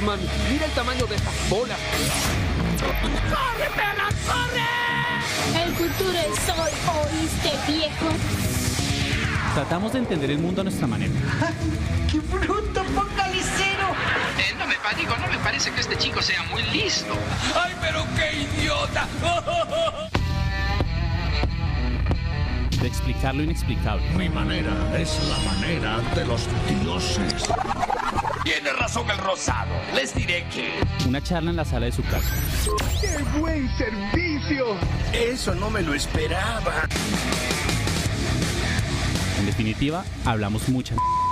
Batman. 0.00 0.18
Mira 0.50 0.66
el 0.66 0.72
tamaño 0.72 1.06
de 1.06 1.16
estas 1.16 1.34
bolas. 1.48 1.78
¡Corre, 2.80 3.70
perra, 3.74 4.08
corre! 4.26 5.64
El 5.64 5.72
futuro 5.74 6.18
es 6.18 6.48
hoy, 6.50 6.72
¿oíste, 7.12 7.52
viejo? 7.72 8.06
Tratamos 9.54 9.92
de 9.92 9.98
entender 10.00 10.30
el 10.32 10.38
mundo 10.38 10.60
a 10.62 10.64
nuestra 10.64 10.86
manera. 10.86 11.12
¡Qué 12.10 12.18
bruto 12.20 12.84
focalicero! 12.84 13.88
Eh, 14.38 14.54
no 14.58 14.66
me 14.66 14.74
pa- 14.76 14.94
digo, 14.96 15.16
no 15.16 15.28
me 15.28 15.38
parece 15.38 15.70
que 15.70 15.80
este 15.80 15.96
chico 15.96 16.20
sea 16.22 16.42
muy 16.44 16.62
listo. 16.64 17.14
¡Ay, 17.54 17.72
pero 17.80 18.04
qué 18.16 18.42
idiota! 18.60 19.06
De 22.80 22.88
explicar 22.88 23.34
lo 23.34 23.42
inexplicable. 23.44 24.04
Mi 24.18 24.28
manera 24.28 24.72
es 24.98 25.18
la 25.30 25.38
manera 25.50 25.98
de 26.14 26.26
los 26.26 26.42
dioses. 26.82 27.44
Tiene 28.44 28.72
razón 28.74 29.10
el 29.10 29.16
rosado. 29.16 29.72
Les 29.94 30.14
diré 30.14 30.46
que. 30.52 30.74
Una 31.08 31.22
charla 31.22 31.50
en 31.50 31.56
la 31.56 31.64
sala 31.64 31.86
de 31.86 31.92
su 31.92 32.02
casa. 32.02 32.28
¡Qué 33.00 33.38
buen 33.38 33.68
servicio! 33.78 34.66
Eso 35.14 35.54
no 35.54 35.70
me 35.70 35.80
lo 35.80 35.94
esperaba. 35.94 36.86
En 39.38 39.46
definitiva, 39.46 40.04
hablamos 40.26 40.68
mucha. 40.68 40.94
¡Alguien, 40.94 41.23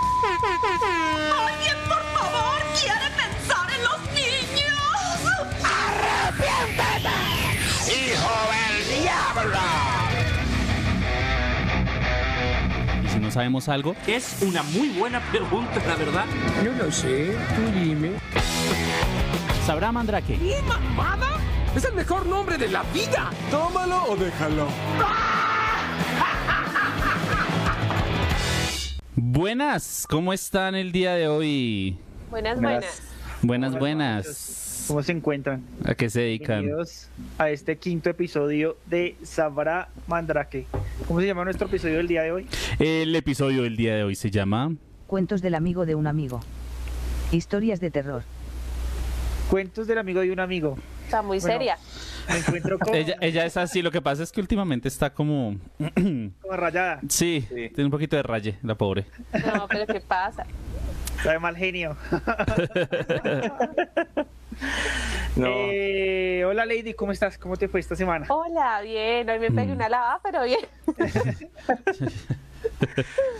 sabemos 13.32 13.68
algo, 13.68 13.96
Es 14.06 14.42
una 14.42 14.62
muy 14.62 14.90
buena 14.90 15.20
pregunta, 15.30 15.80
la 15.86 15.96
verdad. 15.96 16.26
No 16.62 16.84
lo 16.84 16.92
sé, 16.92 17.34
tú 17.56 17.78
dime. 17.78 18.12
sabrá 19.66 19.90
Mandrake. 19.90 20.38
¿Qué 20.38 20.60
mamada? 20.68 21.28
Es 21.74 21.84
el 21.84 21.94
mejor 21.94 22.26
nombre 22.26 22.58
de 22.58 22.68
la 22.68 22.82
vida. 22.92 23.30
Tómalo 23.50 24.04
o 24.04 24.16
déjalo. 24.16 24.68
Buenas, 29.16 30.06
¿cómo 30.08 30.32
están 30.32 30.74
el 30.74 30.92
día 30.92 31.14
de 31.14 31.28
hoy? 31.28 31.98
Buenas, 32.30 32.60
buenas. 32.60 33.02
Buenas, 33.42 33.78
buenas. 33.78 34.61
¿Cómo 34.88 35.02
se 35.02 35.12
encuentran? 35.12 35.62
¿A 35.84 35.94
qué 35.94 36.10
se 36.10 36.20
dedican? 36.22 36.60
Bienvenidos 36.60 37.08
a 37.38 37.50
este 37.50 37.76
quinto 37.78 38.10
episodio 38.10 38.76
de 38.86 39.16
Sabra 39.22 39.88
Mandrake. 40.06 40.66
¿Cómo 41.06 41.20
se 41.20 41.26
llama 41.26 41.44
nuestro 41.44 41.68
episodio 41.68 41.98
del 41.98 42.08
día 42.08 42.22
de 42.22 42.32
hoy? 42.32 42.46
El 42.78 43.14
episodio 43.14 43.62
del 43.62 43.76
día 43.76 43.94
de 43.94 44.04
hoy 44.04 44.14
se 44.14 44.30
llama 44.30 44.74
Cuentos 45.06 45.40
del 45.40 45.54
amigo 45.54 45.86
de 45.86 45.94
un 45.94 46.06
amigo. 46.06 46.40
Historias 47.30 47.80
de 47.80 47.90
terror. 47.90 48.22
Cuentos 49.50 49.86
del 49.86 49.98
amigo 49.98 50.20
de 50.20 50.32
un 50.32 50.40
amigo. 50.40 50.76
Está 51.04 51.22
muy 51.22 51.38
Bueno. 51.38 51.52
seria. 51.54 51.78
Me 52.28 52.38
encuentro 52.38 52.78
con, 52.78 52.94
ella, 52.94 53.16
ella 53.20 53.44
es 53.44 53.56
así, 53.56 53.82
lo 53.82 53.90
que 53.90 54.02
pasa 54.02 54.22
es 54.22 54.32
que 54.32 54.40
últimamente 54.40 54.88
está 54.88 55.12
como... 55.12 55.56
con 55.94 56.32
rayada. 56.50 57.00
sí, 57.08 57.46
tiene 57.48 57.84
un 57.84 57.90
poquito 57.90 58.16
de 58.16 58.22
raye, 58.22 58.58
la 58.62 58.74
pobre. 58.74 59.06
No, 59.32 59.66
pero 59.68 59.86
¿qué 59.86 60.00
pasa? 60.00 60.44
Está 61.18 61.32
de 61.32 61.38
mal 61.38 61.56
genio. 61.56 61.96
No. 65.36 65.46
Eh, 65.72 66.44
hola 66.46 66.66
Lady, 66.66 66.92
¿cómo 66.92 67.10
estás? 67.12 67.38
¿Cómo 67.38 67.56
te 67.56 67.66
fue 67.66 67.80
esta 67.80 67.96
semana? 67.96 68.26
Hola, 68.28 68.82
bien. 68.82 69.28
Hoy 69.30 69.38
me 69.38 69.48
Mm. 69.48 69.54
pegué 69.56 69.72
una 69.72 69.88
lavada, 69.88 70.20
pero 70.22 70.44
bien. 70.44 70.60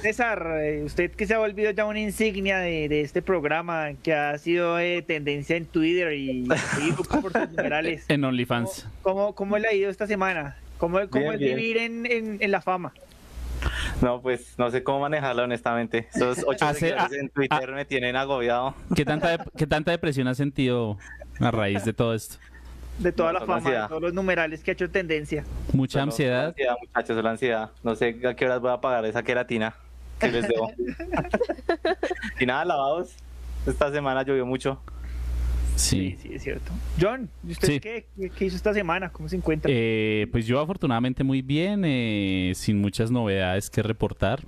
César, 0.01 0.59
eh, 0.63 0.83
usted 0.85 1.11
que 1.13 1.27
se 1.27 1.35
ha 1.35 1.39
volvido 1.39 1.71
ya 1.71 1.85
una 1.85 2.01
insignia 2.01 2.59
de, 2.59 2.89
de 2.89 3.03
este 3.03 3.23
programa, 3.23 3.91
que 4.03 4.15
ha 4.15 4.37
sido 4.39 4.79
eh, 4.79 5.03
tendencia 5.03 5.57
en 5.57 5.67
Twitter 5.67 6.13
y 6.15 6.47
Facebook 6.47 7.09
por 7.21 7.33
sus 7.33 7.51
numerales. 7.51 8.05
En 8.09 8.25
OnlyFans. 8.25 8.87
¿Cómo, 9.03 9.35
cómo 9.35 9.59
le 9.59 9.69
ha 9.69 9.73
ido 9.75 9.91
esta 9.91 10.07
semana? 10.07 10.57
¿Cómo, 10.79 10.99
cómo 11.11 11.25
Bien, 11.31 11.35
es 11.35 11.39
bien. 11.41 11.57
vivir 11.57 11.77
en, 11.79 12.07
en- 12.07 12.39
en 12.41 12.51
la 12.51 12.61
fama? 12.63 12.93
No, 14.01 14.21
pues 14.21 14.55
no 14.59 14.71
sé 14.71 14.83
cómo 14.83 15.01
manejarlo 15.01 15.45
honestamente. 15.45 16.09
Esos 16.15 16.39
ocho 16.47 16.65
Hace- 16.67 16.81
seguidores 16.81 17.13
ah, 17.13 17.21
en 17.21 17.29
Twitter 17.29 17.73
me 17.73 17.85
tienen 17.85 18.17
agobiado. 18.17 18.75
¿Qué 18.95 19.05
tanta, 19.05 19.45
¿Qué 19.57 19.67
tanta 19.67 19.91
depresión 19.91 20.29
has 20.29 20.37
sentido 20.37 20.99
a 21.41 21.51
raíz 21.51 21.85
de 21.85 21.93
todo 21.93 22.15
esto? 22.15 22.37
De 22.99 23.11
toda 23.11 23.33
la 23.33 23.41
No, 23.41 23.47
fama, 23.47 23.71
de 23.71 23.89
todos 23.89 24.03
los 24.03 24.13
numerales 24.15 24.63
que 24.63 24.71
ha 24.71 24.75
hecho 24.75 24.91
tendencia. 24.91 25.45
¿Mucha 25.73 25.93
solo 26.01 26.05
ansiedad? 26.13 26.47
ansiedad, 26.49 26.75
muchachos, 26.81 27.17
solo 27.17 27.29
ansiedad. 27.31 27.71
No 27.83 27.95
sé 27.95 28.21
a 28.29 28.35
qué 28.35 28.45
horas 28.45 28.61
voy 28.61 28.71
a 28.71 28.81
pagar 28.81 29.05
esa 29.07 29.23
queratina 29.23 29.75
que 30.21 30.29
les 30.31 30.47
debo. 30.47 30.71
y 32.41 32.47
nada, 32.47 32.65
lavados. 32.65 33.15
Esta 33.67 33.91
semana 33.93 34.23
llovió 34.23 34.45
mucho. 34.45 34.81
Sí. 35.77 36.17
Sí, 36.23 36.31
es 36.35 36.43
cierto. 36.43 36.71
John, 37.01 37.29
¿y 37.47 37.53
usted 37.53 37.69
Sí. 37.69 37.81
qué, 37.81 38.07
qué- 38.37 38.45
hizo 38.45 38.57
esta 38.57 38.75
semana? 38.75 39.11
¿Cómo 39.11 39.29
se 39.29 39.37
encuentra? 39.37 39.71
Eh, 39.73 40.27
pues 40.31 40.47
yo 40.47 40.61
afortunadamente 40.61 41.25
muy 41.25 41.41
bien, 41.43 41.83
eh, 41.85 42.53
sin 42.55 42.81
muchas 42.81 43.11
novedades 43.11 43.71
que 43.71 43.83
reportar. 43.83 44.41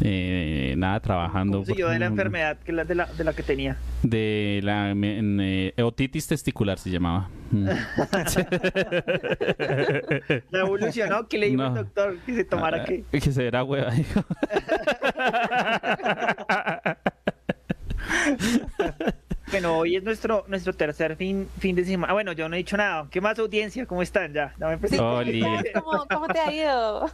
Eh, 0.00 0.74
nada, 0.78 1.00
trabajando. 1.00 1.58
¿Cómo 1.58 1.66
siguió 1.66 1.88
de 1.88 1.98
la 1.98 2.06
enfermedad 2.06 2.56
que 2.58 2.70
la, 2.72 2.84
de, 2.84 2.94
la, 2.94 3.06
de 3.06 3.24
la 3.24 3.32
que 3.32 3.42
tenía? 3.42 3.76
De 4.02 4.60
la 4.62 4.90
en, 4.92 5.40
eh, 5.40 5.74
otitis 5.82 6.26
testicular 6.28 6.78
se 6.78 6.90
llamaba. 6.90 7.28
Mm. 7.50 7.66
¿La 10.50 10.60
evolucionó? 10.60 11.26
¿Qué 11.28 11.38
le 11.38 11.46
dijo 11.50 11.62
No. 11.62 11.68
el 11.68 11.74
doctor? 11.74 12.16
Que 12.24 12.34
se 12.36 12.44
tomara 12.44 12.84
qué? 12.84 13.02
Que 13.10 13.20
se 13.20 13.42
verá 13.42 13.64
hueva. 13.64 13.92
Bueno, 19.56 19.78
hoy 19.78 19.96
es 19.96 20.02
nuestro 20.02 20.44
nuestro 20.48 20.74
tercer 20.74 21.16
fin, 21.16 21.48
fin 21.58 21.74
de 21.74 21.82
semana. 21.82 22.10
Ah, 22.10 22.12
bueno, 22.12 22.32
yo 22.32 22.46
no 22.46 22.56
he 22.56 22.58
dicho 22.58 22.76
nada. 22.76 23.08
¿Qué 23.10 23.22
más 23.22 23.38
audiencia? 23.38 23.86
¿Cómo 23.86 24.02
están 24.02 24.34
ya? 24.34 24.52
Dame. 24.58 24.76
¿Cómo, 25.72 26.06
cómo 26.12 26.28
te 26.28 26.38
ha 26.38 26.52
ido? 26.52 27.10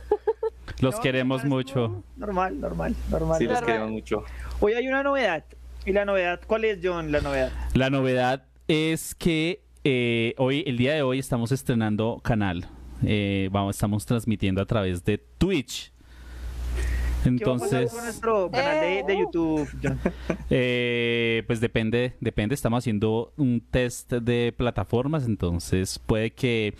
Los 0.81 0.97
No, 0.97 1.01
queremos 1.01 1.45
normal, 1.45 1.57
mucho. 1.57 2.03
Normal, 2.17 2.61
normal, 2.61 2.97
normal. 3.09 3.39
Sí, 3.39 3.45
los 3.45 3.63
queremos 3.63 3.93
mucho. 3.93 4.25
Hoy 4.59 4.73
hay 4.73 4.89
una 4.89 5.05
novedad. 5.05 5.45
¿Y 5.87 5.93
la 5.93 6.05
novedad? 6.05 6.41
¿Cuál 6.45 6.65
es, 6.65 6.81
John, 6.83 7.13
la 7.13 7.21
novedad? 7.21 7.53
La 7.75 7.91
novedad 7.91 8.45
es 8.67 9.15
que 9.15 9.63
eh, 9.85 10.35
hoy, 10.37 10.65
el 10.67 10.79
día 10.79 10.95
de 10.95 11.03
hoy, 11.03 11.21
estamos 11.21 11.53
estrenando 11.53 12.21
canal. 12.25 12.67
Eh, 13.05 13.51
vamos, 13.53 13.77
estamos 13.77 14.05
transmitiendo 14.05 14.61
a 14.61 14.67
través 14.67 15.05
de 15.05 15.19
Twitch. 15.19 15.93
¿Qué 15.93 16.81
va 16.81 16.81
a 16.81 16.91
pasar 16.91 17.12
Entonces, 17.25 17.91
con 17.93 18.05
nuestro 18.05 18.51
canal 18.51 18.81
de, 18.81 19.03
de 19.07 19.13
Eh. 19.13 19.19
YouTube, 19.21 19.69
John? 19.83 19.99
eh, 20.51 21.43
pues 21.47 21.61
depende, 21.61 22.15
depende. 22.21 22.55
Estamos 22.55 22.79
haciendo 22.79 23.33
un 23.37 23.61
test 23.71 24.13
de 24.13 24.53
plataformas, 24.57 25.27
entonces 25.27 25.99
puede 25.99 26.31
que 26.33 26.75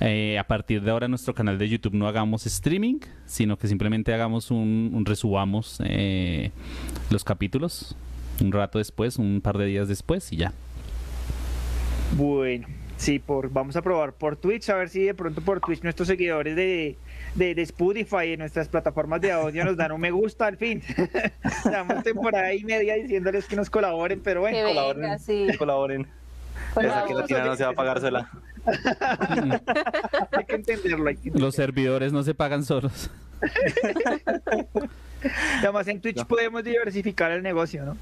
eh, 0.00 0.38
a 0.38 0.44
partir 0.44 0.82
de 0.82 0.90
ahora 0.90 1.08
nuestro 1.08 1.34
canal 1.34 1.58
de 1.58 1.68
YouTube 1.68 1.94
no 1.94 2.06
hagamos 2.06 2.46
streaming, 2.46 3.00
sino 3.26 3.58
que 3.58 3.68
simplemente 3.68 4.12
hagamos 4.14 4.50
un, 4.50 4.90
un 4.94 5.04
resubamos 5.04 5.78
eh, 5.84 6.50
los 7.10 7.24
capítulos 7.24 7.96
un 8.40 8.52
rato 8.52 8.78
después, 8.78 9.16
un 9.18 9.40
par 9.40 9.58
de 9.58 9.66
días 9.66 9.88
después 9.88 10.32
y 10.32 10.36
ya. 10.36 10.52
Bueno, 12.16 12.66
sí, 12.98 13.18
por, 13.18 13.50
vamos 13.50 13.74
a 13.76 13.82
probar 13.82 14.12
por 14.12 14.36
Twitch, 14.36 14.68
a 14.68 14.74
ver 14.74 14.90
si 14.90 15.04
de 15.04 15.14
pronto 15.14 15.40
por 15.40 15.60
Twitch 15.60 15.82
nuestros 15.82 16.06
seguidores 16.08 16.54
de, 16.54 16.96
de, 17.34 17.54
de 17.54 17.62
Spotify 17.62 18.34
y 18.34 18.36
nuestras 18.36 18.68
plataformas 18.68 19.20
de 19.22 19.32
audio 19.32 19.64
nos 19.64 19.76
dan 19.76 19.92
un 19.92 20.00
me 20.00 20.10
gusta 20.10 20.46
al 20.46 20.56
fin. 20.58 20.82
Llevamos 21.64 22.04
temporada 22.04 22.52
y 22.52 22.62
media 22.64 22.94
diciéndoles 22.94 23.46
que 23.46 23.56
nos 23.56 23.70
colaboren, 23.70 24.20
pero 24.20 24.40
bueno, 24.42 24.56
Que 24.58 24.64
venga, 24.64 24.82
Colaboren. 24.82 25.18
sí. 25.18 25.46
Colaboren. 25.58 26.06
Esa 26.76 27.04
queratina 27.06 27.44
no 27.46 27.56
se 27.56 27.64
va 27.64 27.70
a 27.70 27.74
pagar 27.74 28.00
sola. 28.00 28.30
hay 30.32 30.44
que 30.44 30.54
entenderlo. 30.56 31.08
Hay 31.08 31.14
que 31.16 31.28
entenderlo. 31.28 31.46
Los 31.46 31.54
servidores 31.54 32.12
no 32.12 32.22
se 32.22 32.34
pagan 32.34 32.64
solos. 32.64 33.10
Además 35.58 35.88
en 35.88 36.00
Twitch 36.00 36.24
podemos 36.26 36.62
diversificar 36.64 37.30
el 37.32 37.42
negocio, 37.42 37.84
¿no? 37.84 37.96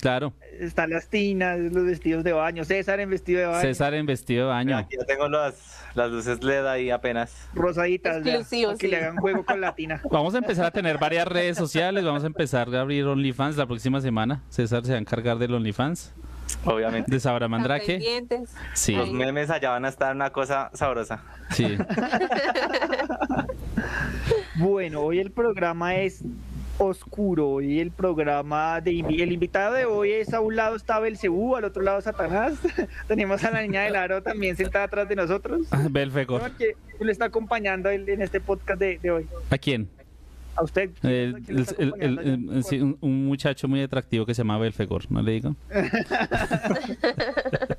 Claro. 0.00 0.32
Están 0.60 0.90
las 0.90 1.08
tinas, 1.08 1.58
los 1.58 1.84
vestidos 1.84 2.24
de 2.24 2.32
baño, 2.32 2.64
César 2.64 3.00
en 3.00 3.10
vestido 3.10 3.40
de 3.40 3.46
baño, 3.46 3.60
César 3.60 3.94
en 3.94 4.06
vestido 4.06 4.46
de 4.46 4.52
baño. 4.52 4.76
Aquí 4.76 4.96
ya 4.98 5.04
tengo 5.06 5.28
las, 5.28 5.82
las 5.94 6.10
luces 6.10 6.42
LED 6.42 6.66
ahí 6.66 6.90
apenas. 6.90 7.48
rosaditas, 7.54 8.22
para 8.22 8.38
que 8.38 8.44
sí. 8.44 8.66
le 8.88 8.96
hagan 8.96 9.16
juego 9.16 9.44
con 9.44 9.60
la 9.60 9.74
tina. 9.74 10.00
Vamos 10.10 10.34
a 10.34 10.38
empezar 10.38 10.66
a 10.66 10.70
tener 10.70 10.98
varias 10.98 11.26
redes 11.28 11.56
sociales, 11.56 12.04
vamos 12.04 12.24
a 12.24 12.26
empezar 12.26 12.74
a 12.74 12.80
abrir 12.80 13.04
OnlyFans 13.04 13.56
la 13.56 13.66
próxima 13.66 14.00
semana. 14.00 14.42
César 14.48 14.84
se 14.84 14.92
va 14.92 14.96
a 14.98 15.00
encargar 15.00 15.38
del 15.38 15.54
OnlyFans, 15.54 16.12
Obviamente. 16.64 17.10
de 17.10 17.20
Sabra 17.20 17.48
Mandrake. 17.48 18.00
Sí, 18.74 18.94
Los 18.94 19.12
memes 19.12 19.50
allá 19.50 19.70
van 19.70 19.84
a 19.84 19.88
estar 19.88 20.14
una 20.14 20.30
cosa 20.30 20.70
sabrosa. 20.74 21.22
sí. 21.50 21.76
Bueno, 24.58 25.02
hoy 25.02 25.18
el 25.18 25.30
programa 25.32 25.96
es 25.96 26.22
oscuro, 26.78 27.48
hoy 27.48 27.80
el 27.80 27.90
programa 27.90 28.80
de 28.80 29.00
el 29.00 29.32
invitado 29.32 29.74
de 29.74 29.84
hoy 29.84 30.12
es 30.12 30.32
a 30.34 30.40
un 30.40 30.56
lado 30.56 30.76
está 30.76 30.98
Belcebú, 31.00 31.56
al 31.56 31.64
otro 31.64 31.82
lado 31.82 32.00
Satanás. 32.00 32.54
Tenemos 33.08 33.42
a 33.44 33.50
la 33.50 33.62
niña 33.62 33.82
del 33.82 33.96
aro 33.96 34.22
también 34.22 34.56
sentada 34.56 34.84
atrás 34.84 35.08
de 35.08 35.16
nosotros. 35.16 35.66
Belfegor. 35.90 36.42
¿no? 36.42 36.56
que 36.56 36.74
le 37.04 37.12
está 37.12 37.26
acompañando 37.26 37.90
él 37.90 38.08
en 38.08 38.22
este 38.22 38.40
podcast 38.40 38.78
de, 38.80 38.98
de 38.98 39.10
hoy. 39.10 39.26
¿A 39.50 39.58
quién? 39.58 39.88
A 40.54 40.62
usted. 40.64 40.90
El- 41.02 42.96
un 43.00 43.26
muchacho 43.26 43.68
muy 43.68 43.82
atractivo 43.82 44.24
que 44.24 44.32
se 44.34 44.38
llama 44.40 44.58
Belfegor, 44.58 45.10
¿no 45.10 45.20
le 45.22 45.32
digo? 45.32 45.56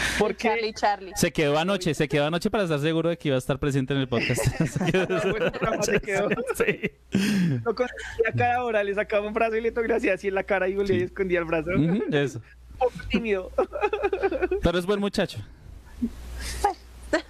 ¿Por 0.18 0.34
qué? 0.36 0.48
Charlie, 0.48 0.72
Charlie. 0.74 1.12
Se 1.16 1.32
quedó 1.32 1.58
anoche, 1.58 1.94
se 1.94 2.08
quedó 2.08 2.26
anoche 2.26 2.50
para 2.50 2.64
estar 2.64 2.78
seguro 2.80 3.08
de 3.10 3.16
que 3.18 3.28
iba 3.28 3.36
a 3.36 3.38
estar 3.38 3.58
presente 3.58 3.94
en 3.94 4.00
el 4.00 4.08
podcast. 4.08 4.42
Se 5.82 6.00
quedó-. 6.00 6.28
Sí. 6.54 6.90
Lo 7.64 7.74
conocía 7.74 8.32
cada 8.36 8.64
hora, 8.64 8.82
le 8.84 8.94
sacaba 8.94 9.26
un 9.26 9.34
brazo 9.34 9.56
y 9.56 9.60
le 9.60 9.72
tocaba 9.72 9.96
así 10.14 10.28
en 10.28 10.34
la 10.34 10.42
cara 10.44 10.68
y 10.68 10.74
volvía 10.74 10.96
y 10.98 11.02
escondía 11.02 11.38
el 11.38 11.44
brazo. 11.44 11.70
Ujú, 11.70 12.02
eso. 12.12 12.40
Un 12.72 12.78
poco 12.78 12.92
tímido. 13.08 13.50
Pero 14.62 14.78
es 14.78 14.86
buen 14.86 15.00
muchacho. 15.00 15.38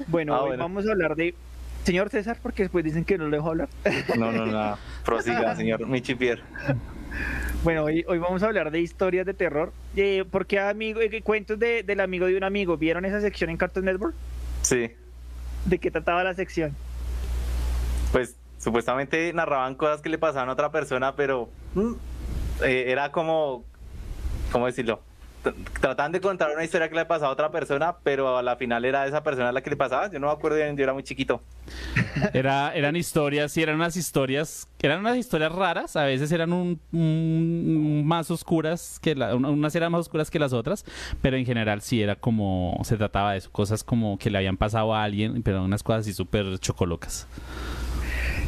Bueno, 0.09 0.35
Ah, 0.35 0.41
hoy 0.43 0.49
bueno. 0.49 0.65
vamos 0.65 0.87
a 0.89 0.93
hablar 0.93 1.15
de. 1.17 1.35
Señor 1.85 2.09
César, 2.11 2.39
porque 2.43 2.65
después 2.65 2.85
dicen 2.85 3.05
que 3.05 3.17
no 3.17 3.29
lo 3.29 3.37
dejo 3.37 3.51
hablar. 3.51 3.69
No, 4.19 4.33
no, 4.33 4.45
no. 4.47 4.77
Prosiga, 5.05 5.55
señor 5.55 5.87
Michi 5.87 6.17
Pierre. 6.17 6.43
Bueno, 7.63 7.85
hoy, 7.85 8.05
hoy 8.07 8.19
vamos 8.19 8.43
a 8.43 8.47
hablar 8.47 8.71
de 8.71 8.81
historias 8.81 9.27
de 9.27 9.35
terror. 9.35 9.73
Eh, 9.97 10.25
porque 10.31 10.61
amigo, 10.61 11.01
eh, 11.01 11.23
cuentos 11.23 11.59
de, 11.59 11.83
del 11.83 12.01
amigo 12.01 12.27
de 12.27 12.37
un 12.37 12.45
amigo. 12.45 12.77
¿Vieron 12.77 13.05
esa 13.05 13.21
sección 13.21 13.51
en 13.51 13.57
Cartoon 13.57 13.87
Network? 13.87 14.15
Sí. 14.63 14.91
¿De 15.65 15.79
qué 15.79 15.91
trataba 15.91 16.23
la 16.23 16.35
sección? 16.35 16.77
Pues 18.13 18.37
supuestamente 18.59 19.33
narraban 19.33 19.75
cosas 19.75 20.01
que 20.01 20.09
le 20.09 20.19
pasaban 20.19 20.49
a 20.49 20.53
otra 20.53 20.71
persona, 20.71 21.17
pero 21.17 21.49
mm, 21.75 21.93
eh, 22.63 22.85
era 22.89 23.11
como, 23.13 23.65
¿cómo 24.53 24.67
decirlo? 24.67 25.01
Trataban 25.81 26.13
de 26.13 26.21
contar 26.21 26.51
una 26.55 26.65
historia 26.65 26.89
que 26.89 26.95
le 26.95 27.05
pasaba 27.05 27.29
a 27.29 27.33
otra 27.33 27.51
persona, 27.51 27.97
pero 28.03 28.37
a 28.37 28.43
la 28.43 28.57
final 28.57 28.85
era 28.85 29.07
esa 29.07 29.23
persona 29.23 29.53
la 29.53 29.63
que 29.63 29.71
le 29.71 29.77
pasaba. 29.77 30.11
Yo 30.11 30.19
no 30.19 30.29
me 30.29 30.33
acuerdo 30.33 30.57
bien, 30.57 30.77
yo 30.77 30.85
era 30.85 30.93
muy 30.93 31.03
chiquito. 31.03 31.43
Era, 32.33 32.75
eran 32.75 32.97
historias, 32.97 33.53
sí, 33.53 33.63
eran 33.63 33.77
unas 33.77 33.97
historias, 33.97 34.69
eran 34.81 35.01
unas 35.01 35.17
historias 35.17 35.53
raras, 35.53 35.97
a 35.97 36.05
veces 36.05 36.33
eran 36.33 36.81
más 36.91 38.31
oscuras 38.31 38.99
que 39.01 39.13
unas 39.13 39.75
eran 39.75 39.93
más 39.93 40.01
oscuras 40.03 40.31
que 40.31 40.39
las 40.39 40.53
otras, 40.53 40.85
pero 41.21 41.37
en 41.37 41.45
general 41.45 41.83
sí 41.83 42.03
era 42.03 42.17
como, 42.17 42.81
se 42.85 42.97
trataba 42.97 43.33
de 43.33 43.43
cosas 43.53 43.85
como 43.85 44.19
que 44.19 44.31
le 44.31 44.39
habían 44.39 44.57
pasado 44.57 44.95
a 44.95 45.03
alguien, 45.03 45.43
pero 45.43 45.63
unas 45.63 45.83
cosas 45.83 46.01
así 46.01 46.13
súper 46.15 46.59
chocolocas. 46.59 47.27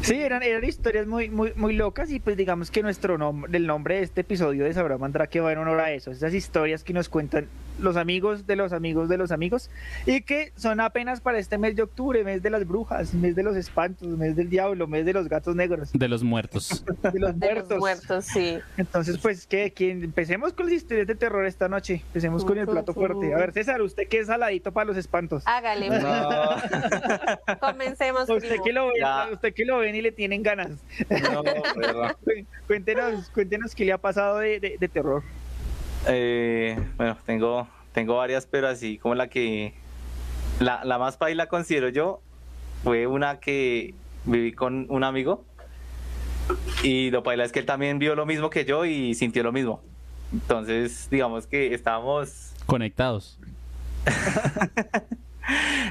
Sí, 0.01 0.15
eran, 0.15 0.41
eran 0.43 0.63
historias 0.63 1.05
muy, 1.07 1.29
muy, 1.29 1.53
muy 1.55 1.73
locas 1.73 2.09
y 2.09 2.19
pues 2.19 2.37
digamos 2.37 2.71
que 2.71 2.81
nuestro 2.81 3.17
nombre, 3.17 3.55
el 3.55 3.67
nombre 3.67 3.95
de 3.95 4.03
este 4.03 4.21
episodio 4.21 4.63
de 4.63 4.73
Sabrá 4.73 4.97
Mandrake 4.97 5.39
va 5.39 5.51
en 5.51 5.59
honor 5.59 5.79
a 5.81 5.91
eso, 5.91 6.11
esas 6.11 6.33
historias 6.33 6.83
que 6.83 6.93
nos 6.93 7.09
cuentan 7.09 7.47
los 7.81 7.95
amigos 7.97 8.45
de 8.47 8.55
los 8.55 8.73
amigos 8.73 9.09
de 9.09 9.17
los 9.17 9.31
amigos 9.31 9.69
y 10.05 10.21
que 10.21 10.51
son 10.55 10.79
apenas 10.79 11.21
para 11.21 11.39
este 11.39 11.57
mes 11.57 11.75
de 11.75 11.83
octubre, 11.83 12.23
mes 12.23 12.41
de 12.43 12.49
las 12.49 12.67
brujas, 12.67 13.13
mes 13.13 13.35
de 13.35 13.43
los 13.43 13.55
espantos, 13.55 14.07
mes 14.07 14.35
del 14.35 14.49
diablo, 14.49 14.87
mes 14.87 15.05
de 15.05 15.13
los 15.13 15.27
gatos 15.29 15.55
negros, 15.55 15.91
De 15.93 16.07
los 16.07 16.23
muertos. 16.23 16.83
de 17.13 17.19
los 17.19 17.39
De 17.39 17.55
los 17.55 17.69
muertos. 17.77 18.25
sí. 18.25 18.57
Entonces, 18.77 19.17
pues, 19.17 19.47
que 19.47 19.73
empecemos 19.79 20.53
con 20.53 20.65
las 20.67 20.75
historias 20.75 21.07
de 21.07 21.15
terror 21.15 21.45
esta 21.45 21.67
noche, 21.69 22.01
empecemos 22.07 22.43
con 22.45 22.57
el 22.57 22.67
plato 22.67 22.93
fuerte. 22.93 23.33
A 23.33 23.37
ver, 23.37 23.53
César, 23.53 23.81
usted 23.81 24.07
que 24.07 24.19
es 24.19 24.27
saladito 24.27 24.71
para 24.71 24.85
los 24.85 24.97
espantos. 24.97 25.43
Hágale, 25.45 25.87
comencemos. 27.59 28.29
Usted 28.29 28.49
primo. 28.49 28.63
que 28.63 28.73
lo 28.73 28.87
ven, 28.87 28.95
Ya. 28.99 29.27
usted 29.31 29.53
que 29.53 29.65
lo 29.65 29.77
ven 29.79 29.95
y 29.95 30.01
le 30.01 30.11
tienen 30.11 30.43
ganas. 30.43 30.71
No. 31.31 31.43
Cuéntenos, 32.67 33.29
cuéntenos 33.31 33.73
qué 33.75 33.85
le 33.85 33.93
ha 33.93 33.97
pasado 33.97 34.37
de, 34.39 34.59
de- 34.59 34.77
de 34.79 34.87
terror. 34.87 35.23
Eh, 36.09 36.77
bueno, 36.97 37.17
tengo, 37.25 37.67
tengo 37.93 38.17
varias, 38.17 38.45
pero 38.45 38.67
así 38.67 38.97
como 38.97 39.15
la 39.15 39.27
que... 39.27 39.73
La, 40.59 40.83
la 40.83 40.97
más 40.97 41.15
paila 41.15 41.47
considero 41.47 41.87
yo 41.87 42.19
fue 42.83 43.07
una 43.07 43.39
que 43.39 43.93
viví 44.25 44.51
con 44.51 44.87
un 44.89 45.05
amigo 45.05 45.45
y 46.83 47.11
lo 47.11 47.23
paila 47.23 47.45
es 47.45 47.51
que 47.51 47.59
él 47.59 47.65
también 47.65 47.99
vio 47.99 48.15
lo 48.15 48.25
mismo 48.25 48.49
que 48.49 48.65
yo 48.65 48.85
y 48.85 49.13
sintió 49.13 49.43
lo 49.43 49.51
mismo. 49.51 49.81
Entonces, 50.33 51.07
digamos 51.09 51.47
que 51.47 51.73
estábamos, 51.73 52.53
Conectados. 52.65 53.39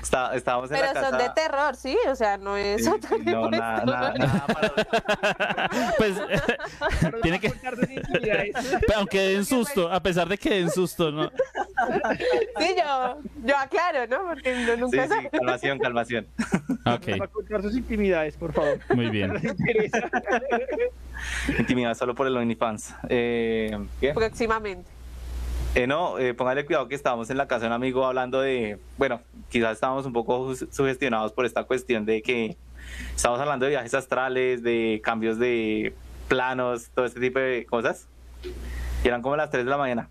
está- 0.08 0.34
estábamos 0.34 0.70
en 0.70 0.76
Pero 0.76 0.87
la 0.88 0.94
casa... 0.94 1.10
son 1.10 1.19
de 1.19 1.31
terror, 1.31 1.76
sí, 1.76 1.96
o 2.08 2.14
sea, 2.14 2.38
no 2.38 2.56
es 2.56 2.84
Sí, 2.84 2.90
otra 2.90 3.16
no, 3.19 3.50
nada, 3.50 3.84
nada, 3.84 4.14
nada 4.14 4.46
para- 4.46 5.69
Pues 5.99 6.14
tiene 7.22 7.38
que, 7.40 7.52
aunque 8.96 9.20
den 9.20 9.44
susto, 9.44 9.93
a 9.93 10.00
pesar 10.02 10.28
de 10.28 10.38
que 10.38 10.50
den 10.50 10.70
susto, 10.70 11.10
¿no? 11.10 11.31
Sí, 12.58 12.75
yo, 12.76 13.19
yo 13.44 13.56
aclaro, 13.56 14.06
¿no? 14.06 14.26
Porque 14.28 14.55
Sí, 14.55 14.81
nunca 14.81 15.02
sí, 15.05 15.08
sabe. 15.08 15.31
calmación, 15.31 15.78
calmación. 15.78 16.26
Ok, 16.87 17.20
Va 17.20 17.25
a 17.25 17.28
contar 17.28 17.62
sus 17.62 17.76
intimidades, 17.76 18.37
por 18.37 18.52
favor. 18.52 18.78
muy 18.94 19.10
bien. 19.10 19.34
Intimidad 21.58 21.94
solo 21.94 22.14
por 22.14 22.26
el 22.26 22.37
OnlyFans. 22.37 22.94
Eh, 23.08 23.76
¿qué? 24.00 24.12
Próximamente. 24.14 24.90
Eh, 25.75 25.87
no, 25.87 26.19
eh, 26.19 26.35
póngale 26.35 26.65
cuidado 26.65 26.88
que 26.88 26.94
estábamos 26.94 27.31
en 27.31 27.37
la 27.37 27.47
casa 27.47 27.62
de 27.62 27.67
un 27.69 27.73
amigo 27.75 28.05
hablando 28.05 28.41
de, 28.41 28.79
bueno, 28.97 29.20
quizás 29.49 29.73
estábamos 29.75 30.06
un 30.06 30.12
poco 30.12 30.55
su- 30.56 30.67
sugestionados 30.73 31.32
por 31.32 31.44
esta 31.47 31.65
cuestión 31.65 32.05
de 32.05 32.23
que 32.23 32.56
estamos 33.15 33.38
hablando 33.38 33.65
de 33.67 33.70
viajes 33.70 33.94
astrales, 33.94 34.62
de 34.62 35.00
cambios 35.05 35.38
de 35.38 35.94
planos, 36.26 36.91
todo 36.94 37.05
este 37.05 37.20
tipo 37.20 37.38
de 37.38 37.65
cosas. 37.67 38.09
Y 39.05 39.09
eran 39.09 39.23
como 39.23 39.37
las 39.37 39.50
3 39.50 39.65
de 39.65 39.70
la 39.70 39.76
mañana. 39.76 40.09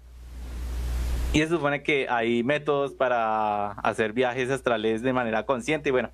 Y 1.33 1.39
se 1.39 1.49
supone 1.49 1.83
que 1.83 2.07
hay 2.09 2.43
métodos 2.43 2.93
para 2.93 3.71
hacer 3.71 4.13
viajes 4.13 4.49
astrales 4.49 5.01
de 5.01 5.11
manera 5.11 5.43
consciente. 5.45 5.89
Y 5.89 5.91
bueno, 5.91 6.11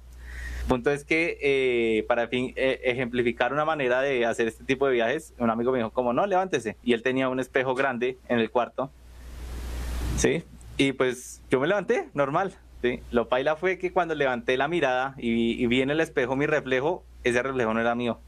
el 0.62 0.68
punto 0.68 0.90
es 0.90 1.04
que 1.04 1.38
eh, 1.42 2.04
para 2.08 2.28
fin, 2.28 2.54
eh, 2.56 2.80
ejemplificar 2.86 3.54
una 3.54 3.66
manera 3.66 4.02
de 4.02 4.26
hacer 4.26 4.48
este 4.48 4.64
tipo 4.64 4.88
de 4.88 4.94
viajes, 4.94 5.34
un 5.38 5.52
amigo 5.52 5.72
me 5.72 5.78
dijo, 5.78 5.92
como 5.92 6.14
no, 6.14 6.26
levántese. 6.26 6.78
Y 6.84 6.94
él 6.94 7.04
tenía 7.04 7.30
un 7.30 7.40
espejo 7.40 7.76
grande 7.76 8.18
en 8.28 8.40
el 8.40 8.50
cuarto. 8.50 8.90
Sí, 10.18 10.44
y 10.78 10.94
pues 10.94 11.42
yo 11.50 11.60
me 11.60 11.68
levanté, 11.68 12.10
normal. 12.14 12.54
Sí, 12.82 13.00
lo 13.12 13.30
paila 13.30 13.56
fue 13.56 13.78
que 13.78 13.94
cuando 13.94 14.14
levanté 14.14 14.58
la 14.58 14.68
mirada 14.68 15.16
y, 15.18 15.62
y 15.62 15.68
vi 15.68 15.82
en 15.82 15.90
el 15.90 16.02
espejo 16.02 16.36
mi 16.36 16.46
reflejo, 16.46 17.06
ese 17.24 17.42
reflejo 17.42 17.74
no 17.74 17.80
era 17.80 17.96
mío. 17.96 18.20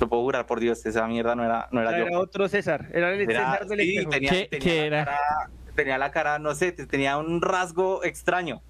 Lo 0.00 0.08
puedo 0.08 0.22
jurar 0.22 0.46
por 0.46 0.60
Dios, 0.60 0.86
esa 0.86 1.06
mierda 1.08 1.34
no 1.34 1.44
era, 1.44 1.68
no 1.72 1.80
era 1.80 1.98
yo. 1.98 2.06
Era 2.06 2.18
otro 2.20 2.48
César. 2.48 2.88
Era 2.92 3.12
el 3.12 3.22
Era- 3.28 3.52
César 3.52 3.66
del 3.66 3.80
sí, 3.80 3.88
espejo. 3.96 4.10
tenía, 4.10 4.30
¿Qué- 4.30 4.48
tenía 4.48 4.64
qué 4.64 4.78
la 4.78 4.86
era? 4.86 5.04
cara- 5.04 5.50
tenía 5.74 5.98
la 5.98 6.10
cara, 6.12 6.38
no 6.38 6.54
sé, 6.54 6.70
tenía 6.72 7.16
un 7.18 7.42
rasgo 7.42 8.04
extraño. 8.04 8.62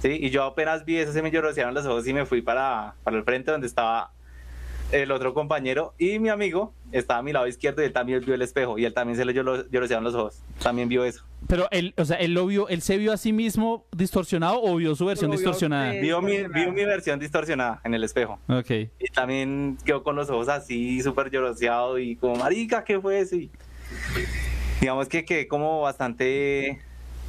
Sí, 0.00 0.18
y 0.20 0.30
yo 0.30 0.42
apenas 0.42 0.84
vi 0.84 0.96
eso, 0.96 1.12
se 1.12 1.22
me 1.22 1.30
llorosearon 1.30 1.74
los 1.74 1.86
ojos 1.86 2.06
y 2.08 2.12
me 2.12 2.26
fui 2.26 2.42
para, 2.42 2.94
para 3.04 3.16
el 3.16 3.22
frente 3.22 3.52
donde 3.52 3.68
estaba 3.68 4.10
el 4.92 5.10
otro 5.10 5.34
compañero 5.34 5.94
y 5.98 6.18
mi 6.18 6.28
amigo 6.28 6.72
estaba 6.92 7.20
a 7.20 7.22
mi 7.22 7.32
lado 7.32 7.46
izquierdo 7.46 7.82
y 7.82 7.86
él 7.86 7.92
también 7.92 8.20
vio 8.24 8.34
el 8.34 8.42
espejo 8.42 8.78
y 8.78 8.84
él 8.84 8.92
también 8.94 9.16
se 9.16 9.24
le 9.24 9.32
lloro- 9.34 9.66
llorosearon 9.70 10.04
los 10.04 10.14
ojos. 10.14 10.42
También 10.62 10.88
vio 10.88 11.04
eso. 11.04 11.24
Pero 11.48 11.66
él, 11.70 11.94
o 11.96 12.04
sea, 12.04 12.18
él 12.18 12.34
lo 12.34 12.46
vio, 12.46 12.68
él 12.68 12.82
se 12.82 12.96
vio 12.98 13.12
a 13.12 13.16
sí 13.16 13.32
mismo 13.32 13.86
distorsionado 13.96 14.62
o 14.62 14.76
vio 14.76 14.94
su 14.94 15.06
versión 15.06 15.30
vio 15.30 15.38
distorsionada. 15.40 15.92
Vio 15.92 16.20
mi, 16.22 16.42
vio 16.46 16.70
mi 16.72 16.84
versión 16.84 17.18
distorsionada 17.18 17.80
en 17.84 17.94
el 17.94 18.04
espejo. 18.04 18.38
Ok. 18.48 18.70
Y 18.70 19.08
también 19.14 19.78
quedó 19.84 20.02
con 20.02 20.14
los 20.14 20.30
ojos 20.30 20.48
así, 20.48 21.00
súper 21.02 21.30
lloroseado 21.30 21.98
y 21.98 22.16
como, 22.16 22.36
marica, 22.36 22.84
¿qué 22.84 23.00
fue 23.00 23.20
eso? 23.20 23.36
Y 23.36 23.50
digamos 24.80 25.08
que 25.08 25.24
quedé 25.24 25.48
como 25.48 25.80
bastante 25.80 26.80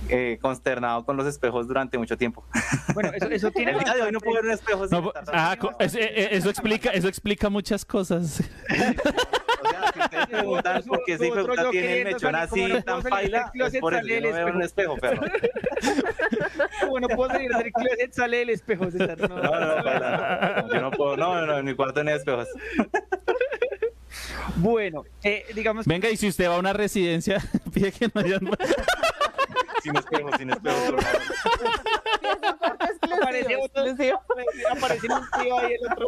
eh, 0.10 0.38
consternado 0.42 1.06
con 1.06 1.18
los 1.18 1.26
espejos 1.28 1.68
durante 1.68 1.98
mucho 1.98 2.18
tiempo. 2.18 2.46
Bueno, 2.94 3.12
eso, 3.14 3.28
eso 3.28 3.52
tiene 3.52 3.72
El 3.72 3.80
día 3.80 3.96
de 3.96 4.02
hoy 4.04 4.12
no 4.12 4.20
puedo 4.20 4.36
ver 4.36 4.46
un 4.46 4.52
espejo 4.52 4.86
No, 4.88 5.12
estar 5.16 5.34
ah, 5.34 5.58
eh, 5.80 5.88
eh, 5.96 6.28
eso 6.32 6.50
explica, 6.50 6.92
eso 6.92 7.08
explica 7.08 7.50
muchas 7.50 7.84
cosas. 7.86 8.40
O 8.40 9.70
sea, 9.70 9.94
si 9.94 10.00
ustedes 10.00 10.28
preguntan 10.28 10.84
por 10.84 11.04
qué 11.06 11.14
ese 11.14 11.28
hijo 11.28 11.72
tiene 11.72 12.02
el 12.02 12.14
mechón 12.14 12.36
así 12.36 12.62
no 12.62 12.68
puedo 12.68 12.84
tan 12.84 13.04
paila, 13.04 13.52
es 13.54 13.80
por 13.80 13.94
eso 13.96 14.08
yo 14.08 14.22
no 14.22 14.32
veo 14.34 14.48
un 14.48 14.62
espejo, 14.62 14.98
perro. 14.98 15.22
Bueno, 16.90 17.08
puedo 17.08 17.32
salir 17.32 17.52
del 17.52 17.72
closet, 17.72 18.14
sale 18.14 18.42
el 18.44 18.50
espejo, 18.50 18.92
César. 18.92 19.18
No, 19.20 19.30
No, 19.30 19.42
no, 19.42 19.82
no. 19.82 20.74
Yo 20.74 20.82
no 20.82 20.92
puedo, 20.92 21.18
no, 21.18 21.46
no, 21.46 21.58
en 21.58 21.66
mi 21.66 21.74
cuarto 21.74 22.04
no 22.04 22.12
hay 22.12 22.18
espejos. 22.18 22.48
Bueno, 24.58 25.04
eh, 25.24 25.46
digamos 25.56 25.86
Venga, 25.86 26.10
y 26.10 26.18
si 26.18 26.28
usted 26.28 26.48
va 26.50 26.56
a 26.56 26.60
una 26.60 26.74
residencia, 26.74 27.40
pide 27.74 27.92
que 27.92 28.10
no 28.14 28.22
hayan... 28.22 28.50
Sin 29.84 29.96
espejos, 29.98 30.32
sin 30.38 30.50
otro, 30.52 30.72
un 35.12 35.26
tío 35.44 35.58
ahí 35.60 35.74
el 35.74 35.92
otro. 35.92 36.08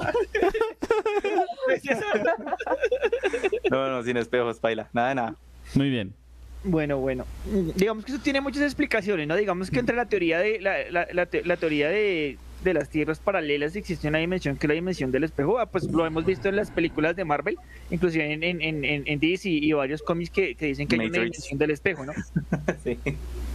No, 3.70 3.89
no, 3.89 4.03
sin 4.03 4.17
espejos, 4.17 4.60
paila. 4.60 4.88
Nada 4.94 5.10
de 5.10 5.15
nada. 5.15 5.36
Muy 5.74 5.89
bien. 5.89 6.13
Bueno, 6.63 6.98
bueno. 6.98 7.25
Digamos 7.75 8.05
que 8.05 8.12
eso 8.12 8.22
tiene 8.22 8.41
muchas 8.41 8.63
explicaciones, 8.63 9.27
¿no? 9.27 9.36
Digamos 9.36 9.70
que 9.70 9.79
entre 9.79 9.96
la 9.96 10.05
teoría 10.05 10.39
de 10.39 10.60
la, 10.60 10.89
la- 10.89 11.08
la 11.12 11.25
te- 11.27 11.44
la 11.44 11.58
teoría 11.58 11.89
de 11.89 12.38
de 12.66 12.74
las 12.74 12.90
tierras 12.90 13.20
paralelas 13.20 13.74
existe 13.78 14.10
una 14.10 14.18
dimensión 14.18 14.58
que 14.58 14.66
es 14.66 14.70
la 14.70 14.74
dimensión 14.76 15.12
del 15.12 15.24
espejo. 15.24 15.58
Ah, 15.60 15.68
pues 15.68 15.86
lo 15.90 16.06
hemos 16.06 16.26
visto 16.26 16.50
en 16.50 16.58
las 16.58 16.70
películas 16.72 17.16
de 17.16 17.24
Marvel, 17.24 17.58
inclusive 17.90 18.34
en, 18.34 18.44
en, 18.44 18.62
en, 18.62 18.84
en 18.84 19.20
DC 19.20 19.48
y 19.50 19.72
varios 19.72 20.02
cómics 20.02 20.32
que, 20.32 20.56
que 20.56 20.66
dicen 20.66 20.88
que 20.88 20.96
hay 20.96 21.00
una 21.08 21.20
Matrix. 21.20 21.32
dimensión 21.38 21.60
del 21.60 21.72
espejo, 21.72 22.06
¿no? 22.06 22.14
Sí. 22.84 22.98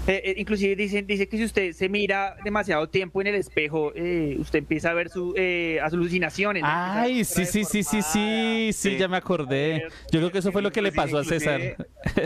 Eh, 0.07 0.23
eh, 0.25 0.35
inclusive 0.39 0.75
dicen, 0.77 1.07
dice 1.07 1.29
que 1.29 1.37
si 1.37 1.45
usted 1.45 1.73
se 1.73 1.89
mira 1.91 2.35
demasiado 2.43 2.89
tiempo 2.89 3.21
en 3.21 3.27
el 3.27 3.35
espejo, 3.35 3.93
eh, 3.95 4.35
usted 4.39 4.61
empieza 4.61 4.91
a 4.91 4.95
ver 4.95 5.11
sus 5.11 5.35
alucinaciones. 5.83 6.63
¿no? 6.63 6.69
Ay, 6.71 7.25
sí, 7.25 7.45
sí, 7.45 7.65
sí, 7.65 7.83
sí, 7.83 8.01
sí, 8.03 8.71
sí, 8.73 8.97
ya 8.97 9.09
me 9.09 9.17
acordé. 9.19 9.85
Yo 10.11 10.21
creo 10.21 10.31
que 10.31 10.39
eso 10.39 10.53
fue 10.53 10.63
lo 10.63 10.73
que 10.73 10.83
le 10.83 10.93
pasó 10.93 11.19
a 11.19 11.25
César. 11.25 11.61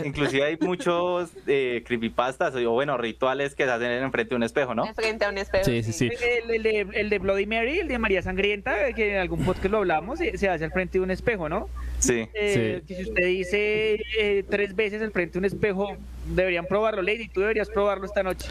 Inclusive- 0.05 0.43
hay 0.45 0.57
muchos 0.59 1.31
eh, 1.47 1.83
creepypastas 1.85 2.55
o 2.55 2.71
bueno, 2.71 2.97
rituales 2.97 3.55
que 3.55 3.65
se 3.65 3.71
hacen 3.71 3.91
en 3.91 4.11
frente 4.11 4.29
de 4.29 4.35
un 4.35 4.43
espejo, 4.43 4.73
¿no? 4.75 4.85
Frente 4.93 5.25
a 5.25 5.29
un 5.29 5.37
espejo. 5.37 5.65
Sí, 5.65 5.83
sí, 5.83 5.91
sí. 5.91 6.09
El, 6.49 6.51
el 6.65 6.65
de, 6.83 6.99
el 6.99 7.09
de 7.09 7.19
Bloody 7.19 7.45
Mary, 7.45 7.79
el 7.79 7.87
de 7.87 7.97
María 7.99 8.21
Sangrienta, 8.21 8.91
que 8.93 9.13
en 9.13 9.19
algún 9.19 9.43
podcast 9.45 9.65
lo 9.71 9.77
hablamos, 9.79 10.19
se, 10.19 10.49
hace 10.49 10.63
al 10.65 10.71
frente 10.71 10.97
de 10.97 11.03
un 11.03 11.11
espejo, 11.11 11.47
¿no? 11.49 11.69
Sí. 11.99 12.27
Eh, 12.33 12.81
que 12.87 12.95
si 12.95 13.03
usted 13.03 13.25
dice 13.25 14.01
eh, 14.19 14.43
tres 14.49 14.75
veces 14.75 15.01
al 15.01 15.11
frente 15.11 15.33
de 15.33 15.39
un 15.39 15.45
espejo, 15.45 15.95
deberían 16.27 16.65
probarlo, 16.65 17.01
Lady. 17.01 17.27
Tú 17.29 17.41
deberías 17.41 17.69
probarlo 17.69 18.05
esta 18.05 18.21
noche. 18.23 18.47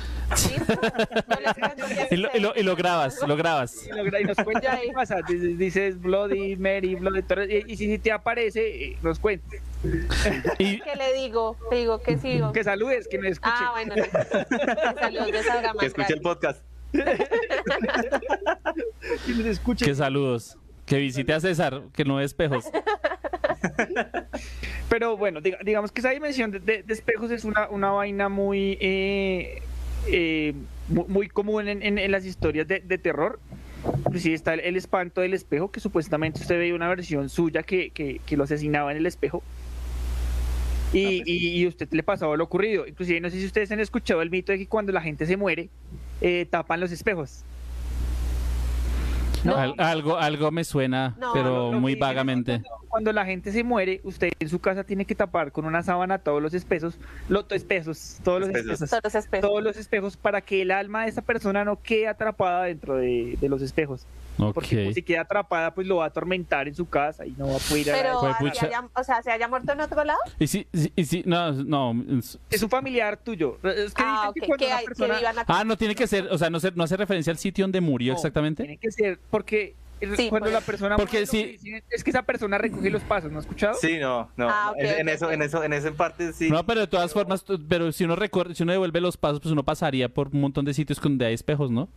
Y 2.10 2.16
lo, 2.16 2.28
y 2.34 2.40
lo- 2.40 2.52
y 2.56 2.62
lo 2.62 2.76
grabas, 2.76 3.18
lo 3.26 3.36
grabas. 3.36 3.86
Y, 3.86 3.90
lo- 4.10 4.20
y 4.20 4.24
nos 4.24 4.36
cuenta 4.38 4.78
qué 4.80 4.92
pasa. 4.92 5.20
Dices, 5.28 5.58
dices 5.58 6.00
Bloody 6.00 6.56
Mary, 6.56 6.94
Bloody. 6.94 7.22
y, 7.66 7.72
y 7.72 7.76
si 7.76 7.98
te 7.98 8.12
aparece, 8.12 8.84
eh, 8.84 8.96
nos 9.02 9.18
cuentes. 9.18 9.60
Y, 10.58 10.80
¿Qué 10.80 10.96
le 10.96 11.12
digo? 11.14 11.56
Digo 11.70 12.00
que 12.02 12.16
sigo. 12.18 12.52
Que 12.52 12.64
saludes, 12.64 13.06
que 13.08 13.18
nos 13.18 13.32
escuche. 13.32 13.54
Ah, 13.54 13.70
bueno. 13.72 13.94
Saludos 14.98 15.32
de 15.32 15.42
Salga 15.42 15.72
Que 15.78 15.86
escuche 15.86 16.14
el 16.14 16.20
podcast. 16.20 16.62
Que 19.26 19.32
nos 19.32 19.46
escuche. 19.46 19.84
que 19.84 19.94
saludos. 19.94 20.56
Que 20.86 20.98
visite 20.98 21.32
a 21.32 21.40
César, 21.40 21.82
que 21.94 22.04
no 22.04 22.16
ve 22.16 22.24
espejos. 22.24 22.64
Pero 24.88 25.16
bueno, 25.16 25.40
diga- 25.40 25.58
digamos 25.64 25.90
que 25.92 26.00
esa 26.00 26.10
dimensión 26.10 26.50
de, 26.50 26.60
de- 26.60 26.82
de 26.82 26.94
espejos 26.94 27.30
es 27.30 27.44
una, 27.44 27.68
una 27.70 27.90
vaina 27.90 28.28
muy, 28.28 28.76
eh, 28.80 29.62
eh, 30.08 30.52
mu- 30.88 31.06
muy 31.08 31.28
común 31.28 31.68
en, 31.68 31.82
en- 31.82 31.98
en 31.98 32.10
las 32.12 32.26
historias 32.26 32.68
de, 32.68 32.80
de 32.80 32.98
terror. 32.98 33.40
Inclusive 34.06 34.34
está 34.34 34.52
el, 34.54 34.60
el 34.60 34.76
espanto 34.76 35.20
del 35.22 35.32
espejo, 35.34 35.70
que 35.70 35.80
supuestamente 35.80 36.40
usted 36.40 36.58
veía 36.58 36.74
una 36.74 36.88
versión 36.88 37.28
suya 37.30 37.62
que, 37.62 37.90
que- 37.90 38.20
que 38.24 38.36
lo 38.36 38.44
asesinaba 38.44 38.90
en 38.92 38.98
el 38.98 39.06
espejo. 39.06 39.42
Y, 40.92 41.22
y- 41.24 41.60
y 41.62 41.66
usted 41.66 41.88
le 41.92 42.02
pasaba 42.02 42.36
lo 42.36 42.44
ocurrido. 42.44 42.86
Inclusive 42.86 43.20
no 43.20 43.30
sé 43.30 43.38
si 43.40 43.46
ustedes 43.46 43.72
han 43.72 43.80
escuchado 43.80 44.20
el 44.22 44.30
mito 44.30 44.52
de 44.52 44.58
que 44.58 44.66
cuando 44.66 44.92
la 44.92 45.00
gente 45.00 45.24
se 45.26 45.36
muere, 45.36 45.70
eh, 46.20 46.46
tapan 46.50 46.80
los 46.80 46.92
espejos. 46.92 47.46
No. 49.44 49.56
Al- 49.56 49.74
algo, 49.78 50.16
algo 50.16 50.50
me 50.50 50.64
suena, 50.64 51.14
No, 51.18 51.32
pero 51.32 51.72
muy 51.72 51.94
vagamente. 51.94 52.60
Cuando, 52.62 52.88
cuando 52.88 53.12
la 53.12 53.24
gente 53.24 53.52
se 53.52 53.62
muere, 53.64 54.00
usted 54.04 54.30
en 54.38 54.48
su 54.48 54.58
casa 54.58 54.84
tiene 54.84 55.04
que 55.04 55.14
tapar 55.14 55.52
con 55.52 55.64
una 55.66 55.82
sábana 55.82 56.18
todos 56.18 56.40
los 56.42 56.54
espejos, 56.54 56.98
los 57.28 57.44
espejos, 57.50 58.18
todos 58.24 58.40
los 58.40 58.48
Espejos. 58.50 58.78
Todos 58.88 59.02
los 59.04 59.14
espejos. 59.14 59.48
todos 59.50 59.62
los 59.62 59.76
espejos 59.76 60.16
para 60.16 60.40
que 60.40 60.62
el 60.62 60.70
alma 60.70 61.02
de 61.04 61.10
esa 61.10 61.22
persona 61.22 61.64
no 61.64 61.80
quede 61.82 62.08
atrapada 62.08 62.64
dentro 62.64 62.96
de, 62.96 63.36
de 63.40 63.48
los 63.48 63.60
espejos. 63.62 64.06
Porque 64.36 64.74
pues, 64.74 64.88
Ok. 64.88 64.94
si 64.94 65.02
queda 65.02 65.20
atrapada, 65.20 65.72
pues 65.74 65.86
lo 65.86 65.96
va 65.98 66.04
a 66.04 66.08
atormentar 66.08 66.66
en 66.66 66.74
su 66.74 66.88
casa 66.88 67.24
y 67.24 67.30
no 67.38 67.46
va 67.46 67.54
a 67.54 67.58
poder 67.58 67.86
ir 67.86 67.90
a- 67.92 67.94
Pero, 67.94 68.18
Fue 68.20 68.30
así 68.30 68.44
pucha. 68.44 68.66
haya- 68.66 68.88
o 68.92 69.04
sea, 69.04 69.22
¿se 69.22 69.30
haya 69.30 69.46
muerto 69.46 69.72
en 69.72 69.80
otro 69.80 70.02
lado? 70.02 70.18
Y 70.40 70.48
si, 70.48 70.66
y 70.72 70.78
si- 70.78 70.92
y 70.96 71.04
si- 71.04 71.22
no, 71.24 71.52
no. 71.52 71.94
es- 72.50 72.62
un 72.62 72.68
familiar 72.68 73.16
tuyo. 73.16 73.58
Es 73.62 73.94
que 73.94 74.02
Ah, 74.04 74.32
dicen 74.34 74.34
que 74.34 74.40
ok. 74.40 74.46
cuando 74.46 74.56
Que, 74.58 74.66
una 74.66 74.76
hay- 74.76 74.82
que 74.82 74.86
persona- 74.88 75.18
vivan 75.18 75.38
a... 75.38 75.44
Ah, 75.46 75.62
no 75.62 75.76
tiene 75.76 75.94
que 75.94 76.08
ser, 76.08 76.26
o 76.32 76.36
sea, 76.36 76.50
no, 76.50 76.58
se- 76.58 76.72
no 76.72 76.82
hace 76.82 76.96
referencia 76.96 77.30
al 77.30 77.38
sitio 77.38 77.62
donde 77.62 77.80
murió 77.80 78.12
No, 78.12 78.16
exactamente. 78.16 78.64
Tiene 78.64 78.78
que 78.78 78.90
ser, 78.90 79.20
porque 79.34 79.74
el- 80.00 80.16
Sí, 80.16 80.28
cuando 80.28 80.44
pues. 80.46 80.52
la 80.52 80.60
persona 80.60 80.96
Porque 80.96 81.16
muere, 81.18 81.26
lo 81.26 81.30
sí. 81.32 81.42
que 81.44 81.50
dicen 81.52 81.82
es 81.90 82.04
que 82.04 82.10
esa 82.10 82.22
persona 82.22 82.56
recoge 82.58 82.88
los 82.90 83.02
pasos, 83.02 83.32
¿no 83.32 83.38
has 83.38 83.44
escuchado? 83.46 83.74
Sí, 83.74 83.98
no, 83.98 84.30
no. 84.36 84.48
Ah, 84.48 84.72
en, 84.76 84.86
en 85.00 85.08
ok, 85.08 85.14
eso, 85.14 85.30
en 85.32 85.42
eso, 85.42 85.64
en 85.64 85.72
esa 85.72 85.90
parte 85.92 86.32
sí. 86.32 86.50
No, 86.50 86.64
pero 86.64 86.80
de 86.82 86.86
todas 86.86 87.12
formas, 87.12 87.42
tú- 87.44 87.60
pero 87.68 87.90
si 87.90 88.04
uno 88.04 88.14
recorre, 88.14 88.54
si 88.54 88.62
uno 88.62 88.72
devuelve 88.72 89.00
los 89.00 89.16
pasos, 89.16 89.40
pues 89.40 89.50
uno 89.52 89.64
pasaría 89.64 90.08
por 90.08 90.28
un 90.28 90.40
montón 90.40 90.64
de 90.64 90.72
sitios 90.74 91.00
donde 91.00 91.26
hay 91.26 91.34
espejos, 91.34 91.70
¿no? 91.70 91.88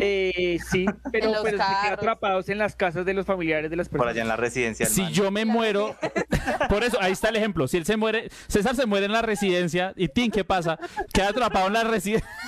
Eh, 0.00 0.58
sí, 0.70 0.84
pero, 1.12 1.32
pero 1.42 1.44
se 1.44 1.50
quedan 1.52 1.92
atrapados 1.92 2.48
en 2.48 2.58
las 2.58 2.76
casas 2.76 3.04
de 3.06 3.14
los 3.14 3.26
familiares 3.26 3.70
de 3.70 3.76
las 3.76 3.88
por 3.88 3.98
personas. 3.98 4.14
allá 4.14 4.22
en 4.22 4.28
la 4.28 4.36
residencia. 4.36 4.86
Si 4.86 5.02
man. 5.02 5.12
yo 5.12 5.30
me 5.30 5.44
muero, 5.44 5.96
por 6.68 6.84
eso, 6.84 6.98
ahí 7.00 7.12
está 7.12 7.28
el 7.28 7.36
ejemplo. 7.36 7.68
Si 7.68 7.76
él 7.76 7.84
se 7.86 7.96
muere, 7.96 8.30
César 8.48 8.74
se 8.76 8.86
muere 8.86 9.06
en 9.06 9.12
la 9.12 9.22
residencia, 9.22 9.92
y 9.96 10.08
Tim, 10.08 10.30
¿qué 10.30 10.44
pasa? 10.44 10.78
Queda 11.12 11.28
atrapado 11.28 11.66
en 11.68 11.72
la 11.72 11.84
residencia. 11.84 12.28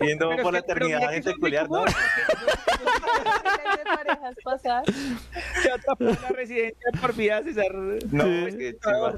Yendo 0.00 0.28
Pero 0.30 0.42
por 0.42 0.52
la 0.52 0.60
eternidad, 0.60 1.00
que 1.00 1.14
gente 1.14 1.32
peculiar, 1.32 1.68
¿no? 1.68 1.84
Se 5.62 5.72
atrapó 5.72 6.04
en 6.04 6.18
la 6.22 6.28
residencia 6.28 6.92
por 7.00 7.14
vida, 7.14 7.42
César. 7.42 7.72
No, 8.10 8.24
es 8.46 8.54
que. 8.54 8.76
No. 8.84 9.14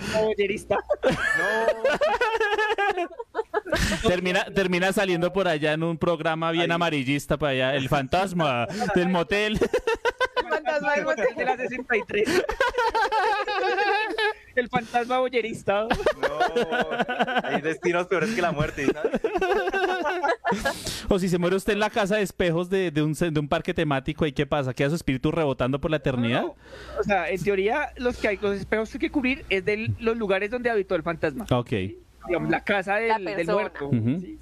Termina, 4.09 4.45
termina 4.47 4.93
saliendo 4.93 5.33
por 5.33 5.47
allá 5.49 5.73
en 5.75 5.83
un 5.83 5.99
programa 5.99 6.30
bien 6.53 6.73
amarillista 6.73 7.37
para 7.39 7.53
allá, 7.53 7.75
el 7.77 7.89
fantasma 7.89 8.67
del 8.95 9.09
motel. 9.09 9.59
El 9.61 10.49
fantasma 10.49 10.95
del 10.95 11.05
motel 11.05 11.35
de 11.37 11.45
la 11.45 11.57
63. 11.57 12.45
El 14.57 14.69
fantasma 14.69 15.19
bollerista. 15.21 15.87
No, 16.21 16.39
hay 17.45 17.61
destinos 17.61 18.07
peores 18.09 18.31
que 18.35 18.43
la 18.43 18.51
muerte, 18.53 18.87
¿sabes? 18.93 19.21
O 21.09 21.19
si 21.19 21.29
se 21.29 21.39
muere 21.39 21.57
usted 21.57 21.73
en 21.75 21.79
la 21.79 21.91
casa 21.91 22.17
de 22.17 22.23
espejos 22.23 22.69
de, 22.69 22.91
de 22.91 23.03
un, 23.03 23.13
de 23.13 23.41
un 23.41 23.49
parque 23.49 23.73
temático, 23.75 24.27
¿y 24.27 24.33
qué 24.33 24.47
pasa? 24.47 24.75
¿Queda 24.75 24.91
su 24.91 24.97
espíritu 24.97 25.31
rebotando 25.31 25.81
por 25.81 25.91
la 25.91 25.99
eternidad? 25.99 26.45
O 26.99 27.03
sea, 27.05 27.31
en 27.31 27.43
teoría, 27.43 27.93
los 27.97 28.17
que 28.17 28.29
hay, 28.29 28.39
los 28.39 28.57
espejos 28.57 28.91
que 28.91 28.97
hay 28.97 29.01
que 29.01 29.11
cubrir 29.11 29.45
es 29.51 29.65
de 29.65 29.93
los 30.01 30.17
lugares 30.17 30.51
donde 30.51 30.69
habitó 30.71 30.95
el 30.97 31.03
fantasma. 31.03 31.47
Ok. 31.51 31.71
Digamos, 32.27 32.51
la 32.51 32.63
casa 32.63 32.97
del, 32.97 33.09
La 33.09 33.19
del 33.19 33.47
persona. 33.47 33.55
muerto. 33.55 33.91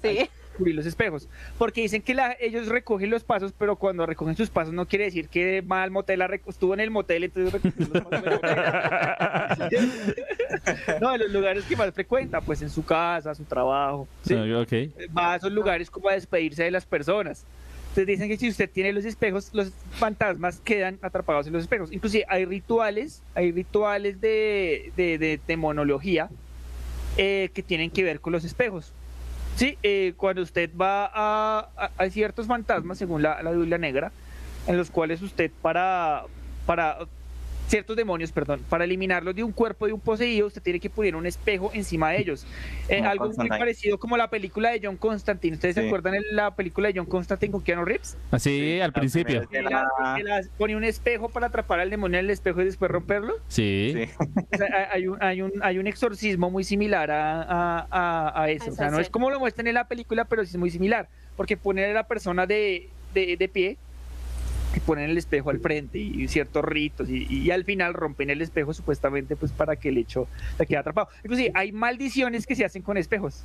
Sí. 0.01 0.29
Hay 0.59 0.63
que 0.63 0.63
cubrir 0.63 0.75
los 0.75 0.85
espejos. 0.85 1.27
Porque 1.57 1.81
dicen 1.81 2.01
que 2.01 2.13
la- 2.13 2.35
ellos 2.39 2.67
recogen 2.67 3.09
los 3.09 3.23
pasos, 3.23 3.53
pero 3.57 3.75
cuando 3.77 4.05
recogen 4.05 4.35
sus 4.35 4.49
pasos 4.49 4.73
no 4.73 4.85
quiere 4.87 5.05
decir 5.05 5.29
que 5.29 5.61
va 5.61 5.83
al 5.83 5.91
motel, 5.91 6.21
estuvo 6.47 6.73
en 6.73 6.81
el 6.81 6.91
motel, 6.91 7.23
entonces 7.23 7.53
recogió 7.53 7.87
los 7.93 8.03
pasos. 8.03 9.69
no, 11.01 11.13
en 11.15 11.19
los 11.21 11.31
lugares 11.31 11.63
que 11.65 11.75
más 11.75 11.93
frecuenta, 11.93 12.41
pues 12.41 12.61
en 12.61 12.69
su 12.69 12.83
casa, 12.83 13.33
su 13.35 13.43
trabajo. 13.43 14.07
¿sí? 14.23 14.35
Ah, 14.35 14.59
Ok. 14.59 14.73
va 15.17 15.33
a 15.33 15.35
esos 15.37 15.51
lugares 15.51 15.89
como 15.89 16.09
a 16.09 16.13
despedirse 16.13 16.63
de 16.63 16.71
las 16.71 16.85
personas. 16.85 17.45
Entonces 17.89 18.05
dicen 18.07 18.29
que 18.29 18.37
si 18.37 18.47
usted 18.49 18.69
tiene 18.69 18.93
los 18.93 19.03
espejos, 19.05 19.49
los 19.53 19.71
fantasmas 19.93 20.59
quedan 20.59 20.99
atrapados 21.01 21.47
en 21.47 21.53
los 21.53 21.63
espejos. 21.63 21.91
Inclusive 21.91 22.23
hay 22.29 22.45
rituales, 22.45 23.23
hay 23.33 23.51
rituales 23.51 24.21
de, 24.21 24.91
de, 24.95 25.17
de 25.17 25.39
demonología 25.47 26.29
eh, 27.17 27.49
que 27.53 27.63
tienen 27.63 27.89
que 27.89 28.03
ver 28.03 28.19
con 28.19 28.31
los 28.31 28.45
espejos. 28.45 28.93
Sí, 29.59 29.77
eh, 29.83 30.13
cuando 30.15 30.41
usted 30.41 30.69
va 30.73 31.11
a, 31.13 31.67
a- 31.97 32.09
ciertos 32.09 32.47
fantasmas, 32.47 32.97
según 32.97 33.21
la, 33.21 33.43
la 33.43 33.51
Biblia 33.51 33.77
negra, 33.77 34.13
en 34.67 34.77
los 34.77 34.89
cuales 34.89 35.21
usted 35.21 35.51
para... 35.61 36.23
para 36.65 36.99
ciertos 37.69 37.95
demonios, 37.95 38.31
perdón, 38.31 38.61
para 38.67 38.83
eliminarlos 38.83 39.35
de 39.35 39.43
un 39.43 39.51
cuerpo 39.51 39.85
de 39.85 39.93
un 39.93 39.99
poseído, 39.99 40.47
usted 40.47 40.61
tiene 40.61 40.79
que 40.79 40.89
poner 40.89 41.15
un 41.15 41.25
espejo 41.25 41.71
encima 41.73 42.09
de 42.11 42.19
ellos. 42.19 42.45
Eh, 42.89 42.99
algo 43.01 43.31
muy 43.37 43.47
parecido 43.47 43.97
como 43.99 44.17
la 44.17 44.29
película 44.29 44.71
de 44.71 44.81
John 44.83 44.97
Constantine. 44.97 45.53
¿Ustedes 45.55 45.75
se 45.75 45.85
acuerdan 45.85 46.13
de 46.13 46.21
la 46.31 46.55
película 46.55 46.87
de 46.91 46.99
John 46.99 47.05
Constantine 47.05 47.51
con 47.51 47.61
Keanu 47.61 47.85
Reeves? 47.85 48.17
Así 48.31 48.49
Sí, 48.49 48.81
al 48.81 48.89
la 48.89 48.93
principio. 48.93 49.47
primera 49.47 49.69
Que 49.69 50.03
la- 50.03 50.15
que 50.17 50.23
la- 50.23 50.41
pone 50.57 50.75
un 50.75 50.83
espejo 50.83 51.29
para 51.29 51.47
atrapar 51.47 51.79
al 51.79 51.89
demonio 51.89 52.19
en 52.19 52.25
el 52.25 52.31
espejo 52.31 52.61
y 52.61 52.65
después 52.65 52.89
romperlo. 52.89 53.35
Sí. 53.47 53.93
Sí. 53.95 54.09
O 54.53 54.57
sea, 54.57 54.89
hay- 54.91 55.07
un, 55.07 55.21
hay, 55.21 55.41
un, 55.41 55.53
hay 55.61 55.77
un 55.77 55.85
exorcismo 55.87 56.49
muy 56.49 56.63
similar 56.63 57.11
a, 57.11 57.43
a, 57.43 57.87
a- 57.91 58.43
a 58.43 58.49
eso. 58.49 58.71
O 58.71 58.73
sea, 58.73 58.89
no 58.89 58.99
es 58.99 59.09
como 59.09 59.29
lo 59.29 59.39
muestran 59.39 59.67
en 59.67 59.75
la 59.75 59.87
película, 59.87 60.25
pero 60.25 60.43
sí 60.43 60.51
es 60.51 60.57
muy 60.57 60.71
similar. 60.71 61.07
Porque 61.37 61.55
ponen 61.55 61.89
a 61.91 61.93
la 61.93 62.07
persona 62.07 62.45
de, 62.47 62.89
de, 63.13 63.37
de 63.37 63.47
pie 63.47 63.77
y 64.75 64.79
ponen 64.81 65.09
el 65.09 65.17
espejo 65.17 65.49
al 65.49 65.59
frente 65.59 65.97
y 65.97 66.27
ciertos 66.27 66.63
ritos 66.63 67.09
y, 67.09 67.25
y 67.27 67.49
al 67.51 67.63
final 67.65 67.93
rompen 67.93 68.29
el 68.29 68.41
espejo 68.41 68.73
supuestamente 68.73 69.35
pues 69.35 69.51
para 69.51 69.75
que 69.75 69.89
el 69.89 69.97
hecho 69.97 70.27
se 70.57 70.65
quede 70.67 70.77
atrapado. 70.77 71.07
Inclusive 71.23 71.51
hay 71.55 71.71
maldiciones 71.71 72.45
que 72.45 72.55
se 72.55 72.65
hacen 72.65 72.81
con 72.83 72.97
espejos. 72.97 73.43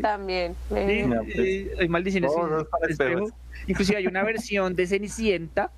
También. 0.00 0.54
Sí, 0.68 0.74
eh, 0.76 1.06
No, 1.06 1.22
pues, 1.24 1.36
eh, 1.36 1.70
hay 1.78 1.88
maldiciones 1.88 2.32
con 2.32 2.50
los 2.50 2.66
para 2.68 2.86
espejo. 2.88 3.10
espejos. 3.10 3.32
Inclusive 3.66 3.98
hay 3.98 4.06
una 4.06 4.22
versión 4.24 4.74
de 4.76 4.86
Cenicienta 4.86 5.70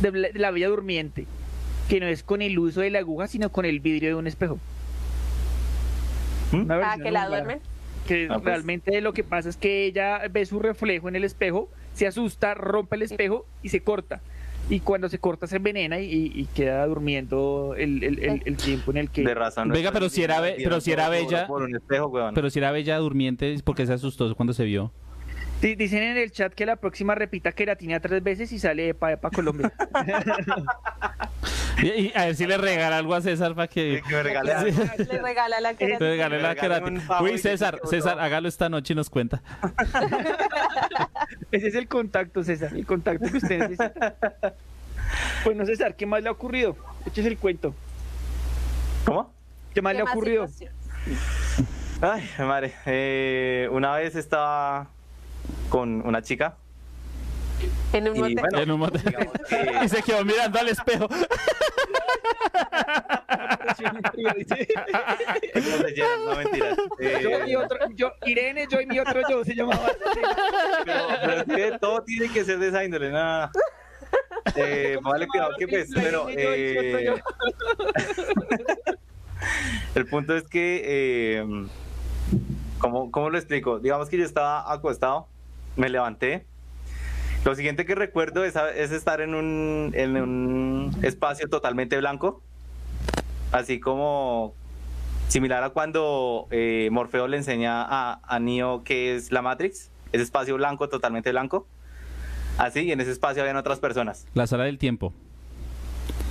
de 0.00 0.12
la, 0.12 0.28
de 0.30 0.38
la 0.38 0.50
Bella 0.50 0.68
Durmiente 0.68 1.26
que 1.88 1.98
no 2.00 2.06
es 2.06 2.22
con 2.22 2.40
el 2.42 2.58
uso 2.58 2.80
de 2.82 2.90
la 2.90 3.00
aguja 3.00 3.26
sino 3.26 3.50
con 3.50 3.64
el 3.64 3.80
vidrio 3.80 4.10
de 4.10 4.14
un 4.16 4.26
espejo. 4.26 4.58
Una 6.52 6.80
Ah, 6.92 6.96
que 7.02 7.10
la 7.10 7.28
duermen. 7.28 7.60
Que 8.06 8.26
Ah, 8.28 8.34
pues. 8.34 8.44
realmente 8.44 9.00
lo 9.00 9.12
que 9.12 9.22
pasa 9.24 9.48
es 9.48 9.56
que 9.56 9.84
ella 9.86 10.20
ve 10.30 10.44
su 10.46 10.58
reflejo 10.58 11.08
en 11.08 11.16
el 11.16 11.24
espejo, 11.24 11.68
se 11.94 12.06
asusta, 12.06 12.54
rompe 12.54 12.96
el 12.96 13.02
espejo 13.02 13.46
y 13.62 13.68
se 13.70 13.80
corta. 13.82 14.20
y 14.68 14.80
cuando 14.80 15.08
se 15.08 15.18
corta 15.18 15.46
se 15.46 15.56
envenena 15.56 15.98
y, 15.98 16.30
y 16.34 16.44
queda 16.54 16.86
durmiendo 16.86 17.74
el, 17.76 18.04
el, 18.04 18.18
el, 18.22 18.42
el 18.44 18.56
tiempo 18.56 18.90
en 18.92 18.98
el 18.98 19.10
que... 19.10 19.22
De 19.22 19.34
razón. 19.34 19.68
no 19.68 19.74
Venga, 19.74 19.90
pero 19.90 20.08
si 20.08 20.22
era, 20.22 20.40
be- 20.40 20.56
pero 20.62 20.80
si 20.80 20.92
era 20.92 21.08
bella, 21.08 21.46
Por 21.46 21.62
un 21.62 21.74
espejo, 21.74 22.06
weón. 22.08 22.34
pero 22.34 22.48
si 22.50 22.58
era 22.60 22.70
bella 22.70 22.96
durmiente, 22.98 23.56
¿por 23.64 23.74
qué 23.74 23.86
se 23.86 23.92
asustó 23.94 24.32
cuando 24.36 24.52
se 24.52 24.64
vio? 24.64 24.92
Di- 25.60 25.74
Dicen 25.74 26.02
en 26.02 26.16
el 26.16 26.30
chat 26.30 26.54
que 26.54 26.64
la 26.66 26.76
próxima 26.76 27.14
repita 27.14 27.52
queratina 27.52 27.98
tres 28.00 28.22
veces 28.22 28.52
y 28.52 28.58
sale 28.58 28.90
Epa 28.90 29.12
Epa 29.12 29.30
Colombia. 29.30 29.72
Y, 31.82 31.86
y 31.88 32.12
a 32.14 32.26
ver 32.26 32.36
si 32.36 32.46
le 32.46 32.58
regala 32.58 32.98
algo 32.98 33.14
a 33.14 33.20
César 33.20 33.54
para 33.54 33.68
que... 33.68 34.02
Que 34.06 34.14
me 34.14 34.22
regale 34.22 34.52
algo. 34.52 34.82
Le 34.98 35.18
regala 35.22 35.60
la 35.60 35.70
Le 35.72 35.76
queratina. 35.78 36.08
regale 36.10 36.40
la 36.42 36.54
regale 36.54 36.84
un 36.84 36.94
queratina. 36.96 37.22
Uy, 37.22 37.38
César, 37.38 37.80
César, 37.84 38.18
hágalo 38.20 38.48
esta 38.48 38.68
noche 38.68 38.92
y 38.92 38.96
nos 38.96 39.08
cuenta. 39.10 39.42
Ese 41.52 41.68
es 41.68 41.74
el 41.74 41.88
contacto, 41.88 42.42
César, 42.44 42.74
el 42.74 42.86
contacto 42.86 43.26
que 43.30 43.36
usted 43.38 43.58
necesita. 43.58 43.92
Bueno, 45.44 45.66
César, 45.66 45.96
¿qué 45.96 46.06
más 46.06 46.22
le 46.22 46.28
ha 46.28 46.32
ocurrido? 46.32 46.76
Échese 47.04 47.26
el 47.26 47.36
cuento. 47.36 47.74
¿Cómo? 49.04 49.32
¿Qué 49.74 49.82
más 49.82 49.92
¿Qué 49.92 49.96
le 49.96 50.00
ha 50.02 50.12
ocurrido? 50.12 50.46
situación? 50.46 50.72
Ay, 52.00 52.28
madre. 52.38 52.74
Eh, 52.86 53.68
una 53.72 53.96
vez 53.96 54.14
estaba 54.14 54.86
con 55.68 56.06
una 56.06 56.22
chica 56.22 56.56
En 57.92 58.08
un 58.08 58.16
y 58.16 58.20
motel. 58.20 58.36
bueno, 58.40 58.58
En 58.58 58.70
un 58.70 58.78
motel. 58.80 59.02
digamos 59.02 59.34
que- 59.48 59.84
Y 59.84 59.88
se 59.88 60.02
quedó 60.02 60.24
mirando 60.24 60.58
al 60.58 60.68
espejo. 60.68 61.08
No, 66.26 66.36
mentiras. 66.36 66.78
Eh, 66.98 67.18
Yo 67.22 67.46
y 67.46 67.56
otro, 67.56 67.78
yo, 67.94 68.12
Irene, 68.26 68.66
yo 68.70 68.80
y 68.80 68.86
mi 68.86 68.98
otro 68.98 69.20
yo 69.28 69.44
se 69.44 69.54
llamaba. 69.54 69.90
pero, 70.84 71.06
pero 71.20 71.32
es 71.32 71.44
que 71.44 71.78
todo 71.78 72.02
tiene 72.02 72.28
que 72.32 72.44
ser 72.44 72.58
de 72.58 72.68
esa 72.68 72.84
índole, 72.84 73.10
nada. 73.10 73.50
Eh, 74.56 74.98
vale, 75.02 75.26
cuidado 75.28 75.52
que 75.58 75.68
pues, 75.68 75.88
pero 75.94 76.26
eh, 76.30 77.14
el 79.94 80.06
punto 80.06 80.36
es 80.36 80.44
que, 80.48 80.82
eh, 80.84 81.44
¿cómo, 82.78 83.10
¿cómo 83.10 83.30
lo 83.30 83.38
explico? 83.38 83.78
Digamos 83.78 84.08
que 84.08 84.18
yo 84.18 84.24
estaba 84.24 84.72
acostado, 84.72 85.28
me 85.76 85.88
levanté. 85.88 86.46
Lo 87.44 87.54
siguiente 87.54 87.86
que 87.86 87.94
recuerdo 87.94 88.44
es, 88.44 88.54
es 88.76 88.92
estar 88.92 89.20
en 89.20 89.34
un, 89.34 89.92
en 89.94 90.16
un 90.16 90.90
espacio 91.02 91.48
totalmente 91.48 91.96
blanco, 91.96 92.42
así 93.50 93.80
como 93.80 94.54
similar 95.28 95.62
a 95.62 95.70
cuando 95.70 96.48
eh, 96.50 96.88
Morfeo 96.92 97.28
le 97.28 97.38
enseña 97.38 97.82
a, 97.82 98.20
a 98.22 98.38
Neo 98.40 98.82
qué 98.84 99.14
es 99.16 99.32
la 99.32 99.40
Matrix, 99.40 99.90
ese 100.12 100.22
espacio 100.22 100.56
blanco, 100.56 100.88
totalmente 100.88 101.30
blanco. 101.30 101.66
Así, 102.58 102.80
y 102.80 102.92
en 102.92 103.00
ese 103.00 103.12
espacio 103.12 103.40
habían 103.42 103.56
otras 103.56 103.78
personas. 103.78 104.26
La 104.34 104.46
sala 104.46 104.64
del 104.64 104.76
tiempo. 104.76 105.14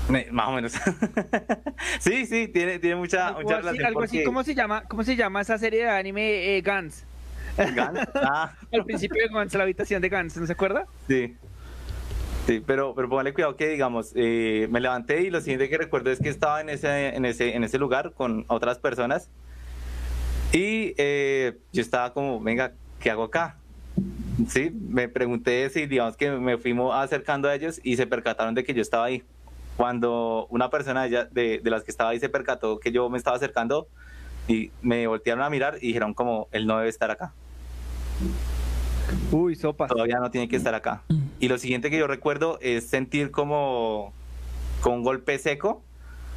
Me- 0.09 0.27
Más 0.31 0.47
o 0.49 0.51
menos. 0.51 0.73
sí, 1.99 2.27
sí, 2.27 2.47
tiene, 2.49 2.77
tiene 2.77 2.97
mucha, 2.97 3.29
Algo 3.29 3.41
mucha 3.41 3.57
así, 3.57 3.77
relación. 3.77 4.03
así, 4.03 4.23
¿cómo 4.23 4.43
se 4.43 4.53
llama? 4.53 4.83
¿Cómo 4.83 5.03
se 5.03 5.15
llama 5.15 5.41
esa 5.41 5.57
serie 5.57 5.85
de 5.85 5.89
anime 5.89 6.55
eh, 6.57 6.61
Gans? 6.61 7.03
Gans, 7.75 7.99
Ah, 8.15 8.53
Al 8.71 8.85
principio 8.85 9.21
de 9.21 9.33
Gans, 9.33 9.53
la 9.53 9.63
habitación 9.63 10.01
de 10.01 10.09
Gans, 10.09 10.37
¿no 10.37 10.45
se 10.45 10.53
acuerda? 10.53 10.85
sí. 11.07 11.35
Sí, 12.47 12.63
pero, 12.65 12.95
pero 12.95 13.07
póngale 13.07 13.31
cuidado 13.31 13.55
que, 13.55 13.67
digamos, 13.69 14.11
eh, 14.15 14.67
me 14.71 14.79
levanté 14.79 15.21
y 15.21 15.29
lo 15.29 15.39
siguiente 15.39 15.69
que 15.69 15.77
recuerdo 15.77 16.09
es 16.09 16.19
que 16.19 16.29
estaba 16.29 16.61
en 16.61 16.69
ese, 16.69 17.09
en 17.15 17.23
ese, 17.25 17.55
en 17.55 17.63
ese 17.63 17.77
lugar 17.77 18.13
con 18.13 18.43
otras 18.47 18.79
personas 18.79 19.29
y 20.51 20.95
eh, 20.97 21.59
yo 21.71 21.81
estaba 21.83 22.11
como, 22.11 22.39
venga, 22.39 22.71
¿qué 22.99 23.11
hago 23.11 23.25
acá? 23.25 23.57
Sí, 24.47 24.71
me 24.73 25.07
pregunté 25.07 25.69
si, 25.69 25.85
digamos, 25.85 26.17
que 26.17 26.31
me 26.31 26.57
fuimos 26.57 26.95
acercando 26.95 27.47
a 27.49 27.53
ellos 27.53 27.79
y 27.83 27.97
se 27.97 28.07
percataron 28.07 28.55
de 28.55 28.63
que 28.63 28.73
yo 28.73 28.81
estaba 28.81 29.05
ahí. 29.05 29.21
Cuando 29.77 30.47
una 30.49 30.71
persona 30.71 31.03
de, 31.07 31.27
de, 31.31 31.59
de 31.63 31.69
las 31.69 31.83
que 31.83 31.91
estaba 31.91 32.09
ahí 32.09 32.19
se 32.19 32.29
percató 32.29 32.79
que 32.79 32.91
yo 32.91 33.09
me 33.11 33.19
estaba 33.19 33.37
acercando 33.37 33.87
y 34.47 34.71
me 34.81 35.05
voltearon 35.05 35.43
a 35.43 35.51
mirar 35.51 35.75
y 35.81 35.87
dijeron 35.87 36.15
como, 36.15 36.47
él 36.51 36.65
no 36.65 36.77
debe 36.77 36.89
estar 36.89 37.11
acá. 37.11 37.31
Uy, 39.31 39.55
sopa. 39.55 39.87
todavía 39.87 40.19
no 40.19 40.29
tiene 40.31 40.47
que 40.47 40.55
estar 40.55 40.75
acá. 40.75 41.01
Y 41.39 41.47
lo 41.47 41.57
siguiente 41.57 41.89
que 41.89 41.97
yo 41.97 42.07
recuerdo 42.07 42.59
es 42.61 42.87
sentir 42.87 43.31
como 43.31 44.13
con 44.81 44.93
un 44.93 45.03
golpe 45.03 45.37
seco 45.39 45.81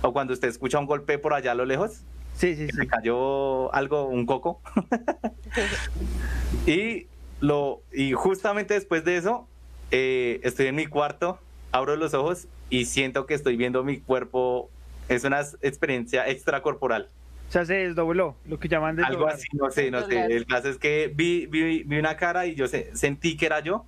o 0.00 0.12
cuando 0.12 0.32
usted 0.32 0.48
escucha 0.48 0.78
un 0.78 0.86
golpe 0.86 1.18
por 1.18 1.32
allá 1.34 1.52
a 1.52 1.54
lo 1.54 1.64
lejos, 1.64 2.00
Sí, 2.34 2.56
sí, 2.56 2.66
que 2.66 2.72
sí. 2.72 2.78
me 2.78 2.86
cayó 2.86 3.72
algo, 3.74 4.06
un 4.06 4.24
coco. 4.26 4.60
y 6.66 7.06
lo 7.40 7.82
y 7.92 8.12
justamente 8.12 8.74
después 8.74 9.04
de 9.04 9.16
eso 9.16 9.46
eh, 9.90 10.40
estoy 10.42 10.66
en 10.68 10.76
mi 10.76 10.86
cuarto, 10.86 11.38
abro 11.72 11.94
los 11.96 12.14
ojos 12.14 12.46
y 12.70 12.86
siento 12.86 13.26
que 13.26 13.34
estoy 13.34 13.56
viendo 13.56 13.84
mi 13.84 13.98
cuerpo. 14.00 14.70
Es 15.08 15.24
una 15.24 15.40
experiencia 15.60 16.26
extracorporal. 16.28 17.08
O 17.52 17.54
sea, 17.54 17.66
se 17.66 17.74
desdobló, 17.74 18.34
lo 18.46 18.58
que 18.58 18.66
llaman 18.66 18.98
Algo 19.04 19.26
desdoblar. 19.26 19.34
así, 19.34 19.46
no 19.52 19.70
sé, 19.70 19.90
no 19.90 20.06
sé. 20.06 20.24
El 20.24 20.46
caso 20.46 20.70
es 20.70 20.78
que 20.78 21.12
vi, 21.14 21.44
vi, 21.44 21.82
vi 21.82 21.98
una 21.98 22.16
cara 22.16 22.46
y 22.46 22.54
yo 22.54 22.66
se- 22.66 22.96
sentí 22.96 23.36
que 23.36 23.44
era 23.44 23.60
yo 23.60 23.84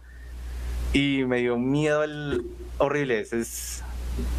y 0.92 1.24
me 1.26 1.38
dio 1.38 1.56
miedo 1.56 2.04
el 2.04 2.44
horrible. 2.76 3.20
Es, 3.20 3.32
es- 3.32 3.82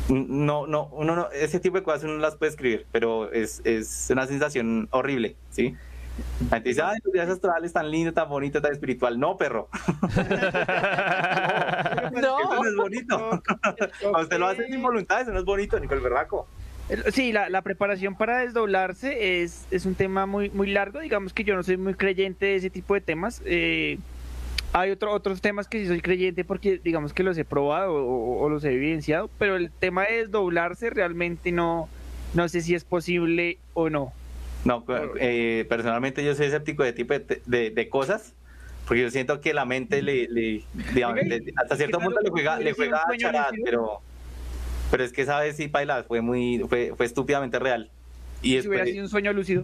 no, 0.10 0.68
no, 0.68 0.90
uno 0.92 1.16
no, 1.16 1.30
ese 1.32 1.60
tipo 1.60 1.76
de 1.78 1.82
cosas 1.84 2.04
uno 2.04 2.14
no 2.14 2.20
las 2.20 2.36
puede 2.36 2.52
escribir, 2.52 2.86
pero 2.92 3.32
es, 3.32 3.62
es 3.64 4.10
una 4.12 4.28
sensación 4.28 4.88
horrible, 4.92 5.36
¿sí? 5.50 5.76
La 6.52 6.58
gente 6.58 6.70
dice, 6.70 6.84
ay, 6.84 7.00
los 7.04 7.12
días 7.12 7.28
astrales 7.28 7.74
tan 7.74 7.90
lindo, 7.90 8.14
tan 8.14 8.30
bonito, 8.30 8.62
tan 8.62 8.74
espiritual. 8.74 9.20
No, 9.20 9.38
perro. 9.38 9.70
No. 12.14 12.40
Eso 12.40 12.56
no 12.56 12.66
es 12.70 12.76
bonito. 12.76 13.18
Cuando 14.02 14.20
usted 14.22 14.38
lo 14.40 14.48
hace 14.48 14.68
sin 14.68 14.82
voluntad, 14.82 15.22
eso 15.22 15.32
no 15.32 15.40
es 15.40 15.46
bonito, 15.46 15.80
Nicole 15.80 16.02
Berraco. 16.02 16.48
Sí, 17.12 17.32
la, 17.32 17.50
la 17.50 17.62
preparación 17.64 18.16
para 18.16 18.40
desdoblarse 18.40 19.42
es, 19.42 19.66
es 19.72 19.86
un 19.86 19.96
tema 19.96 20.26
muy, 20.26 20.50
muy 20.52 20.68
largo. 20.72 21.00
Digamos 21.00 21.34
que 21.34 21.44
yo 21.44 21.56
no 21.56 21.64
soy 21.64 21.78
muy 21.78 21.96
creyente 21.96 22.46
de 22.46 22.56
ese 22.58 22.70
tipo 22.70 22.94
de 22.94 23.02
temas. 23.02 23.42
Eh, 23.46 23.98
hay 24.72 24.92
otro, 24.92 25.12
otros 25.12 25.42
temas 25.42 25.68
que 25.68 25.80
sí 25.80 25.88
soy 25.88 26.02
creyente 26.02 26.44
porque 26.44 26.80
digamos 26.84 27.14
que 27.14 27.24
los 27.24 27.38
he 27.38 27.46
probado 27.46 27.94
o, 27.96 28.40
o 28.44 28.50
los 28.50 28.64
he 28.66 28.74
evidenciado, 28.74 29.30
pero 29.40 29.56
el 29.56 29.72
tema 29.72 30.04
de 30.06 30.18
desdoblarse 30.18 30.90
realmente 30.90 31.52
no, 31.52 31.90
no 32.34 32.48
sé 32.50 32.62
si 32.62 32.76
es 32.76 32.84
posible 32.84 33.58
o 33.74 33.90
no. 33.90 34.14
No, 34.66 34.84
eh, 35.20 35.66
personalmente 35.70 36.24
yo 36.26 36.36
soy 36.36 36.48
escéptico 36.48 36.84
de 36.84 36.94
tipo 36.94 37.14
de, 37.14 37.42
de- 37.46 37.70
de 37.70 37.90
cosas, 37.90 38.34
porque 38.88 39.02
yo 39.04 39.10
siento 39.12 39.40
que 39.42 39.54
la 39.54 39.64
mente 39.66 40.02
le, 40.02 40.28
le- 40.28 40.64
digamos, 40.94 41.24
le- 41.24 41.54
hasta 41.56 41.78
cierto 41.78 42.00
punto 42.00 42.20
le 42.22 42.30
juega, 42.30 42.60
le 42.60 42.74
juega 42.74 43.02
a 43.08 43.18
charada, 43.18 43.50
pero, 43.64 44.02
pero 44.92 45.04
es 45.04 45.12
que 45.12 45.24
esa 45.24 45.40
vez 45.40 45.58
sí, 45.58 45.68
Paila, 45.68 46.04
fue 46.04 46.22
muy, 46.22 46.60
fue, 46.68 46.94
fue 46.96 47.06
estúpidamente 47.06 47.60
real. 47.60 47.90
Y 48.42 48.62
si 48.62 48.68
hubiera 48.68 48.86
sido 48.86 49.04
un 49.04 49.10
sueño 49.10 49.34
lúcido. 49.34 49.64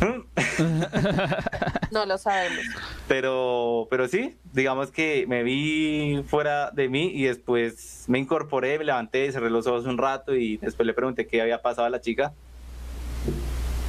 No 1.90 2.04
lo 2.04 2.18
sabemos. 2.18 2.58
pero, 3.06 3.86
pero 3.90 4.08
sí, 4.08 4.36
digamos 4.52 4.90
que 4.90 5.24
me 5.26 5.42
vi 5.42 6.22
fuera 6.26 6.70
de 6.70 6.88
mí 6.88 7.10
y 7.14 7.24
después 7.24 8.04
me 8.08 8.18
incorporé, 8.18 8.78
me 8.78 8.84
levanté, 8.84 9.32
cerré 9.32 9.50
los 9.50 9.66
ojos 9.66 9.86
un 9.86 9.96
rato 9.96 10.34
y 10.34 10.58
después 10.58 10.86
le 10.86 10.92
pregunté 10.92 11.26
qué 11.26 11.40
había 11.40 11.62
pasado 11.62 11.86
a 11.86 11.90
la 11.90 12.00
chica. 12.00 12.34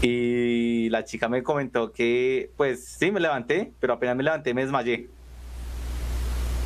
Y 0.02 0.88
la 0.90 1.04
chica 1.04 1.28
me 1.28 1.44
comentó 1.44 1.92
que, 1.92 2.52
pues 2.56 2.86
sí, 2.86 3.12
me 3.12 3.20
levanté, 3.20 3.74
pero 3.80 3.94
apenas 3.94 4.16
me 4.16 4.24
levanté 4.24 4.54
me 4.54 4.62
desmayé. 4.62 5.10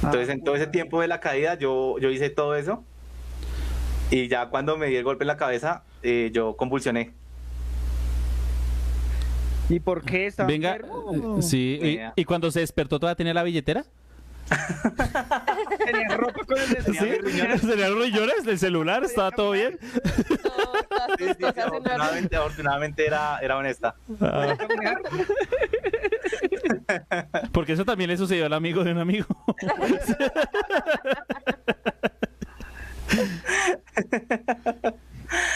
Entonces, 0.03 0.29
en 0.29 0.43
todo 0.43 0.55
ese 0.55 0.67
tiempo 0.67 1.01
de 1.01 1.07
la 1.07 1.19
caída, 1.19 1.57
yo, 1.57 1.97
yo 1.97 2.09
hice 2.09 2.29
todo 2.29 2.55
eso. 2.55 2.83
Y 4.11 4.27
ya 4.27 4.47
cuando 4.49 4.77
me 4.77 4.87
di 4.87 4.95
el 4.95 5.03
golpe 5.03 5.23
en 5.23 5.27
la 5.27 5.37
cabeza, 5.37 5.83
eh, 6.03 6.29
yo 6.33 6.55
convulsioné. 6.55 7.13
¿Y 9.69 9.79
por 9.79 10.03
qué 10.03 10.27
estaba 10.27 10.47
Venga, 10.47 10.75
enfermo? 10.75 11.37
eh, 11.39 11.41
sí. 11.41 11.99
y- 12.15 12.25
cuando 12.25 12.51
se 12.51 12.59
despertó, 12.59 12.99
¿todavía 12.99 13.15
tenía 13.15 13.33
la 13.33 13.43
billetera? 13.43 13.85
Tenía 15.85 16.17
ropa 16.17 16.41
con 16.45 16.57
el 16.59 16.67
¿Sí? 16.83 17.61
¿Tenía 17.61 17.87
los 17.89 18.03
riñones 18.03 18.43
del 18.45 18.59
celular? 18.59 19.03
¿Estaba 19.03 19.31
todo 19.31 19.51
bien? 19.51 19.79
Sí, 21.17 21.25
sí, 21.37 21.45
afortunadamente, 21.45 22.35
afortunadamente 22.35 23.05
era, 23.05 23.37
era 23.39 23.57
honesta. 23.57 23.95
Ah, 24.21 24.55
porque 27.51 27.73
eso 27.73 27.85
también 27.85 28.09
le 28.09 28.17
sucedió 28.17 28.45
al 28.45 28.53
amigo 28.53 28.83
de 28.83 28.91
un 28.91 28.97
amigo. 28.99 29.25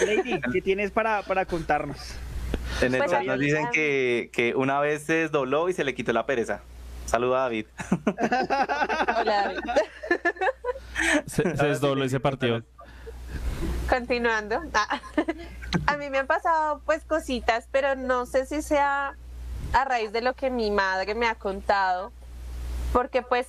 Lady, 0.06 0.42
¿qué 0.52 0.62
tienes 0.62 0.92
para, 0.92 1.24
para 1.24 1.46
contarnos? 1.46 2.16
En 2.82 2.94
el 2.94 3.00
Pues 3.02 3.12
chat 3.12 3.24
nos 3.24 3.40
dicen 3.40 3.68
que, 3.72 4.30
que 4.34 4.56
una 4.56 4.80
vez 4.80 5.04
se 5.04 5.14
desdobló 5.14 5.70
y 5.70 5.74
se 5.74 5.84
le 5.84 5.94
quitó 5.96 6.14
la 6.14 6.26
pereza. 6.26 6.62
Saluda 7.06 7.40
a 7.40 7.42
David. 7.44 7.66
Hola, 9.20 9.44
David. 9.44 9.60
Se, 11.28 11.56
se 11.56 11.66
desdobló 11.68 12.04
y 12.06 12.10
se 12.10 12.20
partió. 12.20 12.64
Continuando. 13.88 14.62
Ah, 14.74 15.00
A 15.86 15.98
mí 15.98 16.10
me 16.10 16.20
han 16.20 16.28
pasado 16.28 16.82
pues 16.86 17.04
cositas, 17.04 17.68
pero 17.72 17.96
no 17.96 18.26
sé 18.26 18.46
si 18.46 18.62
sea 18.62 19.16
a 19.74 19.86
raíz 19.86 20.12
de 20.12 20.22
lo 20.22 20.34
que 20.34 20.50
mi 20.50 20.72
madre 20.72 21.14
me 21.14 21.28
ha 21.28 21.36
contado, 21.36 22.12
porque 22.94 23.22
pues 23.22 23.48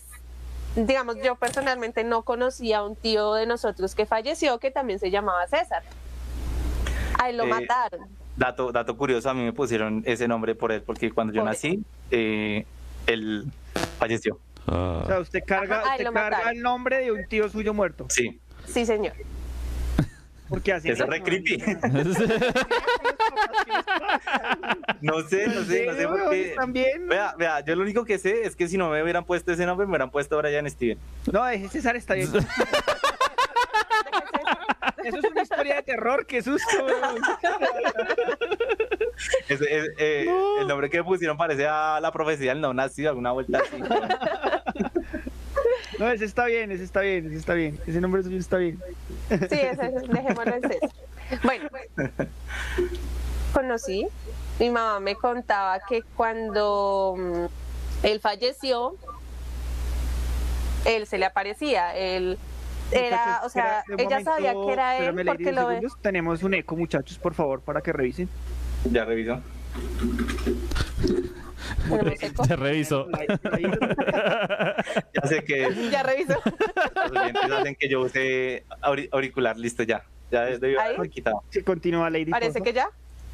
digamos, 0.86 1.16
yo 1.22 1.34
personalmente 1.36 2.04
no 2.04 2.22
conocía 2.22 2.78
a 2.78 2.84
un 2.84 2.96
tío 2.96 3.34
de 3.34 3.46
nosotros 3.46 3.94
que 3.94 4.06
falleció 4.06 4.58
que 4.58 4.70
también 4.70 4.98
se 4.98 5.10
llamaba 5.10 5.46
César. 5.46 5.82
A 7.20 7.30
él 7.30 7.36
lo 7.36 7.44
Eh, 7.44 7.48
mataron. 7.48 8.06
Dato, 8.36 8.70
dato 8.70 8.96
curioso, 8.96 9.28
a 9.30 9.34
mí 9.34 9.42
me 9.42 9.52
pusieron 9.52 10.02
ese 10.06 10.28
nombre 10.28 10.54
por 10.54 10.70
él, 10.70 10.82
porque 10.82 11.10
cuando 11.10 11.32
yo 11.32 11.42
nací, 11.44 11.82
eh, 12.12 12.64
él 13.06 13.46
falleció. 13.98 14.38
O 14.66 15.04
sea, 15.06 15.18
usted 15.20 15.40
carga, 15.46 15.80
Ajá, 15.80 15.90
usted 15.92 16.04
carga 16.04 16.30
mataron. 16.30 16.56
el 16.56 16.62
nombre 16.62 16.98
de 16.98 17.10
un 17.12 17.26
tío 17.26 17.48
suyo 17.48 17.74
muerto. 17.74 18.06
Sí, 18.10 18.38
Sí, 18.66 18.84
señor. 18.84 19.14
Porque 20.48 20.72
así 20.72 20.90
eso 20.90 21.04
es 21.04 21.10
re 21.10 21.22
creepy. 21.22 21.58
No 25.00 25.20
sé, 25.28 25.46
no 25.46 25.62
sé, 25.64 25.86
no 25.86 25.94
sé 25.94 26.08
por 26.08 26.30
qué. 26.30 26.54
También. 26.56 27.06
Vea, 27.08 27.34
vea, 27.38 27.60
yo 27.60 27.76
lo 27.76 27.82
único 27.82 28.04
que 28.04 28.18
sé 28.18 28.42
es 28.42 28.56
que 28.56 28.66
si 28.68 28.76
no 28.76 28.90
me 28.90 29.00
hubieran 29.02 29.24
puesto 29.24 29.52
ese 29.52 29.64
nombre, 29.64 29.86
me 29.86 29.92
hubieran 29.92 30.10
puesto 30.10 30.36
Brian 30.38 30.68
Steven. 30.68 30.98
No, 31.30 31.46
ese 31.48 31.68
César 31.68 31.94
está 31.96 32.14
bien. 32.14 32.28
Eso 35.04 35.16
es 35.18 35.24
una 35.30 35.42
historia 35.42 35.76
de 35.76 35.82
terror, 35.84 36.26
qué 36.26 36.42
susto. 36.42 36.66
Eh, 39.48 40.26
El 40.60 40.68
nombre 40.68 40.90
que 40.90 40.98
me 40.98 41.04
pusieron 41.04 41.36
parece 41.36 41.66
a 41.66 41.98
la 42.00 42.12
profecía 42.12 42.50
del 42.50 42.60
no 42.60 42.74
nacido, 42.74 43.10
alguna 43.10 43.32
vuelta 43.32 43.60
así. 43.60 43.82
No, 45.98 46.08
ese 46.08 46.24
está 46.24 46.46
bien, 46.46 46.70
ese 46.70 46.84
está 46.84 47.00
bien, 47.00 47.26
ese 47.26 47.36
está 47.36 47.54
bien. 47.54 47.78
Ese 47.86 48.00
nombre 48.00 48.22
suyo 48.22 48.38
está 48.38 48.58
bien. 48.58 48.80
Sí, 49.28 49.36
ese, 49.50 49.70
ese, 49.70 50.06
dejémoslo 50.08 50.54
en 50.54 50.62
César. 50.62 50.90
Bueno, 51.42 51.68
conocí. 53.52 54.06
Mi 54.58 54.70
mamá 54.70 55.00
me 55.00 55.14
contaba 55.14 55.78
que 55.88 56.02
cuando 56.16 57.14
mm, 57.16 58.06
él 58.06 58.20
falleció, 58.20 58.96
él 60.84 61.06
se 61.06 61.18
le 61.18 61.26
aparecía. 61.26 61.94
Él 61.96 62.38
era, 62.90 63.42
o 63.44 63.48
sea, 63.48 63.84
ella 63.96 64.22
sabía 64.22 64.52
que 64.52 64.72
era 64.72 64.98
él 64.98 65.26
porque 65.26 65.52
lo 65.52 65.66
ve. 65.66 65.80
Tenemos 66.00 66.42
un 66.42 66.54
eco, 66.54 66.76
muchachos, 66.76 67.18
por 67.18 67.34
favor, 67.34 67.60
para 67.60 67.80
que 67.80 67.92
revisen. 67.92 68.28
Ya 68.90 69.04
revisó. 69.04 69.40
Eco. 72.20 72.46
Te 72.46 72.56
reviso. 72.56 73.06
Ya 75.14 75.22
sé 75.28 75.44
que 75.44 75.68
Ya 75.90 76.02
revisó. 76.02 76.34
los 76.44 77.10
oyentes 77.22 77.50
hacen 77.50 77.74
que 77.78 77.88
yo 77.88 78.00
use 78.02 78.64
auri- 78.82 79.08
auricular, 79.12 79.56
listo 79.58 79.82
ya. 79.82 80.04
Ya 80.30 80.42
debió 80.44 80.80
Ahí. 80.80 80.94
haber 80.94 81.10
quitado. 81.10 81.42
Sí, 81.50 81.62
continúa, 81.62 82.10
Lady. 82.10 82.26
Parece 82.30 82.60
que 82.60 82.72
ya. 82.72 82.88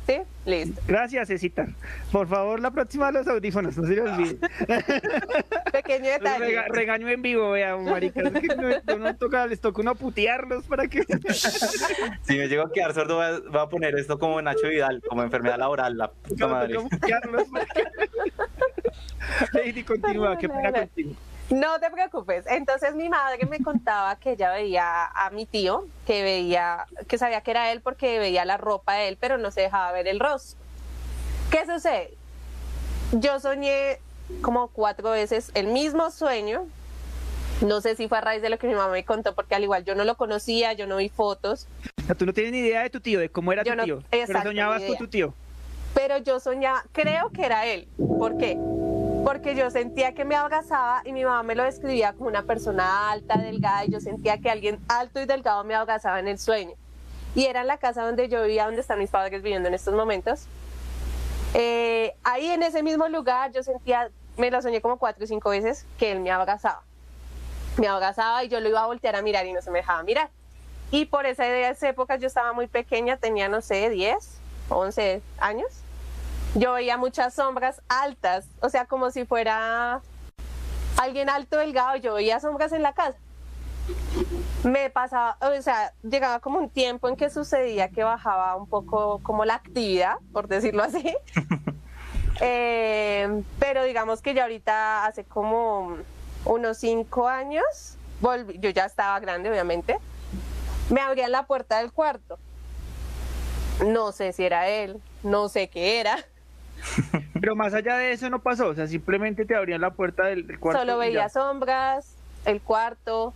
Sí, 0.06 0.18
listo. 0.44 0.80
Gracias, 0.86 1.28
Cecita. 1.28 1.66
Por 2.12 2.28
favor, 2.28 2.60
la 2.60 2.70
próxima 2.70 3.10
los 3.10 3.26
audífonos, 3.26 3.76
no 3.76 3.86
se 3.86 3.94
les 3.96 4.00
olvide. 4.10 4.36
Pequeño 5.84 6.10
detalle. 6.10 6.44
Rega- 6.46 6.64
regaño 6.68 7.08
en 7.08 7.22
vivo, 7.22 7.50
vea, 7.52 7.76
maricas. 7.78 8.24
Es 8.34 8.40
que 8.40 8.56
no, 8.56 8.96
no 8.98 9.16
toca, 9.16 9.46
les 9.46 9.60
toca 9.60 9.80
uno 9.82 9.94
putearlos 9.94 10.64
para 10.64 10.86
que. 10.88 11.04
Si 12.22 12.36
me 12.38 12.48
llego 12.48 12.62
a 12.64 12.72
quedar 12.72 12.94
sordo, 12.94 13.16
voy 13.16 13.26
a, 13.26 13.38
voy 13.50 13.60
a 13.60 13.66
poner 13.68 13.94
esto 13.98 14.18
como 14.18 14.40
Nacho 14.40 14.68
Vidal, 14.68 15.02
como 15.08 15.22
enfermedad 15.22 15.58
laboral, 15.58 15.96
la 15.96 16.10
puta 16.10 16.46
madre. 16.46 16.76
Lady, 19.52 19.82
continúa, 19.84 20.36
qué 20.38 20.48
pena 20.48 20.72
contigo. 20.72 21.12
No 21.50 21.78
te 21.78 21.90
preocupes. 21.90 22.46
Entonces 22.46 22.94
mi 22.94 23.08
madre 23.08 23.44
me 23.46 23.58
contaba 23.60 24.16
que 24.16 24.32
ella 24.32 24.50
veía 24.52 25.04
a 25.06 25.30
mi 25.30 25.44
tío, 25.44 25.86
que 26.06 26.22
veía, 26.22 26.86
que 27.06 27.18
sabía 27.18 27.42
que 27.42 27.50
era 27.50 27.70
él 27.72 27.82
porque 27.82 28.18
veía 28.18 28.44
la 28.46 28.56
ropa 28.56 28.94
de 28.94 29.08
él, 29.08 29.18
pero 29.20 29.36
no 29.36 29.50
se 29.50 29.60
dejaba 29.62 29.92
ver 29.92 30.08
el 30.08 30.20
rostro. 30.20 30.58
¿Qué 31.50 31.66
sucede? 31.66 32.14
Yo 33.12 33.38
soñé 33.40 33.98
como 34.42 34.68
cuatro 34.68 35.10
veces 35.10 35.50
el 35.54 35.66
mismo 35.68 36.10
sueño. 36.10 36.66
No 37.60 37.80
sé 37.80 37.94
si 37.96 38.08
fue 38.08 38.18
a 38.18 38.20
raíz 38.20 38.42
de 38.42 38.50
lo 38.50 38.58
que 38.58 38.66
mi 38.66 38.74
mamá 38.74 38.92
me 38.92 39.04
contó, 39.04 39.34
porque 39.34 39.54
al 39.54 39.62
igual 39.62 39.84
yo 39.84 39.94
no 39.94 40.04
lo 40.04 40.16
conocía, 40.16 40.72
yo 40.72 40.86
no 40.86 40.96
vi 40.96 41.08
fotos, 41.08 41.66
O 42.02 42.06
sea, 42.06 42.14
tú 42.14 42.26
no 42.26 42.32
tienes 42.32 42.52
ni 42.52 42.58
idea 42.58 42.82
de 42.82 42.90
tu 42.90 43.00
tío, 43.00 43.20
de 43.20 43.28
cómo 43.30 43.52
era 43.52 43.62
Yo 43.62 43.72
tu 43.72 43.76
no- 43.78 43.84
tío. 43.84 44.02
pero 44.10 44.22
exacto, 44.24 44.48
soñabas 44.48 44.82
ni 44.82 44.88
con 44.88 44.96
tu 44.98 45.08
tío. 45.08 45.32
pero 45.94 46.18
yo 46.18 46.40
soñaba, 46.40 46.84
creo 46.92 47.30
que 47.30 47.46
era 47.46 47.64
él. 47.66 47.86
¿Por 48.18 48.36
qué? 48.36 48.58
Porque 49.24 49.54
yo 49.54 49.70
sentía 49.70 50.12
que 50.12 50.24
me 50.24 50.34
abrazaba 50.34 51.00
y 51.06 51.12
mi 51.12 51.24
mamá 51.24 51.42
me 51.44 51.54
lo 51.54 51.62
describía 51.62 52.12
como 52.12 52.26
una 52.28 52.42
persona 52.42 53.10
alta, 53.12 53.38
delgada, 53.38 53.84
y 53.86 53.90
yo 53.92 54.00
sentía 54.00 54.36
que 54.38 54.50
alguien 54.50 54.78
alto 54.88 55.20
y 55.20 55.24
delgado 55.24 55.62
me 55.64 55.74
abrazaba 55.74 56.18
en 56.20 56.28
el 56.28 56.38
sueño. 56.38 56.72
Y 57.36 57.44
era 57.46 57.62
en 57.62 57.68
la 57.68 57.78
casa 57.78 58.02
donde 58.04 58.28
yo 58.28 58.42
vivía, 58.42 58.66
donde 58.66 58.80
están 58.82 58.98
mis 58.98 59.10
padres 59.10 59.42
viviendo 59.42 59.68
en 59.68 59.74
estos 59.74 59.94
momentos. 59.94 60.46
Eh, 61.54 62.14
ahí 62.24 62.46
en 62.50 62.62
ese 62.64 62.82
mismo 62.82 63.08
lugar 63.08 63.52
yo 63.52 63.62
sentía, 63.62 64.10
me 64.36 64.50
lo 64.50 64.60
soñé 64.62 64.80
como 64.80 64.98
cuatro 64.98 65.24
o 65.24 65.26
cinco 65.26 65.50
veces, 65.50 65.86
que 65.98 66.12
él 66.12 66.20
me 66.20 66.30
abrazaba. 66.30 66.82
Me 67.76 67.88
abrazaba 67.88 68.44
y 68.44 68.48
yo 68.48 68.60
lo 68.60 68.68
iba 68.68 68.82
a 68.82 68.86
voltear 68.86 69.16
a 69.16 69.22
mirar 69.22 69.46
y 69.46 69.52
no 69.52 69.62
se 69.62 69.70
me 69.70 69.78
dejaba 69.78 70.02
mirar. 70.02 70.30
Y 70.90 71.06
por 71.06 71.26
esa, 71.26 71.46
esa 71.46 71.88
época 71.88 72.16
yo 72.16 72.26
estaba 72.26 72.52
muy 72.52 72.66
pequeña, 72.66 73.16
tenía, 73.16 73.48
no 73.48 73.60
sé, 73.60 73.90
10, 73.90 74.38
11 74.68 75.22
años. 75.38 75.68
Yo 76.54 76.74
veía 76.74 76.96
muchas 76.96 77.34
sombras 77.34 77.82
altas, 77.88 78.46
o 78.60 78.68
sea, 78.68 78.86
como 78.86 79.10
si 79.10 79.24
fuera 79.24 80.00
alguien 80.96 81.28
alto, 81.28 81.58
delgado, 81.58 81.96
yo 81.96 82.14
veía 82.14 82.38
sombras 82.38 82.72
en 82.72 82.82
la 82.82 82.92
casa. 82.92 83.18
Me 84.62 84.88
pasaba, 84.88 85.36
o 85.40 85.62
sea, 85.62 85.92
llegaba 86.02 86.40
como 86.40 86.58
un 86.58 86.70
tiempo 86.70 87.08
en 87.08 87.16
que 87.16 87.28
sucedía 87.28 87.88
que 87.88 88.04
bajaba 88.04 88.54
un 88.56 88.68
poco 88.68 89.20
como 89.22 89.44
la 89.44 89.54
actividad, 89.54 90.16
por 90.32 90.48
decirlo 90.48 90.84
así. 90.84 91.14
Eh, 92.40 93.42
pero 93.58 93.84
digamos 93.84 94.20
que 94.22 94.34
ya 94.34 94.42
ahorita 94.42 95.06
hace 95.06 95.24
como 95.24 95.98
unos 96.44 96.78
cinco 96.78 97.28
años, 97.28 97.96
volví- 98.20 98.58
yo 98.60 98.70
ya 98.70 98.84
estaba 98.86 99.18
grande, 99.20 99.50
obviamente, 99.50 99.96
me 100.90 101.00
abrían 101.00 101.32
la 101.32 101.46
puerta 101.46 101.78
del 101.78 101.92
cuarto. 101.92 102.38
No 103.86 104.12
sé 104.12 104.32
si 104.32 104.44
era 104.44 104.68
él, 104.68 105.00
no 105.22 105.48
sé 105.48 105.68
qué 105.68 106.00
era. 106.00 106.18
Pero 107.40 107.56
más 107.56 107.74
allá 107.74 107.96
de 107.96 108.12
eso 108.12 108.28
no 108.30 108.40
pasó, 108.40 108.68
o 108.68 108.74
sea, 108.74 108.86
simplemente 108.86 109.44
te 109.44 109.54
abrían 109.56 109.80
la 109.80 109.90
puerta 109.90 110.24
del, 110.26 110.46
del 110.46 110.58
cuarto. 110.58 110.80
Solo 110.80 110.98
veía 110.98 111.28
sombras, 111.28 112.14
el 112.44 112.60
cuarto. 112.60 113.32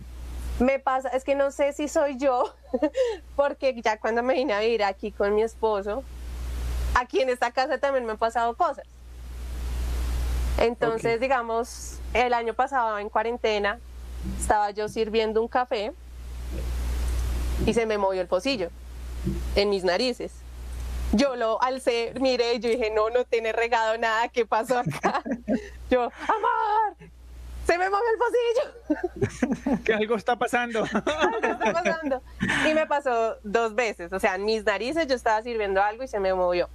Me 0.59 0.77
pasa, 0.77 1.09
es 1.09 1.23
que 1.23 1.35
no 1.35 1.51
sé 1.51 1.71
si 1.73 1.87
soy 1.87 2.17
yo, 2.17 2.53
porque 3.35 3.79
ya 3.81 3.97
cuando 3.97 4.23
me 4.23 4.33
vine 4.33 4.53
a 4.53 4.59
vivir 4.59 4.83
aquí 4.83 5.11
con 5.11 5.33
mi 5.35 5.41
esposo, 5.41 6.03
aquí 6.95 7.21
en 7.21 7.29
esta 7.29 7.51
casa 7.51 7.77
también 7.77 8.05
me 8.05 8.11
han 8.11 8.17
pasado 8.17 8.55
cosas. 8.55 8.85
Entonces, 10.57 11.19
digamos, 11.19 11.99
el 12.13 12.33
año 12.33 12.53
pasado 12.53 12.99
en 12.99 13.09
cuarentena, 13.09 13.79
estaba 14.39 14.71
yo 14.71 14.89
sirviendo 14.89 15.41
un 15.41 15.47
café 15.47 15.93
y 17.65 17.73
se 17.73 17.85
me 17.85 17.97
movió 17.97 18.21
el 18.21 18.27
pocillo 18.27 18.69
en 19.55 19.69
mis 19.69 19.83
narices. 19.83 20.33
Yo 21.13 21.35
lo 21.35 21.61
alcé, 21.61 22.13
miré 22.19 22.59
yo 22.59 22.69
dije, 22.69 22.91
no, 22.91 23.09
no 23.09 23.23
tiene 23.25 23.51
regado 23.51 23.97
nada, 23.97 24.27
¿qué 24.27 24.45
pasó 24.45 24.77
acá? 24.77 25.23
Yo, 25.89 26.03
amor, 26.03 27.09
se 27.69 27.77
me 27.77 27.87
movió 27.87 28.03
el 28.11 28.17
pocillo. 28.17 29.79
Que 29.83 29.93
algo 29.93 30.15
está 30.15 30.35
pasando. 30.35 30.83
Algo 30.91 31.37
está 31.43 31.73
pasando. 31.73 32.23
Y 32.67 32.73
me 32.73 32.87
pasó 32.87 33.37
dos 33.43 33.75
veces, 33.75 34.11
o 34.11 34.19
sea, 34.19 34.35
en 34.35 34.45
mis 34.45 34.65
narices 34.65 35.05
yo 35.05 35.13
estaba 35.13 35.43
sirviendo 35.43 35.81
algo 35.81 36.03
y 36.03 36.07
se 36.07 36.19
me 36.19 36.33
movió. 36.33 36.67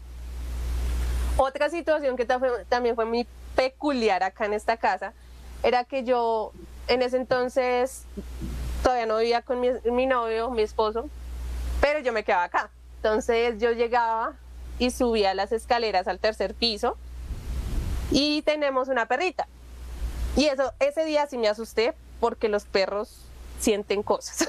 Otra 1.36 1.68
situación 1.68 2.16
que 2.16 2.24
también 2.24 2.94
fue 2.94 3.06
muy 3.06 3.26
peculiar 3.56 4.22
acá 4.22 4.46
en 4.46 4.52
esta 4.52 4.76
casa 4.76 5.12
era 5.64 5.82
que 5.82 6.04
yo 6.04 6.52
en 6.86 7.02
ese 7.02 7.16
entonces 7.16 8.04
todavía 8.84 9.06
no 9.06 9.18
vivía 9.18 9.42
con 9.42 9.60
mi, 9.60 9.70
mi 9.90 10.06
novio, 10.06 10.50
mi 10.50 10.62
esposo, 10.62 11.08
pero 11.80 11.98
yo 11.98 12.12
me 12.12 12.22
quedaba 12.22 12.44
acá. 12.44 12.70
Entonces 12.98 13.58
yo 13.58 13.72
llegaba 13.72 14.34
y 14.78 14.92
subía 14.92 15.34
las 15.34 15.50
escaleras 15.50 16.06
al 16.06 16.20
tercer 16.20 16.54
piso 16.54 16.96
y 18.12 18.42
tenemos 18.42 18.86
una 18.86 19.06
perrita. 19.06 19.48
Y 20.36 20.46
eso, 20.46 20.72
ese 20.80 21.04
día 21.04 21.26
sí 21.26 21.38
me 21.38 21.48
asusté 21.48 21.94
porque 22.20 22.48
los 22.48 22.64
perros 22.64 23.20
sienten 23.60 24.02
cosas. 24.02 24.48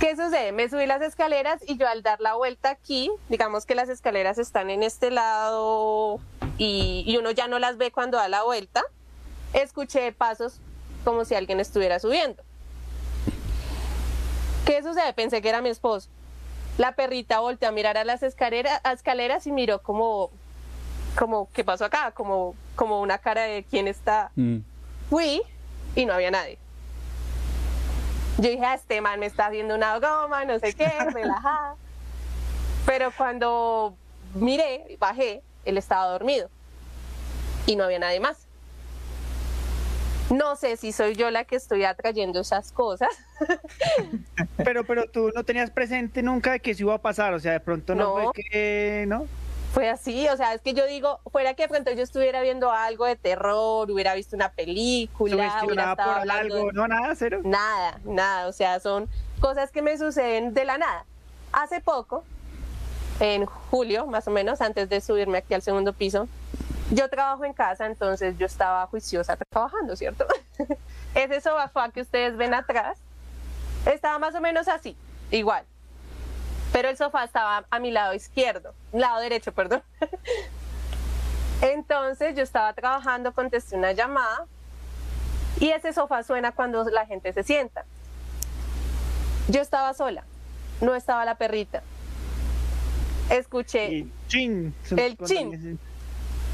¿Qué 0.00 0.14
sucede? 0.14 0.52
Me 0.52 0.68
subí 0.68 0.84
las 0.86 1.00
escaleras 1.00 1.62
y 1.66 1.78
yo 1.78 1.88
al 1.88 2.02
dar 2.02 2.20
la 2.20 2.34
vuelta 2.34 2.70
aquí, 2.70 3.10
digamos 3.28 3.64
que 3.64 3.74
las 3.74 3.88
escaleras 3.88 4.36
están 4.36 4.68
en 4.68 4.82
este 4.82 5.10
lado 5.10 6.20
y, 6.58 7.16
uno 7.18 7.30
ya 7.30 7.48
no 7.48 7.58
las 7.58 7.78
ve 7.78 7.90
cuando 7.90 8.18
da 8.18 8.28
la 8.28 8.42
vuelta, 8.42 8.84
escuché 9.54 10.12
pasos 10.12 10.58
como 11.04 11.24
si 11.24 11.34
alguien 11.34 11.60
estuviera 11.60 11.98
subiendo. 11.98 12.42
¿Qué 14.66 14.82
sucede? 14.82 15.12
Pensé 15.14 15.40
que 15.40 15.48
era 15.48 15.62
mi 15.62 15.70
esposo. 15.70 16.10
La 16.76 16.92
perrita 16.92 17.40
volteó 17.40 17.68
a 17.68 17.72
mirar 17.72 17.96
a 17.96 18.04
las 18.04 18.22
escaleras 18.22 19.46
y 19.46 19.52
miró 19.52 19.80
como, 19.82 20.30
como, 21.16 21.48
¿qué 21.52 21.64
pasó 21.64 21.84
acá? 21.84 22.12
Como, 22.12 22.54
como 22.74 23.00
una 23.00 23.18
cara 23.18 23.42
de 23.42 23.64
quién 23.64 23.88
está. 23.88 24.30
Mm. 24.36 24.58
Fui 25.10 25.42
y 25.94 26.04
no 26.06 26.12
había 26.14 26.30
nadie. 26.30 26.58
Yo 28.38 28.50
dije, 28.50 28.64
"Ah, 28.66 28.74
este 28.74 29.00
man 29.00 29.18
me 29.18 29.26
está 29.26 29.46
haciendo 29.46 29.74
una 29.74 29.98
goma, 29.98 30.44
no 30.44 30.58
sé 30.58 30.74
qué, 30.74 30.86
relajada. 31.12 31.74
Pero 32.84 33.10
cuando 33.16 33.94
miré, 34.34 34.96
bajé, 35.00 35.42
él 35.64 35.78
estaba 35.78 36.06
dormido 36.06 36.50
y 37.66 37.76
no 37.76 37.84
había 37.84 37.98
nadie 37.98 38.20
más. 38.20 38.46
No 40.30 40.56
sé 40.56 40.76
si 40.76 40.92
soy 40.92 41.14
yo 41.14 41.30
la 41.30 41.44
que 41.44 41.54
estoy 41.56 41.84
atrayendo 41.84 42.40
esas 42.40 42.72
cosas. 42.72 43.08
Pero, 44.56 44.84
pero 44.84 45.04
tú 45.08 45.30
no 45.34 45.44
tenías 45.44 45.70
presente 45.70 46.22
nunca 46.22 46.52
de 46.52 46.60
que 46.60 46.72
eso 46.72 46.82
iba 46.82 46.94
a 46.94 46.98
pasar, 46.98 47.32
o 47.32 47.38
sea, 47.40 47.52
de 47.52 47.60
pronto 47.60 47.94
no, 47.94 48.18
No. 48.18 48.24
fue 48.24 48.42
que, 48.42 49.04
¿no? 49.06 49.26
Fue 49.76 49.90
así, 49.90 50.26
o 50.28 50.36
sea, 50.38 50.54
es 50.54 50.62
que 50.62 50.72
yo 50.72 50.86
digo, 50.86 51.20
fuera 51.30 51.52
que 51.52 51.64
de 51.64 51.68
pronto 51.68 51.90
yo 51.92 52.02
estuviera 52.02 52.40
viendo 52.40 52.70
algo 52.72 53.04
de 53.04 53.14
terror, 53.14 53.90
hubiera 53.90 54.14
visto 54.14 54.34
una 54.34 54.48
película, 54.48 55.34
hubiera 55.66 55.90
estado 55.90 56.12
por 56.12 56.20
hablando 56.22 56.54
algo, 56.54 56.66
de- 56.68 56.72
no, 56.72 56.88
nada, 56.88 57.14
cero. 57.14 57.40
Nada, 57.44 58.00
nada, 58.04 58.48
o 58.48 58.52
sea, 58.54 58.80
son 58.80 59.06
cosas 59.38 59.70
que 59.70 59.82
me 59.82 59.98
suceden 59.98 60.54
de 60.54 60.64
la 60.64 60.78
nada. 60.78 61.04
Hace 61.52 61.82
poco, 61.82 62.24
en 63.20 63.44
julio 63.44 64.06
más 64.06 64.26
o 64.28 64.30
menos, 64.30 64.62
antes 64.62 64.88
de 64.88 65.02
subirme 65.02 65.36
aquí 65.36 65.52
al 65.52 65.60
segundo 65.60 65.92
piso, 65.92 66.26
yo 66.90 67.10
trabajo 67.10 67.44
en 67.44 67.52
casa, 67.52 67.84
entonces 67.84 68.38
yo 68.38 68.46
estaba 68.46 68.86
juiciosa 68.86 69.36
trabajando, 69.50 69.94
¿cierto? 69.94 70.26
Ese 71.14 71.42
sofá 71.42 71.90
que 71.90 72.00
ustedes 72.00 72.34
ven 72.38 72.54
atrás 72.54 72.96
estaba 73.84 74.18
más 74.18 74.34
o 74.34 74.40
menos 74.40 74.68
así, 74.68 74.96
igual. 75.30 75.66
Pero 76.76 76.90
el 76.90 76.98
sofá 76.98 77.24
estaba 77.24 77.64
a 77.70 77.78
mi 77.78 77.90
lado 77.90 78.12
izquierdo, 78.12 78.74
lado 78.92 79.18
derecho, 79.20 79.50
perdón. 79.50 79.82
Entonces 81.62 82.34
yo 82.34 82.42
estaba 82.42 82.70
trabajando, 82.74 83.32
contesté 83.32 83.76
una 83.76 83.92
llamada 83.92 84.44
y 85.58 85.70
ese 85.70 85.94
sofá 85.94 86.22
suena 86.22 86.52
cuando 86.52 86.84
la 86.90 87.06
gente 87.06 87.32
se 87.32 87.44
sienta. 87.44 87.86
Yo 89.48 89.62
estaba 89.62 89.94
sola, 89.94 90.24
no 90.82 90.94
estaba 90.94 91.24
la 91.24 91.36
perrita. 91.36 91.82
Escuché 93.30 94.04
chin. 94.28 94.74
El 94.94 95.16
chin. 95.16 95.78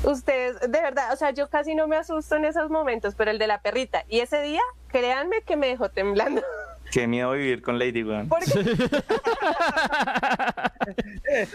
ustedes, 0.04 0.60
de 0.60 0.68
verdad, 0.68 1.12
o 1.12 1.16
sea, 1.16 1.32
yo 1.32 1.50
casi 1.50 1.74
no 1.74 1.88
me 1.88 1.96
asusto 1.96 2.36
en 2.36 2.44
esos 2.44 2.70
momentos, 2.70 3.16
pero 3.16 3.32
el 3.32 3.40
de 3.40 3.48
la 3.48 3.60
perrita. 3.60 4.04
Y 4.08 4.20
ese 4.20 4.40
día, 4.40 4.62
créanme 4.86 5.42
que 5.42 5.56
me 5.56 5.66
dejó 5.66 5.88
temblando. 5.88 6.44
Qué 6.92 7.06
miedo 7.06 7.32
vivir 7.32 7.62
con 7.62 7.78
Lady, 7.78 8.02
weón. 8.04 8.28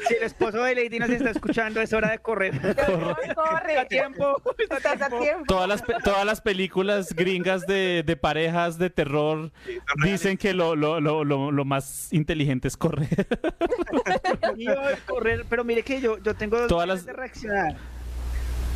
Si 0.07 0.13
el 0.15 0.23
esposo 0.23 0.63
de 0.63 0.73
Lady 0.75 0.97
nos 0.97 1.09
está 1.11 1.29
escuchando, 1.29 1.79
es 1.79 1.93
hora 1.93 2.09
de 2.09 2.17
correr. 2.19 2.53
corre, 2.75 3.35
corre. 3.35 3.69
Está 3.71 3.81
a 3.81 3.85
tiempo. 3.87 4.41
Está 4.57 4.95
tiempo. 4.97 5.19
tiempo. 5.21 5.43
Todas 5.47 5.67
las, 5.69 5.81
pe- 5.83 5.95
todas 6.03 6.25
las 6.25 6.41
películas 6.41 7.13
gringas 7.13 7.67
de, 7.67 8.01
de 8.05 8.15
parejas 8.17 8.79
de 8.79 8.89
terror 8.89 9.51
dicen 10.03 10.37
que 10.37 10.53
lo, 10.55 10.75
lo, 10.75 10.99
lo, 10.99 11.23
lo, 11.23 11.51
lo 11.51 11.65
más 11.65 12.11
inteligente 12.11 12.67
es 12.67 12.75
correr. 12.77 13.07
Correr, 15.07 15.45
pero 15.49 15.63
mire 15.63 15.83
que 15.83 16.01
yo, 16.01 16.17
yo 16.17 16.33
tengo 16.35 16.57
dos 16.57 16.67
Todas 16.67 16.87
las- 16.87 17.05
de 17.05 17.13
reaccionar. 17.13 17.75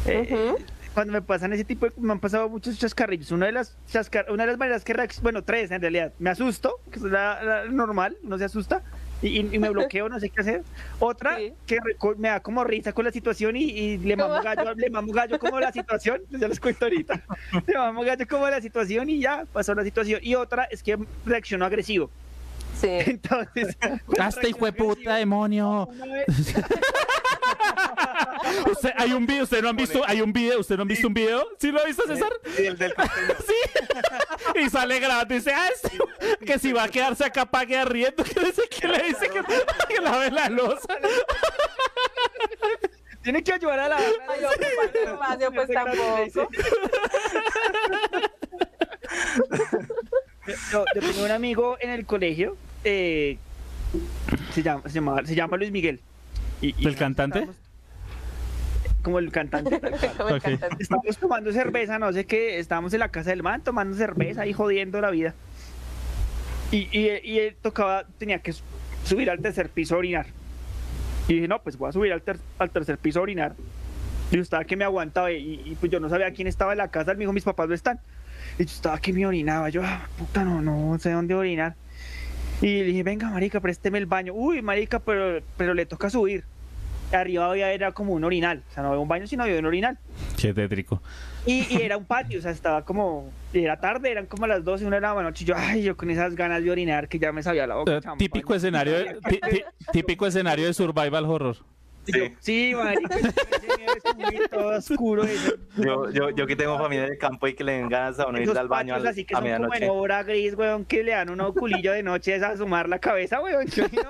Eh, 0.06 0.56
Cuando 0.93 1.13
me 1.13 1.21
pasan 1.21 1.54
ese 1.54 1.63
tipo 1.63 1.86
de, 1.86 1.93
me 1.97 2.12
han 2.12 2.19
pasado 2.19 2.49
muchos 2.49 2.77
chascarrillos. 2.77 3.32
Una 3.32 3.45
de 3.45 3.54
las 3.54 3.75
chascar, 3.88 4.25
una 4.30 4.43
de 4.43 4.47
las 4.51 4.58
maneras 4.60 4.84
que 4.84 4.93
bueno, 5.21 5.41
tres 5.43 5.71
en 5.71 5.82
realidad. 5.82 6.12
Me 6.19 6.30
asusto, 6.30 6.80
que 6.91 6.97
es 6.99 7.04
la, 7.04 7.41
la 7.43 7.65
normal, 7.65 8.17
uno 8.23 8.38
se 8.38 8.43
asusta. 8.45 8.82
Y, 9.21 9.39
y- 9.39 9.60
me 9.60 9.69
bloqueo, 9.71 10.10
no 10.10 10.19
sé 10.19 10.30
qué 10.30 10.41
hacer. 10.41 10.63
Otra, 10.99 11.38
Sí. 11.38 11.54
que 11.65 11.77
me 12.17 12.27
da 12.30 12.39
como 12.41 12.63
risa 12.63 12.91
con 12.91 13.06
la 13.06 13.12
situación 13.12 13.56
y, 13.56 13.63
y 13.63 13.97
le 13.99 14.17
mamo 14.17 14.41
gallo, 14.41 14.73
le 14.75 14.89
mamo 14.89 15.13
gallo 15.13 15.39
como 15.39 15.60
la 15.60 15.71
situación, 15.71 16.21
ya 16.32 16.47
les 16.47 16.60
cuento 16.60 16.86
ahorita. 16.86 17.21
Le 17.67 17.77
mamo 17.77 18.01
gallo 18.04 18.27
como 18.27 18.49
la 18.49 18.60
situación 18.60 19.10
y 19.10 19.19
ya 19.19 19.45
pasó 19.54 19.73
la 19.75 19.84
situación. 19.84 20.19
Y 20.23 20.36
otra 20.36 20.65
es 20.65 20.84
que 20.84 20.97
reacciono 21.25 21.63
agresivo. 21.65 22.10
Sí. 22.80 22.88
Entonces, 23.06 23.77
¡Hasta 24.19 24.47
hijo 24.47 24.65
de 24.65 24.73
puta, 24.73 25.15
demonio! 25.15 25.88
Usted, 28.71 28.91
hay 28.97 29.13
un 29.13 29.26
video, 29.26 29.43
¿ustedes 29.43 29.63
no 29.63 29.69
han 29.69 29.76
visto? 29.76 30.02
Hay 30.06 30.21
un 30.21 30.34
video, 30.34 30.60
¿ustedes 30.60 30.78
no 30.78 30.82
han 30.84 30.88
visto 30.88 31.08
un 31.08 31.13
video? 31.13 31.47
¿Sí 31.60 31.71
lo 31.71 31.82
ha 31.82 31.86
visto, 31.86 32.04
César? 32.08 32.32
Sí, 32.56 32.65
el 32.65 32.78
del 32.78 32.93
Sí. 33.47 34.60
Y 34.63 34.69
sale 34.69 35.00
grabando 35.00 35.34
y 35.34 35.38
dice, 35.38 35.54
ah, 35.54 35.67
este, 35.74 35.97
que 36.45 36.60
si 36.60 36.71
va 36.74 36.84
a 36.84 36.89
quedarse 36.89 37.24
acá 37.26 37.45
pague 37.45 37.84
riendo, 37.86 38.24
que 38.24 38.39
dice 38.39 38.63
que 38.69 38.88
le 38.88 39.04
dice 39.04 39.30
que, 39.30 39.41
que 39.95 40.02
lave 40.02 40.32
la 40.32 40.50
losa. 40.50 40.95
Tiene 43.24 43.43
que 43.43 43.54
ayudar 43.54 43.80
a 43.80 43.89
la. 43.89 43.97
Ay, 43.97 44.39
espacio, 45.06 45.52
pues 45.52 45.69
tampoco. 45.69 46.50
Yo, 50.71 50.86
yo 50.95 51.02
tenía 51.02 51.26
un 51.26 51.32
amigo 51.32 51.78
en 51.80 51.91
el 51.91 52.06
colegio, 52.06 52.58
eh, 52.84 53.38
se, 54.54 54.63
llama, 54.63 54.82
se, 54.88 54.93
llama, 54.95 55.26
se 55.26 55.36
llama 55.36 55.58
Luis 55.58 55.71
Miguel. 55.71 56.00
Y, 56.62 56.74
y 56.78 56.88
¿El 56.88 56.95
cantante? 56.95 57.39
estábamos- 57.39 57.61
Como 59.04 59.20
el 59.20 59.32
cantante. 59.32 59.80
tal 59.80 60.40
cual. 60.42 60.60
Estábamos 60.80 61.18
tomando 61.18 61.52
cerveza, 61.52 61.98
no 62.00 62.12
sé 62.14 62.26
qué, 62.26 62.60
estábamos 62.60 62.94
en 62.94 63.00
la 63.00 63.10
casa 63.10 63.32
del 63.32 63.42
man 63.44 63.62
tomando 63.64 63.96
cerveza 63.98 64.46
y 64.46 64.54
jodiendo 64.54 65.02
la 65.02 65.10
vida. 65.10 65.34
Y, 66.72 66.88
y, 66.92 67.10
y 67.24 67.40
él 67.40 67.56
tocaba, 67.62 68.06
tenía 68.18 68.40
que 68.40 68.54
su- 68.54 68.64
subir 69.04 69.30
al 69.30 69.40
tercer 69.40 69.70
piso 69.70 69.96
a 69.96 69.98
orinar. 69.98 70.28
Y 71.28 71.36
dije, 71.36 71.48
no, 71.48 71.62
pues 71.62 71.78
voy 71.78 71.90
a 71.90 71.92
subir 71.92 72.14
al, 72.14 72.22
ter- 72.22 72.40
al 72.60 72.70
tercer 72.70 72.98
piso 72.98 73.20
a 73.20 73.24
orinar. 73.24 73.56
Y 74.32 74.38
yo 74.38 74.42
estaba 74.42 74.64
que 74.64 74.78
me 74.78 74.86
aguantaba 74.86 75.32
y, 75.32 75.62
y, 75.66 75.76
pues 75.80 75.92
yo 75.92 76.00
no 76.00 76.08
sabía 76.10 76.32
quién 76.32 76.48
estaba 76.48 76.72
en 76.72 76.78
la 76.78 76.88
casa, 76.90 77.12
él 77.12 77.18
me 77.18 77.24
dijo, 77.24 77.34
mis 77.34 77.44
papás 77.44 77.68
no 77.68 77.74
están. 77.76 78.00
Y 78.58 78.66
yo 78.66 78.72
estaba 78.72 78.98
que 79.00 79.12
me 79.12 79.26
orinaba, 79.26 79.70
yo, 79.70 79.82
ah, 79.84 80.08
puta, 80.18 80.44
no, 80.46 80.62
no 80.62 80.98
sé 81.00 81.12
dónde 81.12 81.34
orinar. 81.36 81.76
Y 82.62 82.68
le 82.80 82.84
dije, 82.84 83.04
venga, 83.04 83.30
marica, 83.30 83.60
présteme 83.60 83.98
el 83.98 84.06
baño. 84.06 84.34
Uy, 84.34 84.62
marica, 84.62 85.00
pero, 85.00 85.44
pero 85.58 85.74
le 85.74 85.86
toca 85.86 86.10
subir. 86.10 86.44
Arriba 87.17 87.50
había, 87.50 87.71
era 87.71 87.91
como 87.91 88.13
un 88.13 88.24
orinal, 88.24 88.63
o 88.69 88.74
sea, 88.74 88.84
no 88.84 88.89
había 88.89 89.00
un 89.02 89.08
baño, 89.08 89.28
sino 89.28 89.43
había 89.43 89.60
un 89.60 89.65
orinal. 89.65 89.97
Qué 90.39 90.54
tétrico. 90.54 91.02
Y, 91.45 91.65
y 91.74 91.82
era 91.82 91.97
un 91.97 92.06
patio, 92.06 92.39
o 92.39 92.41
sea, 92.41 92.52
estaba 92.52 92.86
como, 92.86 93.32
era 93.54 93.80
tarde, 93.80 94.12
eran 94.12 94.26
como 94.28 94.45
las 94.47 94.63
12, 94.63 94.86
una 94.86 94.97
de 94.97 95.02
la 95.02 95.13
noche, 95.21 95.43
y 95.43 95.47
yo, 95.47 95.56
ay, 95.58 95.82
yo 95.84 95.97
con 95.97 96.10
esas 96.10 96.36
ganas 96.36 96.63
de 96.63 96.69
orinar 96.71 97.08
que 97.08 97.17
ya 97.19 97.32
me 97.32 97.41
sabía 97.43 97.65
la 97.67 97.76
boca. 97.76 97.97
Eh, 97.97 98.02
típico 98.17 98.54
escenario, 98.54 98.93
de- 98.93 99.17
ti- 99.30 99.39
ti- 99.52 99.63
típico 99.91 100.28
escenario 100.28 100.65
de 100.67 100.74
survival 100.74 101.26
horror. 101.26 101.58
Yo, 102.08 102.26
Sí. 102.26 102.34
sí, 102.40 102.74
marica, 102.76 103.16
es 103.16 104.50
todo 104.50 104.78
oscuro. 104.78 105.24
Yo, 105.78 106.10
yo, 106.12 106.30
yo 106.32 106.48
que 106.48 106.56
tengo 106.56 106.78
familia 106.78 107.06
de 107.06 107.18
campo 107.18 107.48
y 107.48 107.54
que 107.54 107.64
le 107.64 107.74
den 107.74 107.88
ganas 107.90 108.20
a 108.20 108.28
uno 108.28 108.40
ir 108.42 108.50
al 108.58 108.68
baño 108.68 108.94
al- 108.96 109.06
así 109.08 109.24
que 109.24 109.34
a 109.34 109.38
son 109.38 109.44
como 109.46 109.56
en 109.56 109.62
medianoche. 109.70 109.90
obra 109.90 110.24
gris, 110.24 110.54
weón, 110.56 110.84
que 110.84 111.04
le 111.04 111.12
dan 111.12 111.30
un 111.30 111.40
oculillo 111.42 111.92
de 111.94 112.04
noche 112.04 112.36
es 112.36 112.44
a 112.44 112.50
asomar 112.50 112.90
la 112.90 113.00
cabeza, 113.00 113.40
weón. 113.42 113.66
Yo, 113.68 113.86
no. 113.94 114.10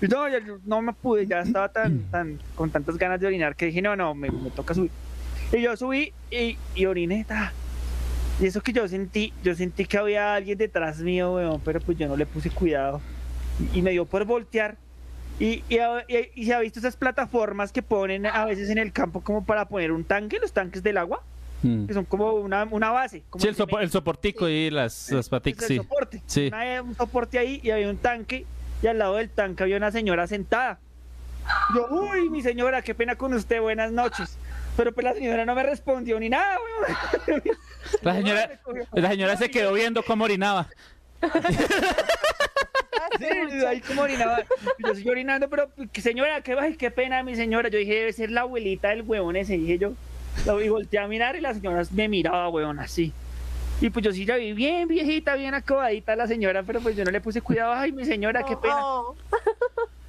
no, 0.08 0.28
yo 0.28 0.58
no 0.64 0.82
me 0.82 0.92
pude, 0.92 1.26
ya 1.26 1.40
estaba 1.40 1.68
tan, 1.70 2.00
tan, 2.10 2.38
con 2.54 2.70
tantas 2.70 2.96
ganas 2.98 3.20
de 3.20 3.26
orinar 3.26 3.56
que 3.56 3.66
dije, 3.66 3.82
no, 3.82 3.96
no, 3.96 4.14
me, 4.14 4.30
me 4.30 4.50
toca 4.50 4.74
subir. 4.74 4.90
Y 5.52 5.60
yo 5.62 5.76
subí 5.76 6.12
y, 6.30 6.56
y 6.74 6.86
oriné, 6.86 7.24
ta. 7.24 7.52
Y 8.40 8.46
eso 8.46 8.60
que 8.60 8.72
yo 8.72 8.86
sentí, 8.88 9.32
yo 9.42 9.54
sentí 9.54 9.84
que 9.86 9.96
había 9.98 10.34
alguien 10.34 10.58
detrás 10.58 10.98
mío, 11.00 11.34
weón, 11.34 11.60
pero 11.64 11.80
pues 11.80 11.96
yo 11.98 12.08
no 12.08 12.16
le 12.16 12.26
puse 12.26 12.50
cuidado. 12.50 13.00
Y, 13.72 13.78
y 13.78 13.82
me 13.82 13.90
dio 13.92 14.04
por 14.04 14.24
voltear. 14.24 14.76
Y, 15.40 15.64
y, 15.68 15.78
y- 16.08 16.30
y 16.34 16.46
se 16.46 16.54
ha 16.54 16.60
visto 16.60 16.78
esas 16.78 16.96
plataformas 16.96 17.72
que 17.72 17.82
ponen 17.82 18.24
a 18.26 18.44
veces 18.44 18.70
en 18.70 18.78
el 18.78 18.92
campo 18.92 19.20
como 19.20 19.44
para 19.44 19.66
poner 19.66 19.90
un 19.92 20.04
tanque, 20.04 20.38
los 20.40 20.52
tanques 20.52 20.82
del 20.82 20.96
agua 20.98 21.22
Mm. 21.62 21.86
que 21.86 21.94
son 21.94 22.04
como 22.04 22.32
una, 22.34 22.64
una 22.64 22.90
base. 22.90 23.22
Como 23.30 23.40
Sí, 23.40 23.48
el, 23.48 23.54
cemento, 23.54 23.76
sopo- 23.78 23.80
el 23.82 23.90
soportico 23.90 24.48
y 24.50 24.68
las, 24.70 25.10
las 25.10 25.30
el 25.32 25.58
sí. 25.60 25.76
soporte. 25.76 26.22
Sí. 26.26 26.48
Una- 26.48 26.82
un 26.82 26.94
soporte 26.94 27.38
ahí 27.38 27.58
y 27.62 27.70
había 27.70 27.88
un 27.88 27.96
tanque 27.96 28.44
y 28.82 28.86
al 28.86 28.98
lado 28.98 29.14
del 29.16 29.30
tanque 29.30 29.62
había 29.62 29.78
una 29.78 29.90
señora 29.90 30.26
sentada. 30.26 30.78
Yo, 31.74 31.88
uy, 31.90 32.28
mi 32.28 32.42
señora, 32.42 32.82
qué 32.82 32.94
pena 32.94 33.16
con 33.16 33.32
usted, 33.32 33.60
buenas 33.62 33.92
noches. 33.92 34.36
Pero 34.76 34.92
pues 34.92 35.04
la 35.04 35.14
señora 35.14 35.46
no 35.46 35.54
me 35.54 35.62
respondió 35.62 36.20
ni 36.20 36.28
nada, 36.28 36.58
weón. 37.26 37.42
La 38.02 38.14
señora, 38.14 38.60
la 38.92 39.08
señora 39.10 39.36
se 39.38 39.50
quedó 39.50 39.72
viendo 39.72 40.02
cómo 40.02 40.24
orinaba. 40.24 40.68
Sí, 43.18 43.64
ahí 43.64 43.80
como 43.80 44.02
orinaba. 44.02 44.42
Yo 44.78 44.92
estoy 44.92 45.08
orinando, 45.08 45.48
pero 45.48 45.68
que 45.92 46.00
señora, 46.00 46.40
qué, 46.40 46.56
ay, 46.58 46.76
qué 46.76 46.90
pena, 46.90 47.22
mi 47.22 47.36
señora. 47.36 47.68
Yo 47.68 47.78
dije, 47.78 47.94
debe 47.94 48.12
ser 48.12 48.30
la 48.30 48.42
abuelita 48.42 48.88
del 48.88 49.02
huevón 49.02 49.36
ese, 49.36 49.56
dije 49.56 49.78
yo. 49.78 49.92
Y 50.60 50.68
volteé 50.68 50.98
a 50.98 51.06
mirar 51.06 51.36
y 51.36 51.40
la 51.40 51.54
señora 51.54 51.82
me 51.92 52.08
miraba, 52.08 52.48
huevón, 52.48 52.80
así. 52.80 53.12
Y 53.80 53.90
pues 53.90 54.04
yo 54.04 54.12
sí 54.12 54.24
la 54.24 54.36
vi 54.36 54.52
bien 54.52 54.88
viejita, 54.88 55.34
bien 55.36 55.54
acabadita 55.54 56.16
la 56.16 56.26
señora, 56.26 56.62
pero 56.62 56.80
pues 56.80 56.96
yo 56.96 57.04
no 57.04 57.10
le 57.10 57.20
puse 57.20 57.40
cuidado. 57.40 57.72
Ay, 57.72 57.92
mi 57.92 58.04
señora, 58.04 58.44
qué 58.44 58.56
pena. 58.56 58.76
Oh, 58.78 59.16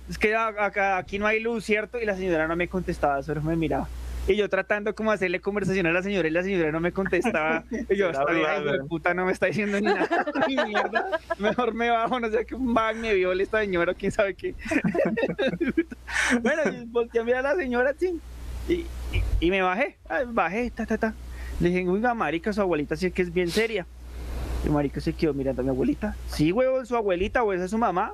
Es 0.10 0.18
que 0.18 0.36
acá, 0.36 0.98
aquí 0.98 1.18
no 1.20 1.28
hay 1.28 1.40
luz, 1.40 1.66
¿cierto? 1.66 2.00
Y 2.00 2.06
la 2.06 2.16
señora 2.16 2.48
no 2.48 2.56
me 2.56 2.68
contestaba, 2.68 3.22
solo 3.24 3.42
me 3.42 3.56
miraba. 3.56 3.88
Y 4.28 4.36
yo 4.36 4.50
tratando 4.50 4.96
como 4.96 5.12
hacerle 5.12 5.40
conversación 5.40 5.86
a 5.86 5.92
la 5.92 6.02
señora 6.02 6.28
y 6.28 6.32
la 6.32 6.42
señora 6.42 6.72
no 6.72 6.80
me 6.80 6.92
contestaba. 6.92 7.64
Y 7.90 7.96
yo, 7.96 8.10
Era 8.10 8.20
esta 8.20 8.32
vieja 8.32 8.60
de 8.62 8.84
puta 8.86 9.14
no 9.14 9.26
me 9.26 9.32
está 9.32 9.46
diciendo 9.48 9.80
ni 9.80 9.86
nada. 9.86 10.26
Ni 10.48 10.56
mierda. 10.56 11.20
Mejor 11.38 11.74
me 11.74 11.90
bajo, 11.90 12.20
no 12.20 12.32
sé 12.32 12.46
qué 12.46 12.56
bag 12.58 12.96
me 12.96 13.14
viole 13.14 13.44
esta 13.44 13.60
señora, 13.62 13.94
quién 13.94 14.12
sabe 14.12 14.34
qué. 14.34 14.56
bueno, 16.42 16.62
y 16.72 16.86
volteé 16.86 17.22
a 17.22 17.24
mirar 17.24 17.46
a 17.46 17.54
la 17.54 17.62
señora, 17.62 17.94
sí. 18.00 18.20
Y, 18.68 18.74
y, 18.74 18.88
y 19.42 19.52
me 19.52 19.62
bajé, 19.62 19.98
Ay, 20.10 20.26
bajé, 20.28 20.72
ta, 20.72 20.88
ta, 20.88 20.98
ta. 20.98 21.14
Le 21.60 21.70
dije, 21.70 21.88
oiga, 21.88 22.14
marica, 22.16 22.52
su 22.52 22.62
abuelita 22.62 22.96
sí 22.96 23.12
que 23.12 23.22
es 23.22 23.32
bien 23.32 23.50
seria. 23.50 23.86
Y 24.66 24.70
marica 24.70 25.00
se 25.00 25.14
quedó 25.14 25.36
mirando 25.36 25.62
a 25.62 25.66
mi 25.66 25.70
abuelita. 25.70 26.16
Sí, 26.30 26.52
huevón, 26.52 26.88
su 26.88 26.96
abuelita, 26.96 27.44
o 27.44 27.54
esa 27.54 27.66
es 27.66 27.72
su 27.72 27.78
mamá. 27.78 28.14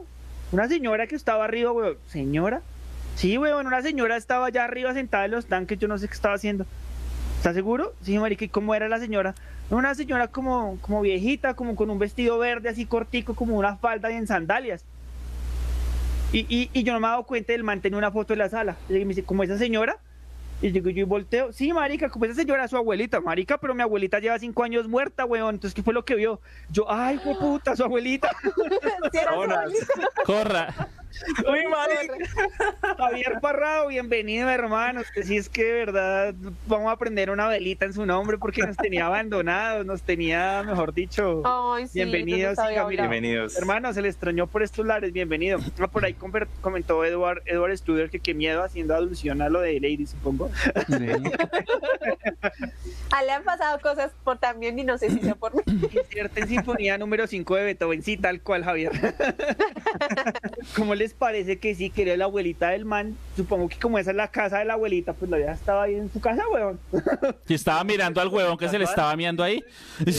Una 0.52 0.68
señora 0.68 1.08
que 1.08 1.16
estaba 1.16 1.46
arriba, 1.46 1.72
huevón. 1.72 1.98
¿Señora? 2.08 2.62
Sí, 3.16 3.38
huevón, 3.38 3.68
una 3.68 3.82
señora 3.82 4.18
estaba 4.18 4.48
allá 4.48 4.64
arriba 4.64 4.94
sentada 4.94 5.26
en 5.26 5.32
los 5.32 5.46
tanques, 5.46 5.78
yo 5.78 5.88
no 5.88 5.98
sé 5.98 6.08
qué 6.08 6.14
estaba 6.14 6.36
haciendo. 6.36 6.66
¿Estás 7.38 7.56
seguro? 7.56 7.94
Sí, 8.02 8.18
marica, 8.20 8.46
¿y 8.46 8.50
cómo 8.50 8.76
era 8.76 8.88
la 8.88 9.00
señora? 9.00 9.36
Una 9.70 9.96
señora 9.96 10.28
como, 10.28 10.78
como 10.82 11.02
viejita, 11.02 11.54
como 11.54 11.76
con 11.76 11.90
un 11.90 11.98
vestido 11.98 12.38
verde 12.38 12.70
así 12.70 12.86
cortico, 12.86 13.36
como 13.36 13.58
una 13.58 13.78
falda 13.78 14.12
y 14.12 14.16
en 14.16 14.28
sandalias. 14.28 14.84
Y, 16.34 16.46
y, 16.50 16.70
y 16.74 16.84
yo 16.84 16.94
no 16.94 17.00
me 17.00 17.08
he 17.08 17.10
dado 17.10 17.24
cuenta 17.24 17.52
del 17.54 17.64
man 17.64 17.82
tenía 17.82 17.98
una 17.98 18.12
foto 18.12 18.34
en 18.34 18.40
la 18.40 18.50
sala. 18.50 18.78
Y 18.90 18.94
me 18.94 19.06
dice, 19.06 19.24
¿como 19.24 19.44
esa 19.44 19.58
señora? 19.58 19.98
Y 20.62 20.70
digo, 20.70 20.92
yo 20.92 21.08
volteo, 21.08 21.52
sí, 21.52 21.74
marica, 21.74 22.10
como 22.10 22.26
esa 22.26 22.36
señora, 22.36 22.68
su 22.68 22.78
abuelita, 22.78 23.20
marica, 23.20 23.58
pero 23.58 23.74
mi 23.74 23.82
abuelita 23.82 24.20
lleva 24.20 24.38
cinco 24.38 24.64
años 24.64 24.88
muerta, 24.88 25.26
weón. 25.26 25.56
Entonces, 25.56 25.74
¿qué 25.74 25.82
fue 25.82 25.94
lo 25.94 26.06
que 26.06 26.16
vio? 26.16 26.40
Yo, 26.70 26.86
ay, 26.92 27.18
fue 27.18 27.36
puta, 27.40 27.76
su 27.76 27.84
abuelita. 27.84 28.30
Sí, 29.12 29.18
era 29.18 29.34
su 29.34 29.42
abuelita. 29.42 29.86
Corra. 30.26 30.76
Uy, 31.48 31.68
marica. 31.70 32.14
Javier 32.98 33.40
Parrado, 33.42 33.88
bienvenido, 33.88 34.50
hermano. 34.50 35.02
Usted 35.02 35.24
sí 35.24 35.38
es 35.38 35.50
que 35.50 35.64
de 35.64 35.74
verdad 35.74 36.34
vamos 36.68 36.92
a 36.92 36.98
prender 36.98 37.30
una 37.30 37.48
velita 37.48 37.86
en 37.86 37.94
su 37.94 38.06
nombre 38.06 38.38
porque 38.38 38.62
nos 38.62 38.78
tenía 38.78 39.06
abandonados, 39.08 39.86
nos 39.86 40.02
tenía, 40.02 40.64
mejor 40.64 40.94
dicho. 40.94 41.44
Ay, 41.46 41.88
sí, 41.88 42.00
Bienvenidos, 42.00 42.58
siga, 42.58 42.88
mira. 42.88 43.08
Bienvenidos. 43.08 43.58
Hermano, 43.58 43.94
se 43.94 44.02
le 44.02 44.10
extrañó 44.10 44.48
por 44.48 44.64
estos 44.64 44.86
lares, 44.86 45.12
bienvenido. 45.12 45.60
Ah, 45.80 45.88
por 45.88 46.06
ahí 46.06 46.16
comentó 46.62 47.04
Edward, 47.04 47.42
Edward 47.46 47.78
Studer 47.78 48.10
que 48.10 48.20
qué 48.20 48.34
miedo 48.34 48.64
haciendo 48.64 48.96
alusión 48.96 49.42
a 49.42 49.50
lo 49.50 49.62
de 49.62 49.80
Lady, 49.80 50.06
supongo. 50.06 50.50
A 53.12 53.24
le 53.24 53.32
han 53.32 53.44
pasado 53.44 53.80
cosas 53.80 54.12
por 54.24 54.38
también 54.38 54.78
y 54.80 54.84
no 54.84 54.98
sé 54.98 55.10
si 55.10 55.20
sea 55.20 55.36
por 55.36 55.56
mí. 55.56 55.62
Cierta 56.10 56.40
en 56.42 56.48
Sinfonía 56.48 56.98
número 56.98 57.28
5 57.28 57.56
de 57.56 57.64
Beethoven, 57.64 58.04
sí, 58.04 58.18
tal 58.18 58.42
cual, 58.42 58.64
Javier. 58.64 58.92
¿Cómo 60.76 60.96
les 61.02 61.14
parece 61.14 61.58
que 61.58 61.74
sí, 61.76 61.90
que 61.90 62.04
era 62.04 62.16
la 62.16 62.26
abuelita 62.26 62.70
del 62.70 62.86
man? 62.86 63.18
Supongo 63.36 63.68
que 63.70 63.78
como 63.80 63.98
esa 63.98 64.12
es 64.12 64.18
la 64.18 64.28
casa 64.30 64.60
de 64.60 64.66
la 64.66 64.74
abuelita, 64.74 65.14
pues 65.14 65.32
la 65.32 65.40
ya 65.40 65.52
estaba 65.54 65.84
ahí 65.84 65.96
en 65.96 66.12
su 66.12 66.20
casa, 66.22 66.44
weón. 66.50 66.80
Y 67.48 67.56
estaba 67.56 67.84
mirando 67.84 68.22
al 68.22 68.28
huevón 68.28 68.58
que 68.58 68.70
se 68.70 68.78
le 68.78 68.86
estaba 68.86 69.16
miando 69.16 69.44
ahí. 69.44 69.64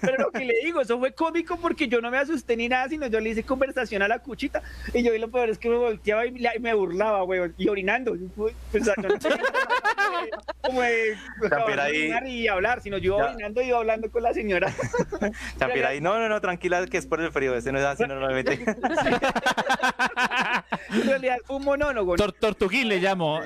Pero 0.00 0.16
lo 0.18 0.30
que 0.30 0.44
le 0.44 0.54
digo, 0.64 0.80
eso 0.80 0.98
fue 0.98 1.12
cómico 1.12 1.56
porque 1.58 1.88
yo 1.88 2.00
no 2.00 2.10
me 2.10 2.18
asusté 2.18 2.56
ni 2.56 2.68
nada, 2.68 2.88
sino 2.88 3.06
yo 3.06 3.20
le 3.20 3.30
hice 3.30 3.42
conversación 3.42 4.02
a 4.02 4.08
la 4.08 4.18
cuchita. 4.18 4.62
Y 4.92 5.02
yo 5.02 5.14
y 5.14 5.18
lo 5.18 5.28
peor 5.30 5.48
es 5.50 5.58
que 5.58 5.68
me 5.68 5.76
volteaba 5.76 6.26
y 6.26 6.32
me 6.60 6.74
burlaba, 6.74 7.24
weón. 7.24 7.54
Y 7.58 7.68
orinando. 7.68 8.16
Pues, 8.36 8.54
yo 8.72 8.92
no 8.96 9.08
como 10.60 10.80
de 10.82 11.16
ahí- 11.80 12.12
y 12.28 12.48
hablar, 12.48 12.80
sino 12.82 12.98
yo 12.98 13.18
Ya. 13.18 13.26
orinando 13.26 13.62
y 13.62 13.66
iba 13.68 13.78
hablando 13.78 14.10
con 14.10 14.22
la 14.22 14.34
señora. 14.34 14.72
Champira 15.58 15.90
ahí, 15.90 16.00
no, 16.00 16.18
no, 16.18 16.28
no, 16.28 16.40
tranquila, 16.40 16.84
que 16.86 16.98
es 16.98 17.06
por 17.06 17.20
el 17.20 17.30
frío, 17.32 17.54
ese 17.54 17.72
no 17.72 17.78
es 17.78 17.84
así 17.84 18.02
normalmente. 18.08 18.58
En 20.90 21.02
realidad 21.06 21.36
fue 21.44 21.56
un 21.56 21.64
monólogo. 21.64 22.16
¿no? 22.16 22.24
Tor- 22.24 22.34
Tortuguín 22.38 22.88
le 22.88 22.98
llamo. 23.00 23.40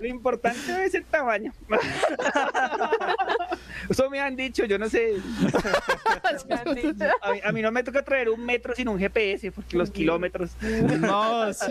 Lo 0.00 0.06
importante 0.08 0.84
es 0.84 0.94
el 0.94 1.04
tamaño. 1.04 1.52
Eso 3.88 4.08
me 4.10 4.20
han 4.20 4.34
dicho, 4.36 4.64
yo 4.64 4.78
no 4.78 4.88
sé. 4.88 5.16
A 7.20 7.32
mí, 7.32 7.40
a 7.44 7.52
mí 7.52 7.62
no 7.62 7.70
me 7.70 7.82
toca 7.84 8.02
traer 8.02 8.28
un 8.30 8.44
metro 8.44 8.74
sin 8.74 8.88
un 8.88 8.98
GPS, 8.98 9.52
porque 9.52 9.76
los 9.76 9.90
kilómetros. 9.90 10.50
No, 11.00 11.52
sí. 11.52 11.66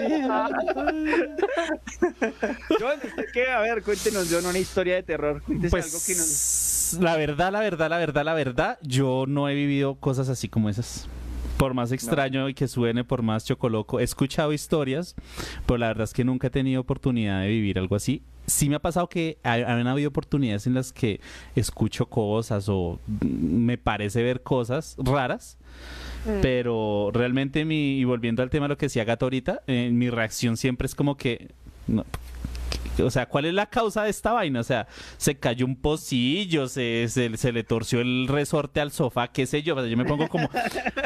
John, 2.79 2.99
¿usted 3.03 3.25
qué? 3.33 3.49
A 3.49 3.59
ver, 3.61 3.81
cuéntenos, 3.83 4.27
John, 4.31 4.45
una 4.45 4.59
historia 4.59 4.95
de 4.95 5.03
terror. 5.03 5.41
Cuéntese 5.41 5.75
algo 5.77 5.97
que 6.05 6.13
nos. 6.15 6.70
La 6.99 7.15
verdad, 7.17 7.51
la 7.51 7.59
verdad, 7.59 7.89
la 7.89 7.97
verdad, 7.97 8.25
la 8.25 8.33
verdad, 8.33 8.79
yo 8.81 9.25
no 9.27 9.47
he 9.49 9.55
vivido 9.55 9.95
cosas 9.95 10.29
así 10.29 10.49
como 10.49 10.69
esas. 10.69 11.07
Por 11.57 11.75
más 11.75 11.91
extraño 11.91 12.49
y 12.49 12.55
que 12.55 12.67
suene, 12.67 13.03
por 13.03 13.21
más 13.21 13.45
chocoloco, 13.45 13.99
he 13.99 14.03
escuchado 14.03 14.51
historias, 14.51 15.15
pero 15.67 15.77
la 15.77 15.89
verdad 15.89 16.05
es 16.05 16.13
que 16.13 16.23
nunca 16.23 16.47
he 16.47 16.49
tenido 16.49 16.81
oportunidad 16.81 17.41
de 17.41 17.49
vivir 17.49 17.77
algo 17.77 17.95
así. 17.95 18.23
Sí 18.47 18.67
me 18.67 18.77
ha 18.77 18.79
pasado 18.79 19.07
que 19.09 19.37
han 19.43 19.85
habido 19.85 20.09
oportunidades 20.09 20.65
en 20.65 20.73
las 20.73 20.91
que 20.91 21.21
escucho 21.55 22.07
cosas 22.07 22.67
o 22.67 22.99
mm, 23.05 23.25
me 23.27 23.77
parece 23.77 24.23
ver 24.23 24.41
cosas 24.41 24.95
raras, 24.97 25.59
pero 26.41 27.11
realmente 27.13 27.63
mi, 27.63 27.99
y 27.99 28.05
volviendo 28.05 28.41
al 28.41 28.49
tema 28.49 28.65
de 28.65 28.69
lo 28.69 28.77
que 28.77 28.87
decía 28.87 29.03
Gato 29.03 29.27
ahorita, 29.27 29.61
eh, 29.67 29.91
mi 29.93 30.09
reacción 30.09 30.57
siempre 30.57 30.87
es 30.87 30.95
como 30.95 31.15
que, 31.15 31.51
no, 31.85 32.05
o 33.01 33.11
sea, 33.11 33.27
¿cuál 33.27 33.45
es 33.45 33.53
la 33.53 33.65
causa 33.65 34.03
de 34.03 34.09
esta 34.09 34.31
vaina? 34.33 34.59
O 34.59 34.63
sea, 34.63 34.87
se 35.17 35.35
cayó 35.35 35.65
un 35.65 35.75
pocillo, 35.75 36.67
se, 36.67 37.07
se, 37.09 37.35
se 37.37 37.51
le 37.51 37.63
torció 37.63 38.01
el 38.01 38.27
resorte 38.27 38.79
al 38.81 38.91
sofá, 38.91 39.27
qué 39.29 39.45
sé 39.45 39.61
yo, 39.63 39.75
o 39.75 39.79
sea, 39.79 39.87
yo 39.89 39.97
me 39.97 40.05
pongo 40.05 40.27
como... 40.27 40.49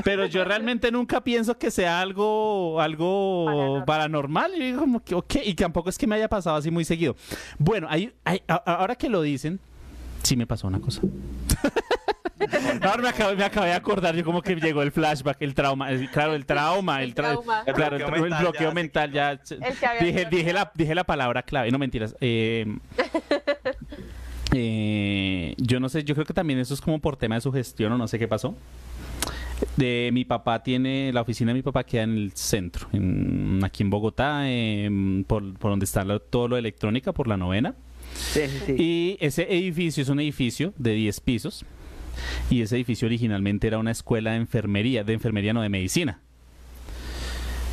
Pero 0.03 0.25
yo 0.25 0.43
realmente 0.45 0.91
nunca 0.91 1.21
pienso 1.23 1.57
que 1.57 1.71
sea 1.71 1.99
algo, 2.01 2.79
algo 2.81 3.83
paranormal. 3.85 4.53
Y 4.55 4.59
digo 4.65 4.79
como 4.81 5.03
que, 5.03 5.15
ok, 5.15 5.35
y 5.45 5.53
tampoco 5.55 5.89
es 5.89 5.97
que 5.97 6.07
me 6.07 6.15
haya 6.15 6.27
pasado 6.27 6.55
así 6.55 6.71
muy 6.71 6.85
seguido. 6.85 7.15
Bueno, 7.57 7.87
hay, 7.89 8.11
hay- 8.23 8.41
ahora 8.47 8.95
que 8.95 9.09
lo 9.09 9.21
dicen, 9.21 9.59
sí 10.23 10.35
me 10.35 10.45
pasó 10.47 10.67
una 10.67 10.79
cosa. 10.79 11.01
Ahora 12.81 13.01
me 13.01 13.09
acabé 13.09 13.35
de 13.67 13.73
acordar, 13.73 14.15
yo 14.15 14.23
como 14.23 14.41
que 14.41 14.55
llegó 14.55 14.81
el 14.81 14.91
flashback, 14.91 15.41
el 15.41 15.53
trauma, 15.53 15.89
el- 15.91 16.09
claro, 16.11 16.33
el 16.35 16.45
trauma, 16.45 17.01
el, 17.01 17.09
El 17.09 17.15
tra- 17.15 17.31
trauma. 17.31 17.63
El 17.65 17.73
claro, 17.73 17.95
el, 17.95 18.03
bloqueo 18.03 18.13
tra- 18.13 18.15
el 18.17 18.21
mental 18.29 18.41
bloqueo 18.43 18.69
ya, 18.69 18.73
mental 18.73 19.11
ya. 19.11 19.31
El 19.31 19.39
que 19.77 19.85
había 19.85 20.25
Dije, 20.29 20.53
la, 20.53 20.71
dije 20.75 20.95
la 20.95 21.03
palabra 21.05 21.43
clave, 21.43 21.71
no 21.71 21.77
mentiras. 21.79 22.15
Eh, 22.19 22.65
eh, 24.53 25.55
yo 25.57 25.79
no 25.79 25.89
sé, 25.89 26.03
yo 26.03 26.13
creo 26.15 26.25
que 26.25 26.33
también 26.33 26.59
eso 26.59 26.73
es 26.73 26.81
como 26.81 26.99
por 26.99 27.17
tema 27.17 27.35
de 27.35 27.41
sugestión 27.41 27.91
o 27.91 27.97
no 27.97 28.07
sé 28.07 28.19
qué 28.19 28.27
pasó. 28.27 28.55
De 29.77 30.09
mi 30.11 30.25
papá 30.25 30.61
tiene, 30.63 31.11
la 31.13 31.21
oficina 31.21 31.51
de 31.51 31.55
mi 31.55 31.61
papá 31.61 31.83
queda 31.85 32.03
en 32.03 32.11
el 32.17 32.31
centro, 32.33 32.87
en- 32.91 33.61
aquí 33.63 33.83
en 33.83 33.89
Bogotá, 33.89 34.49
em, 34.49 35.23
por, 35.23 35.53
por 35.57 35.71
donde 35.71 35.85
está 35.85 36.03
todo 36.19 36.49
lo 36.49 36.55
de 36.55 36.59
electrónica, 36.59 37.13
por 37.13 37.27
la 37.27 37.37
novena. 37.37 37.73
Sí, 38.13 38.41
sí, 38.47 38.59
sí. 38.65 38.75
Y 38.77 39.17
ese 39.19 39.43
edificio 39.43 40.03
es 40.03 40.09
un 40.09 40.19
edificio 40.19 40.73
de 40.77 40.91
10 40.93 41.19
pisos. 41.21 41.65
Y 42.49 42.61
ese 42.61 42.75
edificio 42.75 43.05
originalmente 43.07 43.67
era 43.67 43.77
una 43.77 43.91
escuela 43.91 44.31
de 44.31 44.37
enfermería, 44.37 45.03
de 45.03 45.13
enfermería 45.13 45.53
no 45.53 45.61
de 45.61 45.69
medicina. 45.69 46.19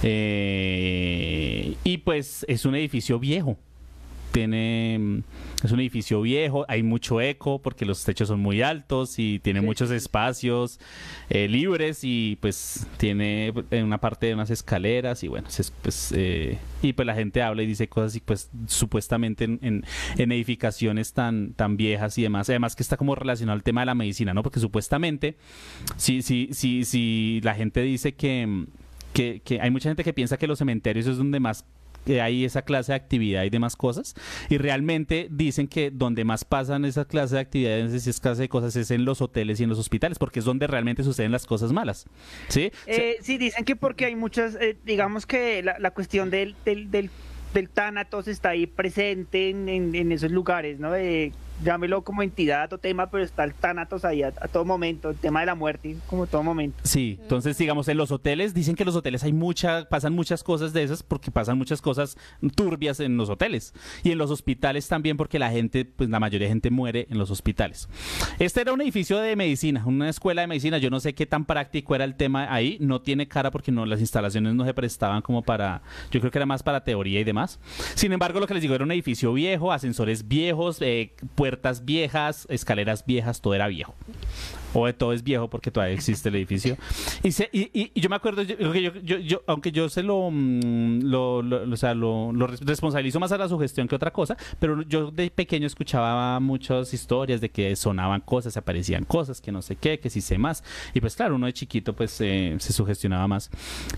Eh, 0.02 1.76
y 1.84 1.98
pues 1.98 2.44
es 2.48 2.64
un 2.64 2.74
edificio 2.74 3.18
viejo. 3.18 3.58
Tiene, 4.32 4.98
mm, 4.98 5.18
es 5.64 5.72
un 5.72 5.80
edificio 5.80 6.22
viejo, 6.22 6.64
hay 6.68 6.82
mucho 6.82 7.20
eco 7.20 7.60
porque 7.60 7.84
los 7.84 8.02
techos 8.04 8.28
son 8.28 8.40
muy 8.40 8.62
altos 8.62 9.18
y 9.18 9.38
tiene 9.40 9.60
muchos 9.60 9.90
espacios 9.90 10.80
eh, 11.28 11.48
libres 11.48 12.00
y 12.02 12.38
pues 12.40 12.86
tiene 12.96 13.52
en 13.70 13.84
una 13.84 13.98
parte 13.98 14.26
de 14.26 14.34
unas 14.34 14.50
escaleras 14.50 15.22
y 15.22 15.28
bueno, 15.28 15.50
se- 15.50 15.70
pues, 15.82 16.12
eh, 16.16 16.58
y 16.82 16.94
pues 16.94 17.04
la 17.06 17.14
gente 17.14 17.42
habla 17.42 17.62
y 17.62 17.66
dice 17.66 17.88
cosas 17.88 18.16
y 18.16 18.20
pues 18.20 18.50
supuestamente 18.66 19.44
en, 19.44 19.58
en- 19.62 19.84
en 20.16 20.32
edificaciones 20.32 21.12
tan, 21.12 21.52
tan 21.52 21.76
viejas 21.76 22.16
y 22.16 22.22
demás, 22.22 22.48
además 22.48 22.74
que 22.74 22.82
está 22.82 22.96
como 22.96 23.14
relacionado 23.14 23.54
al 23.56 23.62
tema 23.62 23.82
de 23.82 23.86
la 23.86 23.94
medicina, 23.94 24.32
¿no? 24.34 24.42
Porque 24.42 24.60
supuestamente 24.60 25.36
si, 25.96 26.22
si, 26.22 26.48
si, 26.52 26.84
si 26.84 27.40
la 27.44 27.54
gente 27.54 27.82
dice 27.82 28.14
que, 28.14 28.64
que, 29.12 29.42
que 29.44 29.60
hay 29.60 29.70
mucha 29.70 29.90
gente 29.90 30.04
que 30.04 30.12
piensa 30.14 30.38
que 30.38 30.46
los 30.46 30.58
cementerios 30.58 31.06
es 31.06 31.18
donde 31.18 31.38
más 31.38 31.66
que 32.04 32.20
hay 32.20 32.44
esa 32.44 32.62
clase 32.62 32.92
de 32.92 32.96
actividad 32.96 33.44
y 33.44 33.50
demás 33.50 33.76
cosas 33.76 34.14
y 34.48 34.58
realmente 34.58 35.28
dicen 35.30 35.68
que 35.68 35.90
donde 35.90 36.24
más 36.24 36.44
pasan 36.44 36.84
esa 36.84 37.04
clase 37.04 37.36
de 37.36 37.40
actividades 37.40 37.92
esa 38.06 38.20
clase 38.20 38.42
de 38.42 38.48
cosas 38.48 38.74
es 38.76 38.90
en 38.90 39.04
los 39.04 39.20
hoteles 39.20 39.60
y 39.60 39.64
en 39.64 39.70
los 39.70 39.78
hospitales 39.78 40.18
porque 40.18 40.40
es 40.40 40.44
donde 40.44 40.66
realmente 40.66 41.02
suceden 41.02 41.32
las 41.32 41.46
cosas 41.46 41.72
malas 41.72 42.06
¿sí? 42.48 42.70
Eh, 42.86 43.16
sí, 43.20 43.38
dicen 43.38 43.64
que 43.64 43.76
porque 43.76 44.06
hay 44.06 44.16
muchas, 44.16 44.56
eh, 44.60 44.76
digamos 44.84 45.26
que 45.26 45.62
la, 45.62 45.78
la 45.78 45.92
cuestión 45.92 46.30
del, 46.30 46.54
del, 46.64 46.90
del, 46.90 47.10
del 47.54 47.68
Thanatos 47.68 48.28
está 48.28 48.50
ahí 48.50 48.66
presente 48.66 49.50
en, 49.50 49.68
en, 49.68 49.94
en 49.94 50.12
esos 50.12 50.30
lugares, 50.30 50.78
¿no? 50.78 50.90
De, 50.92 51.32
llámelo 51.64 52.02
como 52.02 52.22
entidad 52.22 52.72
o 52.72 52.78
tema, 52.78 53.10
pero 53.10 53.22
está 53.22 53.44
el 53.44 53.54
Thanatos 53.54 54.04
ahí 54.04 54.22
a, 54.22 54.28
a 54.28 54.48
todo 54.48 54.64
momento, 54.64 55.10
el 55.10 55.16
tema 55.16 55.40
de 55.40 55.46
la 55.46 55.54
muerte, 55.54 55.96
como 56.06 56.26
todo 56.26 56.42
momento. 56.42 56.78
Sí, 56.82 57.18
entonces 57.22 57.56
digamos 57.58 57.88
en 57.88 57.96
los 57.96 58.10
hoteles 58.10 58.54
dicen 58.54 58.74
que 58.74 58.84
los 58.84 58.96
hoteles 58.96 59.22
hay 59.24 59.32
mucha 59.32 59.88
pasan 59.88 60.14
muchas 60.14 60.42
cosas 60.42 60.72
de 60.72 60.82
esas 60.82 61.02
porque 61.02 61.30
pasan 61.30 61.58
muchas 61.58 61.80
cosas 61.80 62.16
turbias 62.54 63.00
en 63.00 63.16
los 63.16 63.28
hoteles 63.28 63.74
y 64.02 64.10
en 64.10 64.18
los 64.18 64.30
hospitales 64.30 64.88
también 64.88 65.16
porque 65.16 65.38
la 65.38 65.50
gente 65.50 65.84
pues 65.84 66.10
la 66.10 66.20
mayoría 66.20 66.46
de 66.46 66.52
gente 66.52 66.70
muere 66.70 67.06
en 67.10 67.18
los 67.18 67.30
hospitales. 67.30 67.88
Este 68.38 68.60
era 68.60 68.72
un 68.72 68.80
edificio 68.80 69.18
de 69.18 69.36
medicina, 69.36 69.82
una 69.86 70.08
escuela 70.08 70.42
de 70.42 70.46
medicina, 70.46 70.78
yo 70.78 70.90
no 70.90 71.00
sé 71.00 71.14
qué 71.14 71.26
tan 71.26 71.44
práctico 71.44 71.94
era 71.94 72.04
el 72.04 72.14
tema 72.14 72.52
ahí, 72.52 72.76
no 72.80 73.00
tiene 73.00 73.28
cara 73.28 73.50
porque 73.50 73.72
no 73.72 73.86
las 73.86 74.00
instalaciones 74.00 74.54
no 74.54 74.64
se 74.64 74.74
prestaban 74.74 75.22
como 75.22 75.42
para 75.42 75.82
yo 76.10 76.20
creo 76.20 76.30
que 76.30 76.38
era 76.38 76.46
más 76.46 76.62
para 76.62 76.84
teoría 76.84 77.20
y 77.20 77.24
demás. 77.24 77.58
Sin 77.94 78.12
embargo, 78.12 78.40
lo 78.40 78.46
que 78.46 78.54
les 78.54 78.62
digo 78.62 78.74
era 78.74 78.84
un 78.84 78.92
edificio 78.92 79.32
viejo, 79.32 79.72
aspuertas 81.42 81.84
viejas, 81.84 82.46
escaleras 82.50 83.04
viejas, 83.04 83.40
todo 83.40 83.54
era 83.54 83.66
viejo. 83.66 83.94
O 84.74 84.86
de 84.86 84.92
todo 84.92 85.12
es 85.12 85.22
viejo 85.22 85.48
porque 85.48 85.70
todavía 85.70 85.94
existe 85.94 86.28
el 86.28 86.36
edificio. 86.36 86.76
Y, 87.22 87.32
se- 87.32 87.48
y, 87.52 87.70
y- 87.78 87.90
y 87.94 88.00
yo 88.00 88.08
me 88.08 88.16
acuerdo, 88.16 88.42
yo, 88.42 88.56
yo- 88.74 89.18
yo- 89.18 89.42
aunque 89.46 89.72
yo 89.72 89.88
se 89.88 90.02
lo, 90.02 90.30
mm, 90.30 91.02
lo, 91.02 91.42
lo- 91.42 91.72
o 91.72 91.76
sea, 91.76 91.94
lo, 91.94 92.32
lo 92.32 92.46
res- 92.46 92.60
responsabilizo 92.60 93.20
más 93.20 93.32
a 93.32 93.38
la 93.38 93.48
sugestión 93.48 93.88
que 93.88 93.94
otra 93.94 94.12
cosa, 94.12 94.36
pero 94.58 94.82
yo 94.82 95.10
de 95.10 95.30
pequeño 95.30 95.66
escuchaba 95.66 96.38
muchas 96.40 96.92
historias 96.94 97.40
de 97.40 97.50
que 97.50 97.74
sonaban 97.76 98.20
cosas, 98.20 98.56
aparecían 98.56 99.04
cosas, 99.04 99.40
que 99.40 99.52
no 99.52 99.62
sé 99.62 99.76
qué, 99.76 99.98
que 99.98 100.10
sí 100.10 100.20
sé 100.20 100.38
más. 100.38 100.62
Y 100.94 101.00
pues 101.00 101.16
claro, 101.16 101.34
uno 101.36 101.46
de 101.46 101.52
chiquito 101.52 101.92
pues 101.94 102.20
eh, 102.20 102.56
se 102.58 102.72
sugestionaba 102.72 103.26
más. 103.28 103.50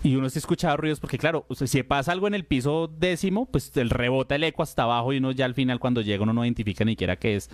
Y 0.02 0.16
uno 0.16 0.28
se 0.30 0.38
escuchaba 0.38 0.76
ruidos 0.76 1.00
porque 1.00 1.18
claro, 1.18 1.44
o 1.48 1.54
sea, 1.54 1.66
si 1.66 1.82
pasa 1.82 2.12
algo 2.12 2.26
en 2.26 2.34
el 2.34 2.44
piso 2.44 2.90
décimo, 2.98 3.46
pues 3.46 3.76
el 3.76 3.90
rebota 3.90 4.34
el 4.34 4.44
eco 4.44 4.62
hasta 4.62 4.82
abajo 4.84 5.12
y 5.12 5.18
uno 5.18 5.32
ya 5.32 5.44
al 5.44 5.54
final 5.54 5.78
cuando 5.80 6.00
llega 6.00 6.22
uno 6.22 6.32
no 6.32 6.44
identifica 6.44 6.84
ni 6.84 6.92
siquiera 6.92 7.16
qué 7.16 7.36
es. 7.36 7.50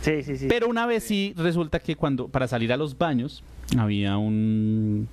Sí, 0.00 0.22
sí, 0.22 0.36
sí. 0.36 0.46
Pero 0.48 0.68
una 0.68 0.86
vez 0.86 1.04
sí 1.04 1.32
resulta 1.36 1.80
que 1.80 1.96
cuando 1.96 2.28
para 2.28 2.46
salir 2.54 2.72
a 2.72 2.76
los 2.76 2.96
baños 2.96 3.42
había 3.76 4.16
un 4.16 5.08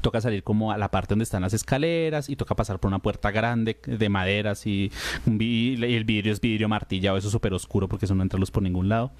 toca 0.00 0.20
salir 0.20 0.42
como 0.42 0.70
a 0.72 0.76
la 0.78 0.90
parte 0.90 1.08
donde 1.12 1.24
están 1.24 1.42
las 1.42 1.52
escaleras 1.54 2.28
y 2.28 2.36
toca 2.36 2.54
pasar 2.54 2.78
por 2.78 2.88
una 2.88 2.98
puerta 2.98 3.30
grande 3.30 3.78
de 3.86 4.08
maderas 4.08 4.66
y, 4.66 4.90
y 5.26 5.82
el 5.84 6.04
vidrio 6.04 6.32
es 6.32 6.40
vidrio 6.40 6.68
martillado, 6.68 7.16
eso 7.18 7.28
es 7.28 7.32
súper 7.32 7.52
oscuro 7.54 7.88
porque 7.88 8.06
eso 8.06 8.14
no 8.14 8.22
entra 8.22 8.38
luz 8.38 8.50
por 8.50 8.62
ningún 8.62 8.88
lado. 8.88 9.10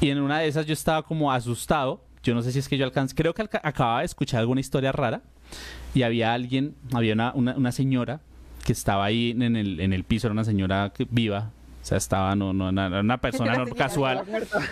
Y 0.00 0.10
en 0.10 0.20
una 0.20 0.38
de 0.40 0.46
esas 0.48 0.66
yo 0.66 0.72
estaba 0.72 1.02
como 1.02 1.32
asustado. 1.32 2.04
Yo 2.22 2.34
no 2.34 2.42
sé 2.42 2.52
si 2.52 2.58
es 2.58 2.68
que 2.68 2.76
yo 2.76 2.84
alcancé, 2.84 3.14
creo 3.14 3.32
que 3.34 3.42
alca- 3.42 3.60
acababa 3.64 4.00
de 4.00 4.06
escuchar 4.06 4.40
alguna 4.40 4.60
historia 4.60 4.92
rara 4.92 5.22
y 5.94 6.02
había 6.02 6.32
alguien, 6.34 6.74
había 6.92 7.14
una, 7.14 7.32
una, 7.34 7.56
una 7.56 7.72
señora 7.72 8.20
que 8.64 8.72
estaba 8.72 9.04
ahí 9.04 9.30
en 9.30 9.56
el, 9.56 9.80
en 9.80 9.92
el 9.92 10.02
piso, 10.04 10.26
era 10.26 10.32
una 10.32 10.44
señora 10.44 10.92
que- 10.94 11.06
viva. 11.10 11.50
O 11.88 11.90
sea, 11.90 11.96
estaba, 11.96 12.36
no, 12.36 12.52
no, 12.52 12.70
no, 12.70 12.86
era 12.86 13.00
una 13.00 13.16
persona 13.16 13.56
no, 13.56 13.64
casual. 13.74 14.22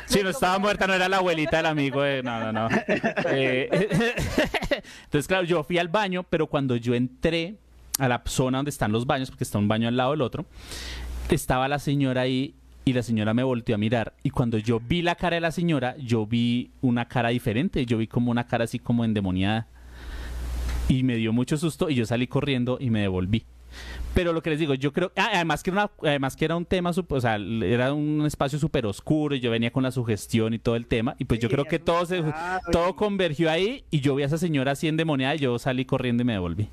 Sí, 0.04 0.20
no 0.22 0.28
estaba 0.28 0.58
muerta, 0.58 0.86
no 0.86 0.92
era 0.92 1.08
la 1.08 1.16
abuelita 1.16 1.56
del 1.56 1.64
amigo 1.64 2.02
de... 2.02 2.22
No, 2.22 2.40
no, 2.40 2.52
no. 2.52 2.68
Eh, 3.30 3.70
entonces, 5.04 5.26
claro, 5.26 5.44
yo 5.44 5.64
fui 5.64 5.78
al 5.78 5.88
baño, 5.88 6.24
pero 6.28 6.46
cuando 6.46 6.76
yo 6.76 6.94
entré 6.94 7.56
a 7.98 8.06
la 8.06 8.22
zona 8.26 8.58
donde 8.58 8.68
están 8.68 8.92
los 8.92 9.06
baños, 9.06 9.30
porque 9.30 9.44
está 9.44 9.56
un 9.56 9.66
baño 9.66 9.88
al 9.88 9.96
lado 9.96 10.10
del 10.10 10.20
otro, 10.20 10.44
estaba 11.30 11.68
la 11.68 11.78
señora 11.78 12.20
ahí 12.20 12.54
y 12.84 12.92
la 12.92 13.02
señora 13.02 13.32
me 13.32 13.44
volteó 13.44 13.76
a 13.76 13.78
mirar. 13.78 14.12
Y 14.22 14.28
cuando 14.28 14.58
yo 14.58 14.78
vi 14.78 15.00
la 15.00 15.14
cara 15.14 15.36
de 15.36 15.40
la 15.40 15.52
señora, 15.52 15.96
yo 15.96 16.26
vi 16.26 16.70
una 16.82 17.08
cara 17.08 17.30
diferente. 17.30 17.86
Yo 17.86 17.96
vi 17.96 18.08
como 18.08 18.30
una 18.30 18.46
cara 18.46 18.64
así 18.64 18.78
como 18.78 19.06
endemoniada. 19.06 19.68
Y 20.86 21.02
me 21.02 21.16
dio 21.16 21.32
mucho 21.32 21.56
susto 21.56 21.88
y 21.88 21.94
yo 21.94 22.04
salí 22.04 22.26
corriendo 22.26 22.76
y 22.78 22.90
me 22.90 23.00
devolví. 23.00 23.46
Pero 24.14 24.33
lo 24.33 24.43
que 24.43 24.49
les 24.51 24.59
digo, 24.59 24.72
yo 24.72 24.93
creo, 24.95 25.12
ah, 25.16 25.31
además 25.35 25.62
que 25.62 25.70
era 25.70 25.83
una, 25.83 26.09
además 26.09 26.37
que 26.37 26.47
era 26.47 26.57
un 26.57 26.64
tema, 26.64 26.91
o 26.91 27.20
sea, 27.20 27.37
era 27.37 27.93
un 27.93 28.24
espacio 28.27 28.59
súper 28.59 28.87
oscuro 28.87 29.35
y 29.35 29.41
yo 29.41 29.51
venía 29.51 29.70
con 29.70 29.83
la 29.83 29.91
sugestión 29.91 30.55
y 30.55 30.59
todo 30.59 30.74
el 30.77 30.87
tema 30.87 31.16
y 31.18 31.27
pues 31.27 31.39
yo 31.39 31.51
creo 31.51 31.66
que 31.66 31.79
todo 31.79 32.07
se, 32.07 32.24
todo 32.72 32.97
convergió 32.97 33.51
ahí 33.51 33.85
y 33.91 34.01
yo 34.01 34.14
vi 34.14 34.22
a 34.22 34.27
esa 34.27 34.39
señora 34.39 34.72
así 34.72 34.89
endemoniada 34.89 35.35
y 35.35 35.41
yo 35.41 35.59
salí 35.59 35.85
corriendo 35.85 36.22
y 36.22 36.24
me 36.24 36.33
devolví. 36.33 36.70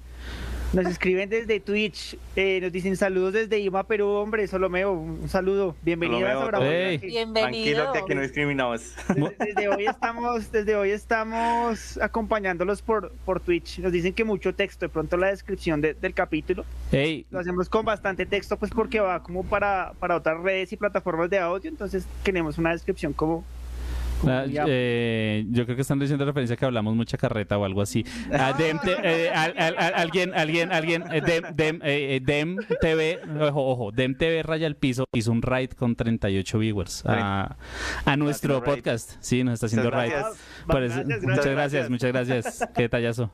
Nos 0.73 0.87
escriben 0.87 1.29
desde 1.29 1.59
Twitch, 1.59 2.17
eh, 2.35 2.59
nos 2.59 2.71
dicen 2.71 2.97
saludos 2.97 3.33
desde 3.33 3.59
Ima, 3.59 3.83
Perú, 3.83 4.07
hombre, 4.07 4.47
Solomeo, 4.47 4.91
un 4.93 5.29
saludo, 5.29 5.75
bienvenidas 5.83 6.33
Solomeo, 6.33 6.41
a 6.41 6.47
Bravo 6.47 6.65
Hey. 6.67 6.97
Bienvenido. 6.97 7.83
Tranquilo 7.83 7.93
que 7.93 7.99
aquí 7.99 8.15
no 8.15 8.21
discriminamos. 8.23 8.95
Desde, 9.09 9.35
desde 9.37 9.67
hoy 9.69 9.85
estamos, 9.85 10.51
desde 10.51 10.75
hoy 10.75 10.89
estamos 10.89 11.99
acompañándolos 12.01 12.81
por, 12.81 13.11
por 13.23 13.39
Twitch. 13.39 13.77
Nos 13.79 13.91
dicen 13.91 14.13
que 14.13 14.23
mucho 14.23 14.55
texto, 14.55 14.85
de 14.85 14.89
pronto 14.89 15.15
la 15.15 15.27
descripción 15.27 15.79
de- 15.79 15.93
del 15.93 16.15
capítulo. 16.15 16.65
Hey, 16.91 17.27
Lo 17.29 17.39
hacemos 17.39 17.69
con 17.69 17.85
bastante 17.85 18.25
texto, 18.25 18.57
pues 18.57 18.71
porque 18.71 18.99
va 18.99 19.21
como 19.21 19.43
para, 19.43 19.93
para 19.99 20.15
otras 20.15 20.41
redes 20.41 20.73
y 20.73 20.77
plataformas 20.77 21.29
de 21.29 21.37
audio, 21.37 21.69
entonces 21.69 22.07
queremos 22.23 22.57
una 22.57 22.71
descripción 22.71 23.13
como... 23.13 23.45
eh, 24.67 25.45
yo 25.49 25.65
creo 25.65 25.75
que 25.75 25.81
están 25.81 25.99
diciendo 25.99 26.25
referencia 26.25 26.55
que 26.55 26.65
hablamos 26.65 26.95
mucha 26.95 27.17
carreta 27.17 27.57
o 27.57 27.65
algo 27.65 27.81
así. 27.81 28.05
Ah, 28.31 28.53
Dem, 28.57 28.79
te- 28.79 28.97
eh, 29.03 29.29
al- 29.31 29.53
al- 29.57 29.75
al- 29.77 29.93
alguien, 29.95 30.33
alguien, 30.33 30.71
alguien, 30.71 31.03
eh, 31.11 31.21
Dem, 31.21 31.43
Dem, 31.55 31.75
eh, 31.83 32.15
eh, 32.15 32.19
Dem 32.23 32.57
TV, 32.81 33.19
ojo, 33.41 33.65
ojo, 33.67 33.91
Dem 33.91 34.15
TV 34.15 34.43
Raya 34.43 34.67
al 34.67 34.75
Piso 34.75 35.05
hizo 35.13 35.31
un 35.31 35.41
raid 35.41 35.71
con 35.71 35.95
38 35.95 36.59
viewers 36.59 37.03
a, 37.05 37.55
a 38.05 38.17
nuestro 38.17 38.63
podcast. 38.63 39.17
Sí, 39.19 39.43
nos 39.43 39.55
está 39.55 39.65
haciendo 39.67 39.89
Muchas 39.91 40.35
raid. 40.67 41.21
muchas 41.23 41.45
gracias. 41.47 41.89
muchas 41.89 42.11
gracias. 42.11 42.69
Qué 42.75 42.83
detallazo. 42.83 43.31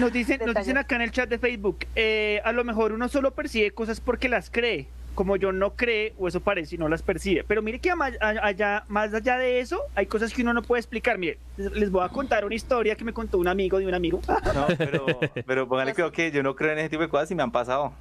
Nos 0.00 0.12
dicen, 0.12 0.40
nos 0.44 0.54
dicen 0.54 0.76
acá 0.78 0.96
en 0.96 1.02
el 1.02 1.10
chat 1.12 1.28
de 1.28 1.38
Facebook, 1.38 1.86
eh, 1.94 2.40
a 2.44 2.52
lo 2.52 2.64
mejor 2.64 2.92
uno 2.92 3.08
solo 3.08 3.34
percibe 3.34 3.70
cosas 3.70 4.00
porque 4.00 4.28
las 4.28 4.50
cree, 4.50 4.88
como 5.16 5.34
yo 5.36 5.50
no 5.50 5.74
cree, 5.74 6.12
o 6.18 6.28
eso 6.28 6.38
parece 6.40 6.76
y 6.76 6.78
no 6.78 6.88
las 6.88 7.02
percibe. 7.02 7.42
Pero 7.42 7.60
mire 7.62 7.80
que 7.80 7.90
a- 7.90 7.96
allá, 8.20 8.84
más 8.86 9.12
allá 9.12 9.36
de 9.38 9.58
eso, 9.58 9.80
hay 9.96 10.06
cosas 10.06 10.32
que 10.32 10.42
uno 10.42 10.52
no 10.54 10.62
puede 10.62 10.78
explicar. 10.78 11.18
Mire, 11.18 11.38
les 11.56 11.90
voy 11.90 12.04
a 12.04 12.08
contar 12.10 12.44
una 12.44 12.54
historia 12.54 12.94
que 12.94 13.02
me 13.04 13.12
contó 13.12 13.38
un 13.38 13.48
amigo 13.48 13.78
de 13.80 13.86
un 13.86 13.94
amigo. 13.94 14.20
No, 14.54 14.66
pero, 14.78 15.06
pero 15.44 15.66
póngale 15.68 15.92
que 16.12 16.30
yo 16.30 16.42
no 16.44 16.54
creo 16.54 16.70
en 16.72 16.78
ese 16.78 16.90
tipo 16.90 17.02
de 17.02 17.08
cosas 17.08 17.28
y 17.32 17.34
me 17.34 17.42
han 17.42 17.50
pasado. 17.50 17.92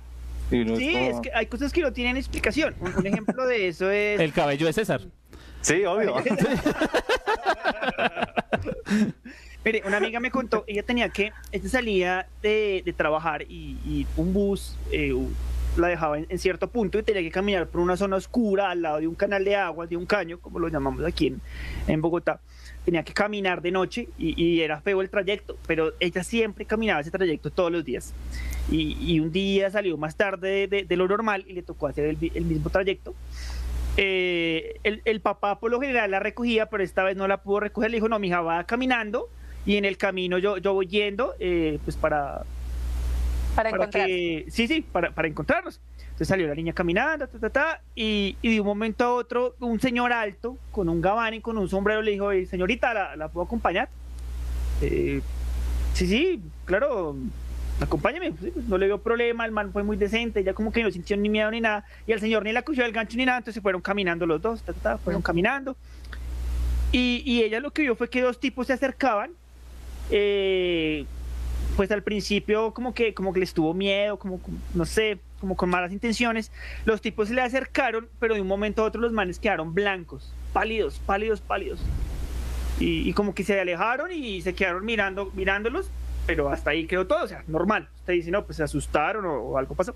Y 0.51 0.61
uno 0.61 0.73
es 0.73 0.79
Sí, 0.79 0.93
como- 0.93 1.09
es 1.09 1.19
que 1.21 1.31
hay 1.33 1.45
cosas 1.47 1.73
que 1.73 1.81
no 1.81 1.91
tienen 1.91 2.17
explicación. 2.17 2.75
Un, 2.79 2.93
un 2.95 3.07
ejemplo 3.07 3.47
de 3.47 3.67
eso 3.69 3.89
es... 3.89 4.19
El 4.19 4.31
cabello 4.31 4.67
de 4.67 4.73
César. 4.73 5.01
Sí, 5.61 5.83
obvio. 5.85 6.15
Mire, 9.65 9.81
una 9.85 9.97
amiga 9.97 10.19
me 10.19 10.29
contó, 10.29 10.63
ella 10.67 10.83
tenía 10.83 11.09
que, 11.09 11.31
ella 11.51 11.69
salía 11.69 12.27
de, 12.43 12.83
de 12.85 12.93
trabajar 12.93 13.41
y, 13.43 13.77
y 13.83 14.05
un 14.15 14.31
bus 14.31 14.75
eh, 14.91 15.11
la 15.77 15.87
dejaba 15.87 16.19
en, 16.19 16.39
cierto 16.39 16.69
punto 16.69 16.99
y 16.99 17.03
tenía 17.03 17.21
que 17.21 17.31
caminar 17.31 17.67
por 17.67 17.81
una 17.81 17.97
zona 17.97 18.15
oscura 18.15 18.69
al 18.69 18.81
lado 18.81 18.99
de 18.99 19.07
un 19.07 19.15
canal 19.15 19.43
de 19.43 19.55
agua, 19.55 19.87
de 19.87 19.97
un 19.97 20.05
caño, 20.05 20.39
como 20.39 20.59
lo 20.59 20.67
llamamos 20.67 21.03
aquí 21.05 21.33
en, 21.87 22.01
Bogotá. 22.01 22.39
Tenía 22.83 23.03
que 23.03 23.13
caminar 23.13 23.61
de 23.61 23.71
noche 23.71 24.09
y, 24.17 24.61
era 24.61 24.79
feo 24.79 25.01
el 25.01 25.09
trayecto, 25.09 25.57
pero 25.65 25.93
ella 25.99 26.23
siempre 26.23 26.65
caminaba 26.65 27.01
ese 27.01 27.11
trayecto 27.11 27.49
todos 27.49 27.71
los 27.71 27.83
días. 27.83 28.13
Y, 28.69 29.19
un 29.19 29.31
día 29.31 29.69
salió 29.71 29.97
más 29.97 30.15
tarde 30.15 30.67
de, 30.67 30.95
lo 30.95 31.07
normal 31.07 31.43
y 31.47 31.53
le 31.53 31.63
tocó 31.63 31.87
hacer 31.87 32.05
el, 32.05 32.45
mismo 32.45 32.69
trayecto. 32.69 33.15
Eh, 33.97 34.79
el, 34.83 35.21
papá 35.21 35.59
por 35.59 35.71
lo 35.71 35.79
general 35.79 36.11
la 36.11 36.19
recogía, 36.19 36.67
pero 36.67 36.83
esta 36.83 37.03
vez 37.03 37.17
no 37.17 37.27
la 37.27 37.41
pudo 37.41 37.61
recoger. 37.61 37.89
Le 37.89 37.97
dijo, 37.97 38.09
no, 38.09 38.19
mija, 38.19 38.41
va 38.41 38.63
caminando 38.65 39.29
y 39.65 39.77
en 39.77 39.85
el 39.85 39.97
camino 39.97 40.37
yo, 40.37 40.57
yo 40.57 40.73
voy 40.73 40.85
yendo, 40.85 41.33
eh, 41.39 41.79
pues 41.83 41.97
para, 41.97 42.43
Para 43.55 43.71
para 43.71 43.89
que, 43.89 44.45
sí, 44.49 44.67
sí, 44.67 44.81
para, 44.81 45.11
para 45.11 45.27
encontrarnos. 45.27 45.79
Entonces 46.01 46.27
salió 46.27 46.47
la 46.47 46.55
niña 46.55 46.73
caminando, 46.73 47.27
ta, 47.27 47.39
ta, 47.39 47.49
ta, 47.49 47.81
y, 47.93 48.37
y 48.41 48.53
de 48.53 48.61
un 48.61 48.67
momento 48.67 49.03
a 49.03 49.13
otro, 49.13 49.55
un 49.59 49.79
señor 49.79 50.13
alto, 50.13 50.57
con 50.71 50.87
un 50.87 51.01
gabán 51.01 51.33
y 51.33 51.41
con 51.41 51.57
un 51.57 51.67
sombrero, 51.67 52.01
le 52.01 52.11
dijo, 52.11 52.31
"Eh, 52.31 52.45
señorita, 52.45 52.93
¿la, 52.93 53.15
la 53.15 53.27
puedo 53.27 53.45
acompañar? 53.45 53.89
Eh, 54.81 55.21
sí, 55.93 56.07
sí, 56.07 56.41
claro, 56.63 57.17
acompáñame, 57.81 58.31
pues, 58.31 58.55
no 58.67 58.77
le 58.77 58.87
veo 58.87 59.01
problema, 59.01 59.45
el 59.45 59.51
man 59.51 59.73
fue 59.73 59.83
muy 59.83 59.97
decente, 59.97 60.41
ya 60.43 60.53
como 60.53 60.71
que 60.71 60.83
no 60.83 60.91
sintió 60.91 61.17
ni 61.17 61.27
miedo 61.27 61.51
ni 61.51 61.59
nada, 61.59 61.85
y 62.07 62.13
el 62.13 62.21
señor 62.21 62.43
ni 62.43 62.53
la 62.53 62.61
cogió 62.61 62.83
del 62.83 62.93
gancho 62.93 63.17
ni 63.17 63.25
nada, 63.25 63.39
entonces 63.39 63.61
fueron 63.61 63.81
caminando 63.81 64.25
los 64.25 64.41
dos, 64.41 64.61
ta, 64.61 64.71
ta, 64.71 64.79
ta, 64.79 64.97
fueron 64.97 65.21
caminando. 65.21 65.75
Y, 66.93 67.23
y 67.25 67.43
ella 67.43 67.59
lo 67.59 67.71
que 67.71 67.81
vio 67.81 67.95
fue 67.97 68.09
que 68.09 68.21
dos 68.21 68.39
tipos 68.39 68.67
se 68.67 68.73
acercaban, 68.73 69.31
eh, 70.11 71.05
pues 71.75 71.91
al 71.91 72.03
principio 72.03 72.73
como 72.73 72.93
que 72.93 73.13
como 73.13 73.33
que 73.33 73.39
les 73.39 73.53
tuvo 73.53 73.73
miedo, 73.73 74.17
como, 74.17 74.39
no 74.73 74.85
sé, 74.85 75.19
como 75.39 75.55
con 75.55 75.69
malas 75.69 75.91
intenciones. 75.91 76.51
Los 76.85 77.01
tipos 77.01 77.27
se 77.27 77.33
le 77.33 77.41
acercaron, 77.41 78.07
pero 78.19 78.35
de 78.35 78.41
un 78.41 78.47
momento 78.47 78.83
a 78.83 78.85
otro 78.85 79.01
los 79.01 79.11
manes 79.11 79.39
quedaron 79.39 79.73
blancos, 79.73 80.33
pálidos, 80.53 80.99
pálidos, 81.05 81.41
pálidos. 81.41 81.79
Y, 82.77 83.13
como 83.13 83.33
que 83.33 83.45
se 83.45 83.57
alejaron 83.57 84.11
y 84.11 84.41
se 84.41 84.53
quedaron 84.53 84.83
mirando, 84.83 85.31
mirándolos, 85.33 85.89
pero 86.25 86.49
hasta 86.49 86.71
ahí 86.71 86.87
quedó 86.87 87.07
todo, 87.07 87.23
o 87.23 87.27
sea, 87.27 87.43
normal. 87.47 87.87
Usted 87.99 88.13
dice, 88.13 88.31
no, 88.31 88.43
pues 88.43 88.57
se 88.57 88.63
asustaron 88.63 89.25
o, 89.25 89.33
o 89.35 89.57
algo 89.57 89.75
pasó. 89.75 89.95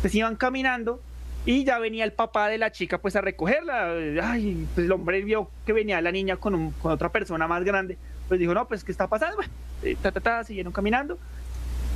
Pues 0.00 0.14
iban 0.14 0.36
caminando 0.36 1.00
y 1.44 1.64
ya 1.64 1.78
venía 1.78 2.04
el 2.04 2.12
papá 2.12 2.48
de 2.48 2.58
la 2.58 2.70
chica 2.70 2.98
pues 2.98 3.16
a 3.16 3.20
recogerla. 3.20 3.94
Ay, 4.22 4.66
pues 4.74 4.86
el 4.86 4.92
hombre 4.92 5.22
vio 5.22 5.50
que 5.66 5.72
venía 5.72 6.00
la 6.00 6.12
niña 6.12 6.36
con, 6.36 6.70
con 6.72 6.92
otra 6.92 7.10
persona 7.10 7.48
más 7.48 7.64
grande. 7.64 7.98
Pues 8.28 8.38
dijo, 8.38 8.54
no, 8.54 8.68
pues 8.68 8.84
¿qué 8.84 8.92
está 8.92 9.08
pasando? 9.08 9.36
Bueno, 9.36 9.52
ta, 10.02 10.12
ta, 10.12 10.20
ta, 10.20 10.44
siguieron 10.44 10.72
caminando. 10.72 11.18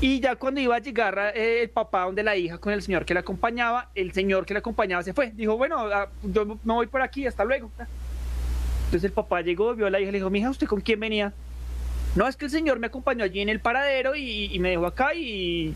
Y 0.00 0.18
ya 0.20 0.34
cuando 0.34 0.60
iba 0.60 0.74
a 0.74 0.80
llegar 0.80 1.32
eh, 1.36 1.62
el 1.62 1.70
papá 1.70 2.04
donde 2.06 2.22
la 2.24 2.34
hija 2.36 2.58
con 2.58 2.72
el 2.72 2.82
señor 2.82 3.04
que 3.04 3.14
la 3.14 3.20
acompañaba, 3.20 3.88
el 3.94 4.12
señor 4.12 4.44
que 4.46 4.52
la 4.54 4.58
acompañaba 4.60 5.02
se 5.04 5.12
fue. 5.12 5.30
Dijo, 5.30 5.56
bueno, 5.56 5.78
ah, 5.78 6.08
yo 6.24 6.44
me 6.44 6.74
voy 6.74 6.86
por 6.88 7.02
aquí, 7.02 7.26
hasta 7.26 7.44
luego. 7.44 7.70
Entonces 8.86 9.04
el 9.04 9.12
papá 9.12 9.40
llegó, 9.42 9.74
vio 9.74 9.86
a 9.86 9.90
la 9.90 10.00
hija 10.00 10.08
y 10.08 10.12
le 10.12 10.18
dijo, 10.18 10.28
mija, 10.30 10.50
¿usted 10.50 10.66
con 10.66 10.80
quién 10.80 10.98
venía? 11.00 11.32
No, 12.16 12.26
es 12.28 12.36
que 12.36 12.44
el 12.46 12.50
señor 12.50 12.78
me 12.78 12.88
acompañó 12.88 13.24
allí 13.24 13.40
en 13.40 13.48
el 13.48 13.60
paradero 13.60 14.14
y, 14.16 14.52
y 14.52 14.58
me 14.58 14.70
dejó 14.70 14.86
acá 14.86 15.14
y, 15.14 15.74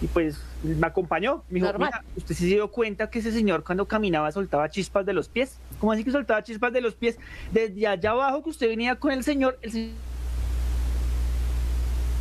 y 0.00 0.06
pues 0.12 0.42
me 0.64 0.86
acompañó. 0.86 1.44
Me 1.48 1.56
dijo. 1.60 1.66
"Mija, 1.86 2.02
¿usted 2.16 2.34
sí 2.34 2.44
se 2.48 2.54
dio 2.54 2.68
cuenta 2.72 3.08
que 3.10 3.18
ese 3.20 3.30
señor 3.30 3.62
cuando 3.62 3.86
caminaba 3.86 4.32
soltaba 4.32 4.68
chispas 4.70 5.04
de 5.06 5.12
los 5.12 5.28
pies? 5.28 5.58
¿Cómo 5.78 5.92
así 5.92 6.02
que 6.02 6.10
soltaba 6.10 6.42
chispas 6.42 6.72
de 6.72 6.80
los 6.80 6.94
pies? 6.94 7.18
Desde 7.52 7.86
allá 7.86 8.10
abajo 8.12 8.42
que 8.42 8.50
usted 8.50 8.68
venía 8.68 8.96
con 8.96 9.12
el 9.12 9.22
señor, 9.22 9.58
el 9.62 9.70
se- 9.70 9.90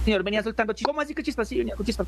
señor 0.06 0.24
venía 0.24 0.42
soltando 0.44 0.74
chispas. 0.74 0.90
¿Cómo 0.92 1.02
así 1.02 1.14
que 1.14 1.24
chispas? 1.24 1.48
Sí, 1.48 1.58
venía 1.58 1.76
con 1.76 1.86
chispas. 1.86 2.08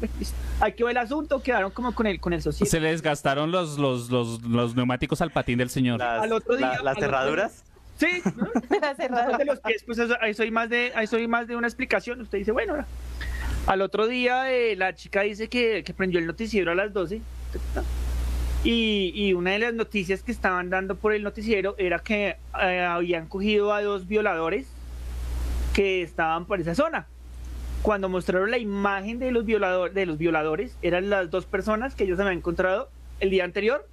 Ahí 0.60 0.74
quedó 0.74 0.90
el 0.90 0.98
asunto, 0.98 1.42
quedaron 1.42 1.72
como 1.72 1.94
con 1.94 2.08
el, 2.08 2.20
con 2.20 2.34
el 2.34 2.42
socio. 2.42 2.66
Se 2.66 2.80
le 2.80 2.90
desgastaron 2.92 3.52
los, 3.52 3.78
los, 3.78 4.10
los, 4.10 4.42
los 4.44 4.76
neumáticos 4.76 5.22
al 5.22 5.32
patín 5.32 5.58
del 5.58 5.70
señor. 5.70 6.00
Las, 6.00 6.24
Al 6.24 6.34
otro 6.34 6.56
día- 6.58 6.74
la- 6.78 6.84
las 6.84 6.98
cerraduras. 6.98 7.64
Sí. 7.98 8.08
Hace 8.82 9.08
rato. 9.08 9.38
de 9.38 9.46
los 9.46 9.60
pies, 9.60 9.84
pues 9.86 10.00
eso- 10.00 10.16
ahí 10.22 10.34
soy 10.34 10.50
más 10.52 10.70
de, 10.70 10.92
ahí 10.96 11.06
soy 11.08 11.28
más 11.28 11.48
de 11.48 11.56
una 11.56 11.68
explicación. 11.68 12.20
Usted 12.22 12.40
dice, 12.40 12.52
bueno, 12.52 12.74
ahora. 12.74 12.88
al 13.68 13.82
otro 13.82 14.08
día 14.08 14.52
eh, 14.52 14.76
la 14.76 14.96
chica 14.96 15.22
dice 15.22 15.50
que, 15.50 15.84
que 15.84 15.94
prendió 15.94 16.20
el 16.20 16.26
noticiero 16.26 16.72
a 16.72 16.76
las 16.76 16.94
12. 16.94 17.22
Y, 18.64 19.12
y 19.16 19.34
una 19.34 19.52
de 19.52 19.60
las 19.60 19.74
noticias 19.74 20.22
que 20.22 20.32
estaban 20.32 20.70
dando 20.70 20.96
por 20.96 21.14
el 21.14 21.24
noticiero 21.24 21.74
era 21.80 22.00
que 22.00 22.38
eh, 22.62 22.80
habían 22.82 23.28
cogido 23.28 23.74
a 23.74 23.82
dos 23.82 24.08
violadores 24.08 24.68
que 25.74 26.04
estaban 26.04 26.46
por 26.46 26.60
esa 26.62 26.76
zona. 26.76 27.08
Cuando 27.82 28.10
mostraron 28.10 28.52
la 28.52 28.58
imagen 28.58 29.18
de 29.20 29.32
los, 29.32 29.46
violador, 29.46 29.94
de 29.94 30.06
los 30.06 30.18
violadores, 30.18 30.78
eran 30.82 31.10
las 31.10 31.32
dos 31.32 31.46
personas 31.46 31.96
que 31.96 32.04
ellos 32.04 32.20
habían 32.20 32.38
encontrado 32.38 32.90
el 33.20 33.30
día 33.32 33.44
anterior 33.44 33.88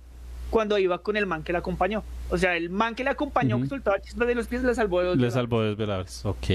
cuando 0.51 0.79
iba 0.79 0.99
con 1.03 1.17
el 1.17 1.27
man 1.27 1.43
que 1.43 1.53
la 1.53 1.61
acompañó. 1.61 2.03
O 2.31 2.39
sea, 2.39 2.57
el 2.57 2.71
man 2.71 2.95
que 2.95 3.05
la 3.05 3.13
acompañó, 3.13 3.57
Ujú. 3.57 3.65
que 3.65 3.69
soltaba 3.71 4.01
chispas 4.01 4.29
de 4.29 4.35
los 4.35 4.47
pies, 4.47 4.63
le 4.63 4.75
salvó 4.75 5.01
de 5.01 5.07
dos 5.09 5.17
Le 5.19 5.31
salvó 5.31 5.63
de 5.63 5.75
veladores. 5.75 6.25
Ok. 6.25 6.47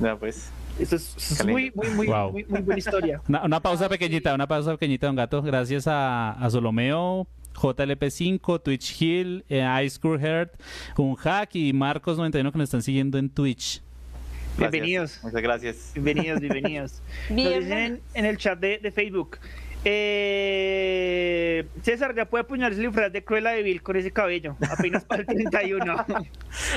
Ya, 0.00 0.16
pues. 0.16 0.50
Eso 0.78 0.94
es, 0.94 1.44
muy, 1.44 1.72
muy, 1.74 1.88
muy, 1.90 2.06
Wow. 2.06 2.30
muy, 2.30 2.44
muy 2.44 2.60
buena 2.60 2.78
historia. 2.78 3.20
Una, 3.28 3.42
una 3.44 3.60
pausa 3.60 3.88
pequeñita, 3.88 4.32
una 4.32 4.46
pausa 4.46 4.72
pequeñita, 4.72 5.08
don 5.08 5.16
Gato. 5.16 5.42
Gracias 5.42 5.88
a, 5.88 6.30
a 6.32 6.50
Solomeo, 6.50 7.26
JLP5, 7.54 8.62
Twitch 8.62 9.02
Hill, 9.02 9.44
eh, 9.48 9.66
Ice 9.84 9.98
Crew 9.98 10.18
Heart, 10.18 10.52
un 10.96 11.16
hack 11.16 11.54
y 11.56 11.72
Marcos91 11.72 12.52
que 12.52 12.58
nos 12.58 12.64
están 12.64 12.82
siguiendo 12.82 13.18
en 13.18 13.28
Twitch. 13.30 13.82
Gracias. 14.58 14.72
Bienvenidos. 14.72 15.20
Muchas 15.22 15.42
gracias. 15.42 15.90
Bienvenidos, 15.94 16.40
bienvenidos. 16.42 17.02
Nos 17.30 17.36
Bienvenidos. 17.36 17.64
dicen 17.64 17.78
en, 17.78 18.00
en 18.14 18.24
el 18.24 18.36
chat 18.38 18.58
de, 18.58 18.78
de 18.78 18.90
Facebook. 18.92 19.38
Eh, 19.84 21.64
César 21.82 22.14
ya 22.14 22.24
puede 22.24 22.42
apuñalarse 22.42 22.80
el 22.80 22.86
disfraz 22.88 23.12
de 23.12 23.22
Cruella 23.24 23.50
de 23.50 23.62
Vil 23.62 23.80
con 23.82 23.96
ese 23.96 24.10
cabello. 24.10 24.56
Apenas 24.70 25.04
para 25.04 25.20
el 25.22 25.26
31. 25.26 25.84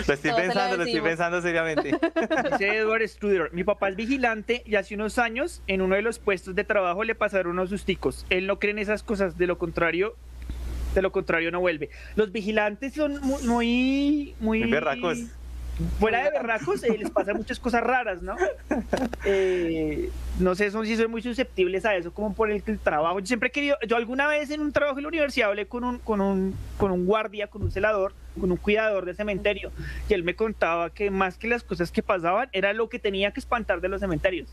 Lo 0.07 0.13
estoy 0.13 0.31
Todos 0.31 0.41
pensando, 0.41 0.77
lo 0.77 0.83
estoy 0.83 1.01
pensando 1.01 1.41
seriamente. 1.41 1.91
Dice 2.51 2.77
Edward 2.77 3.07
Struder. 3.07 3.49
Mi 3.53 3.63
papá 3.63 3.89
es 3.89 3.95
vigilante 3.95 4.61
y 4.65 4.75
hace 4.75 4.93
unos 4.95 5.17
años 5.17 5.63
en 5.67 5.81
uno 5.81 5.95
de 5.95 6.01
los 6.03 6.19
puestos 6.19 6.53
de 6.55 6.63
trabajo 6.63 7.03
le 7.03 7.15
pasaron 7.15 7.53
unos 7.53 7.69
susticos. 7.69 8.25
Él 8.29 8.45
no 8.47 8.59
cree 8.59 8.71
en 8.71 8.79
esas 8.79 9.01
cosas. 9.03 9.37
De 9.37 9.47
lo 9.47 9.57
contrario, 9.57 10.15
de 10.93 11.01
lo 11.01 11.11
contrario 11.11 11.49
no 11.51 11.59
vuelve. 11.59 11.89
Los 12.15 12.31
vigilantes 12.31 12.93
son 12.93 13.19
mu- 13.21 13.39
muy, 13.39 14.35
muy, 14.39 14.59
Muy 14.59 14.71
berracos. 14.71 15.17
Fuera 15.99 16.23
de 16.23 16.29
berracos, 16.31 16.83
eh, 16.83 16.95
les 16.97 17.09
pasan 17.09 17.37
muchas 17.37 17.59
cosas 17.59 17.81
raras, 17.83 18.21
¿no? 18.21 18.35
Eh, 19.25 20.09
no 20.39 20.55
sé, 20.55 20.71
son 20.71 20.85
si 20.85 20.95
son 20.95 21.09
muy 21.11 21.21
susceptibles 21.21 21.85
a 21.85 21.95
eso, 21.95 22.13
como 22.13 22.33
por 22.33 22.51
el, 22.51 22.61
el 22.65 22.79
trabajo. 22.79 23.19
Yo 23.19 23.25
siempre 23.25 23.49
he 23.49 23.51
querido, 23.51 23.77
yo 23.87 23.95
alguna 23.95 24.27
vez 24.27 24.49
en 24.51 24.61
un 24.61 24.71
trabajo 24.71 24.97
en 24.99 25.03
la 25.03 25.07
universidad 25.09 25.49
hablé 25.49 25.65
con 25.67 25.83
un, 25.83 25.99
con 25.99 26.21
un, 26.21 26.55
con 26.77 26.91
un 26.91 27.05
guardia, 27.05 27.47
con 27.47 27.63
un 27.63 27.71
celador, 27.71 28.13
con 28.39 28.51
un 28.51 28.57
cuidador 28.57 29.05
de 29.05 29.13
cementerio, 29.15 29.71
y 30.09 30.13
él 30.13 30.23
me 30.23 30.35
contaba 30.35 30.89
que 30.91 31.09
más 31.11 31.37
que 31.37 31.47
las 31.47 31.63
cosas 31.63 31.91
que 31.91 32.03
pasaban, 32.03 32.49
era 32.51 32.73
lo 32.73 32.89
que 32.89 32.99
tenía 32.99 33.31
que 33.31 33.39
espantar 33.39 33.81
de 33.81 33.89
los 33.89 34.01
cementerios. 34.01 34.49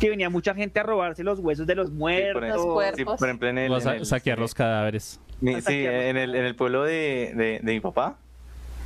Que 0.00 0.10
venía 0.10 0.30
mucha 0.30 0.54
gente 0.54 0.80
a 0.80 0.82
robarse 0.82 1.22
los 1.22 1.38
huesos 1.38 1.66
de 1.66 1.74
los 1.76 1.88
Sí, 1.88 1.94
muertos. 1.94 2.64
por, 2.66 2.94
sí, 2.96 3.04
por 3.04 3.16
ejemplo, 3.22 3.48
en 3.48 3.58
el, 3.58 3.72
en 3.72 3.88
el- 3.88 4.06
saquear 4.06 4.38
los 4.38 4.54
cadáveres. 4.54 5.20
Sí, 5.40 5.84
en 5.86 6.16
el, 6.16 6.34
en 6.34 6.44
el 6.44 6.54
pueblo 6.56 6.82
de, 6.84 7.32
de- 7.36 7.60
de 7.62 7.72
mi 7.72 7.80
papá, 7.80 8.16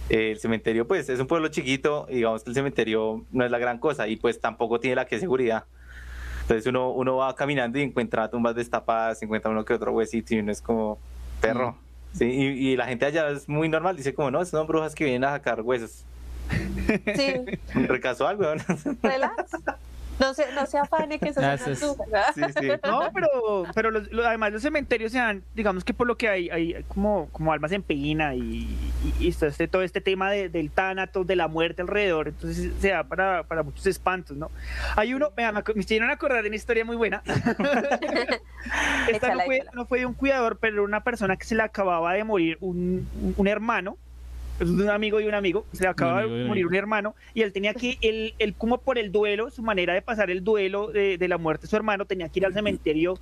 el 0.09 0.39
cementerio 0.39 0.87
pues 0.87 1.09
es 1.09 1.19
un 1.21 1.27
pueblo 1.27 1.49
chiquito, 1.49 2.07
y 2.09 2.17
digamos 2.17 2.45
que 2.45 2.51
el 2.51 2.55
cementerio 2.55 3.25
no 3.33 3.45
es 3.45 3.51
la 3.51 3.59
gran 3.59 3.79
cosa 3.79 4.09
y 4.09 4.17
pues 4.17 4.41
tampoco 4.41 4.81
tiene 4.81 4.97
la 4.97 5.07
que 5.07 5.19
seguridad. 5.19 5.65
Entonces 6.43 6.67
uno, 6.67 6.91
uno 6.91 7.17
va 7.17 7.35
caminando 7.35 7.79
y 7.79 7.83
encuentra 7.83 8.31
tumbas 8.31 8.55
destapadas, 8.55 9.21
encuentra 9.23 9.51
uno 9.51 9.65
que 9.65 9.75
otro 9.75 9.93
huesito 9.93 10.35
y 10.35 10.39
uno 10.39 10.53
es 10.53 10.63
como 10.63 10.99
perro. 11.41 11.77
Sí, 12.15 12.25
y, 12.25 12.69
y 12.71 12.77
la 12.77 12.87
gente 12.87 13.05
allá 13.05 13.29
es 13.31 13.49
muy 13.49 13.69
normal, 13.69 13.97
dice 13.97 14.15
como 14.15 14.31
no, 14.31 14.45
son 14.45 14.67
brujas 14.67 14.95
que 14.95 15.05
vienen 15.05 15.25
a 15.25 15.33
sacar 15.33 15.61
huesos. 15.63 16.05
Sí, 17.17 17.35
Recasual, 17.75 18.37
weón. 18.37 18.59
relax. 19.03 19.51
No 20.19 20.33
se, 20.35 20.51
no 20.53 20.65
se 20.67 20.79
afane 20.79 21.19
que 21.19 21.29
eso 21.29 21.41
Ah, 21.43 21.55
es 21.55 21.63
sí, 21.63 21.75
sí. 21.77 21.85
una 21.85 22.33
Sí, 22.33 22.43
sí. 22.61 22.69
No, 22.85 23.11
pero, 23.13 23.65
pero 23.75 23.91
los- 23.91 24.11
lo- 24.11 24.27
además 24.27 24.53
los 24.53 24.63
cementerios 24.63 25.13
se 25.13 25.19
dan, 25.19 25.43
digamos 25.55 25.85
que 25.85 25.93
por 25.93 26.07
lo 26.07 26.17
que 26.17 26.29
hay, 26.29 26.49
hay 26.49 26.85
como, 26.89 27.29
como 27.33 27.53
almas 27.53 27.73
en 27.73 27.83
pena 27.83 28.35
y, 28.35 28.41
y- 28.41 29.15
y 29.21 29.29
está 29.29 29.47
este, 29.49 29.69
todo 29.69 29.83
este 29.83 30.01
tema 30.01 30.31
de- 30.31 30.49
del 30.49 30.71
tánatos, 30.71 31.27
de 31.27 31.37
la 31.37 31.49
muerte 31.49 31.83
alrededor, 31.83 32.29
entonces 32.29 32.73
se 32.81 32.89
da 32.91 33.05
para, 33.05 33.43
para 33.45 33.63
muchos 33.63 33.87
espantos, 33.87 34.37
¿no? 34.37 34.51
Hay 34.97 35.13
uno, 35.13 35.31
vean, 35.37 35.55
me, 35.55 35.63
me 35.75 35.81
hicieron 35.81 36.11
acordar 36.11 36.43
de 36.43 36.49
una 36.49 36.57
historia 36.57 36.85
muy 36.85 36.97
buena. 36.97 37.23
Esta 39.09 39.35
no 39.35 39.41
fue, 39.43 39.61
no 39.75 39.87
fue 39.87 40.01
de 40.01 40.07
un 40.07 40.15
cuidador, 40.15 40.59
pero 40.59 40.75
era 40.75 40.83
una 40.83 41.03
persona 41.05 41.37
que 41.37 41.45
se 41.45 41.55
le 41.55 41.63
acababa 41.63 42.13
de 42.15 42.25
morir 42.25 42.59
un, 42.61 43.09
un- 43.21 43.35
un 43.37 43.49
hermano, 43.49 43.97
es 44.61 44.77
de 44.77 44.83
un 44.85 44.91
amigo 44.91 45.21
y 45.21 45.27
un 45.27 45.35
amigo, 45.35 45.67
se 45.73 45.85
le 45.85 45.91
y 45.91 45.95
de 45.95 46.45
morir 46.47 46.49
amigo. 46.51 46.69
un 46.69 46.75
hermano 46.75 47.15
y 47.35 47.43
él 47.43 47.53
tenía 47.53 47.75
que, 47.75 47.99
él, 48.01 48.35
él 48.39 48.55
como 48.57 48.79
por 48.79 48.99
el 48.99 49.13
duelo, 49.13 49.51
su 49.51 49.63
manera 49.63 49.95
de 49.95 50.03
pasar 50.03 50.31
el 50.31 50.43
duelo 50.45 50.89
de, 50.89 51.19
de 51.19 51.29
la 51.29 51.39
muerte 51.39 51.63
de 51.63 51.69
su 51.69 51.77
hermano, 51.77 52.05
tenía 52.05 52.29
que 52.29 52.41
ir 52.41 52.47
al 52.47 52.53
cementerio, 52.55 53.19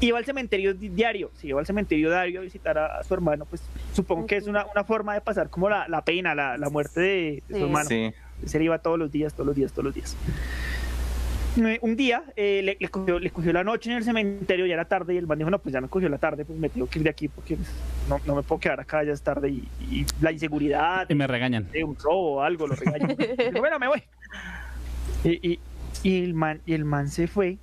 iba 0.00 0.18
al 0.18 0.24
cementerio 0.24 0.74
di- 0.74 0.88
diario, 0.90 1.30
si 1.36 1.48
iba 1.48 1.58
al 1.60 1.66
cementerio 1.66 2.10
diario 2.10 2.40
a 2.40 2.42
visitar 2.44 2.78
a, 2.78 2.98
a 2.98 3.02
su 3.04 3.12
hermano, 3.14 3.44
pues 3.46 3.62
supongo 3.92 4.26
que 4.26 4.36
es 4.36 4.46
una, 4.46 4.66
una 4.66 4.84
forma 4.84 5.14
de 5.14 5.20
pasar 5.20 5.50
como 5.50 5.68
la, 5.68 5.88
la 5.88 6.02
pena, 6.04 6.34
la, 6.34 6.56
la 6.56 6.70
muerte 6.70 7.00
de, 7.00 7.42
de 7.48 7.54
Sí. 7.54 7.54
su 7.58 7.64
hermano. 7.64 7.88
Sí. 7.88 8.12
Se 8.46 8.62
iba 8.62 8.78
todos 8.78 8.96
los 9.00 9.10
días, 9.10 9.34
todos 9.34 9.46
los 9.48 9.56
días, 9.56 9.72
todos 9.72 9.86
los 9.86 9.94
días. 9.94 10.16
Eh, 11.66 11.78
Un 11.82 11.96
día 11.96 12.22
eh, 12.36 12.60
le, 12.62 12.76
le 12.78 12.88
cogió, 12.88 13.18
le 13.18 13.30
cogió 13.30 13.52
la 13.52 13.64
noche 13.64 13.90
en 13.90 13.96
el 13.96 14.04
cementerio, 14.04 14.66
ya 14.66 14.74
era 14.74 14.84
tarde, 14.84 15.14
y 15.14 15.16
el 15.16 15.26
man 15.26 15.38
dijo, 15.38 15.50
no, 15.50 15.58
pues 15.58 15.72
ya 15.72 15.80
me 15.80 15.88
cogió 15.88 16.08
la 16.08 16.18
tarde, 16.18 16.44
pues 16.44 16.58
me 16.58 16.68
tengo 16.68 16.86
que 16.88 16.98
ir 16.98 17.04
de 17.04 17.10
aquí 17.10 17.28
porque 17.28 17.56
pues, 17.56 17.68
no, 18.08 18.20
no 18.26 18.36
me 18.36 18.42
puedo 18.42 18.60
quedar 18.60 18.80
acá, 18.80 19.02
ya 19.02 19.12
es 19.12 19.22
tarde, 19.22 19.50
y, 19.50 19.68
y 19.90 20.06
la 20.20 20.30
inseguridad, 20.32 21.06
Y 21.10 21.14
me 21.14 21.26
regañan. 21.26 21.70
de 21.72 21.82
un 21.84 21.96
robo 21.96 22.36
o 22.36 22.42
algo, 22.42 22.66
lo 22.66 22.74
regañan. 22.74 23.08
Dijo, 23.18 23.58
bueno, 23.58 23.78
me 23.78 23.88
voy. 23.88 24.02
Y, 25.24 25.52
y- 25.52 25.60
y 26.04 26.22
el 26.22 26.32
man, 26.34 26.60
y 26.64 26.74
el 26.74 26.84
man 26.84 27.08
se 27.08 27.26
fue, 27.26 27.56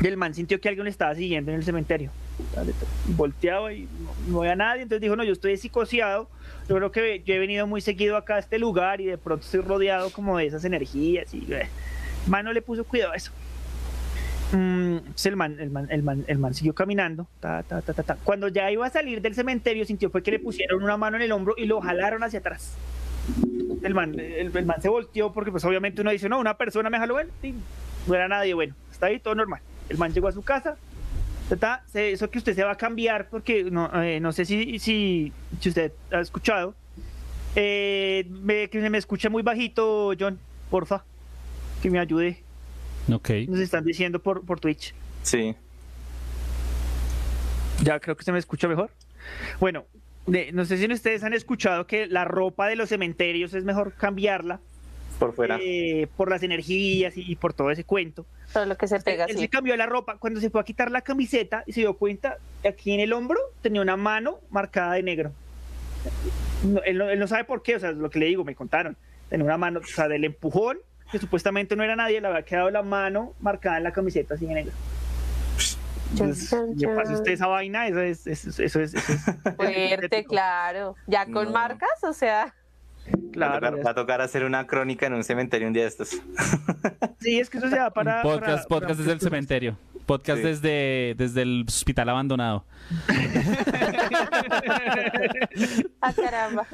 y 0.00 0.06
el 0.06 0.16
man 0.16 0.34
sintió 0.34 0.60
que 0.60 0.68
alguien 0.68 0.84
le 0.84 0.90
estaba 0.90 1.14
siguiendo 1.14 1.52
en 1.52 1.58
el 1.58 1.64
cementerio. 1.64 2.10
Y 3.08 3.12
volteaba 3.14 3.72
y 3.72 3.82
no, 3.82 4.32
no 4.32 4.40
había 4.42 4.56
nadie, 4.56 4.82
entonces 4.82 5.00
dijo, 5.02 5.14
no, 5.16 5.22
yo 5.24 5.32
estoy 5.32 5.56
psicoseado, 5.56 6.28
yo 6.68 6.76
creo 6.76 6.90
que 6.92 7.22
yo 7.24 7.34
he 7.34 7.38
venido 7.38 7.66
muy 7.66 7.80
seguido 7.80 8.16
acá 8.16 8.36
a 8.36 8.38
este 8.40 8.58
lugar 8.58 9.00
y 9.00 9.06
de 9.06 9.18
pronto 9.18 9.44
estoy 9.44 9.60
rodeado 9.60 10.10
como 10.10 10.36
de 10.38 10.46
esas 10.46 10.64
energías 10.64 11.32
y 11.34 11.46
eh, 11.52 11.68
man 12.28 12.44
no 12.44 12.52
le 12.52 12.62
puso 12.62 12.84
cuidado 12.84 13.12
a 13.12 13.16
eso. 13.16 13.32
Mm, 14.52 14.96
entonces 14.98 15.26
el 15.26 15.36
man, 15.36 15.56
el, 15.60 15.70
man, 15.70 15.86
el, 15.90 16.02
man, 16.02 16.24
el 16.26 16.38
man 16.38 16.54
siguió 16.54 16.74
caminando. 16.74 17.26
ta, 17.40 17.62
ta, 17.62 17.82
ta. 17.82 18.16
Cuando 18.24 18.48
ya 18.48 18.70
iba 18.70 18.86
a 18.86 18.90
salir 18.90 19.20
del 19.20 19.34
cementerio, 19.34 19.84
sintió 19.84 20.10
fue 20.10 20.22
que 20.22 20.30
le 20.30 20.38
pusieron 20.38 20.82
una 20.82 20.96
mano 20.96 21.16
en 21.16 21.22
el 21.22 21.32
hombro 21.32 21.54
y 21.56 21.66
lo 21.66 21.80
jalaron 21.80 22.22
hacia 22.22 22.38
atrás. 22.38 22.74
El 23.82 23.94
man, 23.94 24.18
el, 24.18 24.50
man 24.64 24.80
se 24.80 24.88
volteó 24.88 25.32
porque 25.32 25.50
pues 25.50 25.64
obviamente 25.64 26.00
uno 26.00 26.10
dice, 26.10 26.28
no, 26.28 26.38
una 26.40 26.56
persona 26.56 26.88
me 26.88 26.98
jaló, 26.98 27.16
sí, 27.42 27.54
no 28.06 28.14
era 28.14 28.26
nadie, 28.26 28.54
bueno, 28.54 28.74
está 28.90 29.06
ahí 29.06 29.18
todo 29.20 29.34
normal. 29.34 29.60
El 29.90 29.98
man 29.98 30.12
llegó 30.12 30.28
a 30.28 30.32
su 30.32 30.42
casa, 30.42 30.76
se- 31.92 32.12
eso 32.12 32.30
que 32.30 32.38
usted 32.38 32.54
se 32.54 32.64
va 32.64 32.72
a 32.72 32.76
cambiar 32.76 33.28
porque 33.28 33.64
no, 33.64 33.90
eh, 34.02 34.18
no 34.20 34.32
sé 34.32 34.44
si, 34.46 34.78
si, 34.78 35.32
usted 35.68 35.92
ha 36.10 36.20
escuchado. 36.20 36.74
Eh, 37.54 38.26
me- 38.30 38.68
me 38.90 38.98
escucha 38.98 39.28
muy 39.28 39.42
bajito, 39.42 40.12
John, 40.18 40.38
porfa, 40.70 41.04
que 41.82 41.90
me 41.90 41.98
ayude. 41.98 42.42
Ok. 43.12 43.30
Nos 43.48 43.60
están 43.60 43.84
diciendo 43.84 44.18
por, 44.20 44.44
por 44.44 44.60
Twitch. 44.60 44.94
Sí. 45.22 45.54
Ya 47.82 48.00
creo 48.00 48.16
que 48.16 48.24
se 48.24 48.32
me 48.32 48.38
escucha 48.38 48.68
mejor. 48.68 48.90
Bueno, 49.60 49.84
de- 50.26 50.52
no 50.52 50.64
sé 50.64 50.78
si 50.78 50.92
ustedes 50.92 51.22
han 51.22 51.32
escuchado 51.34 51.86
que 51.86 52.06
la 52.06 52.24
ropa 52.24 52.66
de 52.66 52.76
los 52.76 52.88
cementerios 52.88 53.54
es 53.54 53.64
mejor 53.64 53.92
cambiarla 53.94 54.60
Por 55.18 55.34
fuera. 55.34 55.58
eh, 55.62 56.08
por 56.16 56.28
las 56.30 56.42
energías 56.42 57.16
y, 57.16 57.30
y 57.30 57.36
por 57.36 57.52
todo 57.54 57.70
ese 57.70 57.84
cuento. 57.84 58.26
Todo 58.52 58.66
lo 58.66 58.76
que 58.76 58.88
se 58.88 58.98
pega 59.00 59.26
Él 59.26 59.36
se 59.38 59.48
cambió 59.48 59.76
la 59.76 59.86
ropa 59.86 60.16
cuando 60.18 60.40
se 60.40 60.50
fue 60.50 60.60
a 60.60 60.64
quitar 60.64 60.90
la 60.90 61.02
camiseta 61.02 61.62
y 61.66 61.72
se 61.72 61.80
dio 61.80 61.94
cuenta 61.94 62.38
aquí 62.66 62.92
en 62.92 63.00
el 63.00 63.12
hombro 63.12 63.38
tenía 63.62 63.82
una 63.82 63.96
mano 63.96 64.38
marcada 64.50 64.94
de 64.94 65.02
negro. 65.02 65.32
No, 66.64 66.82
él, 66.82 66.98
no, 66.98 67.08
él 67.10 67.18
no 67.18 67.26
sabe 67.28 67.44
por 67.44 67.62
qué, 67.62 67.76
o 67.76 67.80
sea, 67.80 67.92
lo 67.92 68.10
que 68.10 68.18
le 68.18 68.26
digo, 68.26 68.44
me 68.44 68.54
contaron. 68.54 68.96
Tenía 69.28 69.44
una 69.44 69.58
mano, 69.58 69.80
o 69.80 69.84
sea, 69.86 70.08
del 70.08 70.24
empujón, 70.24 70.78
que 71.10 71.18
supuestamente 71.18 71.74
no 71.76 71.82
era 71.84 71.96
nadie, 71.96 72.20
le 72.20 72.28
había 72.28 72.42
quedado 72.42 72.70
la 72.70 72.82
mano 72.82 73.34
marcada 73.40 73.78
en 73.78 73.84
la 73.84 73.92
camiseta 73.92 74.34
así 74.34 74.46
de 74.46 74.54
negro. 74.54 74.72
Entonces, 76.12 76.48
pasa 76.96 77.12
a 77.12 77.14
usted 77.16 77.32
esa 77.32 77.46
vaina, 77.48 77.86
eso 77.86 78.00
es, 78.00 78.26
eso 78.26 78.48
es, 78.48 78.58
eso 78.58 78.80
es, 78.80 78.94
eso 78.94 79.12
es- 79.12 79.54
Fuerte, 79.56 80.24
claro. 80.24 80.96
Ya 81.06 81.26
con 81.26 81.46
No. 81.46 81.50
marcas, 81.52 82.02
o 82.02 82.12
sea. 82.14 82.54
va, 83.06 83.18
a 83.18 83.30
claro. 83.32 83.54
tocar, 83.76 83.86
va 83.86 83.90
a 83.90 83.94
tocar 83.94 84.20
hacer 84.22 84.44
una 84.44 84.66
crónica 84.66 85.06
en 85.06 85.12
un 85.14 85.24
cementerio 85.24 85.66
un 85.68 85.74
día 85.74 85.82
de 85.82 85.88
estos. 85.88 86.10
Sí, 87.20 87.38
es 87.38 87.50
que 87.50 87.58
eso 87.58 87.68
se 87.68 87.76
da 87.76 87.90
para. 87.90 88.22
podcast 88.22 88.40
para- 88.40 88.56
para 88.56 88.80
podcast 88.86 88.98
desde 89.00 89.12
el 89.12 89.20
cementerio. 89.20 89.76
Podcast 90.08 90.40
Sí. 90.40 90.48
desde, 90.48 91.14
desde 91.16 91.42
el 91.42 91.64
hospital 91.68 92.08
abandonado. 92.08 92.64
Ah, 96.00 96.12
caramba. 96.14 96.66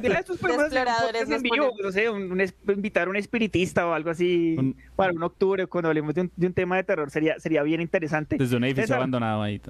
De 0.00 0.08
estos 0.08 0.36
exploradores 0.42 1.30
en 1.30 1.42
vivo, 1.42 1.70
ponen. 1.70 1.84
no 1.84 1.90
sé, 1.92 2.10
un- 2.10 2.40
invitar 2.68 3.06
a 3.06 3.10
un 3.10 3.16
espiritista 3.16 3.86
o 3.86 3.92
algo 3.94 4.10
así 4.10 4.56
Un- 4.58 4.76
para 4.94 5.12
un 5.12 5.22
octubre 5.22 5.66
cuando 5.66 5.88
hablemos 5.88 6.14
de 6.14 6.22
un, 6.22 6.32
de 6.36 6.46
un 6.46 6.52
tema 6.52 6.76
de 6.76 6.84
terror 6.84 7.10
sería 7.10 7.38
sería 7.40 7.62
bien 7.62 7.80
interesante. 7.80 8.36
Desde 8.36 8.56
un 8.56 8.64
edificio 8.64 8.84
César, 8.84 8.98
abandonado 8.98 9.42
ahí. 9.42 9.60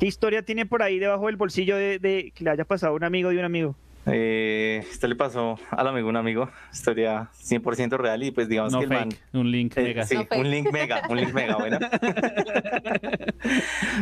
¿Qué 0.00 0.06
historia 0.06 0.42
tiene 0.42 0.66
por 0.66 0.82
ahí 0.82 0.98
debajo 0.98 1.26
del 1.26 1.36
bolsillo 1.36 1.76
de, 1.76 1.98
de 1.98 2.32
que 2.34 2.44
le 2.44 2.50
haya 2.50 2.64
pasado 2.64 2.92
a 2.92 2.96
un 2.96 3.04
amigo 3.04 3.30
de 3.30 3.38
un 3.38 3.44
amigo? 3.44 3.76
Eh, 4.06 4.82
esto 4.90 5.06
le 5.06 5.16
pasó 5.16 5.58
al 5.70 5.86
amigo, 5.86 6.08
un 6.08 6.16
amigo, 6.16 6.48
historia 6.72 7.28
100% 7.42 7.98
real 7.98 8.22
y 8.22 8.30
pues 8.30 8.48
digamos 8.48 8.72
No 8.72 8.78
que 8.78 8.84
el 8.86 8.90
man... 8.90 9.08
un 9.34 9.50
link 9.50 9.76
Eh, 9.76 9.82
mega. 9.82 10.06
sí, 10.06 10.14
No 10.14 10.24
fake. 10.24 10.40
un 10.40 10.50
link 10.50 10.72
mega, 10.72 11.02
un 11.10 11.16
link 11.18 11.34
mega, 11.34 11.56
bueno. 11.56 11.78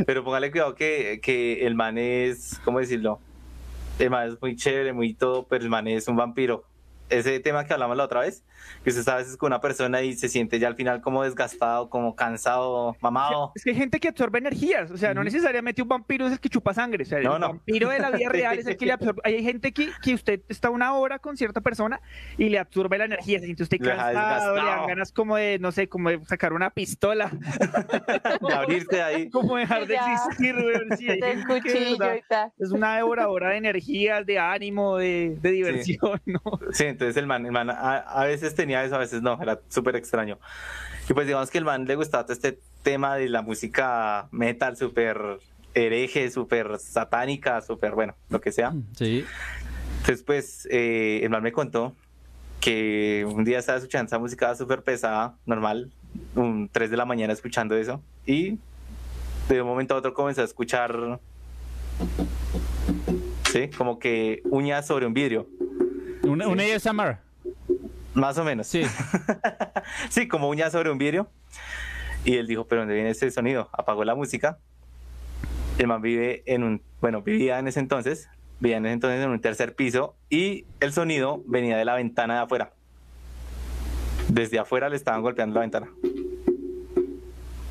Pero 0.07 0.24
póngale 0.24 0.51
cuidado 0.51 0.74
que, 0.74 1.20
que 1.22 1.66
el 1.66 1.74
man 1.74 1.99
es, 1.99 2.61
¿cómo 2.64 2.78
decirlo? 2.78 3.20
El 3.99 4.11
man 4.11 4.28
es 4.28 4.40
muy 4.40 4.57
chévere, 4.57 4.92
muy 4.92 5.14
todo, 5.14 5.47
pero 5.49 5.64
el 5.64 5.70
man 5.70 5.88
es 5.88 6.07
un 6.09 6.16
vampiro. 6.16 6.64
Ese 7.09 7.39
tema 7.41 7.65
que 7.65 7.73
hablamos 7.73 7.97
la 7.97 8.05
otra 8.05 8.21
vez, 8.21 8.43
que 8.83 8.91
usted 8.91 9.01
está 9.01 9.15
a 9.15 9.19
veces 9.19 9.37
con 9.37 9.49
una 9.49 9.61
persona 9.61 10.03
y 10.03 10.15
se 10.15 10.29
siente 10.29 10.59
ya 10.59 10.67
al 10.69 10.75
final 10.75 11.01
como 11.01 11.23
desgastado, 11.23 11.89
como 11.89 12.17
cansado, 12.17 12.97
mamado. 13.01 13.53
Es 13.55 13.63
que 13.63 13.71
hay 13.71 13.77
gente 13.77 14.01
que 14.01 14.09
absorbe 14.09 14.39
energías, 14.39 14.91
o 14.91 14.97
sea, 14.97 15.15
no 15.15 15.23
necesariamente 15.23 15.83
un 15.83 15.89
vampiro 15.89 16.27
es 16.27 16.33
el 16.33 16.41
que 16.41 16.49
chupa 16.49 16.75
sangre, 16.75 17.05
o 17.05 17.07
sea, 17.07 17.21
No, 17.21 17.35
el 17.37 17.41
no. 17.41 17.49
vampiro 17.49 17.91
de 17.91 17.99
la 18.01 18.11
vida 18.11 18.29
real 18.31 18.59
es 18.59 18.67
el 18.67 18.77
que 18.77 18.87
le 18.87 18.93
absorbe. 18.93 19.21
Hay 19.25 19.43
gente 19.45 19.73
que, 19.73 19.91
que 20.03 20.15
usted 20.15 20.41
está 20.49 20.69
una 20.71 20.95
hora 20.95 21.19
con 21.21 21.37
cierta 21.37 21.61
persona 21.61 22.01
y 22.39 22.49
le 22.49 22.59
absorbe 22.59 22.99
la 22.99 23.05
energía, 23.05 23.39
se 23.39 23.45
siente 23.47 23.63
usted 23.63 23.79
cansado, 23.79 24.57
le 24.57 24.63
dan 24.65 24.87
ganas 24.89 25.13
como 25.13 25.37
de, 25.37 25.59
no 25.61 25.71
sé, 25.73 25.89
como 25.89 26.11
de 26.11 26.25
sacar 26.25 26.53
una 26.53 26.71
pistola, 26.71 27.31
De 28.49 28.55
abrirte 28.55 29.03
ahí. 29.03 29.31
como 29.31 29.57
dejar 29.57 29.87
de 29.87 29.95
existir, 29.97 30.57
weón, 30.57 30.97
sí, 30.97 31.07
es 32.59 32.71
una 32.73 32.97
devoradora 32.97 33.51
de 33.51 33.57
energías, 33.59 34.25
de 34.27 34.39
ánimo, 34.39 34.97
de, 34.97 35.37
de 35.41 35.51
diversión, 35.51 36.21
¿no? 36.27 36.41
Sí, 36.73 36.95
entonces 36.97 37.16
el 37.16 37.26
man, 37.26 37.44
el 37.44 37.53
man 37.53 37.70
a, 37.70 37.99
a 37.99 38.24
veces 38.24 38.55
tenía 38.55 38.82
eso, 38.84 38.94
a 38.94 38.99
veces 38.99 39.22
no, 39.22 39.38
era 39.40 39.61
súper 39.68 39.97
extraño. 39.97 40.38
Y 41.09 41.12
pues 41.12 41.26
digamos 41.26 41.51
que 41.51 41.59
el 41.59 41.64
man 41.64 41.84
le 41.84 41.94
gustaba 41.94 42.24
todo 42.24 42.32
este 42.32 42.59
tema 42.82 43.16
de 43.16 43.28
la 43.28 43.42
música 43.42 44.28
metal, 44.32 44.76
súper 44.76 45.38
hereje, 45.74 46.30
súper 46.30 46.78
satánica, 46.78 47.61
súper, 47.61 47.94
bueno, 47.94 48.16
lo 48.28 48.40
que 48.40 48.51
sea. 48.51 48.72
Sí. 48.97 49.24
Entonces 50.01 50.24
pues 50.24 50.66
eh, 50.70 51.20
el 51.22 51.30
man 51.30 51.42
me 51.42 51.53
contó 51.53 51.94
que 52.61 53.26
un 53.30 53.44
día 53.44 53.59
estaba 53.59 53.78
escuchando 53.78 54.07
esa 54.07 54.18
música 54.18 54.55
súper 54.57 54.82
pesada, 54.82 55.36
normal, 55.44 55.92
un 56.34 56.68
3 56.72 56.90
de 56.90 56.97
la 56.97 57.05
mañana 57.05 57.32
escuchando 57.32 57.76
eso, 57.76 58.03
y 58.24 58.59
de 59.49 59.62
un 59.62 59.68
momento 59.68 59.94
a 59.94 59.99
otro 59.99 60.14
comenzó 60.14 60.40
a 60.40 60.44
escuchar, 60.44 61.20
sí, 63.53 63.68
como 63.76 63.99
que 63.99 64.42
uñas 64.44 64.86
sobre 64.86 65.07
un 65.07 65.14
vidrio. 65.14 65.47
Un, 66.27 66.43
un 66.43 66.61
ASMR. 66.61 67.18
Más 68.14 68.39
o 68.39 68.45
menos. 68.45 68.66
Sí. 68.66 68.83
sí, 70.09 70.27
como 70.27 70.49
uñas 70.49 70.72
sobre 70.72 70.91
un 70.91 70.99
vidrio. 70.99 71.29
Y 72.24 72.37
él 72.37 72.47
dijo, 72.47 72.66
¿pero 72.66 72.83
dónde 72.83 72.95
viene 72.95 73.11
ese 73.11 73.31
sonido? 73.31 73.68
Apagó 73.72 74.05
la 74.05 74.14
música. 74.14 74.59
El 75.79 75.87
man 75.87 76.01
vive 76.01 76.43
en 76.47 76.64
un, 76.64 76.83
bueno, 77.01 77.22
vivía 77.22 77.59
en 77.59 77.68
ese 77.68 77.81
entonces, 77.81 78.29
vivía 78.59 78.79
en 78.79 78.87
ese 78.87 78.95
entonces 78.95 79.22
en 79.22 79.31
un 79.31 79.41
tercer 79.41 79.74
piso 79.74 80.16
y 80.31 80.64
el 80.81 80.93
sonido 80.93 81.43
venía 81.47 81.77
de 81.77 81.85
la 81.85 81.95
ventana 81.95 82.35
de 82.35 82.41
afuera. 82.41 82.72
Desde 84.29 84.59
afuera 84.59 84.89
le 84.89 84.97
estaban 84.97 85.20
golpeando 85.20 85.55
la 85.55 85.61
ventana. 85.61 85.89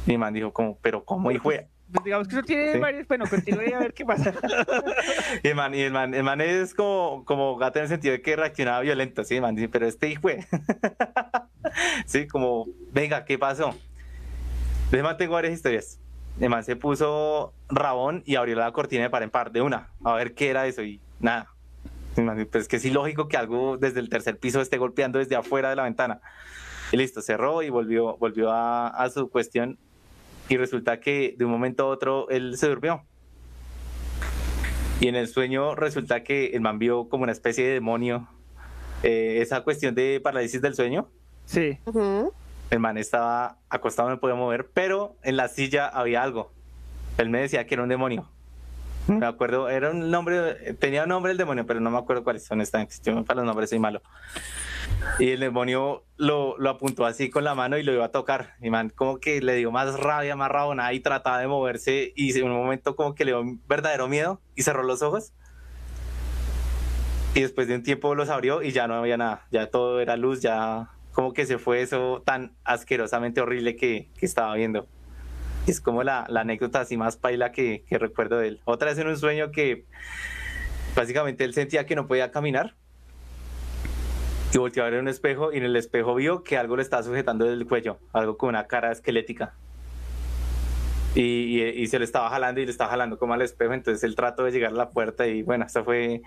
Y 0.06 0.12
el 0.12 0.20
man 0.20 0.34
dijo, 0.34 0.54
como, 0.54 0.78
¿pero 0.78 1.04
cómo 1.04 1.32
hijo 1.32 1.50
de-?" 1.50 1.68
Pues 1.96 2.04
digamos 2.04 2.28
que 2.28 2.36
eso 2.36 2.44
tiene 2.44 2.74
Sí. 2.74 2.80
varios, 2.80 3.08
bueno, 3.08 3.26
continúe 3.30 3.74
a 3.76 3.80
ver 3.80 3.94
qué 3.94 4.06
pasa. 4.06 4.34
Y 5.44 5.48
el 5.48 5.56
man, 5.56 5.74
y 5.74 5.82
el 5.82 5.94
man, 5.94 6.14
el 6.14 6.24
man 6.24 6.42
es 6.42 6.74
como, 6.74 7.24
como 7.26 7.56
gato 7.58 7.80
en 7.80 7.84
el 7.84 7.90
sentido 7.90 8.12
de 8.14 8.22
que 8.22 8.36
reaccionaba 8.36 8.82
violento, 8.82 9.24
¿sí? 9.24 9.36
El 9.36 9.42
man 9.42 9.56
pero 9.72 9.88
este 9.88 10.10
hijo 10.10 10.28
de-". 10.28 10.46
Sí, 12.06 12.28
como, 12.28 12.68
venga, 12.92 13.26
¿qué 13.26 13.38
pasó? 13.38 13.74
De 14.92 15.02
man 15.02 15.18
tengo 15.18 15.34
varias 15.34 15.54
historias. 15.54 16.00
El 16.40 16.50
man 16.50 16.64
se 16.64 16.76
puso 16.76 17.54
rabón 17.70 18.22
y 18.26 18.36
abrió 18.36 18.56
la 18.56 18.72
cortina 18.72 19.04
de 19.04 19.10
par 19.10 19.24
en 19.24 19.30
par 19.30 19.52
de 19.52 19.62
una, 19.62 19.90
a 20.04 20.14
ver 20.14 20.34
qué 20.34 20.50
era 20.50 20.68
eso 20.68 20.84
y 20.84 21.00
nada. 21.20 21.48
El 22.18 22.48
Pues 22.48 22.64
es 22.64 22.68
que 22.68 22.76
es 22.78 22.86
ilógico 22.86 23.28
que 23.28 23.38
algo 23.38 23.78
desde 23.78 24.00
el 24.00 24.10
tercer 24.10 24.38
piso 24.38 24.62
esté 24.62 24.78
golpeando 24.78 25.20
desde 25.20 25.36
afuera 25.36 25.70
de 25.70 25.76
la 25.76 25.84
ventana. 25.84 26.20
Y 26.92 26.98
listo, 26.98 27.22
cerró 27.22 27.62
y 27.64 27.70
volvió, 27.70 28.18
volvió 28.18 28.52
a, 28.52 28.88
a 28.90 29.10
su 29.10 29.30
cuestión. 29.30 29.78
Y 30.50 30.58
resulta 30.58 31.00
que 31.00 31.36
de 31.38 31.46
un 31.46 31.52
momento 31.52 31.84
a 31.84 31.88
otro 31.88 32.30
él 32.30 32.58
se 32.58 32.68
durmió. 32.68 33.04
Y 35.00 35.08
en 35.08 35.16
el 35.16 35.28
sueño 35.28 35.76
resulta 35.76 36.24
que 36.24 36.48
el 36.48 36.62
man 36.62 36.80
vio 36.80 37.10
como 37.10 37.24
una 37.24 37.32
especie 37.32 37.66
de 37.66 37.74
demonio. 37.74 38.28
Eh, 39.04 39.40
esa 39.42 39.62
cuestión 39.62 39.94
de 39.94 40.20
parálisis 40.24 40.62
del 40.62 40.76
sueño. 40.76 41.10
Sí. 41.46 41.78
El 42.70 42.80
man 42.80 42.98
estaba 42.98 43.60
acostado, 43.70 44.10
no 44.10 44.20
podía 44.20 44.36
mover, 44.36 44.70
pero 44.74 45.16
en 45.24 45.38
la 45.38 45.48
silla 45.48 45.88
había 45.88 46.24
algo. 46.24 46.52
Él 47.18 47.30
me 47.30 47.42
decía 47.42 47.66
que 47.66 47.76
era 47.76 47.84
un 47.84 47.90
demonio. 47.90 48.30
Me 49.08 49.26
acuerdo, 49.26 49.70
era 49.70 49.92
un 49.92 50.10
nombre, 50.10 50.74
tenía 50.80 51.04
un 51.04 51.10
nombre 51.10 51.32
el 51.32 51.38
demonio, 51.38 51.66
pero 51.66 51.80
no 51.80 51.92
me 51.92 51.98
acuerdo 51.98 52.24
cuáles 52.24 52.44
son 52.44 52.58
honestamente. 52.58 52.96
Yo 53.04 53.24
para 53.24 53.38
los 53.38 53.46
nombres 53.46 53.70
soy 53.70 53.80
malo. 53.80 54.02
Y 55.20 55.30
el 55.30 55.40
demonio 55.40 56.04
lo, 56.18 56.58
lo 56.58 56.70
apuntó 56.72 57.06
así 57.06 57.30
con 57.30 57.44
la 57.44 57.54
mano 57.54 57.78
y 57.78 57.84
lo 57.84 57.94
iba 57.94 58.06
a 58.06 58.12
tocar. 58.12 58.56
Y 58.62 58.70
man, 58.70 58.90
como 58.90 59.20
que 59.20 59.42
le 59.42 59.56
dio 59.56 59.72
más 59.72 60.00
rabia, 60.00 60.36
más 60.36 60.50
rabonada 60.50 60.92
y 60.94 61.00
trataba 61.00 61.40
de 61.40 61.48
moverse. 61.48 62.14
Y 62.16 62.38
en 62.38 62.46
un 62.46 62.58
momento, 62.58 62.96
como 62.96 63.14
que 63.14 63.26
le 63.26 63.32
dio 63.32 63.44
verdadero 63.68 64.08
miedo 64.08 64.42
y 64.56 64.64
cerró 64.64 64.84
los 64.84 65.02
ojos. 65.02 65.34
Y 67.36 67.42
después 67.42 67.68
de 67.68 67.76
un 67.76 67.84
tiempo 67.84 68.16
los 68.16 68.30
abrió 68.30 68.64
y 68.64 68.72
ya 68.72 68.88
no 68.88 68.96
había 68.96 69.18
nada. 69.18 69.46
Ya 69.52 69.70
todo 69.70 70.00
era 70.00 70.16
luz, 70.16 70.42
ya 70.42 70.90
como 71.12 71.34
que 71.34 71.46
se 71.46 71.58
fue 71.58 71.82
eso 71.82 72.24
tan 72.26 72.56
asquerosamente 72.64 73.40
horrible 73.42 73.76
que, 73.76 74.10
que 74.18 74.26
estaba 74.26 74.56
viendo. 74.56 74.88
Es 75.68 75.82
como 75.82 76.04
la, 76.04 76.26
la 76.30 76.42
anécdota 76.42 76.82
así 76.82 76.96
más 76.96 77.18
paila 77.18 77.52
que, 77.52 77.84
que 77.88 77.98
recuerdo 77.98 78.38
de 78.38 78.50
él. 78.50 78.62
Otra 78.66 78.90
vez 78.90 79.00
en 79.00 79.08
un 79.08 79.18
sueño 79.18 79.52
que 79.52 79.86
básicamente 80.96 81.44
él 81.44 81.54
sentía 81.54 81.86
que 81.86 81.96
no 81.96 82.08
podía 82.08 82.32
caminar 82.32 82.76
y 84.54 84.58
volteó 84.58 84.84
a 84.86 84.90
ver 84.90 85.00
un 85.00 85.08
espejo 85.08 85.52
y 85.52 85.58
en 85.58 85.64
el 85.64 85.76
espejo 85.76 86.16
vio 86.16 86.44
que 86.44 86.58
algo 86.58 86.76
le 86.78 86.84
estaba 86.84 87.04
sujetando 87.04 87.46
del 87.46 87.66
cuello, 87.68 87.98
algo 88.14 88.38
con 88.38 88.50
una 88.50 88.68
cara 88.68 88.92
esquelética. 88.92 89.54
Y, 91.16 91.62
y- 91.62 91.70
y 91.82 91.88
se 91.88 91.98
le 91.98 92.06
estaba 92.06 92.30
jalando 92.30 92.62
y 92.62 92.66
le 92.66 92.72
estaba 92.72 92.92
jalando 92.92 93.18
como 93.18 93.34
al 93.34 93.42
espejo, 93.42 93.74
entonces 93.74 94.04
él 94.04 94.16
trató 94.16 94.44
de 94.44 94.52
llegar 94.52 94.72
a 94.72 94.76
la 94.76 94.90
puerta 94.92 95.26
y 95.28 95.42
bueno, 95.44 95.66
eso 95.66 95.84
fue... 95.84 96.22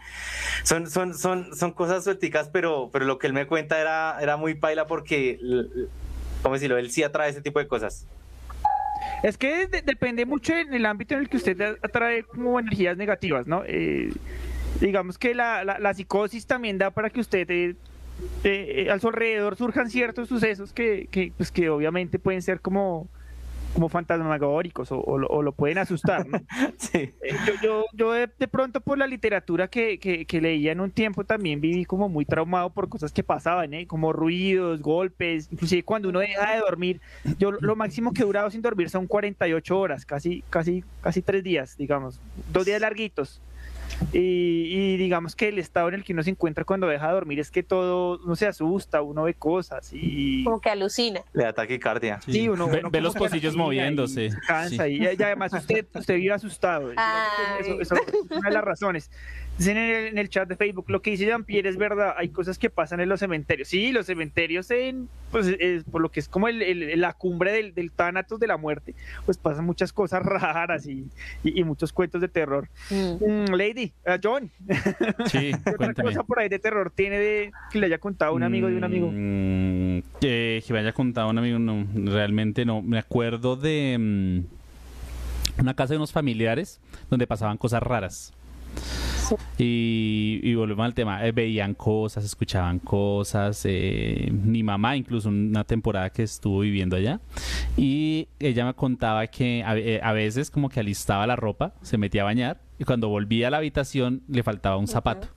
Son, 0.65 0.91
son, 0.91 1.15
son, 1.15 1.55
son 1.55 1.73
cosas 1.73 2.05
suelticas, 2.05 2.49
pero, 2.53 2.91
pero 2.93 3.05
lo 3.05 3.19
que 3.19 3.27
él 3.29 3.35
me 3.35 3.47
cuenta 3.47 3.81
era, 3.81 4.19
era 4.21 4.37
muy 4.37 4.55
paila 4.55 4.87
porque, 4.87 5.39
¿cómo 6.43 6.55
decirlo? 6.55 6.77
Él 6.79 6.91
sí 6.91 7.03
atrae 7.03 7.31
ese 7.31 7.41
tipo 7.43 7.59
de 7.61 7.69
cosas. 7.69 8.07
Es 9.23 9.37
que 9.37 9.67
de- 9.67 9.83
depende 9.83 10.25
mucho 10.27 10.55
en 10.57 10.73
el 10.73 10.87
ámbito 10.87 11.15
en 11.15 11.21
el 11.21 11.29
que 11.29 11.37
usted 11.39 11.61
atrae 11.83 12.23
como 12.23 12.59
energías 12.59 12.97
negativas, 12.97 13.47
¿no? 13.47 13.63
Eh, 13.67 14.11
digamos 14.81 15.19
que 15.19 15.35
la, 15.35 15.65
la- 15.65 15.79
la 15.79 15.95
psicosis 15.95 16.47
también 16.47 16.79
da 16.79 16.91
para 16.91 17.11
que 17.11 17.21
usted 17.21 17.51
eh, 17.51 17.75
eh, 18.45 18.85
eh, 18.87 18.91
a 18.91 18.99
su 18.99 19.09
alrededor 19.09 19.57
surjan 19.57 19.91
ciertos 19.91 20.29
sucesos 20.29 20.73
que, 20.73 21.09
que, 21.11 21.33
pues, 21.37 21.51
que 21.51 21.69
obviamente 21.71 22.19
pueden 22.19 22.43
ser 22.43 22.61
como, 22.61 23.09
como 23.75 23.89
fantasmagóricos 23.89 24.91
o, 24.93 25.01
o 25.01 25.19
lo, 25.19 25.27
o 25.29 25.43
lo 25.43 25.53
pueden 25.53 25.79
asustar, 25.79 26.27
¿no? 26.27 26.39
Sí. 26.79 26.99
Eh, 26.99 27.37
yo, 27.47 27.53
yo, 27.63 27.85
yo 27.93 28.13
de, 28.13 28.29
de 28.39 28.49
pronto 28.49 28.81
por 28.81 28.99
la 28.99 29.07
literatura 29.07 29.69
que, 29.69 29.99
que, 29.99 30.25
que 30.25 30.41
leía 30.41 30.73
en 30.73 30.81
un 30.81 30.91
tiempo 30.91 31.25
también 31.25 31.61
viví 31.61 31.85
como 31.85 32.09
muy 32.09 32.25
traumado 32.25 32.71
por 32.71 32.89
cosas 32.89 33.13
que 33.13 33.23
pasaban, 33.23 33.75
¿eh? 33.75 33.87
como 33.87 34.13
ruidos, 34.13 34.81
golpes, 34.81 35.49
inclusive 35.51 35.83
cuando 35.83 36.09
uno 36.09 36.21
deja 36.21 36.53
de 36.55 36.61
dormir, 36.61 37.01
yo 37.39 37.53
lo 37.53 37.77
máximo 37.77 38.13
que 38.13 38.23
he 38.23 38.27
durado 38.27 38.51
sin 38.51 38.63
dormir 38.63 38.91
son 38.91 39.07
48 39.07 39.79
horas, 39.79 40.05
casi, 40.05 40.43
casi, 40.51 40.85
casi 41.01 41.23
tres 41.23 41.43
días, 41.45 41.77
digamos, 41.77 42.21
dos 42.53 42.65
días 42.65 42.81
larguitos. 42.81 43.41
Y, 44.13 44.19
y 44.19 44.97
digamos 44.97 45.35
que 45.35 45.49
el 45.49 45.59
estado 45.59 45.89
en 45.89 45.95
el 45.95 46.05
que 46.05 46.13
uno 46.13 46.23
se 46.23 46.31
encuentra 46.31 46.65
cuando 46.65 46.87
deja 46.87 47.09
de 47.09 47.13
dormir 47.15 47.41
es 47.41 47.51
que 47.51 47.63
todo, 47.63 48.21
uno 48.25 48.37
se 48.37 48.47
asusta, 48.47 49.03
uno 49.03 49.25
ve 49.25 49.35
cosas 49.35 49.91
y... 49.93 50.45
Como 50.45 50.61
que 50.61 50.71
alucina. 50.71 51.21
Le 51.33 51.45
da 51.45 51.53
taquicardia. 51.53 52.21
Sí, 52.23 52.49
uno, 52.49 52.67
Ve- 52.69 52.79
uno 52.81 52.91
ve 52.91 52.99
como 52.99 53.03
los 53.03 53.15
pocillos 53.17 53.55
y 53.55 53.59
moviéndose. 53.59 54.31
se 54.31 54.37
cansa 54.47 54.85
Sí. 54.87 54.93
y, 54.93 55.03
y 55.05 55.23
además 55.23 55.53
usted, 55.53 55.87
usted 55.95 56.15
vive 56.15 56.33
asustado. 56.33 56.93
Ay. 56.97 57.61
Eso, 57.61 57.81
eso 57.81 57.95
es 57.97 58.03
una 58.31 58.49
de 58.49 58.55
las 58.55 58.65
razones. 58.65 59.11
Dicen 59.59 59.77
en 59.77 59.91
el, 59.93 60.07
en 60.07 60.19
el 60.19 60.29
chat 60.29 60.49
de 60.49 60.55
Facebook, 60.55 60.85
lo 60.89 61.03
que 61.03 61.11
dice 61.11 61.27
Jean-Pierre 61.27 61.69
es 61.69 61.77
verdad, 61.77 62.15
hay 62.17 62.29
cosas 62.29 62.59
que 62.59 62.71
pasan 62.71 63.01
en 63.01 63.09
los 63.09 63.19
cementerios. 63.19 63.67
Sí, 63.67 63.91
los 63.91 64.07
cementerios, 64.07 64.71
en, 64.71 65.09
pues, 65.33 65.49
es 65.59 65.83
por 65.83 66.01
lo 66.01 66.11
que 66.13 66.21
es 66.21 66.29
como 66.29 66.47
el- 66.47 66.63
el- 66.63 67.01
la 67.01 67.13
cumbre 67.13 67.51
del, 67.51 67.75
del 67.75 67.91
Thanatos 67.91 68.39
de 68.39 68.47
la 68.47 68.57
muerte, 68.57 68.95
pues 69.27 69.37
pasan 69.37 69.65
muchas 69.67 69.93
cosas 69.93 70.23
raras 70.25 70.87
y, 70.87 71.07
y- 71.43 71.61
y 71.61 71.65
muchos 71.65 71.93
cuentos 71.93 72.21
de 72.21 72.29
terror. 72.29 72.69
Mm, 72.91 73.53
Lady, 73.55 73.93
eh, 74.07 74.19
John, 74.23 74.49
Sí, 75.27 75.51
¿qué 75.65 75.75
otra 75.75 75.93
cosa 75.95 76.23
por 76.23 76.39
ahí 76.39 76.49
de 76.49 76.61
terror 76.61 76.93
tiene 76.95 77.19
de 77.19 77.51
que 77.73 77.81
le 77.81 77.87
haya 77.87 77.99
contado 77.99 78.35
un 78.35 78.45
amigo 78.45 78.69
de 78.69 78.77
un 78.77 78.85
amigo? 78.85 79.11
Mm, 79.13 80.03
que, 80.21 80.63
que 80.65 80.73
me 80.73 80.79
haya 80.79 80.93
contado 80.93 81.31
un 81.31 81.39
amigo, 81.39 81.59
no, 81.59 81.85
realmente 82.13 82.65
no. 82.65 82.81
Me 82.81 82.99
acuerdo 83.01 83.57
de 83.57 83.97
mm, 83.99 85.61
una 85.63 85.75
casa 85.75 85.95
de 85.95 85.97
unos 85.97 86.13
familiares 86.13 86.81
donde 87.11 87.27
pasaban 87.27 87.57
cosas 87.57 87.83
raras. 87.83 88.33
Y, 89.59 90.41
y 90.43 90.55
volvemos 90.55 90.85
al 90.85 90.95
tema, 90.95 91.27
eh, 91.27 91.33
veían 91.33 91.75
cosas, 91.75 92.25
escuchaban 92.25 92.79
cosas, 92.79 93.63
eh, 93.65 94.29
mi 94.33 94.63
mamá 94.63 94.97
incluso 94.97 95.29
una 95.29 95.65
temporada 95.65 96.11
que 96.11 96.23
estuvo 96.23 96.61
viviendo 96.61 96.97
allá 96.97 97.21
y 97.77 98.29
ella 98.39 98.65
me 98.65 98.75
contaba 98.75 99.27
que 99.27 99.63
a, 99.65 99.77
eh, 99.77 100.01
a 100.03 100.13
veces 100.13 100.51
como 100.51 100.69
que 100.69 100.81
alistaba 100.81 101.27
la 101.27 101.37
ropa, 101.37 101.75
se 101.83 101.99
metía 101.99 102.23
a 102.23 102.25
bañar 102.25 102.61
y 102.79 102.85
cuando 102.85 103.09
volvía 103.09 103.49
a 103.49 103.51
la 103.51 103.59
habitación 103.59 104.23
le 104.29 104.43
faltaba 104.43 104.77
un 104.77 104.89
zapato. 104.89 105.29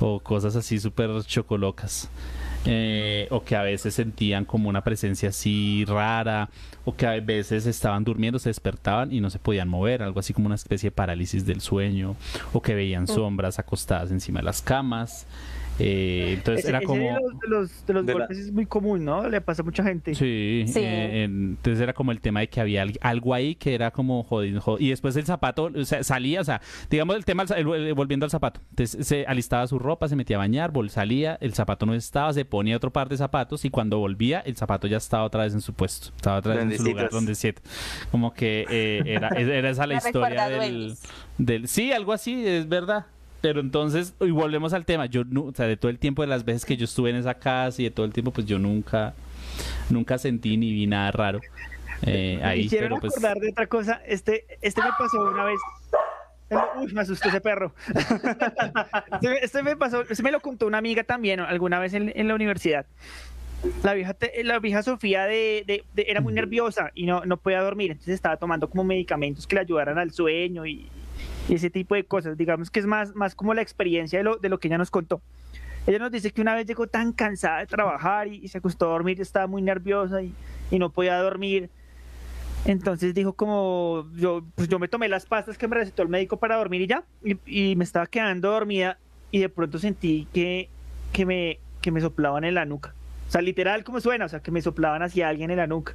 o 0.00 0.18
cosas 0.20 0.56
así 0.56 0.78
súper 0.80 1.22
chocolocas. 1.24 2.10
Eh, 2.66 3.28
o 3.30 3.44
que 3.44 3.56
a 3.56 3.62
veces 3.62 3.94
sentían 3.94 4.46
como 4.46 4.70
una 4.70 4.82
presencia 4.82 5.28
así 5.28 5.84
rara, 5.86 6.48
o 6.84 6.96
que 6.96 7.06
a 7.06 7.20
veces 7.20 7.66
estaban 7.66 8.04
durmiendo, 8.04 8.38
se 8.38 8.48
despertaban 8.48 9.12
y 9.12 9.20
no 9.20 9.28
se 9.28 9.38
podían 9.38 9.68
mover, 9.68 10.02
algo 10.02 10.20
así 10.20 10.32
como 10.32 10.46
una 10.46 10.54
especie 10.54 10.88
de 10.88 10.92
parálisis 10.92 11.44
del 11.44 11.60
sueño, 11.60 12.16
o 12.52 12.62
que 12.62 12.74
veían 12.74 13.06
sombras 13.06 13.58
acostadas 13.58 14.10
encima 14.10 14.40
de 14.40 14.44
las 14.44 14.62
camas. 14.62 15.26
Eh, 15.78 16.34
entonces 16.34 16.60
Ese- 16.60 16.68
era 16.68 16.78
ese 16.78 16.86
como... 16.86 17.00
de 17.02 17.12
los, 17.12 17.40
de 17.40 17.48
los, 17.48 17.86
de 17.86 17.92
los 17.94 18.06
de 18.06 18.12
la- 18.12 18.18
golpes 18.20 18.38
es 18.38 18.52
muy 18.52 18.64
común, 18.66 19.04
¿no? 19.04 19.28
Le 19.28 19.40
pasa 19.40 19.62
a 19.62 19.64
mucha 19.64 19.82
gente. 19.82 20.14
Sí, 20.14 20.64
Sí. 20.68 20.78
eh, 20.80 21.24
entonces 21.24 21.80
era 21.80 21.92
como 21.92 22.12
el 22.12 22.20
tema 22.20 22.40
de 22.40 22.48
que 22.48 22.60
había 22.60 22.82
al- 22.82 22.98
algo 23.00 23.34
ahí 23.34 23.54
que 23.56 23.74
era 23.74 23.90
como 23.90 24.22
jodido, 24.22 24.60
jod- 24.60 24.76
Y 24.80 24.90
después 24.90 25.16
el 25.16 25.24
zapato 25.24 25.70
o 25.74 25.84
sea, 25.84 26.04
salía, 26.04 26.40
o 26.40 26.44
sea, 26.44 26.60
digamos 26.90 27.16
el 27.16 27.24
tema, 27.24 27.44
el- 27.56 27.68
el- 27.68 27.94
volviendo 27.94 28.24
al 28.24 28.30
zapato. 28.30 28.60
Entonces 28.70 29.06
se 29.06 29.26
alistaba 29.26 29.66
su 29.66 29.78
ropa, 29.78 30.08
se 30.08 30.14
metía 30.16 30.36
a 30.36 30.38
bañar, 30.38 30.72
vol- 30.72 30.88
salía, 30.90 31.38
el 31.40 31.54
zapato 31.54 31.86
no 31.86 31.94
estaba, 31.94 32.32
se 32.32 32.44
ponía 32.44 32.76
otro 32.76 32.92
par 32.92 33.08
de 33.08 33.16
zapatos 33.16 33.64
y 33.64 33.70
cuando 33.70 33.98
volvía 33.98 34.40
el 34.40 34.56
zapato 34.56 34.86
ya 34.86 34.98
estaba 34.98 35.24
otra 35.24 35.42
vez 35.42 35.54
en 35.54 35.60
su 35.60 35.72
puesto, 35.72 36.12
estaba 36.14 36.38
otra 36.38 36.54
vez 36.54 36.64
en 36.64 36.76
su 36.78 36.84
lugar 36.84 37.10
donde 37.10 37.34
siete. 37.34 37.62
Como 38.12 38.32
que 38.32 38.64
eh, 38.70 39.02
era, 39.06 39.28
era 39.28 39.70
esa 39.70 39.86
la 39.86 39.94
historia 39.96 40.48
del, 40.48 40.94
del... 41.38 41.66
Sí, 41.68 41.90
algo 41.92 42.12
así, 42.12 42.46
es 42.46 42.68
verdad. 42.68 43.06
Pero 43.44 43.60
entonces, 43.60 44.14
y 44.22 44.30
volvemos 44.30 44.72
al 44.72 44.86
tema, 44.86 45.04
yo, 45.04 45.20
o 45.20 45.52
sea, 45.54 45.66
de 45.66 45.76
todo 45.76 45.90
el 45.90 45.98
tiempo 45.98 46.22
de 46.22 46.28
las 46.28 46.46
veces 46.46 46.64
que 46.64 46.78
yo 46.78 46.86
estuve 46.86 47.10
en 47.10 47.16
esa 47.16 47.34
casa 47.34 47.82
y 47.82 47.84
de 47.84 47.90
todo 47.90 48.06
el 48.06 48.12
tiempo, 48.14 48.30
pues 48.30 48.46
yo 48.46 48.58
nunca, 48.58 49.12
nunca 49.90 50.16
sentí 50.16 50.56
ni 50.56 50.72
vi 50.72 50.86
nada 50.86 51.10
raro 51.10 51.40
eh, 52.06 52.40
ahí, 52.42 52.60
hicieron 52.60 52.88
pero 52.88 53.00
pues... 53.02 53.12
acordar 53.12 53.36
de 53.40 53.50
otra 53.50 53.66
cosa. 53.66 54.00
Este, 54.06 54.46
este 54.62 54.80
me 54.80 54.88
pasó 54.98 55.22
una 55.30 55.44
vez. 55.44 55.58
Uy, 56.80 56.90
me 56.94 57.02
asustó 57.02 57.28
ese 57.28 57.42
perro. 57.42 57.74
este, 59.12 59.28
me- 59.28 59.38
este 59.42 59.62
me 59.62 59.76
pasó, 59.76 60.00
este 60.08 60.22
me 60.22 60.32
lo 60.32 60.40
contó 60.40 60.66
una 60.66 60.78
amiga 60.78 61.04
también 61.04 61.40
alguna 61.40 61.78
vez 61.78 61.92
en, 61.92 62.12
en 62.16 62.26
la 62.28 62.34
universidad. 62.34 62.86
La 63.82 63.92
vieja, 63.92 64.16
la 64.42 64.58
vieja 64.58 64.82
Sofía 64.82 65.26
de, 65.26 65.64
de- 65.66 65.84
de- 65.92 66.06
era 66.08 66.22
muy 66.22 66.32
nerviosa 66.32 66.92
y 66.94 67.04
no, 67.04 67.26
no 67.26 67.36
podía 67.36 67.60
dormir, 67.60 67.90
entonces 67.90 68.14
estaba 68.14 68.38
tomando 68.38 68.70
como 68.70 68.84
medicamentos 68.84 69.46
que 69.46 69.56
le 69.56 69.60
ayudaran 69.60 69.98
al 69.98 70.12
sueño 70.12 70.64
y, 70.64 70.88
y 71.48 71.54
ese 71.54 71.70
tipo 71.70 71.94
de 71.94 72.04
cosas. 72.04 72.36
Digamos 72.36 72.70
que 72.70 72.80
es 72.80 72.86
más, 72.86 73.14
más 73.14 73.34
como 73.34 73.54
la 73.54 73.62
experiencia 73.62 74.18
de 74.18 74.24
lo, 74.24 74.36
de 74.36 74.48
lo 74.48 74.58
que 74.58 74.68
ella 74.68 74.78
nos 74.78 74.90
contó. 74.90 75.20
Ella 75.86 75.98
nos 75.98 76.10
dice 76.10 76.30
que 76.30 76.40
una 76.40 76.54
vez 76.54 76.66
llegó 76.66 76.86
tan 76.86 77.12
cansada 77.12 77.58
de 77.58 77.66
trabajar 77.66 78.28
y, 78.28 78.48
se 78.48 78.58
acostó 78.58 78.86
a 78.86 78.92
dormir, 78.92 79.20
estaba 79.20 79.46
muy 79.46 79.60
nerviosa 79.60 80.22
y, 80.22 80.32
y 80.70 80.78
no 80.78 80.90
podía 80.90 81.18
dormir. 81.18 81.68
Entonces 82.64 83.12
dijo 83.12 83.34
como, 83.34 84.08
yo, 84.14 84.42
pues 84.54 84.68
yo 84.68 84.78
me 84.78 84.88
tomé 84.88 85.08
las 85.08 85.26
pastas 85.26 85.58
que 85.58 85.68
me 85.68 85.76
recetó 85.76 86.02
el 86.02 86.08
médico 86.08 86.38
para 86.38 86.56
dormir 86.56 86.80
y 86.80 86.86
ya, 86.86 87.04
y, 87.22 87.36
y 87.44 87.76
me 87.76 87.84
estaba 87.84 88.06
quedando 88.06 88.50
dormida 88.50 88.98
y 89.30 89.40
de 89.40 89.50
pronto 89.50 89.78
sentí 89.78 90.26
que, 90.32 90.70
que, 91.12 91.26
me, 91.26 91.58
que 91.82 91.90
me 91.90 92.00
soplaban 92.00 92.44
en 92.44 92.54
la 92.54 92.64
nuca. 92.64 92.94
O 93.28 93.30
sea, 93.30 93.42
literal 93.42 93.84
como 93.84 94.00
suena, 94.00 94.24
o 94.24 94.28
sea, 94.28 94.40
que 94.40 94.50
me 94.50 94.62
soplaban 94.62 95.02
hacia 95.02 95.28
alguien 95.28 95.50
en 95.50 95.58
la 95.58 95.66
nuca. 95.66 95.94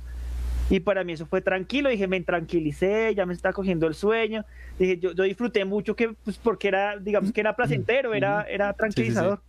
Y 0.70 0.80
para 0.82 1.04
mí 1.04 1.14
eso 1.14 1.26
fue 1.26 1.42
tranquilo, 1.42 1.90
dije, 1.90 2.08
me 2.08 2.22
tranquilicé, 2.22 3.14
ya 3.16 3.26
me 3.26 3.34
está 3.34 3.54
cogiendo 3.54 3.88
el 3.88 3.96
sueño. 3.96 4.46
Dije, 4.78 5.00
yo, 5.00 5.14
yo 5.14 5.24
disfruté 5.24 5.66
mucho 5.66 5.96
que, 5.96 6.14
pues 6.24 6.38
porque 6.38 6.68
era, 6.68 6.98
digamos 6.98 7.32
que 7.32 7.42
era 7.42 7.56
placentero, 7.56 8.14
era, 8.14 8.44
era 8.44 8.74
tranquilizador. 8.74 9.42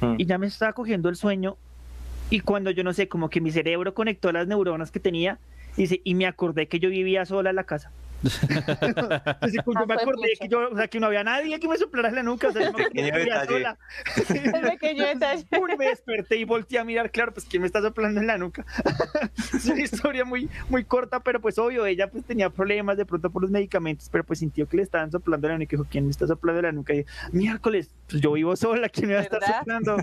Mm. 0.00 0.14
Y 0.18 0.26
ya 0.26 0.38
me 0.38 0.46
estaba 0.46 0.72
cogiendo 0.72 1.08
el 1.08 1.16
sueño. 1.16 1.56
Y 2.30 2.40
cuando 2.40 2.70
yo 2.70 2.84
no 2.84 2.92
sé, 2.92 3.08
como 3.08 3.28
que 3.28 3.40
mi 3.40 3.50
cerebro 3.50 3.92
conectó 3.92 4.30
las 4.30 4.46
neuronas 4.46 4.90
que 4.90 5.00
tenía, 5.00 5.38
dice, 5.76 6.00
y 6.04 6.14
me 6.14 6.26
acordé 6.26 6.68
que 6.68 6.78
yo 6.78 6.90
vivía 6.90 7.26
sola 7.26 7.50
en 7.50 7.56
la 7.56 7.64
casa. 7.64 7.90
Yo 8.22 9.86
me 9.86 9.94
Ah, 9.94 9.98
acordé 10.00 10.32
que 10.40 10.48
yo, 10.48 10.68
o 10.70 10.76
sea, 10.76 10.88
que 10.88 11.00
no 11.00 11.06
había 11.08 11.24
nadie 11.24 11.58
que 11.60 11.68
me 11.68 11.76
soplara 11.76 12.08
en 12.08 12.14
la 12.16 12.22
nuca, 12.22 12.48
o 12.48 12.52
sea, 12.52 12.62
yo 12.70 12.72
que 12.72 12.84
Pequeño 12.92 13.14
vivía 13.16 13.40
detalle. 13.40 13.46
sola. 13.48 13.78
El 14.62 14.70
pequeño 14.70 15.06
detalle. 15.06 15.46
Me 15.78 15.86
desperté 15.86 16.36
y 16.36 16.44
volteé 16.44 16.78
a 16.78 16.84
mirar, 16.84 17.10
claro, 17.10 17.32
pues 17.32 17.46
quién 17.46 17.62
me 17.62 17.66
está 17.66 17.80
soplando 17.80 18.20
en 18.20 18.26
la 18.26 18.38
nuca. 18.38 18.64
es 19.54 19.64
una 19.66 19.80
historia 19.82 20.24
muy, 20.24 20.48
muy 20.68 20.84
corta, 20.84 21.20
pero 21.20 21.40
pues 21.40 21.58
obvio, 21.58 21.86
ella 21.86 22.10
pues 22.10 22.24
tenía 22.24 22.50
problemas 22.50 22.96
de 22.96 23.06
pronto 23.06 23.30
por 23.30 23.42
los 23.42 23.50
medicamentos, 23.50 24.08
pero 24.10 24.24
pues 24.24 24.38
sintió 24.40 24.68
que 24.68 24.76
le 24.76 24.82
estaban 24.82 25.10
soplando 25.10 25.46
en 25.48 25.52
la 25.54 25.58
nuca 25.58 25.74
y 25.74 25.76
dijo, 25.78 25.88
¿quién 25.90 26.04
me 26.04 26.10
está 26.10 26.26
soplando 26.26 26.60
en 26.60 26.66
la 26.66 26.72
nuca? 26.72 26.92
Y 26.94 26.98
dije, 26.98 27.10
miércoles, 27.32 27.90
pues 28.08 28.20
yo 28.22 28.32
vivo 28.32 28.54
sola, 28.56 28.88
¿quién 28.88 29.08
me 29.08 29.14
va 29.14 29.20
a 29.20 29.24
estar 29.24 29.42
soplando? 29.44 29.96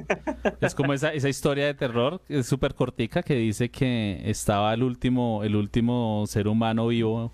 Es 0.62 0.76
como 0.76 0.94
esa, 0.94 1.14
esa 1.14 1.30
historia 1.30 1.66
de 1.68 1.74
terror, 1.74 2.22
es 2.30 2.48
súper 2.48 2.74
cortica, 2.74 3.22
que 3.24 3.36
dice 3.36 3.70
que 3.70 4.22
estaba 4.26 4.74
el 4.74 4.84
último, 4.84 5.44
el 5.44 5.56
último 5.56 6.26
ser 6.28 6.48
humano 6.48 6.88
vivo 6.88 7.32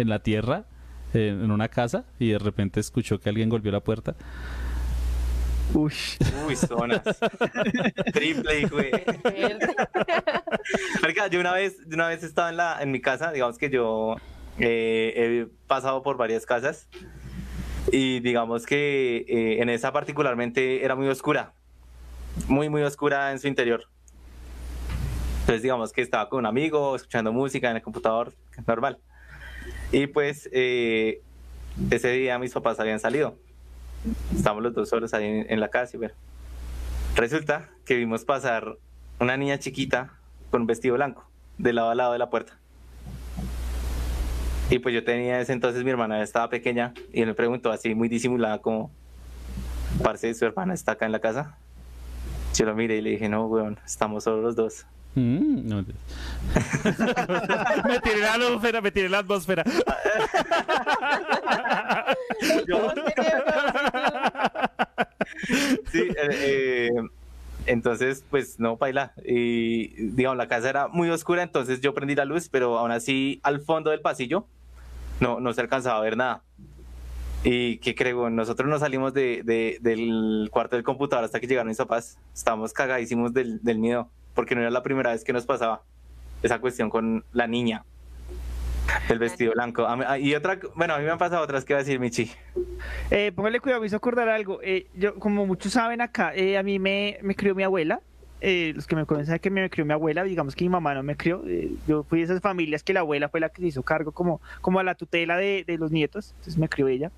en 0.00 0.08
la 0.08 0.20
Tierra, 0.20 0.64
en 1.14 1.50
una 1.50 1.68
casa, 1.68 2.04
y 2.18 2.30
de 2.30 2.38
repente 2.38 2.80
escuchó 2.80 3.20
que 3.20 3.28
alguien 3.28 3.48
golpeó 3.48 3.72
la 3.72 3.80
puerta. 3.80 4.16
Uy, 5.72 5.92
Uy, 6.46 6.56
zonas. 6.56 7.02
Triple, 8.12 8.66
güey. 8.66 8.90
Marica, 11.02 11.28
yo 11.28 11.38
una 11.38 11.52
vez, 11.52 11.76
yo 11.86 11.94
una 11.94 12.08
vez 12.08 12.24
estaba 12.24 12.50
en 12.50 12.56
la, 12.56 12.82
en 12.82 12.90
mi 12.90 13.00
casa, 13.00 13.30
digamos 13.30 13.56
que 13.56 13.70
yo 13.70 14.16
eh, 14.58 15.12
he 15.16 15.46
pasado 15.68 16.02
por 16.02 16.16
varias 16.16 16.44
casas 16.44 16.88
y 17.92 18.20
digamos 18.20 18.66
que 18.66 19.24
eh, 19.28 19.62
en 19.62 19.68
esa 19.68 19.92
particularmente 19.92 20.84
era 20.84 20.96
muy 20.96 21.08
oscura, 21.08 21.52
muy 22.48 22.68
muy 22.68 22.82
oscura 22.82 23.30
en 23.30 23.38
su 23.38 23.46
interior. 23.46 23.84
Entonces 25.40 25.62
digamos 25.62 25.92
que 25.92 26.02
estaba 26.02 26.28
con 26.28 26.40
un 26.40 26.46
amigo 26.46 26.96
escuchando 26.96 27.32
música 27.32 27.70
en 27.70 27.76
el 27.76 27.82
computador, 27.82 28.32
normal. 28.66 28.98
Y 29.92 30.06
pues 30.06 30.48
eh, 30.52 31.20
ese 31.90 32.12
día 32.12 32.38
mis 32.38 32.52
papás 32.52 32.78
habían 32.78 33.00
salido. 33.00 33.36
Estamos 34.34 34.62
los 34.62 34.74
dos 34.74 34.88
solos 34.88 35.12
ahí 35.14 35.44
en, 35.48 35.60
la 35.60 35.68
casa 35.68 35.96
y 35.96 35.98
bueno. 35.98 36.14
Resulta 37.16 37.68
que 37.84 37.96
vimos 37.96 38.24
pasar 38.24 38.76
una 39.18 39.36
niña 39.36 39.58
chiquita 39.58 40.14
con 40.50 40.62
un 40.62 40.66
vestido 40.66 40.94
blanco 40.94 41.28
de 41.58 41.72
lado 41.72 41.90
a 41.90 41.94
lado 41.94 42.12
de 42.12 42.18
la 42.18 42.30
puerta. 42.30 42.58
Y 44.70 44.78
pues 44.78 44.94
yo 44.94 45.02
tenía 45.02 45.40
ese 45.40 45.52
entonces, 45.52 45.82
mi 45.82 45.90
hermana 45.90 46.22
estaba 46.22 46.48
pequeña 46.48 46.94
y 47.12 47.22
él 47.22 47.26
me 47.26 47.34
preguntó 47.34 47.72
así 47.72 47.94
muy 47.94 48.08
disimulada 48.08 48.60
como, 48.60 48.92
parce, 50.02 50.32
su 50.34 50.44
hermana 50.44 50.74
está 50.74 50.92
acá 50.92 51.06
en 51.06 51.12
la 51.12 51.18
casa. 51.18 51.58
Yo 52.54 52.64
lo 52.66 52.74
miré 52.76 52.96
y 52.96 53.00
le 53.00 53.10
dije, 53.10 53.28
no, 53.28 53.46
weón, 53.46 53.80
estamos 53.84 54.24
solo 54.24 54.40
los 54.42 54.54
dos. 54.54 54.86
Mm, 55.14 55.68
no. 55.68 55.82
me 57.84 58.00
tiré 58.00 58.20
la 58.20 58.34
atmósfera, 58.34 58.80
me 58.80 58.90
tiré 58.92 59.08
la 59.08 59.18
atmósfera. 59.18 59.64
Sí, 65.90 66.00
eh, 66.00 66.14
eh, 66.30 66.90
entonces, 67.66 68.24
pues 68.30 68.58
no, 68.58 68.76
baila. 68.76 69.12
Y 69.24 69.88
digamos, 70.12 70.36
la 70.38 70.48
casa 70.48 70.68
era 70.70 70.88
muy 70.88 71.10
oscura, 71.10 71.42
entonces 71.42 71.80
yo 71.80 71.94
prendí 71.94 72.14
la 72.14 72.24
luz, 72.24 72.48
pero 72.48 72.78
aún 72.78 72.90
así 72.90 73.40
al 73.42 73.60
fondo 73.60 73.90
del 73.90 74.00
pasillo 74.00 74.46
no, 75.20 75.40
no 75.40 75.52
se 75.52 75.60
alcanzaba 75.60 75.98
a 75.98 76.02
ver 76.02 76.16
nada. 76.16 76.42
Y 77.42 77.78
qué 77.78 77.94
creo, 77.94 78.28
nosotros 78.28 78.68
nos 78.68 78.80
salimos 78.80 79.14
de, 79.14 79.42
de- 79.44 79.78
del 79.80 80.48
cuarto 80.52 80.76
del 80.76 80.84
computador 80.84 81.24
hasta 81.24 81.40
que 81.40 81.46
llegaron 81.46 81.68
mis 81.68 81.78
papás. 81.78 82.18
Estábamos 82.34 82.72
cagadísimos 82.72 83.32
del, 83.32 83.62
del 83.62 83.78
miedo, 83.78 84.10
porque 84.34 84.54
no 84.54 84.60
era 84.60 84.70
la 84.70 84.82
primera 84.82 85.12
vez 85.12 85.24
que 85.24 85.32
nos 85.32 85.46
pasaba 85.46 85.82
esa 86.42 86.58
cuestión 86.60 86.90
con 86.90 87.24
la 87.32 87.46
niña. 87.46 87.84
El 89.08 89.18
vestido 89.18 89.52
blanco. 89.52 89.86
Ah, 89.86 90.18
y 90.18 90.34
otra, 90.34 90.58
bueno, 90.74 90.94
a 90.94 90.98
mí 90.98 91.04
me 91.04 91.10
han 91.10 91.18
pasado 91.18 91.42
otras 91.42 91.64
que 91.64 91.74
va 91.74 91.80
a 91.80 91.82
decir 91.82 92.00
Michi. 92.00 92.30
Eh, 93.10 93.30
póngale 93.34 93.60
cuidado, 93.60 93.80
me 93.80 93.86
hizo 93.86 93.96
acordar 93.96 94.28
algo. 94.28 94.60
Eh, 94.62 94.86
yo, 94.94 95.14
como 95.16 95.46
muchos 95.46 95.72
saben 95.72 96.00
acá, 96.00 96.34
eh, 96.34 96.58
a 96.58 96.62
mí 96.62 96.78
me, 96.78 97.18
me 97.22 97.34
crió 97.36 97.54
mi 97.54 97.62
abuela. 97.62 98.00
Eh, 98.40 98.72
los 98.74 98.86
que 98.86 98.96
me 98.96 99.04
conocen 99.04 99.26
saben 99.26 99.40
que 99.40 99.50
me 99.50 99.68
crió 99.68 99.84
mi 99.84 99.92
abuela, 99.92 100.24
digamos 100.24 100.56
que 100.56 100.64
mi 100.64 100.70
mamá 100.70 100.94
no 100.94 101.02
me 101.02 101.14
crió. 101.14 101.44
eh, 101.46 101.70
yo 101.86 102.04
fui 102.04 102.20
de 102.20 102.24
esas 102.24 102.40
familias 102.40 102.82
que 102.82 102.94
la 102.94 103.00
abuela 103.00 103.28
fue 103.28 103.38
la 103.38 103.50
que 103.50 103.60
se 103.60 103.68
hizo 103.68 103.82
cargo 103.82 104.12
como, 104.12 104.40
como 104.62 104.80
a 104.80 104.82
la 104.82 104.94
tutela 104.94 105.36
de, 105.36 105.62
de 105.66 105.76
los 105.76 105.90
nietos, 105.90 106.30
entonces 106.38 106.56
me 106.56 106.68
crió 106.68 106.88
ella. 106.88 107.12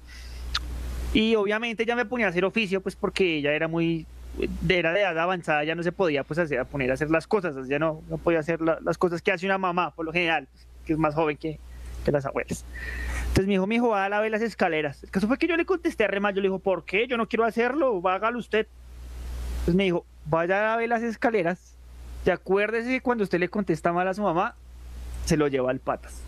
Y 1.14 1.36
obviamente 1.36 1.84
ella 1.84 1.94
me 1.94 2.06
ponía 2.06 2.26
a 2.26 2.30
hacer 2.30 2.44
oficio, 2.44 2.80
pues 2.80 2.96
porque 2.96 3.36
ella 3.36 3.52
era 3.52 3.68
muy, 3.68 4.04
era 4.68 4.92
de 4.92 5.00
edad 5.00 5.18
avanzada, 5.18 5.62
ya 5.64 5.74
no 5.74 5.82
se 5.82 5.92
podía 5.92 6.24
pues 6.24 6.38
hacer, 6.38 6.64
poner 6.66 6.90
a 6.90 6.94
hacer 6.94 7.10
las 7.10 7.26
cosas, 7.26 7.68
ya 7.68 7.78
no, 7.78 8.02
no 8.08 8.16
podía 8.18 8.38
hacer 8.40 8.60
la- 8.60 8.78
las 8.82 8.96
cosas 8.98 9.20
que 9.22 9.30
hace 9.32 9.44
una 9.46 9.58
mamá, 9.58 9.94
por 9.94 10.06
lo 10.06 10.12
general, 10.12 10.48
que 10.86 10.94
es 10.94 10.98
más 10.98 11.14
joven 11.14 11.36
que, 11.36 11.58
las 12.06 12.26
abuelas. 12.26 12.64
Entonces 13.20 13.46
me 13.46 13.52
dijo, 13.52 13.66
mi 13.68 13.76
hijo, 13.76 13.90
va 13.90 14.04
a 14.04 14.08
lavar 14.08 14.28
las 14.30 14.42
escaleras. 14.42 15.04
El 15.04 15.10
caso 15.10 15.28
fue 15.28 15.38
que 15.38 15.46
yo 15.46 15.56
le 15.56 15.64
contesté 15.64 16.02
a 16.04 16.08
Remar, 16.08 16.34
yo 16.34 16.40
le 16.40 16.48
digo, 16.48 16.58
¿por 16.58 16.84
qué? 16.84 17.06
Yo 17.06 17.16
no 17.16 17.28
quiero 17.28 17.44
hacerlo, 17.44 18.00
hágalo 18.08 18.38
usted. 18.40 18.66
Entonces 19.52 19.74
me 19.76 19.84
dijo, 19.84 20.04
vaya 20.26 20.72
a 20.72 20.76
ver 20.76 20.88
las 20.88 21.02
escaleras 21.02 21.76
y 22.26 22.30
acuérdese 22.30 22.88
que 22.88 23.00
cuando 23.00 23.22
usted 23.22 23.38
le 23.38 23.48
contesta 23.48 23.92
mal 23.92 24.08
a 24.08 24.14
su 24.14 24.22
mamá, 24.22 24.56
se 25.26 25.36
lo 25.36 25.46
lleva 25.46 25.70
al 25.70 25.78
patas. 25.78 26.20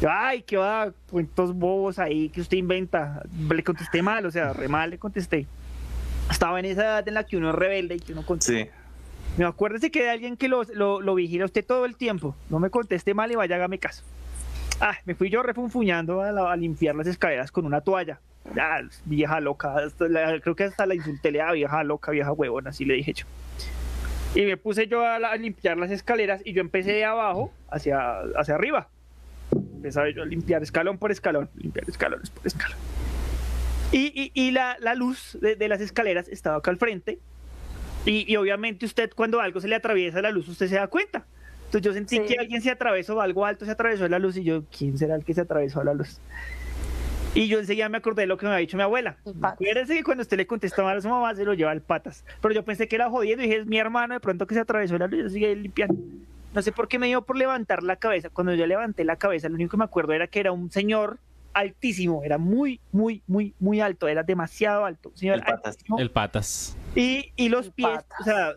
Yo, 0.00 0.08
Ay, 0.10 0.42
qué 0.42 0.56
va, 0.56 0.92
cuentos 1.10 1.52
bobos 1.54 1.98
ahí 1.98 2.30
que 2.30 2.40
usted 2.40 2.56
inventa. 2.56 3.22
Le 3.50 3.62
contesté 3.62 4.00
mal, 4.02 4.24
o 4.24 4.30
sea, 4.30 4.52
re 4.54 4.66
mal 4.68 4.88
le 4.90 4.98
contesté. 4.98 5.46
Estaba 6.30 6.58
en 6.58 6.64
esa 6.66 6.82
edad 6.82 7.08
en 7.08 7.14
la 7.14 7.24
que 7.24 7.36
uno 7.36 7.50
es 7.50 7.54
rebelde 7.54 7.96
y 7.96 8.00
que 8.00 8.12
uno 8.12 8.24
contesta. 8.24 8.52
Sí. 8.52 8.68
Me 9.38 9.44
acuérdese 9.44 9.90
que 9.90 10.02
hay 10.02 10.08
alguien 10.08 10.36
que 10.36 10.48
lo, 10.48 10.62
lo, 10.74 11.00
lo 11.00 11.14
vigila 11.14 11.44
a 11.44 11.46
usted 11.46 11.64
todo 11.64 11.84
el 11.86 11.96
tiempo. 11.96 12.34
No 12.50 12.58
me 12.58 12.70
conteste 12.70 13.14
mal 13.14 13.30
y 13.32 13.34
vaya, 13.34 13.56
hágame 13.56 13.78
caso. 13.78 14.02
Ah, 14.80 14.96
me 15.04 15.14
fui 15.14 15.30
yo 15.30 15.42
refunfuñando 15.42 16.20
a, 16.22 16.32
la- 16.32 16.52
a 16.52 16.56
limpiar 16.56 16.94
las 16.96 17.06
escaleras 17.06 17.50
con 17.52 17.64
una 17.66 17.80
toalla. 17.80 18.20
ah, 18.58 18.80
vieja 19.04 19.40
loca, 19.40 19.76
hasta 19.76 20.08
la- 20.08 20.40
creo 20.40 20.56
que 20.56 20.64
hasta 20.64 20.84
la 20.86 20.94
insulté, 20.94 21.30
le 21.30 21.38
da 21.38 21.52
vieja 21.52 21.82
loca, 21.84 22.10
vieja 22.10 22.32
huevona, 22.32 22.70
así 22.70 22.84
le 22.84 22.94
dije 22.94 23.12
yo. 23.14 23.26
Y 24.34 24.42
me 24.42 24.56
puse 24.56 24.86
yo 24.88 25.04
a, 25.06 25.18
la- 25.18 25.28
a 25.30 25.36
limpiar 25.36 25.76
las 25.78 25.90
escaleras 25.90 26.40
y 26.44 26.52
yo 26.52 26.60
empecé 26.60 26.92
de 26.92 27.04
abajo 27.04 27.52
hacia, 27.70 28.20
hacia 28.36 28.54
arriba. 28.54 28.88
Empezaba 29.52 30.10
yo 30.10 30.22
a 30.22 30.26
limpiar 30.26 30.62
escalón 30.62 30.98
por 30.98 31.10
escalón, 31.12 31.48
limpiar 31.56 31.88
escalones 31.88 32.30
por 32.30 32.46
escalón. 32.46 32.78
Y, 33.92 34.12
y- 34.14 34.32
y 34.34 34.50
la, 34.50 34.76
la 34.80 34.94
luz 34.94 35.38
de, 35.40 35.54
de 35.56 35.68
las 35.68 35.80
escaleras 35.80 36.26
estaba 36.28 36.56
acá 36.56 36.70
al 36.70 36.78
frente. 36.78 37.18
Y, 38.04 38.30
y 38.30 38.36
obviamente 38.36 38.84
usted 38.86 39.10
cuando 39.14 39.40
algo 39.40 39.60
se 39.60 39.68
le 39.68 39.76
atraviesa 39.76 40.20
la 40.22 40.30
luz, 40.30 40.48
usted 40.48 40.66
se 40.66 40.74
da 40.76 40.86
cuenta. 40.88 41.24
Entonces 41.66 41.82
yo 41.82 41.92
sentí 41.92 42.16
Sí. 42.16 42.22
que 42.24 42.36
alguien 42.38 42.60
se 42.62 42.70
atravesó, 42.70 43.20
algo 43.20 43.46
alto 43.46 43.64
se 43.64 43.70
atravesó 43.70 44.08
la 44.08 44.18
luz 44.18 44.36
y 44.36 44.44
yo, 44.44 44.64
¿quién 44.76 44.98
será 44.98 45.14
el 45.14 45.24
que 45.24 45.34
se 45.34 45.42
atravesó 45.42 45.82
la 45.84 45.94
luz? 45.94 46.18
Y 47.34 47.48
yo 47.48 47.58
enseguida 47.60 47.88
me 47.88 47.96
acordé 47.96 48.22
de 48.22 48.26
lo 48.26 48.36
que 48.36 48.44
me 48.44 48.52
había 48.52 48.60
dicho 48.60 48.76
mi 48.76 48.82
abuela. 48.82 49.16
Acuérdese 49.40 49.94
que 49.96 50.02
cuando 50.04 50.20
usted 50.22 50.36
le 50.36 50.46
contestaba 50.46 50.92
a 50.92 51.00
su 51.00 51.08
mamá 51.08 51.34
se 51.34 51.44
lo 51.46 51.54
lleva 51.54 51.70
al 51.70 51.80
patas. 51.80 52.24
Pero 52.42 52.52
yo 52.54 52.62
pensé 52.64 52.88
que 52.88 52.96
era 52.96 53.08
jodiendo 53.08 53.42
y 53.42 53.46
dije, 53.46 53.60
es 53.60 53.66
mi 53.66 53.78
hermano 53.78 54.12
de 54.14 54.20
pronto 54.20 54.46
que 54.46 54.54
se 54.54 54.60
atravesó 54.60 54.98
la 54.98 55.06
luz 55.06 55.18
y 55.18 55.22
yo 55.22 55.28
seguí 55.30 55.54
limpiando. 55.54 55.94
No 56.54 56.60
sé 56.60 56.72
por 56.72 56.88
qué 56.88 56.98
me 56.98 57.06
dio 57.06 57.22
por 57.22 57.38
levantar 57.38 57.82
la 57.82 57.96
cabeza. 57.96 58.28
Cuando 58.28 58.52
yo 58.54 58.66
levanté 58.66 59.04
la 59.04 59.16
cabeza, 59.16 59.48
lo 59.48 59.54
único 59.54 59.70
que 59.70 59.76
me 59.78 59.84
acuerdo 59.84 60.12
era 60.12 60.26
que 60.26 60.40
era 60.40 60.52
un 60.52 60.70
señor 60.70 61.18
altísimo, 61.54 62.22
era 62.24 62.38
muy, 62.38 62.80
muy, 62.92 63.22
muy, 63.26 63.54
muy 63.60 63.80
alto, 63.80 64.08
era 64.08 64.22
demasiado 64.22 64.84
alto. 64.84 65.10
un 65.10 65.16
señor 65.16 65.36
El 65.36 65.42
patas. 65.42 65.66
altísimo. 65.74 65.98
El 65.98 66.10
patas. 66.10 66.76
Y, 66.94 67.32
y 67.36 67.48
los 67.48 67.66
El 67.66 67.72
pies, 67.72 67.88
patas. 67.90 68.20
o 68.20 68.24
sea, 68.24 68.52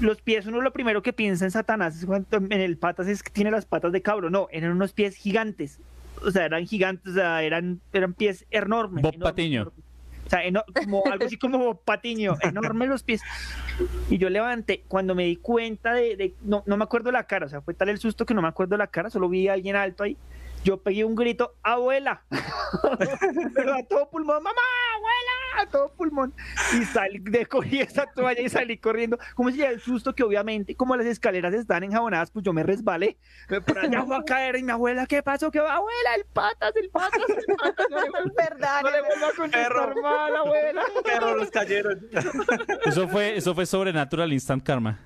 los 0.00 0.20
pies, 0.22 0.46
uno 0.46 0.60
lo 0.62 0.72
primero 0.72 1.02
que 1.02 1.12
piensa 1.12 1.44
en 1.44 1.50
Satanás 1.50 1.96
es 1.98 2.06
cuando 2.06 2.26
en 2.38 2.52
el 2.52 2.76
patas 2.78 3.06
es 3.08 3.22
que 3.22 3.30
tiene 3.30 3.50
las 3.50 3.66
patas 3.66 3.92
de 3.92 4.00
cabro. 4.02 4.30
No, 4.30 4.48
eran 4.50 4.72
unos 4.72 4.92
pies 4.92 5.14
gigantes. 5.16 5.78
O 6.24 6.30
sea, 6.30 6.44
eran 6.46 6.66
gigantes, 6.66 7.12
o 7.12 7.14
sea, 7.14 7.42
eran, 7.42 7.80
eran 7.92 8.12
pies 8.14 8.44
enormes. 8.50 9.02
Bob 9.02 9.14
enormes, 9.14 9.32
Patiño. 9.32 9.60
enormes. 9.62 9.84
O 10.26 10.30
sea, 10.30 10.44
eno- 10.44 10.64
como 10.84 11.02
algo 11.10 11.24
así 11.26 11.36
como 11.36 11.58
Bob 11.58 11.82
Patiño, 11.84 12.36
enormes 12.42 12.88
los 12.88 13.02
pies. 13.02 13.20
Y 14.10 14.18
yo 14.18 14.30
levanté, 14.30 14.84
cuando 14.86 15.14
me 15.14 15.24
di 15.24 15.36
cuenta 15.36 15.92
de, 15.94 16.16
de- 16.16 16.34
no, 16.42 16.62
no 16.66 16.76
me 16.76 16.84
acuerdo 16.84 17.10
la 17.10 17.24
cara, 17.24 17.46
o 17.46 17.48
sea, 17.48 17.60
fue 17.62 17.74
tal 17.74 17.88
el 17.88 17.98
susto 17.98 18.24
que 18.26 18.32
no 18.34 18.42
me 18.42 18.48
acuerdo 18.48 18.76
la 18.76 18.86
cara, 18.86 19.10
solo 19.10 19.28
vi 19.28 19.48
a 19.48 19.54
alguien 19.54 19.76
alto 19.76 20.04
ahí. 20.04 20.16
Yo 20.62 20.82
pegué 20.82 21.04
un 21.04 21.14
grito, 21.14 21.54
abuela, 21.62 22.22
pero 23.54 23.74
a 23.74 23.82
todo 23.84 24.10
pulmón, 24.10 24.42
mamá, 24.42 24.60
abuela, 24.94 25.62
a 25.62 25.66
todo 25.70 25.88
pulmón. 25.96 26.34
Y 26.78 26.84
salí, 26.84 27.18
de- 27.18 27.46
cogí 27.46 27.80
esa 27.80 28.04
toalla 28.14 28.42
y 28.42 28.48
salí 28.50 28.76
corriendo, 28.76 29.18
como 29.34 29.50
si 29.50 29.62
el 29.62 29.80
susto 29.80 30.14
que 30.14 30.22
obviamente, 30.22 30.74
como 30.76 30.96
las 30.96 31.06
escaleras 31.06 31.54
están 31.54 31.82
enjabonadas, 31.84 32.30
pues 32.30 32.44
yo 32.44 32.52
me 32.52 32.62
resbalé. 32.62 33.16
Me- 33.48 33.62
Por 33.62 33.78
allá 33.78 34.02
fue 34.04 34.16
a 34.16 34.22
caer 34.22 34.56
y 34.56 34.62
mi 34.62 34.70
abuela, 34.72 35.06
¿qué 35.06 35.22
pasó? 35.22 35.50
¿Qué 35.50 35.60
va? 35.60 35.76
Abuela, 35.76 36.14
el 36.16 36.24
patas, 36.26 36.76
el 36.76 36.90
patas, 36.90 37.20
el 37.48 37.56
patas. 37.56 37.86
No 37.90 38.00
le 38.02 38.10
vuelvo, 38.10 38.34
¿Verdad? 38.36 38.80
no 38.82 38.90
le 38.90 39.00
vuelvo 39.00 39.26
a 39.26 39.32
contestar 39.34 39.94
mal, 40.02 40.36
abuela. 40.36 40.82
Perro, 41.02 41.36
los 41.36 41.50
cayeron. 41.50 42.06
Eso 42.84 43.08
fue, 43.08 43.36
eso 43.36 43.54
fue 43.54 43.64
Sobrenatural 43.64 44.30
Instant 44.32 44.62
Karma. 44.62 44.98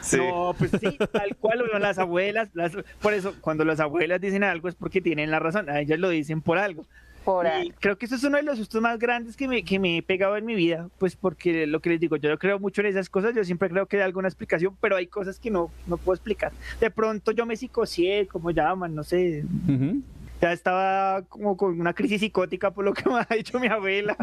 Sí. 0.00 0.18
No, 0.18 0.54
pues 0.58 0.70
sí, 0.72 0.98
tal 1.12 1.34
cual, 1.36 1.60
bueno, 1.60 1.78
las 1.78 1.98
abuelas, 1.98 2.50
las- 2.52 2.76
por 3.00 3.14
eso, 3.14 3.34
cuando 3.40 3.64
las 3.64 3.80
abuelas 3.80 4.20
dicen 4.20 4.44
algo 4.44 4.68
es 4.68 4.74
porque 4.74 5.00
tienen 5.00 5.30
la 5.30 5.38
razón, 5.38 5.70
a 5.70 5.80
ellas 5.80 5.98
lo 5.98 6.10
dicen 6.10 6.42
por 6.42 6.58
algo. 6.58 6.84
Por 7.24 7.46
Y 7.46 7.48
ahí. 7.48 7.72
creo 7.80 7.96
que 7.96 8.04
eso 8.04 8.16
es 8.16 8.24
uno 8.24 8.36
de 8.36 8.42
los 8.42 8.58
sustos 8.58 8.82
más 8.82 8.98
grandes 8.98 9.34
que 9.34 9.48
me, 9.48 9.64
que 9.64 9.78
me 9.78 9.96
he 9.96 10.02
pegado 10.02 10.36
en 10.36 10.44
mi 10.44 10.54
vida, 10.54 10.88
pues 10.98 11.16
porque 11.16 11.66
lo 11.66 11.80
que 11.80 11.88
les 11.88 12.00
digo, 12.00 12.16
yo 12.16 12.28
no 12.28 12.36
creo 12.36 12.58
mucho 12.58 12.82
en 12.82 12.88
esas 12.88 13.08
cosas, 13.08 13.34
yo 13.34 13.42
siempre 13.44 13.70
creo 13.70 13.86
que 13.86 13.96
hay 13.96 14.02
alguna 14.02 14.28
explicación, 14.28 14.76
pero 14.78 14.96
hay 14.96 15.06
cosas 15.06 15.38
que 15.38 15.50
no, 15.50 15.70
no 15.86 15.96
puedo 15.96 16.14
explicar. 16.16 16.52
De 16.80 16.90
pronto 16.90 17.32
yo 17.32 17.46
me 17.46 17.56
psicocié, 17.56 18.26
como 18.26 18.50
llaman, 18.50 18.94
no 18.94 19.02
sé, 19.04 19.42
Ujú. 19.66 20.02
ya 20.42 20.52
estaba 20.52 21.22
como 21.22 21.56
con 21.56 21.80
una 21.80 21.94
crisis 21.94 22.20
psicótica 22.20 22.72
por 22.72 22.84
lo 22.84 22.92
que 22.92 23.04
me 23.08 23.20
ha 23.26 23.34
dicho 23.34 23.58
mi 23.58 23.68
abuela 23.68 24.14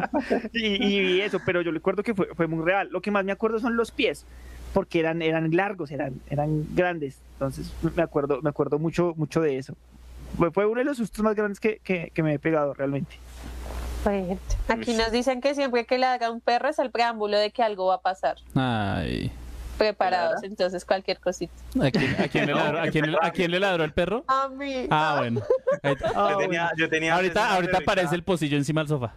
y, 0.53 0.85
y 0.85 1.21
eso, 1.21 1.39
pero 1.43 1.63
yo 1.63 1.71
recuerdo 1.71 2.03
que 2.03 2.13
fue, 2.13 2.27
fue 2.35 2.45
muy 2.45 2.63
real. 2.63 2.89
Lo 2.91 3.01
que 3.01 3.09
más 3.09 3.25
me 3.25 3.31
acuerdo 3.31 3.57
son 3.59 3.75
los 3.77 3.89
pies, 3.89 4.27
porque 4.73 4.99
eran, 4.99 5.21
eran 5.21 5.55
largos, 5.55 5.91
eran, 5.91 6.21
eran 6.29 6.65
grandes, 6.73 7.17
entonces 7.33 7.71
me 7.95 8.03
acuerdo, 8.03 8.41
me 8.41 8.49
acuerdo 8.49 8.79
mucho, 8.79 9.13
mucho 9.15 9.41
de 9.41 9.57
eso. 9.57 9.75
Fue, 10.53 10.65
uno 10.65 10.79
de 10.79 10.85
los 10.85 10.97
sustos 10.97 11.23
más 11.23 11.35
grandes 11.35 11.59
que, 11.59 11.79
que, 11.83 12.11
que 12.13 12.23
me 12.23 12.33
he 12.33 12.39
pegado 12.39 12.73
realmente. 12.73 13.17
Bueno, 14.03 14.39
Aquí 14.67 14.93
nos 14.93 15.11
dicen 15.11 15.41
que 15.41 15.53
siempre 15.53 15.85
que 15.85 15.99
le 15.99 16.07
haga 16.07 16.31
un 16.31 16.41
perro 16.41 16.69
es 16.69 16.79
el 16.79 16.89
preámbulo 16.89 17.37
de 17.37 17.51
que 17.51 17.61
algo 17.61 17.87
va 17.87 17.95
a 17.95 18.01
pasar. 18.01 18.37
Ay. 18.55 19.31
Preparados, 19.77 20.43
entonces 20.43 20.85
cualquier 20.85 21.19
cosita. 21.19 21.53
¿A 21.81 21.89
quién, 21.91 22.15
a 22.21 22.27
quién 22.27 22.45
le, 22.45 22.53
ladró, 22.53 22.79
a 22.81 22.87
quién 22.87 23.11
le- 23.11 23.17
a 23.21 23.31
quién 23.31 23.51
le 23.51 23.59
ladró 23.59 23.83
el 23.83 23.93
perro? 23.93 24.23
A 24.27 24.47
mí. 24.47 24.87
Ah, 24.91 25.15
bueno. 25.17 25.41
Yo 25.83 26.37
tenía, 26.37 26.71
yo 26.77 26.89
tenía 26.89 27.15
Ahorita, 27.15 27.53
ahorita 27.55 27.79
aparece 27.79 28.15
el 28.15 28.23
pocillo 28.23 28.57
encima 28.57 28.81
del 28.81 28.87
sofá. 28.89 29.13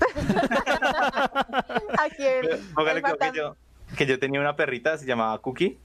Que 2.16 2.58
fantasma- 3.02 3.32
yo, 3.34 3.56
que 3.96 4.06
yo 4.06 4.18
tenía 4.18 4.40
una 4.40 4.56
perrita, 4.56 4.96
se 4.98 5.06
llamaba 5.06 5.38
Cookie. 5.40 5.78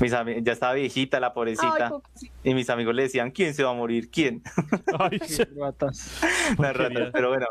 Mis 0.00 0.12
ya 0.12 0.52
estaba 0.52 0.72
viejita 0.72 1.20
la 1.20 1.34
pobrecita. 1.34 1.92
Ay, 1.92 2.30
y 2.42 2.54
mis 2.54 2.70
amigos 2.70 2.94
le 2.94 3.02
decían, 3.02 3.30
¿quién 3.30 3.52
se 3.54 3.62
va 3.64 3.70
a 3.70 3.74
morir? 3.74 4.10
¿Quién? 4.10 4.42
Ay, 4.98 5.20
Ratas. 5.58 6.20
Las 6.58 6.76
ratas, 6.76 6.76
Porquería. 6.76 7.12
pero 7.12 7.28
bueno. 7.28 7.46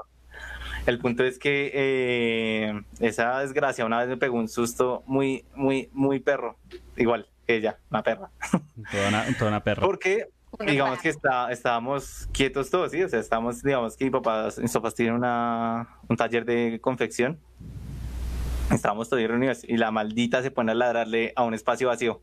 El 0.86 0.98
punto 0.98 1.24
es 1.24 1.38
que 1.38 1.72
eh, 1.74 2.82
esa 3.00 3.40
desgracia 3.42 3.86
una 3.86 4.00
vez 4.00 4.08
me 4.08 4.18
pegó 4.18 4.38
un 4.38 4.48
susto 4.48 5.04
muy, 5.06 5.46
muy, 5.54 5.90
muy 5.94 6.20
perro. 6.20 6.58
Igual 6.98 7.28
que 7.46 7.58
ella, 7.58 7.78
una 7.92 8.02
perra. 8.02 8.32
toda, 8.92 9.10
una, 9.10 9.38
toda 9.38 9.52
una 9.52 9.64
perra. 9.64 9.86
Porque, 9.86 10.30
digamos 10.66 11.00
que 11.00 11.10
está, 11.10 11.52
estábamos 11.52 12.28
quietos 12.32 12.72
todos, 12.72 12.92
¿sí? 12.92 13.04
O 13.04 13.10
sea, 13.10 13.20
estábamos, 13.20 13.62
digamos 13.62 13.96
que 13.96 14.06
mi 14.06 14.12
papá, 14.12 14.50
mis 14.60 14.74
papás 14.74 14.96
tienen 14.96 15.14
una, 15.14 15.88
un 16.08 16.18
taller 16.18 16.46
de 16.46 16.80
confección. 16.82 17.38
Estábamos 18.76 19.10
todos 19.10 19.24
reunidos 19.24 19.64
y 19.64 19.78
la 19.78 19.92
maldita 19.92 20.42
se 20.42 20.52
pone 20.52 20.72
a 20.72 20.76
ladrarle 20.76 21.34
a 21.36 21.44
un 21.44 21.54
espacio 21.54 21.88
vacío. 21.88 22.22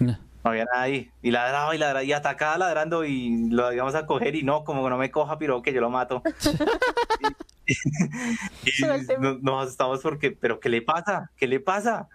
No 0.00 0.50
había 0.50 0.64
nada 0.66 0.82
ahí. 0.82 1.10
Y 1.22 1.30
ladraba 1.30 1.74
y 1.74 1.78
ladraba 1.78 2.02
y 2.04 2.12
atacaba 2.12 2.58
ladrando 2.58 3.04
y 3.04 3.48
lo 3.50 3.72
íbamos 3.72 3.94
a 3.94 4.04
coger 4.06 4.34
y 4.34 4.42
no, 4.42 4.62
como 4.64 4.84
que 4.84 4.90
no 4.90 4.98
me 4.98 5.10
coja, 5.10 5.38
pero 5.38 5.62
que 5.62 5.72
yo 5.72 5.80
lo 5.80 5.88
mato. 5.90 6.22
y 7.66 8.82
y 8.82 8.82
nos, 9.20 9.42
nos 9.42 9.62
asustamos 9.64 10.00
porque, 10.02 10.32
pero 10.32 10.60
¿qué 10.60 10.68
le 10.68 10.82
pasa? 10.82 11.30
¿Qué 11.36 11.46
le 11.46 11.60
pasa? 11.60 12.08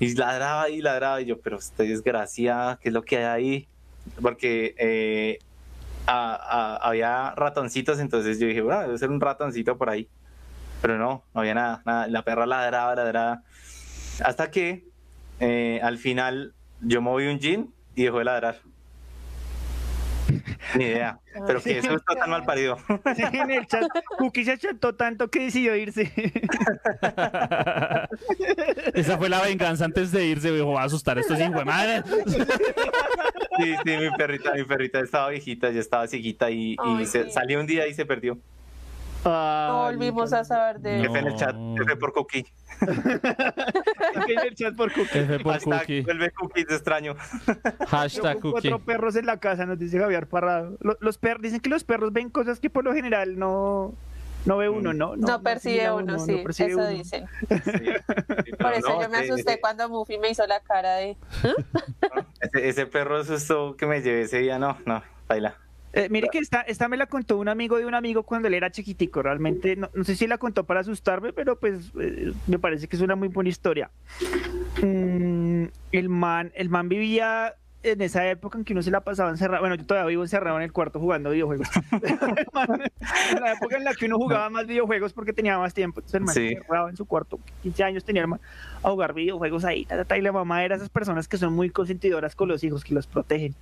Y 0.00 0.14
ladraba 0.14 0.68
y 0.68 0.80
ladraba 0.82 1.20
y 1.22 1.26
yo, 1.26 1.40
pero 1.40 1.58
estoy 1.58 1.88
desgraciada, 1.88 2.78
¿qué 2.82 2.88
es 2.88 2.92
lo 2.92 3.02
que 3.02 3.18
hay 3.18 3.24
ahí? 3.24 3.68
Porque 4.20 4.74
eh, 4.78 5.38
a- 6.06 6.34
a- 6.34 6.76
había 6.88 7.30
ratoncitos, 7.36 8.00
entonces 8.00 8.38
yo 8.38 8.48
dije, 8.48 8.60
bueno, 8.62 8.82
debe 8.82 8.98
ser 8.98 9.10
un 9.10 9.20
ratoncito 9.20 9.78
por 9.78 9.88
ahí. 9.90 10.08
Pero 10.82 10.98
no, 10.98 11.24
no 11.32 11.40
había 11.40 11.54
nada, 11.54 11.82
nada. 11.86 12.06
La 12.08 12.22
perra 12.22 12.44
ladraba, 12.44 12.94
ladraba. 12.94 13.42
Hasta 14.22 14.50
que 14.50 14.84
eh, 15.40 15.80
al 15.82 15.96
final 15.96 16.54
yo 16.80 17.00
moví 17.00 17.28
un 17.28 17.38
jean 17.38 17.72
y 17.94 18.02
dejó 18.04 18.18
de 18.18 18.24
ladrar. 18.24 18.60
Ni 20.74 20.84
idea. 20.84 21.18
Pero 21.46 21.62
que 21.62 21.78
eso 21.78 21.94
está 21.94 22.14
tan 22.14 22.30
mal 22.30 22.44
parido. 22.44 22.76
Sí, 23.16 23.22
en 23.32 23.50
el 23.50 23.66
chat, 23.66 23.88
Cookie 24.18 24.44
se 24.44 24.52
achantó 24.52 24.94
tanto 24.94 25.28
que 25.28 25.44
decidió 25.44 25.76
irse. 25.76 26.12
Esa 28.94 29.18
fue 29.18 29.28
la 29.28 29.42
venganza 29.42 29.84
antes 29.84 30.12
de 30.12 30.24
irse. 30.26 30.50
Dijo, 30.50 30.66
voy 30.66 30.78
a 30.78 30.84
asustar 30.84 31.18
a 31.18 31.20
estos 31.20 31.38
hijos 31.38 31.54
de 31.54 31.64
madre. 31.64 32.02
Sí, 33.58 33.74
sí, 33.84 33.96
mi 33.96 34.10
perrita, 34.16 34.54
mi 34.54 34.64
perrita 34.64 35.00
estaba 35.00 35.28
viejita, 35.30 35.70
ya 35.70 35.80
estaba 35.80 36.06
cieguita 36.06 36.50
y, 36.50 36.72
y 36.72 36.76
Ay, 36.78 37.06
se, 37.06 37.30
salió 37.30 37.60
un 37.60 37.66
día 37.66 37.86
y 37.86 37.94
se 37.94 38.06
perdió. 38.06 38.38
No 39.24 39.86
Ay, 39.86 39.94
volvimos 39.96 40.32
a 40.32 40.44
saber 40.44 40.80
de 40.80 40.98
No. 40.98 41.04
F 41.10 41.18
en 41.18 41.26
el 41.28 41.36
chat, 41.36 41.54
F 41.82 41.96
por 41.96 42.12
Cookie. 42.12 42.44
en 42.82 44.38
el 44.46 44.54
chat 44.54 44.74
por 44.74 44.92
Cookie. 44.92 45.18
F 45.20 45.38
por 45.40 45.52
Hashtag, 45.54 45.80
cookie. 45.80 46.00
vuelve 46.02 46.30
Cookie, 46.32 46.64
te 46.64 46.74
extraño. 46.74 47.14
Hashtag 47.88 48.36
Yo 48.36 48.40
con 48.40 48.52
cookie. 48.52 48.68
cuatro 48.70 48.78
perros 48.84 49.16
en 49.16 49.26
la 49.26 49.36
casa, 49.38 49.64
nos 49.66 49.78
dice 49.78 49.98
Javier 49.98 50.26
Parrado. 50.26 50.76
Lo- 50.80 50.96
Los, 51.00 51.18
perros 51.18 51.42
dicen 51.42 51.60
que 51.60 51.70
los 51.70 51.84
perros 51.84 52.12
ven 52.12 52.30
cosas 52.30 52.58
que 52.58 52.68
por 52.70 52.82
lo 52.84 52.92
general 52.94 53.38
no, 53.38 53.94
no 54.44 54.56
ve 54.56 54.68
uno, 54.68 54.92
¿no? 54.92 55.14
No, 55.16 55.40
percibe 55.42 55.74
mira 55.76 55.94
uno, 55.94 56.12
no 56.14 56.18
sí, 56.18 56.40
percibe 56.42 56.70
eso 56.70 56.78
uno. 56.78 56.88
dicen. 56.88 57.26
Sí, 57.48 57.60
sí, 57.64 58.52
Por 58.58 58.72
eso 58.72 58.88
no, 58.88 59.02
yo 59.02 59.08
me 59.08 59.18
asusté 59.18 59.60
cuando 59.60 59.88
Muffy 59.88 60.18
me 60.18 60.30
hizo 60.30 60.44
la 60.46 60.60
cara 60.60 60.96
de... 60.96 61.16
Ese, 62.40 62.68
ese 62.68 62.86
perro 62.86 63.22
susto 63.24 63.76
que 63.76 63.86
me 63.86 64.00
llevé 64.02 64.22
ese 64.22 64.38
día, 64.38 64.58
no, 64.58 64.76
no, 64.84 65.00
baila. 65.28 65.54
Eh, 65.94 66.08
mire 66.10 66.28
que 66.32 66.38
esta, 66.38 66.62
esta 66.62 66.88
me 66.88 66.96
la 66.96 67.06
contó 67.06 67.36
un 67.38 67.48
amigo 67.48 67.76
de 67.78 67.84
un 67.86 67.94
amigo 67.94 68.22
cuando 68.22 68.48
él 68.48 68.54
era 68.54 68.70
chiquitico. 68.70 69.22
Realmente, 69.22 69.76
no, 69.76 69.90
no 69.94 70.04
sé 70.04 70.16
si 70.16 70.26
la 70.26 70.38
contó 70.38 70.64
para 70.64 70.80
asustarme, 70.80 71.32
pero 71.32 71.58
pues 71.58 71.92
eh, 72.00 72.32
me 72.46 72.58
parece 72.58 72.88
que 72.88 72.96
es 72.96 73.02
una 73.02 73.14
muy 73.16 73.28
buena 73.28 73.50
historia. 73.50 73.90
Mm, 74.82 75.64
el, 75.92 76.08
man, 76.08 76.50
el 76.54 76.68
man 76.70 76.88
vivía 76.88 77.54
en 77.84 78.00
esa 78.00 78.28
época 78.30 78.56
en 78.58 78.64
que 78.64 78.72
uno 78.74 78.82
se 78.82 78.90
la 78.92 79.00
pasaba 79.00 79.30
encerrado. 79.30 79.60
Bueno, 79.62 79.74
yo 79.74 79.84
todavía 79.84 80.06
vivo 80.08 80.22
encerrado 80.22 80.56
en 80.56 80.62
el 80.62 80.72
cuarto 80.72 81.00
jugando 81.00 81.30
videojuegos. 81.30 81.68
En 83.32 83.40
la 83.40 83.52
época 83.52 83.76
en 83.76 83.84
la 83.84 83.94
que 83.94 84.06
uno 84.06 84.16
jugaba 84.18 84.48
más 84.50 84.66
videojuegos 84.66 85.12
porque 85.12 85.32
tenía 85.32 85.58
más 85.58 85.74
tiempo. 85.74 86.00
Entonces 86.00 86.14
el 86.20 86.24
man 86.24 86.34
Sí. 86.34 86.48
se 86.48 86.54
encerraba 86.54 86.90
en 86.90 86.96
su 86.96 87.04
cuarto. 87.06 87.40
15 87.62 87.82
años 87.84 88.04
tenía 88.04 88.22
el 88.22 88.28
man 88.28 88.40
a 88.82 88.90
jugar 88.90 89.12
videojuegos 89.14 89.64
ahí. 89.64 89.84
ta, 89.84 89.96
ta, 89.96 90.04
ta, 90.04 90.16
y 90.18 90.22
la 90.22 90.32
mamá 90.32 90.64
era 90.64 90.76
esas 90.76 90.88
personas 90.88 91.26
que 91.28 91.36
son 91.38 91.52
muy 91.54 91.70
consentidoras 91.70 92.34
con 92.36 92.48
los 92.48 92.62
hijos, 92.62 92.84
que 92.84 92.94
los 92.94 93.06
protegen. 93.06 93.54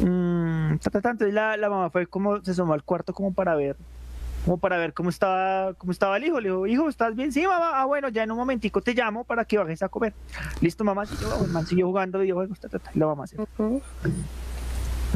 Mm, 0.00 0.78
ta, 0.78 0.90
ta, 0.90 1.00
ta, 1.00 1.10
entonces 1.10 1.34
la, 1.34 1.56
la 1.56 1.68
mamá 1.68 1.90
fue 1.90 2.06
como, 2.06 2.42
se 2.42 2.52
asomó 2.52 2.74
al 2.74 2.82
cuarto 2.82 3.12
como 3.12 3.32
para 3.32 3.54
ver 3.54 3.76
como 4.44 4.58
para 4.58 4.76
ver 4.76 4.92
cómo 4.92 5.08
estaba, 5.08 5.74
cómo 5.74 5.92
estaba 5.92 6.16
el 6.16 6.24
hijo. 6.24 6.40
Le 6.40 6.48
dijo, 6.48 6.66
hijo, 6.66 6.88
¿estás 6.88 7.14
bien? 7.14 7.32
Sí, 7.32 7.46
mamá. 7.46 7.80
Ah, 7.80 7.84
bueno, 7.84 8.08
ya 8.08 8.24
en 8.24 8.30
un 8.30 8.38
momentico 8.38 8.80
te 8.80 8.94
llamo 8.94 9.24
para 9.24 9.44
que 9.44 9.58
bajes 9.58 9.82
a 9.82 9.88
comer. 9.88 10.14
Listo, 10.60 10.84
mamá. 10.84 11.06
Sí, 11.06 11.16
yo, 11.20 11.44
el 11.44 11.50
man 11.50 11.66
siguió 11.66 11.86
jugando 11.86 12.18
videojuegos. 12.18 12.58
Y 12.94 12.98
la 12.98 13.06
mamá 13.06 13.26
se. 13.26 13.36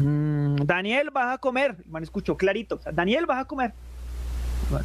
Mm, 0.01 0.55
Daniel, 0.65 1.09
vas 1.11 1.33
a 1.33 1.37
comer. 1.39 1.75
El 1.83 1.91
man 1.91 2.03
escuchó 2.03 2.37
clarito. 2.37 2.75
o 2.75 2.79
sea, 2.79 2.91
Daniel, 2.91 3.25
vas 3.25 3.41
a 3.41 3.45
comer. 3.45 3.73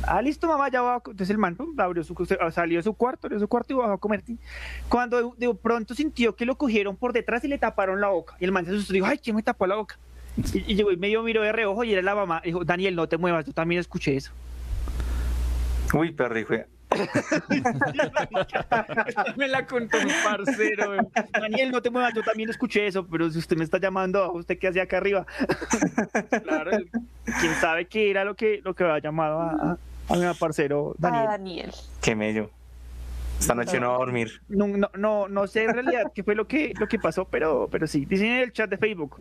Ah, 0.06 0.22
listo, 0.22 0.46
mamá, 0.46 0.68
ya 0.70 0.82
va. 0.82 0.96
a 0.96 1.00
co-". 1.00 1.10
Entonces 1.10 1.30
el 1.30 1.38
man 1.38 1.56
abrió 1.78 2.04
su, 2.04 2.14
salió 2.52 2.78
de 2.78 2.82
su 2.82 2.94
cuarto, 2.94 3.26
abrió 3.26 3.40
su 3.40 3.48
cuarto 3.48 3.72
y 3.72 3.76
bajó 3.76 3.92
a 3.92 3.98
comer. 3.98 4.22
Cuando 4.88 5.34
de, 5.36 5.54
pronto 5.54 5.94
sintió 5.94 6.36
que 6.36 6.46
lo 6.46 6.56
cogieron 6.56 6.96
por 6.96 7.12
detrás 7.12 7.44
y 7.44 7.48
le 7.48 7.58
taparon 7.58 8.00
la 8.00 8.08
boca. 8.08 8.36
Y 8.38 8.44
el 8.44 8.52
man 8.52 8.64
se 8.64 8.70
asustó 8.72 8.92
dijo, 8.92 9.06
ay, 9.06 9.18
¿quién 9.18 9.36
me 9.36 9.42
tapó 9.42 9.66
la 9.66 9.76
boca? 9.76 9.98
Y, 10.54 10.72
y 10.72 10.74
llegó 10.76 10.92
y 10.92 10.96
medio 10.96 11.22
miró 11.22 11.42
de 11.42 11.52
reojo 11.52 11.84
y 11.84 11.92
era 11.92 12.02
la 12.02 12.14
mamá. 12.14 12.40
Dijo, 12.44 12.64
Daniel, 12.64 12.94
no 12.94 13.08
te 13.08 13.18
muevas, 13.18 13.44
yo 13.44 13.52
también 13.52 13.80
escuché 13.80 14.16
eso. 14.16 14.32
Uy, 15.94 16.10
de- 16.58 16.66
me 19.36 19.48
la 19.48 19.66
contó 19.66 19.98
un 19.98 20.12
parcero. 20.24 20.96
Daniel, 21.32 21.70
no 21.70 21.82
te 21.82 21.90
muevas, 21.90 22.14
yo 22.14 22.22
también 22.22 22.50
escuché 22.50 22.86
eso, 22.86 23.06
pero 23.06 23.30
si 23.30 23.38
usted 23.38 23.56
me 23.56 23.64
está 23.64 23.78
llamando, 23.78 24.32
¿usted 24.32 24.58
qué 24.58 24.68
hacía 24.68 24.84
acá 24.84 24.98
arriba? 24.98 25.26
claro, 26.44 26.70
quién 27.40 27.54
sabe 27.60 27.86
qué 27.86 28.10
era 28.10 28.24
lo 28.24 28.34
que, 28.34 28.60
lo 28.64 28.74
que 28.74 28.84
había 28.84 28.98
llamado 28.98 29.40
a, 29.40 29.50
a, 29.50 29.78
a 30.08 30.16
mi 30.16 30.24
parcero 30.38 30.94
Daniel. 30.98 31.26
Daniel. 31.26 31.72
Qué 32.00 32.14
mello. 32.14 32.50
Esta 33.42 33.56
noche 33.56 33.80
no 33.80 33.88
va 33.88 33.96
a 33.96 33.98
dormir. 33.98 34.40
No, 34.48 34.68
no, 34.68 34.88
no, 34.96 35.26
no 35.26 35.46
sé 35.48 35.64
en 35.64 35.74
realidad 35.74 36.12
qué 36.14 36.22
fue 36.22 36.36
lo 36.36 36.46
que, 36.46 36.72
lo 36.78 36.86
que 36.86 37.00
pasó, 37.00 37.24
pero, 37.24 37.68
pero 37.72 37.88
sí. 37.88 38.04
Dicen 38.04 38.28
en 38.28 38.38
el 38.38 38.52
chat 38.52 38.70
de 38.70 38.78
Facebook. 38.78 39.20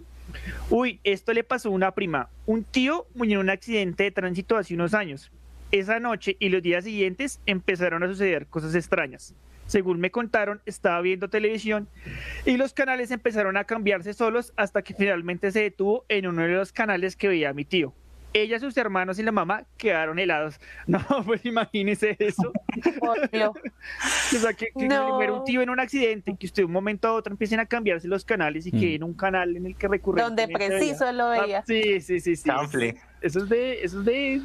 Uy, 0.69 0.99
esto 1.03 1.33
le 1.33 1.43
pasó 1.43 1.69
a 1.69 1.71
una 1.71 1.91
prima. 1.91 2.29
Un 2.45 2.63
tío 2.63 3.07
murió 3.15 3.39
en 3.39 3.45
un 3.45 3.49
accidente 3.49 4.03
de 4.03 4.11
tránsito 4.11 4.57
hace 4.57 4.75
unos 4.75 4.93
años. 4.93 5.31
Esa 5.71 5.99
noche 5.99 6.35
y 6.39 6.49
los 6.49 6.61
días 6.61 6.83
siguientes 6.83 7.39
empezaron 7.45 8.03
a 8.03 8.07
suceder 8.07 8.47
cosas 8.47 8.75
extrañas. 8.75 9.33
Según 9.67 9.99
me 10.01 10.11
contaron, 10.11 10.61
estaba 10.65 10.99
viendo 10.99 11.29
televisión 11.29 11.87
y 12.45 12.57
los 12.57 12.73
canales 12.73 13.09
empezaron 13.11 13.55
a 13.55 13.63
cambiarse 13.63 14.13
solos 14.13 14.51
hasta 14.57 14.81
que 14.81 14.93
finalmente 14.93 15.49
se 15.51 15.61
detuvo 15.61 16.03
en 16.09 16.27
uno 16.27 16.41
de 16.41 16.49
los 16.49 16.73
canales 16.73 17.15
que 17.15 17.29
veía 17.29 17.53
mi 17.53 17.63
tío. 17.63 17.93
Ella, 18.33 18.59
sus 18.61 18.77
hermanos 18.77 19.19
y 19.19 19.23
la 19.23 19.31
mamá 19.33 19.65
quedaron 19.77 20.17
helados. 20.19 20.59
No, 20.87 20.99
pues 21.25 21.45
imagínese 21.45 22.15
eso. 22.19 22.51
Obvio. 23.01 23.53
O 24.35 24.39
sea, 24.39 24.53
que, 24.53 24.67
que 24.77 24.87
No. 24.87 25.17
un 25.17 25.43
tío 25.45 25.61
en 25.61 25.69
un 25.69 25.79
accidente, 25.79 26.35
que 26.39 26.45
usted 26.47 26.61
de 26.63 26.65
un 26.65 26.71
momento 26.71 27.07
a 27.09 27.13
otro 27.13 27.31
empiecen 27.33 27.59
a 27.59 27.65
cambiarse 27.65 28.07
los 28.07 28.23
canales 28.25 28.65
y 28.67 28.71
que 28.71 28.77
Mm. 28.91 28.95
en 28.95 29.03
un 29.03 29.13
canal 29.13 29.55
en 29.57 29.65
el 29.65 29.75
que 29.75 29.87
recurre. 29.89 30.21
Donde 30.21 30.47
preciso 30.47 31.11
lo 31.13 31.29
veía. 31.29 31.63
Sí, 31.65 31.99
sí, 32.01 32.19
sí, 32.21 32.35
sí. 32.37 32.43
Chanfle. 32.49 32.95
Eso 33.21 33.39
es 33.39 33.49
de. 33.49 33.83
Eso 33.83 33.99
es 33.99 34.05
de. 34.05 34.41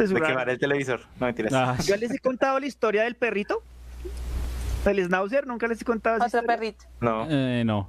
De, 0.00 0.08
De 0.08 0.08
su 0.08 0.14
quemar 0.14 0.34
raro. 0.36 0.50
el 0.52 0.58
televisor. 0.58 1.00
No 1.18 1.26
mentiras. 1.26 1.52
Ah, 1.52 1.76
Yo 1.84 1.96
les 1.96 2.10
he 2.10 2.18
contado 2.18 2.58
la 2.58 2.66
historia 2.66 3.02
del 3.04 3.14
perrito. 3.16 3.62
El 4.86 5.04
Schnauzer, 5.04 5.46
nunca 5.46 5.66
les 5.66 5.80
he 5.82 5.84
contado 5.84 6.16
esa 6.16 6.26
Otro 6.26 6.38
historia. 6.40 6.56
perrito. 6.56 6.84
No. 7.00 7.26
eh, 7.28 7.62
no. 7.64 7.88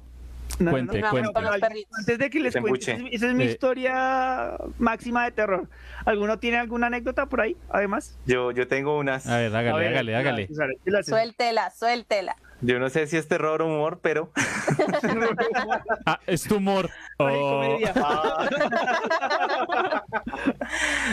No, 0.58 0.66
no, 0.66 0.70
Cuente, 0.72 1.00
no, 1.00 1.10
cuente. 1.10 1.32
Con 1.32 1.44
los 1.44 1.54
al- 1.54 1.60
perritos. 1.60 1.98
Antes 1.98 2.18
de 2.18 2.28
que 2.30 2.38
les 2.40 2.54
cuente, 2.56 3.08
esa 3.10 3.26
es 3.28 3.34
mi 3.34 3.44
Eh. 3.44 3.46
historia 3.50 4.52
máxima 4.78 5.24
de 5.24 5.30
terror. 5.30 5.66
¿Alguno 6.04 6.38
tiene 6.38 6.58
alguna 6.58 6.88
anécdota 6.88 7.24
por 7.26 7.40
ahí, 7.40 7.56
además? 7.70 8.18
Yo, 8.26 8.50
yo 8.52 8.68
tengo 8.68 8.98
unas. 8.98 9.26
A 9.26 9.38
ver, 9.38 9.56
A 9.56 9.60
hágale, 9.60 9.78
ver, 9.78 9.88
hágale, 9.88 10.16
hágale. 10.16 10.46
César. 10.48 10.68
Suéltela, 11.04 11.70
suéltela. 11.70 12.36
Yo 12.62 12.78
no 12.78 12.88
sé 12.90 13.06
si 13.08 13.16
es 13.16 13.26
terror 13.28 13.60
o 13.62 13.66
humor, 13.66 13.98
pero. 14.02 14.30
Ah, 16.06 16.20
es 16.26 16.42
tu 16.44 16.56
humor. 16.56 16.88
Oh. 17.18 17.28
comedia. 17.28 17.92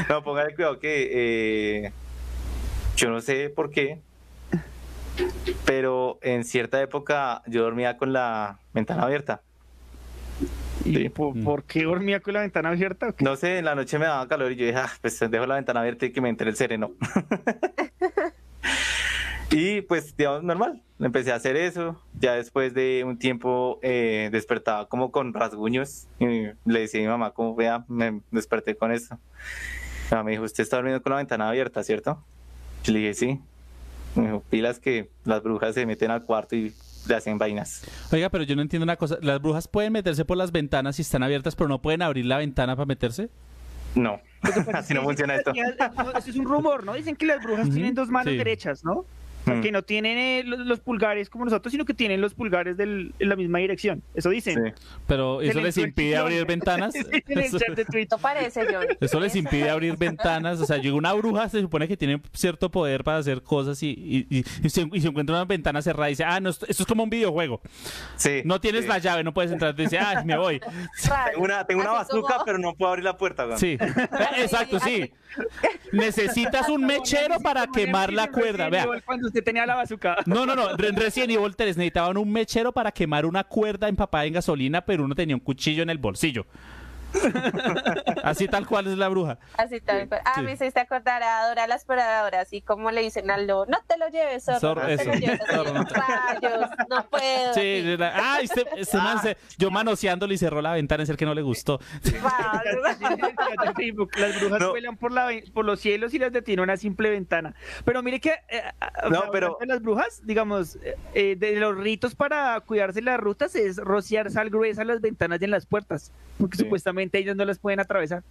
No, 0.09 0.23
póngale 0.23 0.55
cuidado 0.55 0.79
que. 0.79 1.09
eh, 1.85 1.91
yo 2.95 3.09
no 3.09 3.21
sé 3.21 3.49
por 3.49 3.69
qué. 3.71 3.99
Pero 5.65 6.17
en 6.21 6.43
cierta 6.43 6.81
época 6.81 7.41
yo 7.45 7.63
dormía 7.63 7.97
con 7.97 8.13
la 8.13 8.59
ventana 8.73 9.03
abierta. 9.03 9.41
¿Y 10.85 10.95
Sí. 10.95 11.09
por, 11.09 11.35
Mm. 11.35 11.43
por 11.43 11.63
qué 11.63 11.83
dormía 11.83 12.21
con 12.21 12.33
la 12.33 12.41
ventana 12.41 12.69
abierta? 12.69 13.09
o 13.09 13.15
qué? 13.15 13.23
No 13.25 13.35
sé, 13.35 13.57
en 13.57 13.65
la 13.65 13.75
noche 13.75 13.99
me 13.99 14.05
daba 14.05 14.27
calor 14.27 14.51
y 14.51 14.55
yo 14.55 14.65
dije, 14.65 14.77
ah, 14.77 14.89
pues 15.01 15.19
dejo 15.19 15.45
la 15.45 15.55
ventana 15.55 15.81
abierta 15.81 16.05
y 16.05 16.11
que 16.13 16.21
me 16.21 16.29
entre 16.29 16.49
el 16.49 16.55
sereno. 16.55 16.91
y 19.51 19.81
pues, 19.81 20.15
digamos, 20.15 20.43
normal. 20.43 20.81
Empecé 20.99 21.31
a 21.31 21.35
hacer 21.35 21.55
eso. 21.55 22.01
Ya 22.19 22.35
después 22.35 22.73
de 22.73 23.03
un 23.05 23.17
tiempo 23.17 23.79
eh, 23.81 24.29
despertaba 24.31 24.87
como 24.87 25.11
con 25.11 25.33
rasguños. 25.33 26.07
Y 26.19 26.25
le 26.65 26.79
decía 26.79 26.99
a 26.99 27.03
mi 27.03 27.07
mamá, 27.07 27.31
como 27.31 27.55
vea, 27.55 27.85
me 27.87 28.21
desperté 28.31 28.75
con 28.75 28.91
eso. 28.91 29.15
Mi 29.15 30.11
mamá 30.11 30.23
me 30.23 30.31
dijo, 30.31 30.43
usted 30.43 30.63
está 30.63 30.77
durmiendo 30.77 31.01
con 31.01 31.11
la 31.11 31.17
ventana 31.17 31.49
abierta, 31.49 31.83
¿cierto? 31.83 32.23
Yo 32.83 32.93
le 32.93 32.99
dije, 32.99 33.13
sí. 33.13 33.41
Me 34.15 34.25
dijo, 34.25 34.43
pilas 34.49 34.79
que 34.79 35.09
las 35.23 35.41
brujas 35.41 35.75
se 35.75 35.85
meten 35.85 36.11
al 36.11 36.23
cuarto 36.25 36.55
y 36.55 36.73
le 37.07 37.15
hacen 37.15 37.37
vainas. 37.37 37.83
Oiga, 38.11 38.29
pero 38.29 38.43
yo 38.43 38.55
no 38.55 38.61
entiendo 38.61 38.83
una 38.83 38.97
cosa. 38.97 39.17
¿Las 39.21 39.41
brujas 39.41 39.67
pueden 39.67 39.93
meterse 39.93 40.25
por 40.25 40.37
las 40.37 40.51
ventanas 40.51 40.97
si 40.97 41.03
están 41.03 41.23
abiertas, 41.23 41.55
pero 41.55 41.67
no 41.69 41.81
pueden 41.81 42.01
abrir 42.01 42.25
la 42.25 42.37
ventana 42.37 42.75
para 42.75 42.85
meterse? 42.85 43.29
No, 43.95 44.19
así 44.73 44.93
no 44.93 45.03
funciona 45.03 45.35
esto. 45.35 45.51
Eso 45.53 46.29
es 46.29 46.35
un 46.35 46.45
rumor, 46.45 46.83
¿no? 46.83 46.93
Dicen 46.93 47.15
que 47.15 47.25
las 47.25 47.41
brujas 47.41 47.69
tienen 47.69 47.95
dos 47.95 48.09
manos 48.09 48.31
sí. 48.31 48.37
derechas, 48.37 48.83
¿no? 48.83 49.05
Sea, 49.49 49.59
Mm. 49.59 49.61
Que 49.61 49.71
no 49.71 49.81
tienen 49.83 50.17
eh, 50.17 50.43
los, 50.45 50.59
los 50.59 50.79
pulgares 50.79 51.29
como 51.29 51.45
nosotros, 51.45 51.71
sino 51.71 51.85
que 51.85 51.93
tienen 51.93 52.21
los 52.21 52.33
pulgares 52.33 52.77
del, 52.77 53.13
en 53.19 53.29
la 53.29 53.35
misma 53.35 53.59
dirección. 53.59 54.01
Eso 54.15 54.29
dicen. 54.29 54.73
Sí. 54.75 54.83
Pero 55.07 55.41
eso 55.41 55.59
le 55.59 55.65
les 55.65 55.77
impide 55.77 56.17
abrir 56.17 56.45
ventanas. 56.45 56.93
Eso 59.01 59.19
les 59.19 59.35
impide 59.35 59.69
abrir 59.69 59.97
ventanas. 59.97 60.59
O 60.59 60.65
sea, 60.65 60.77
llega 60.77 60.95
una 60.95 61.13
bruja, 61.13 61.49
se 61.49 61.61
supone 61.61 61.87
que 61.87 61.97
tiene 61.97 62.21
cierto 62.33 62.69
poder 62.69 63.03
para 63.03 63.17
hacer 63.17 63.41
cosas 63.41 63.81
y, 63.83 63.89
y, 63.89 64.27
y- 64.39 64.45
y 64.63 64.69
se, 64.69 64.87
y 64.91 65.01
se 65.01 65.07
encuentra 65.07 65.35
una 65.35 65.45
ventana 65.45 65.81
cerrada 65.81 66.09
y 66.09 66.13
dice, 66.13 66.23
ah, 66.23 66.39
no, 66.39 66.49
esto, 66.49 66.65
esto 66.67 66.83
es 66.83 66.87
como 66.87 67.03
un 67.03 67.09
videojuego. 67.09 67.61
Sí, 68.15 68.41
No 68.45 68.59
tienes 68.59 68.83
sí. 68.83 68.87
la 68.87 68.97
llave, 68.99 69.23
no 69.23 69.33
puedes 69.33 69.51
entrar. 69.51 69.75
Dice, 69.75 69.97
ah, 69.99 70.23
me 70.25 70.37
voy. 70.37 70.59
Tengo 70.59 71.43
una, 71.43 71.65
tengo 71.65 71.81
una 71.81 72.05
como- 72.05 72.27
pero 72.45 72.57
no 72.57 72.75
puedo 72.75 72.91
abrir 72.91 73.05
la 73.05 73.17
puerta. 73.17 73.57
Sí, 73.57 73.77
exacto, 74.37 74.79
sí. 74.79 75.11
Necesitas 75.91 76.69
un 76.69 76.85
mechero 76.85 77.39
para 77.39 77.67
quemar 77.67 78.11
la 78.13 78.29
cuerda. 78.31 78.69
Vea, 78.69 78.83
Igual 78.83 79.03
Cuando 79.03 79.29
usted 79.39 79.43
tenía 79.43 79.65
la 79.65 79.75
bazooka. 79.75 80.17
No, 80.25 80.45
no, 80.45 80.55
no. 80.55 80.71
En 80.71 80.95
Resident 80.95 81.31
Evil 81.31 81.55
3 81.55 81.77
necesitaban 81.77 82.17
un 82.17 82.31
mechero 82.31 82.71
para 82.71 82.91
quemar 82.91 83.25
una 83.25 83.43
cuerda 83.43 83.87
empapada 83.87 84.25
en 84.25 84.33
gasolina, 84.33 84.81
pero 84.81 85.03
uno 85.03 85.15
tenía 85.15 85.35
un 85.35 85.39
cuchillo 85.39 85.83
en 85.83 85.89
el 85.89 85.97
bolsillo. 85.97 86.45
Así 88.23 88.47
tal 88.47 88.65
cual 88.67 88.87
es 88.87 88.97
la 88.97 89.09
bruja. 89.09 89.37
Así 89.57 89.79
tal 89.81 90.07
cual. 90.07 90.21
Ah, 90.25 90.33
Sí. 90.35 90.41
me 90.41 90.53
hiciste 90.53 90.79
acordar 90.79 91.21
a 91.23 91.47
Dora 91.49 91.67
la 91.67 91.75
exploradora, 91.75 92.41
así 92.41 92.61
como 92.61 92.91
le 92.91 93.01
dicen 93.01 93.29
al 93.31 93.47
lobo, 93.47 93.65
no 93.65 93.77
te 93.87 93.97
lo 93.97 94.07
lleves, 94.09 94.43
zorro, 94.45 94.59
Zorro, 94.59 94.81
no 94.81 94.87
te 94.87 94.93
eso. 94.93 95.05
lo 95.05 95.13
lleves. 95.15 95.39
Zorro, 95.51 95.73
no 95.73 95.85
te- 95.85 95.93
Rayos, 95.95 96.69
no 96.89 97.05
puedo. 97.09 97.53
Sí, 97.53 97.59
así. 97.79 97.91
era- 97.91 98.13
ah, 98.15 98.39
este, 98.41 98.65
este 98.77 98.97
man 98.97 99.21
se- 99.21 99.37
yo 99.57 99.71
manoseándole 99.71 100.33
y 100.35 100.37
cerró 100.37 100.61
la 100.61 100.73
ventana, 100.73 101.03
es 101.03 101.09
el 101.09 101.17
que 101.17 101.25
no 101.25 101.33
le 101.33 101.41
gustó. 101.41 101.79
Las 104.17 104.39
brujas 104.39 104.59
No. 104.59 104.69
vuelan 104.71 104.97
por, 104.97 105.11
la, 105.11 105.29
los 105.55 105.79
cielos 105.79 106.13
y 106.13 106.19
las 106.19 106.31
detiene 106.31 106.61
una 106.61 106.77
simple 106.77 107.09
ventana. 107.09 107.53
Pero 107.85 108.01
mire 108.03 108.19
que 108.19 108.31
eh, 108.49 108.61
a- 108.79 108.91
No, 109.09 109.17
hablando 109.17 109.31
pero- 109.31 109.57
de 109.59 109.65
las 109.67 109.81
brujas, 109.81 110.21
digamos, 110.23 110.75
eh, 110.83 110.95
eh, 111.13 111.35
de 111.37 111.55
los 111.55 111.77
ritos 111.77 112.15
para 112.15 112.59
cuidarse 112.61 113.01
las 113.01 113.19
rutas 113.19 113.55
es 113.55 113.77
rociar 113.77 114.31
sal 114.31 114.49
gruesa 114.49 114.81
en 114.81 114.87
las 114.89 115.01
ventanas 115.01 115.41
y 115.41 115.45
en 115.45 115.51
las 115.51 115.65
puertas, 115.65 116.11
porque 116.37 116.57
Sí. 116.57 116.63
supuestamente 116.63 116.98
ellos 117.01 117.35
no 117.35 117.45
las 117.45 117.59
pueden 117.59 117.79
atravesar. 117.79 118.23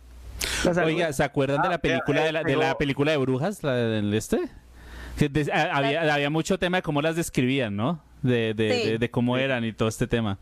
Oiga. 0.85 1.13
¿se 1.13 1.25
acuerdan 1.25 1.63
de 1.63 1.69
Ah, 1.69 1.71
la 1.73 1.79
película 1.79 2.19
vea, 2.21 2.27
de 2.27 2.33
la, 2.33 2.41
eh, 2.41 2.45
de 2.45 2.57
la 2.57 2.77
película 2.79 3.11
de 3.13 3.17
brujas, 3.17 3.63
la 3.63 3.75
del 3.75 4.13
este? 4.15 4.41
Que 5.19 5.29
de- 5.29 5.51
a- 5.53 5.77
había, 5.77 6.15
había 6.15 6.31
mucho 6.31 6.59
tema 6.59 6.79
de 6.79 6.83
cómo 6.83 7.03
las 7.03 7.17
describían, 7.17 7.75
¿no? 7.77 8.03
De, 8.23 8.55
de, 8.55 8.73
Sí. 8.83 8.91
de- 8.91 8.99
de 8.99 9.11
cómo 9.11 9.37
eran 9.37 9.65
y 9.65 9.73
todo 9.73 9.89
este 9.89 10.07
tema. 10.07 10.39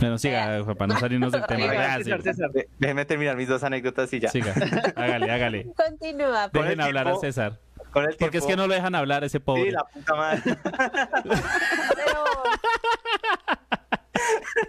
Bueno, 0.00 0.16
siga, 0.18 0.64
para 0.76 0.94
no 0.94 1.00
salirnos 1.00 1.32
del 1.32 1.44
tema. 1.46 1.96
César, 1.98 2.22
César. 2.22 2.50
De- 2.52 2.68
Déjeme 2.78 3.04
terminar 3.04 3.36
mis 3.36 3.48
dos 3.48 3.62
anécdotas 3.64 4.12
y 4.12 4.20
ya. 4.20 4.28
Siga, 4.30 4.54
hágale, 4.96 5.30
hágale. 5.32 5.66
Continúa. 5.76 6.48
Con 6.50 6.62
el 6.62 6.68
Dejen 6.68 6.80
hablar 6.82 7.08
a 7.08 7.10
tiempo- 7.10 7.20
César. 7.20 7.58
Con 7.90 8.04
el 8.04 8.16
Porque 8.18 8.38
es 8.38 8.44
que 8.44 8.48
tiempo- 8.48 8.62
no 8.62 8.68
lo 8.68 8.74
dejan 8.74 8.94
hablar 8.94 9.24
ese 9.24 9.40
pobre. 9.40 9.64
Sí, 9.64 9.70
la 9.70 9.84
puta 9.84 10.14
madre. 10.14 10.42
Pero, 11.96 12.24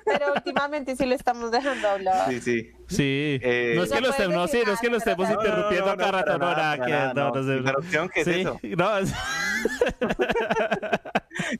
pero 0.06 0.34
últimamente 0.34 0.96
sí 0.96 1.06
lo 1.06 1.16
estamos 1.16 1.52
dejando 1.52 1.90
hablar. 1.90 2.30
Sí, 2.30 2.40
sí. 2.42 2.72
Sí. 2.88 3.40
Eh, 3.44 3.74
no 3.76 3.84
es 3.84 3.90
que 3.92 4.02
No 4.02 4.08
lo 4.08 4.14
estemos, 4.14 4.36
no, 4.36 4.48
sí, 4.48 4.62
no 4.66 4.74
es 4.74 4.80
que 4.80 4.90
lo 4.90 4.98
estemos 4.98 5.30
interrumpiendo 5.30 5.96
cada 5.98 6.12
rato, 6.12 6.38
no, 6.38 6.56
nada, 6.56 7.14
no, 7.14 7.32
no. 7.32 7.58
Interrupción, 7.58 8.10
¿qué 8.10 8.22
es 8.22 8.28
Sí, 8.28 8.42
eso? 8.42 8.60
no, 8.78 8.98
es- 8.98 9.14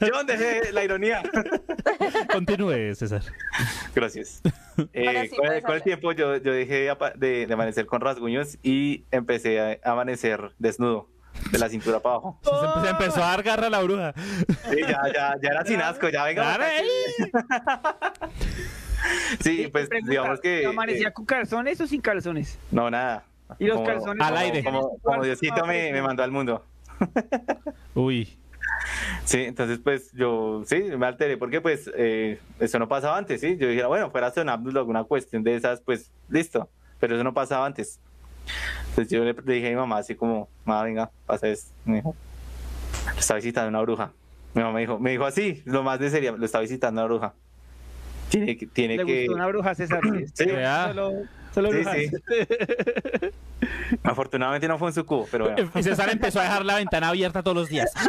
John, 0.02 0.26
dejé 0.26 0.72
la 0.72 0.84
ironía. 0.84 1.22
continúe, 2.32 2.94
César. 2.96 3.22
Gracias. 3.96 4.42
Eh, 4.94 5.28
sí 5.30 5.36
con, 5.36 5.60
con 5.62 5.76
el 5.76 5.84
tiempo 5.84 6.14
yo, 6.14 6.38
yo 6.38 6.54
dejé 6.54 6.90
de 7.18 7.48
amanecer 7.52 7.86
con 7.86 8.00
rasguños 8.00 8.58
y 8.64 9.04
empecé 9.12 9.60
a 9.84 9.92
amanecer 9.92 10.52
desnudo, 10.58 11.10
de 11.52 11.58
la 11.60 11.70
cintura 11.70 12.00
para 12.00 12.16
abajo. 12.16 12.40
Se, 12.44 12.50
empe- 12.52 12.82
se 12.84 12.90
empezó 12.90 13.24
a 13.24 13.28
dar 13.30 13.44
garra 13.44 13.68
a 13.68 13.70
la 13.70 13.82
bruja. 13.82 14.14
Sí, 14.70 14.78
ya, 14.82 15.02
ya, 15.14 15.34
ya 15.42 15.50
era 15.50 15.66
sin 15.66 15.82
asco, 15.82 16.10
ya 16.10 16.24
venga. 16.26 16.58
Sí, 19.40 19.70
pues 19.72 19.88
Pregunta, 19.88 20.10
digamos 20.12 20.42
que... 20.42 20.66
¿Amanecía 20.66 21.08
eh, 21.08 21.14
con 21.14 21.26
calzones 21.26 21.80
o 21.80 21.88
sin 21.88 22.02
calzones? 22.02 22.60
no, 22.72 22.90
nada. 22.92 23.24
Y 23.58 23.66
los 23.66 23.78
Como- 23.78 23.88
calzones 23.88 24.28
Al 24.28 24.38
aire. 24.38 24.64
Como, 24.64 24.98
como 25.02 25.24
Diosito 25.24 25.66
me, 25.66 25.92
me 25.92 26.02
mandó 26.02 26.22
al 26.24 26.32
mundo. 26.32 26.64
Uy. 27.96 28.38
Sí, 29.24 29.44
entonces 29.46 29.80
pues 29.84 30.12
yo, 30.14 30.64
sí, 30.66 30.84
me 30.98 31.06
alteré 31.08 31.38
porque 31.38 31.60
pues 31.62 31.90
eh, 31.96 32.40
eso 32.60 32.78
no 32.78 32.88
pasaba 32.88 33.18
antes, 33.18 33.42
¿sí? 33.42 33.58
Yo 33.58 33.68
dijera, 33.68 33.88
bueno, 33.88 34.12
fuera 34.12 34.32
sonámbulo, 34.32 34.80
alguna 34.82 35.04
cuestión 35.04 35.44
de 35.44 35.56
esas, 35.56 35.82
pues 35.82 36.12
listo, 36.30 36.70
pero 37.00 37.16
eso 37.16 37.24
no 37.24 37.34
pasaba 37.34 37.66
antes. 37.66 38.00
Entonces 38.90 39.10
yo 39.12 39.24
le 39.24 39.34
dije 39.54 39.68
a 39.68 39.70
mi 39.72 39.76
mamá 39.76 39.98
así 39.98 40.16
como, 40.16 40.50
mamá, 40.66 40.84
venga, 40.84 41.12
pasa 41.26 41.48
esto. 41.48 41.72
Me 41.86 41.98
dijo, 41.98 42.16
lo 43.14 43.20
está 43.20 43.36
visitando 43.36 43.70
una 43.70 43.82
bruja. 43.82 44.12
Mi 44.54 44.62
mamá 44.62 44.74
me 44.74 44.80
dijo, 44.82 45.00
me 45.00 45.12
dijo 45.12 45.26
así, 45.26 45.62
lo 45.66 45.84
más 45.84 46.00
de 46.00 46.10
serio, 46.10 46.36
lo 46.38 46.46
está 46.46 46.60
visitando 46.60 47.02
una 47.02 47.08
bruja. 47.08 47.34
Tiene 48.30 48.58
que, 48.58 48.68
tiene 48.68 48.98
Le 48.98 49.06
que, 49.06 49.20
gustó 49.26 49.36
una 49.36 49.48
bruja 49.48 49.76
César. 49.76 50.02
Sí. 50.34 50.46
Vea. 50.46 50.88
Solo, 50.90 51.12
solo 51.54 51.70
Sí, 51.72 51.76
brujas. 51.78 51.96
sí. 51.98 52.10
afortunadamente 54.04 54.68
no 54.68 54.78
fue 54.78 54.90
en 54.90 54.94
su 54.94 55.06
cubo, 55.06 55.28
pero 55.32 55.46
bueno. 55.50 55.72
Y 55.76 55.84
César 55.84 56.10
empezó 56.12 56.40
a 56.40 56.44
dejar 56.44 56.66
la 56.66 56.76
ventana 56.76 57.10
abierta 57.10 57.42
todos 57.44 57.58
los 57.58 57.70
días. 57.70 57.92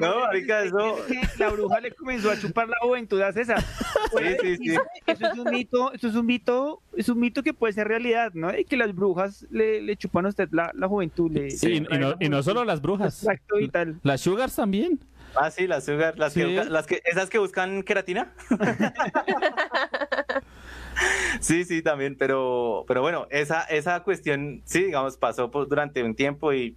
No, 0.00 0.20
marica, 0.20 0.62
eso- 0.64 0.96
La 1.38 1.48
bruja 1.50 1.80
le 1.80 1.92
comenzó 1.92 2.30
a 2.30 2.38
chupar 2.38 2.68
la 2.68 2.76
juventud 2.80 3.20
a 3.20 3.32
César. 3.32 3.62
Sí, 3.62 4.36
sí, 4.40 4.56
sí. 4.56 4.76
Eso 5.06 5.26
es 5.32 5.38
un 5.38 5.50
mito, 5.50 5.92
eso 5.92 6.08
es 6.08 6.14
un 6.14 6.26
mito, 6.26 6.82
es 6.96 7.08
un 7.08 7.18
mito 7.20 7.42
que 7.42 7.52
puede 7.54 7.72
ser 7.72 7.88
realidad, 7.88 8.32
¿no? 8.34 8.56
Y 8.56 8.64
que 8.64 8.76
las 8.76 8.94
brujas 8.94 9.46
le, 9.50 9.80
le 9.82 9.96
chupan 9.96 10.26
a 10.26 10.28
usted 10.30 10.48
la, 10.52 10.70
la 10.74 10.88
juventud. 10.88 11.30
Le, 11.30 11.50
Sí, 11.50 11.72
y, 11.72 11.76
y 11.76 11.98
no, 11.98 12.14
y 12.20 12.28
no 12.28 12.42
solo 12.42 12.64
las 12.64 12.80
brujas. 12.80 13.22
Exacto, 13.22 13.58
y 13.58 13.68
tal. 13.68 13.98
Las 14.02 14.20
sugars 14.20 14.54
también. 14.56 14.98
Ah, 15.38 15.50
sí, 15.50 15.66
las 15.66 15.84
sugar, 15.84 16.18
las, 16.18 16.32
Sí. 16.32 16.40
que, 16.40 16.64
las 16.64 16.86
que, 16.86 17.02
esas 17.04 17.28
que 17.28 17.38
buscan 17.38 17.82
queratina. 17.82 18.32
sí, 21.40 21.64
sí, 21.64 21.82
también, 21.82 22.16
pero, 22.16 22.84
pero 22.88 23.02
bueno, 23.02 23.26
esa, 23.30 23.62
esa 23.64 24.02
cuestión, 24.02 24.62
sí, 24.64 24.84
digamos, 24.84 25.18
pasó 25.18 25.50
por, 25.50 25.68
durante 25.68 26.02
un 26.02 26.14
tiempo 26.14 26.54
y 26.54 26.76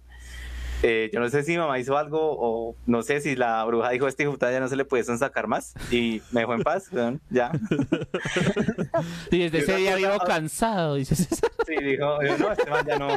eh, 0.82 1.10
yo 1.12 1.20
no 1.20 1.28
sé 1.28 1.42
si 1.42 1.52
mi 1.52 1.58
mamá 1.58 1.78
hizo 1.78 1.96
algo 1.96 2.18
o 2.20 2.76
no 2.86 3.02
sé 3.02 3.20
si 3.20 3.36
la 3.36 3.64
bruja 3.64 3.90
dijo, 3.90 4.08
este 4.08 4.28
puta 4.28 4.50
ya 4.50 4.60
no 4.60 4.68
se 4.68 4.76
le 4.76 4.84
puede 4.84 5.04
sacar 5.04 5.46
más 5.46 5.74
y 5.90 6.22
me 6.30 6.40
dejó 6.40 6.54
en 6.54 6.62
paz, 6.62 6.90
ya. 7.30 7.52
Y 9.30 9.48
desde 9.48 9.58
Y 9.58 9.60
ese 9.60 9.76
día 9.76 9.96
vivo 9.96 10.18
cansado, 10.26 10.94
dice 10.94 11.14
César. 11.14 11.50
Sí, 11.66 11.74
dijo, 11.82 12.18
no, 12.38 12.52
este 12.52 12.70
man 12.70 12.86
ya 12.86 12.98
no. 12.98 13.08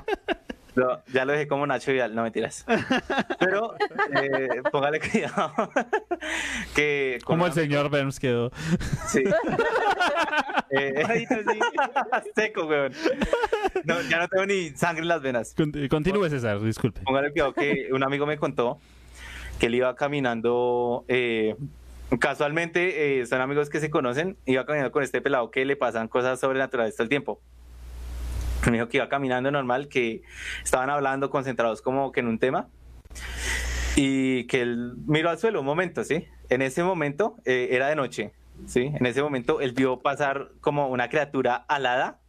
No, 0.76 1.00
ya 1.14 1.26
lo 1.26 1.34
dejé 1.34 1.48
como 1.48 1.66
Nacho 1.68 1.92
Vidal, 1.92 2.16
no 2.16 2.24
mentiras. 2.24 2.66
Pero 3.40 3.76
eh, 4.16 4.62
póngale 4.72 5.00
cuidado. 5.00 5.54
que 6.76 7.20
Como 7.24 7.46
el 7.46 7.52
una- 7.52 7.62
señor 7.62 7.90
Burns 7.90 8.20
quedó. 8.20 8.52
Sí. 9.08 9.24
Eh, 10.76 11.28
seco, 12.36 12.66
weón. 12.66 12.94
No, 13.84 14.02
ya 14.10 14.18
no 14.18 14.28
tengo 14.28 14.46
ni 14.48 14.70
sangre 14.72 15.04
en 15.04 15.08
las 15.08 15.22
venas. 15.22 15.54
Conti- 15.56 15.88
Continúe, 15.88 16.30
César, 16.30 16.60
disculpe. 16.62 17.02
Póngale 17.02 17.32
cuidado 17.32 17.54
que 17.54 17.90
un 17.92 18.04
amigo 18.04 18.26
me 18.26 18.38
contó 18.38 18.80
que 19.60 19.68
él 19.68 19.76
iba 19.76 19.96
caminando. 19.96 21.06
eh, 21.08 21.56
casualmente, 22.20 23.20
eh, 23.22 23.26
son 23.28 23.42
amigos 23.42 23.70
que 23.70 23.80
se 23.80 23.92
conocen. 23.92 24.36
Iba 24.48 24.66
caminando 24.66 24.92
con 24.92 25.04
este 25.04 25.22
pelado 25.22 25.52
que 25.52 25.64
le 25.64 25.76
pasan 25.76 26.08
cosas 26.08 26.40
sobrenaturales 26.40 26.96
todo 26.96 27.04
el 27.04 27.10
tiempo. 27.10 27.40
Me 28.68 28.74
dijo 28.74 28.88
que 28.88 28.98
iba 28.98 29.10
caminando 29.10 29.52
normal, 29.52 29.88
que 29.88 30.22
estaban 30.64 30.90
hablando 30.90 31.30
concentrados 31.30 31.82
como 31.82 32.12
que 32.12 32.22
en 32.22 32.28
un 32.28 32.40
tema. 32.40 32.68
Y 33.96 34.46
que 34.48 34.62
él 34.62 34.94
miró 35.06 35.30
al 35.30 35.38
suelo 35.38 35.60
un 35.60 35.66
momento, 35.66 36.04
¿sí? 36.04 36.28
En 36.50 36.62
ese 36.62 36.84
momento 36.84 37.36
eh, 37.46 37.70
era 37.72 37.88
de 37.90 37.96
noche, 37.96 38.34
¿sí? 38.66 38.92
En 38.94 39.06
ese 39.06 39.22
momento 39.22 39.62
él 39.62 39.74
vio 39.74 40.00
pasar 40.00 40.50
como 40.62 40.88
una 40.88 41.10
criatura 41.10 41.56
alada, 41.68 42.20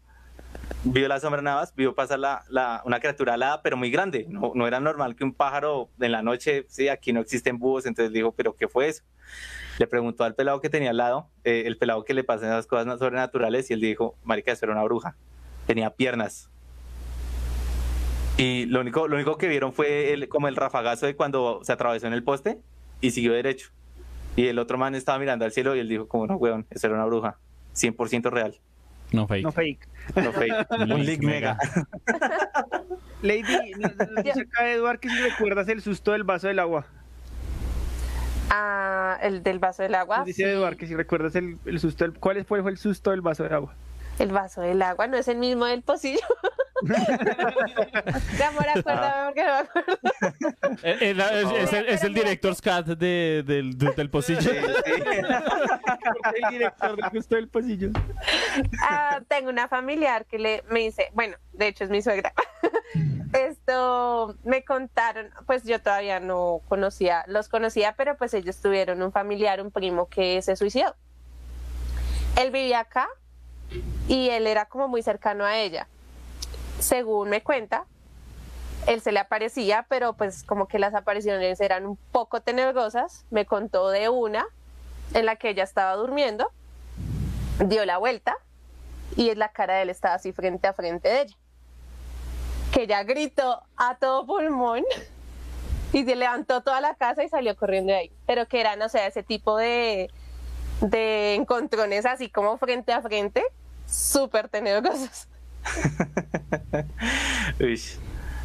vio 0.82 1.09
la 1.09 1.20
sombra 1.20 1.41
nada 1.41 1.61
más, 1.61 1.74
vio 1.74 1.95
pasar 1.95 2.18
la, 2.18 2.45
la- 2.51 2.82
una 2.85 3.01
criatura 3.01 3.35
alada, 3.35 3.62
pero 3.62 3.76
muy 3.78 3.91
grande. 3.91 4.26
No, 4.28 4.53
no 4.55 4.66
era 4.66 4.78
normal 4.80 5.16
que 5.16 5.24
un 5.24 5.32
pájaro 5.32 5.89
en 6.01 6.12
la 6.12 6.20
noche, 6.22 6.66
sí, 6.68 6.89
aquí 6.89 7.12
no 7.14 7.20
existen 7.20 7.59
búhos, 7.59 7.87
entonces 7.87 8.12
dijo, 8.12 8.32
¿pero 8.32 8.55
qué 8.55 8.68
fue 8.68 8.89
eso? 8.89 9.03
Le 9.78 9.87
preguntó 9.87 10.24
al 10.24 10.35
pelado 10.35 10.61
que 10.61 10.68
tenía 10.68 10.91
al 10.91 10.99
lado, 10.99 11.30
eh, 11.45 11.62
el 11.66 11.78
pelado 11.78 12.05
que 12.05 12.12
le 12.12 12.24
pasan 12.24 12.49
esas 12.51 12.66
cosas 12.66 12.99
sobrenaturales, 12.99 13.70
y 13.70 13.74
él 13.74 13.80
dijo, 13.80 14.16
marica, 14.22 14.53
eso 14.53 14.66
era 14.66 14.74
una 14.74 14.85
bruja. 14.85 15.16
Tenía 15.67 15.91
piernas. 15.91 16.51
Y 18.37 18.67
lo 18.67 18.81
único, 18.81 19.07
lo 19.09 19.17
único 19.17 19.39
que 19.39 19.47
vieron 19.49 19.73
fue 19.73 20.12
el- 20.12 20.29
como 20.29 20.49
el 20.49 20.57
rafagazo 20.57 21.07
de 21.07 21.15
cuando 21.15 21.61
se 21.62 21.73
atravesó 21.73 22.07
en 22.07 22.12
el 22.12 22.25
poste 22.25 22.59
y 23.01 23.12
siguió 23.12 23.33
derecho. 23.33 23.71
Y 24.37 24.49
el 24.49 24.59
otro 24.59 24.77
man 24.79 24.95
estaba 24.97 25.19
mirando 25.19 25.45
al 25.45 25.53
cielo 25.53 25.77
y 25.77 25.79
él 25.79 25.89
dijo, 25.89 26.09
como 26.09 26.27
no, 26.27 26.35
weón, 26.37 26.67
eso 26.71 26.87
era 26.89 26.97
una 26.97 27.05
bruja. 27.05 27.39
100% 27.75 28.31
real. 28.31 28.55
No 29.12 29.29
fake. 29.29 29.45
No 29.45 29.53
fake. 29.53 29.89
No 30.17 30.33
fake. 30.33 30.67
Un 30.93 31.05
link 31.07 31.23
mega. 31.23 31.57
Lady, 33.23 33.73
nos 33.79 33.95
nos 33.97 34.25
dice 34.25 34.41
acá 34.41 34.69
Eduard 34.71 34.99
que 34.99 35.09
si 35.09 35.17
recuerdas 35.17 35.69
el 35.69 35.81
susto 35.83 36.12
del 36.12 36.25
vaso 36.25 36.49
del 36.49 36.59
agua. 36.59 36.87
Ah, 38.51 39.19
el 39.23 39.43
del 39.43 39.59
vaso 39.61 39.83
del 39.85 39.95
agua. 39.95 40.19
Nos 40.19 40.27
dice 40.27 40.43
sí. 40.43 40.49
Eduard 40.49 40.77
que 40.77 40.87
si 40.87 40.95
recuerdas 40.97 41.35
el, 41.37 41.59
el 41.65 41.79
susto 41.81 42.05
del... 42.05 42.15
¿Cuál 42.15 42.45
fue, 42.45 42.62
fue 42.62 42.71
el 42.73 42.79
susto 42.79 43.11
del 43.12 43.21
vaso 43.21 43.45
del 43.45 43.53
agua? 43.55 43.75
El 44.19 44.31
vaso 44.33 44.61
del 44.61 44.81
agua 44.83 45.07
no 45.09 45.17
es 45.17 45.27
el 45.29 45.39
mismo 45.39 45.65
del 45.67 45.83
pocillo. 45.83 46.21
De 46.85 48.45
amor, 48.45 48.67
acuérdame 48.69 49.25
porque 49.27 49.43
no 49.45 49.53
me 49.53 49.59
acuerdo. 49.61 50.79
Eh, 50.83 50.99
eh, 51.01 51.15
la- 51.15 51.41
es, 51.41 51.51
es 51.53 51.73
el, 51.73 51.89
es 51.89 52.05
el 52.05 52.15
director's 52.15 52.61
cut 52.61 52.87
de, 52.87 53.43
del, 53.47 53.77
de- 53.79 53.93
del 53.93 54.11
pocillo. 54.11 54.41
Sí, 54.41 54.51
sí. 54.51 54.93
el 56.45 56.51
director 56.51 56.97
del 57.11 57.23
del 57.23 57.49
pasillo. 57.49 57.91
Ah, 58.83 59.21
tengo 59.29 59.49
una 59.51 59.67
familiar 59.69 60.27
que 60.27 60.39
le 60.39 60.62
me 60.69 60.81
dice, 60.81 61.09
bueno, 61.15 61.37
de 61.53 61.69
hecho 61.69 61.85
es 61.85 61.91
mi 61.91 62.03
suegra. 62.03 62.33
Esto 63.33 64.37
me 64.45 64.65
contaron, 64.65 65.31
pues 65.47 65.65
yo 65.65 65.81
todavía 65.81 66.21
no 66.21 66.61
conocía, 66.69 67.25
los 67.27 67.49
conocía, 67.49 67.95
pero 67.97 68.17
pues 68.17 68.33
ellos 68.35 68.61
tuvieron 68.61 69.03
un 69.03 69.11
familiar, 69.11 69.61
un 69.61 69.71
primo 69.73 70.09
que 70.09 70.41
se 70.43 70.55
suicidó. 70.55 70.95
Él 72.37 72.51
vivía 72.51 72.81
acá 72.81 73.09
y 74.09 74.29
él 74.31 74.47
era 74.47 74.66
como 74.66 74.89
muy 74.89 75.03
cercano 75.03 75.45
a 75.45 75.59
ella. 75.59 75.87
Según 76.79 77.31
me 77.31 77.43
cuenta, 77.43 77.87
él 78.87 79.01
se 79.01 79.12
le 79.12 79.20
aparecía, 79.20 79.87
pero 79.89 80.12
pues 80.12 80.43
como 80.43 80.66
que 80.68 80.79
las 80.79 80.95
apariciones 80.95 81.61
eran 81.61 81.87
un 81.87 81.97
poco 82.12 82.41
tenebrosas. 82.41 83.25
Me 83.31 83.47
contó 83.47 83.89
de 83.91 84.09
una 84.09 84.47
en 85.14 85.27
la 85.27 85.37
que 85.37 85.51
ella 85.51 85.64
estaba 85.64 85.95
durmiendo, 85.95 86.51
dio 87.64 87.85
la 87.85 87.99
vuelta 87.99 88.37
y 89.16 89.35
la 89.35 89.51
cara 89.51 89.77
de 89.77 89.83
él 89.83 89.91
estaba 89.91 90.14
así 90.14 90.33
frente 90.33 90.66
a 90.66 90.72
frente 90.72 91.09
de 91.09 91.22
ella. 91.22 91.37
Que 92.72 92.83
ella 92.83 93.03
gritó 93.05 93.62
a 93.77 93.97
todo 93.97 94.27
pulmón 94.27 94.85
y 95.93 96.05
se 96.05 96.16
levantó 96.16 96.62
toda 96.62 96.81
la 96.81 96.95
casa 96.95 97.22
y 97.22 97.29
salió 97.29 97.57
corriendo 97.57 97.93
de 97.93 97.99
ahí. 97.99 98.12
Pero 98.27 98.47
que 98.47 98.61
eran, 98.61 98.83
o 98.83 98.89
sea, 98.89 99.07
ese 99.07 99.22
tipo 99.22 99.57
de, 99.57 100.11
de 100.81 101.35
encontrones 101.35 102.05
así 102.05 102.29
como 102.29 102.59
frente 102.59 102.93
a 102.93 103.01
frente, 103.01 103.45
súper 103.87 104.49
tenebrosos. 104.49 105.28
Uy, 107.61 107.80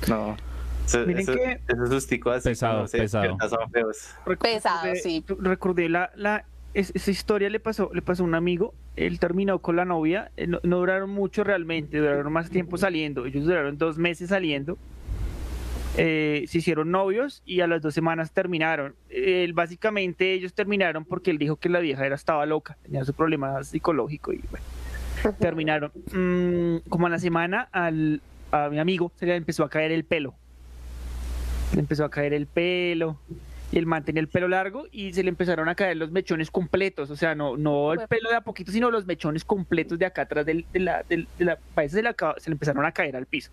no. 0.07 0.37
Eso, 0.85 1.05
Miren 1.05 1.21
eso, 1.21 1.33
que- 1.33 1.59
esos 1.67 1.89
susticos 1.89 2.35
así 2.37 2.49
Pesado, 2.49 2.87
se 2.87 2.97
pesado. 2.97 3.23
despierta 3.23 3.49
son 3.55 3.71
feos. 3.71 3.97
Pesado, 4.39 4.85
Recordé- 4.85 5.01
sí. 5.01 5.23
Recordé 5.39 5.89
la, 5.89 6.11
la 6.15 6.45
es- 6.73 6.91
esa 6.95 7.11
historia 7.11 7.49
le 7.49 7.59
pasó, 7.59 7.91
le 7.93 8.01
pasó 8.01 8.23
a 8.23 8.25
un 8.25 8.35
amigo. 8.35 8.73
Él 8.95 9.19
terminó 9.19 9.59
con 9.59 9.75
la 9.75 9.85
novia. 9.85 10.31
eh, 10.37 10.47
No, 10.47 10.59
no 10.63 10.77
duraron 10.77 11.09
mucho 11.11 11.43
realmente, 11.43 11.97
duraron 11.99 12.31
más 12.33 12.49
tiempo 12.49 12.77
saliendo. 12.77 13.25
Ellos 13.25 13.45
duraron 13.45 13.77
dos 13.77 13.97
meses 13.97 14.29
saliendo. 14.29 14.77
Eh, 15.97 16.45
se 16.47 16.59
hicieron 16.59 16.91
novios 16.91 17.41
y 17.45 17.61
a 17.61 17.67
las 17.67 17.81
dos 17.81 17.93
semanas 17.93 18.31
terminaron. 18.31 18.95
Él, 19.09 19.53
básicamente 19.53 20.33
ellos 20.33 20.53
terminaron 20.53 21.03
porque 21.05 21.29
él 21.31 21.37
dijo 21.37 21.57
que 21.57 21.67
la 21.69 21.79
vieja 21.79 22.05
era 22.05 22.15
estaba 22.15 22.45
loca, 22.45 22.77
tenía 22.83 23.03
su 23.03 23.13
problema 23.13 23.63
psicológico 23.63 24.31
y 24.31 24.41
bueno, 24.49 24.65
terminaron. 25.39 25.91
Mm, 26.13 26.87
como 26.89 27.07
a 27.07 27.09
la 27.09 27.19
semana 27.19 27.67
al, 27.71 28.21
a 28.51 28.69
mi 28.69 28.79
amigo 28.79 29.11
se 29.17 29.25
le 29.25 29.35
empezó 29.35 29.63
a 29.63 29.69
caer 29.69 29.91
el 29.91 30.03
pelo. 30.03 30.33
Le 31.73 31.79
empezó 31.81 32.03
a 32.05 32.09
caer 32.09 32.33
el 32.33 32.47
pelo 32.47 33.19
y 33.71 33.77
el 33.77 33.85
man 33.85 34.03
tenía 34.03 34.21
el 34.21 34.27
pelo 34.27 34.47
largo 34.47 34.85
y 34.91 35.13
se 35.13 35.21
le 35.21 35.29
empezaron 35.29 35.69
a 35.69 35.75
caer 35.75 35.95
los 35.97 36.09
mechones 36.11 36.49
completos, 36.49 37.11
o 37.11 37.15
sea, 37.15 37.35
no, 37.35 37.55
no 37.57 37.93
el 37.93 37.99
pelo 38.07 38.29
de 38.31 38.35
a 38.37 38.41
poquito, 38.41 38.71
sino 38.71 38.89
los 38.89 39.05
mechones 39.05 39.45
completos 39.45 39.99
de 39.99 40.07
acá 40.07 40.23
atrás 40.23 40.45
del- 40.47 40.65
de 40.73 40.79
la, 40.79 41.03
del- 41.07 41.27
de 41.37 41.45
la, 41.45 41.59
se, 41.87 42.01
le 42.01 42.13
se 42.37 42.49
le 42.49 42.53
empezaron 42.53 42.83
a 42.85 42.91
caer 42.91 43.15
al 43.15 43.27
piso. 43.27 43.51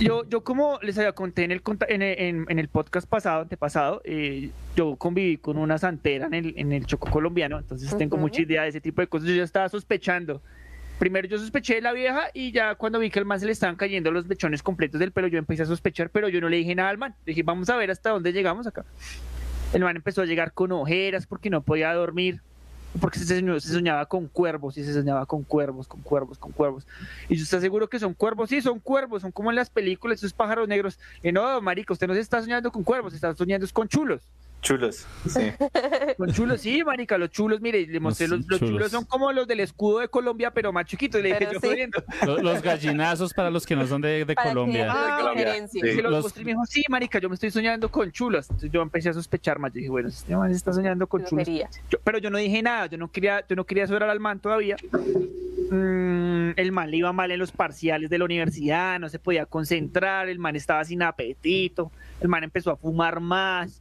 Yo, 0.00 0.28
yo 0.28 0.42
como 0.42 0.78
les 0.82 0.96
había 0.98 1.12
conté 1.12 1.44
en 1.44 1.50
el, 1.52 1.62
en, 1.88 2.02
el- 2.02 2.18
en- 2.20 2.46
en 2.48 2.58
el 2.58 2.68
podcast 2.68 3.08
pasado, 3.08 3.42
antepasado, 3.42 4.00
eh, 4.04 4.50
yo 4.76 4.96
conviví 4.96 5.36
con 5.36 5.58
una 5.58 5.78
santera 5.78 6.26
en 6.26 6.34
el, 6.34 6.54
en 6.56 6.72
el 6.72 6.86
Choco 6.86 7.10
colombiano, 7.10 7.58
entonces 7.58 7.96
tengo 7.98 8.16
mucha 8.16 8.40
idea 8.42 8.62
de 8.62 8.68
ese 8.70 8.80
tipo 8.80 9.00
de 9.02 9.06
cosas. 9.08 9.28
Yo 9.28 9.34
ya 9.34 9.44
estaba 9.44 9.68
sospechando. 9.68 10.40
Primero 10.98 11.26
yo 11.28 11.38
sospeché 11.38 11.76
de 11.76 11.80
la 11.80 11.92
vieja 11.92 12.24
y 12.34 12.52
ya 12.52 12.74
cuando 12.74 12.98
vi 12.98 13.08
que 13.10 13.18
al 13.18 13.24
man 13.24 13.40
se 13.40 13.46
le 13.46 13.52
estaban 13.52 13.76
cayendo 13.76 14.10
los 14.10 14.26
mechones 14.26 14.62
completos 14.62 15.00
del 15.00 15.12
pelo, 15.12 15.28
yo 15.28 15.38
empecé 15.38 15.62
a 15.62 15.66
sospechar, 15.66 16.10
pero 16.10 16.28
yo 16.28 16.40
no 16.42 16.48
le 16.50 16.58
dije 16.58 16.74
nada 16.74 16.90
al 16.90 16.98
man. 16.98 17.14
Le 17.24 17.30
dije, 17.32 17.42
vamos 17.42 17.70
a 17.70 17.76
ver 17.76 17.90
hasta 17.90 18.10
dónde 18.10 18.32
llegamos 18.32 18.66
acá. 18.66 18.84
El 19.72 19.82
man 19.82 19.96
empezó 19.96 20.22
a 20.22 20.26
llegar 20.26 20.52
con 20.52 20.72
ojeras 20.72 21.26
porque 21.26 21.48
no 21.48 21.62
podía 21.62 21.92
dormir. 21.94 22.42
Porque 22.98 23.18
se 23.18 23.60
se 23.60 23.68
soñaba 23.72 24.06
con 24.06 24.26
cuervos 24.26 24.76
y 24.76 24.84
se 24.84 24.92
soñaba 24.92 25.24
con 25.26 25.44
cuervos, 25.44 25.86
con 25.86 26.00
cuervos, 26.00 26.38
con 26.38 26.50
cuervos. 26.50 26.86
Y 27.28 27.36
yo 27.36 27.44
está 27.44 27.60
seguro 27.60 27.88
que 27.88 27.98
son 27.98 28.14
cuervos, 28.14 28.50
sí, 28.50 28.60
son 28.60 28.80
cuervos, 28.80 29.22
son 29.22 29.30
como 29.30 29.50
en 29.50 29.56
las 29.56 29.70
películas, 29.70 30.18
esos 30.18 30.32
pájaros 30.32 30.66
negros. 30.66 30.98
Y 31.22 31.30
no, 31.30 31.60
marica, 31.60 31.92
usted 31.92 32.08
no 32.08 32.14
se 32.14 32.20
está 32.20 32.40
soñando 32.40 32.72
con 32.72 32.82
cuervos, 32.82 33.12
se 33.12 33.16
está 33.16 33.34
soñando 33.34 33.66
con 33.72 33.86
chulos. 33.86 34.22
Chulos, 34.62 35.06
sí. 35.26 35.40
Con 36.18 36.32
chulos, 36.32 36.60
sí, 36.60 36.84
marica, 36.84 37.16
los 37.16 37.30
chulos, 37.30 37.60
mire, 37.62 37.86
le 37.86 37.98
mostré, 37.98 38.28
los, 38.28 38.40
los 38.46 38.58
chulos. 38.58 38.70
chulos. 38.74 38.90
son 38.90 39.04
como 39.06 39.32
los 39.32 39.46
del 39.48 39.60
escudo 39.60 40.00
de 40.00 40.08
Colombia, 40.08 40.50
pero 40.50 40.70
más 40.72 40.84
chiquitos. 40.84 41.18
Y 41.18 41.22
le 41.22 41.28
dije, 41.30 41.38
Pero 41.40 41.52
yo 41.54 41.60
sí. 41.60 41.66
jodiendo. 41.68 42.04
Los 42.42 42.60
gallinazos 42.62 43.32
para 43.32 43.50
los 43.50 43.64
que 43.64 43.74
no 43.74 43.86
son 43.86 44.02
de, 44.02 44.24
de 44.24 44.34
Colombia. 44.34 44.88
Ah, 44.90 45.30
diferencia. 45.34 45.86
Y 45.86 45.94
se 45.94 46.02
los 46.02 46.12
Los- 46.12 46.24
mostré 46.24 46.42
y 46.42 46.44
me 46.44 46.50
dijo, 46.52 46.66
sí, 46.66 46.82
marica, 46.90 47.18
yo 47.18 47.28
me 47.30 47.34
estoy 47.36 47.50
soñando 47.50 47.90
con 47.90 48.12
chulos. 48.12 48.46
Entonces 48.50 48.70
yo 48.70 48.82
empecé 48.82 49.08
a 49.08 49.12
sospechar 49.14 49.58
más. 49.58 49.72
Yo 49.72 49.78
dije, 49.78 49.88
bueno, 49.90 50.08
este 50.08 50.36
man 50.36 50.50
se 50.50 50.56
está 50.56 50.72
soñando 50.74 51.06
con 51.06 51.24
chulos. 51.24 51.48
Yo- 51.88 51.98
pero 52.04 52.18
yo 52.18 52.28
no 52.28 52.36
dije 52.38 52.62
nada, 52.62 52.86
yo 52.86 52.98
no 52.98 53.10
quería, 53.10 53.42
yo 53.48 53.56
no 53.56 53.64
quería 53.64 53.86
sobrar 53.86 54.10
al 54.10 54.20
man 54.20 54.40
todavía. 54.40 54.76
Mm, 55.70 56.50
el 56.56 56.72
man 56.72 56.90
le 56.90 56.96
iba 56.98 57.12
mal 57.12 57.30
en 57.30 57.38
los 57.38 57.52
parciales 57.52 58.10
de 58.10 58.18
la 58.18 58.24
universidad, 58.24 58.98
no 58.98 59.08
se 59.08 59.18
podía 59.18 59.46
concentrar, 59.46 60.28
el 60.28 60.38
man 60.38 60.56
estaba 60.56 60.84
sin 60.84 61.02
apetito, 61.02 61.92
el 62.20 62.28
man 62.28 62.42
empezó 62.44 62.70
a 62.72 62.76
fumar 62.76 63.20
más, 63.20 63.80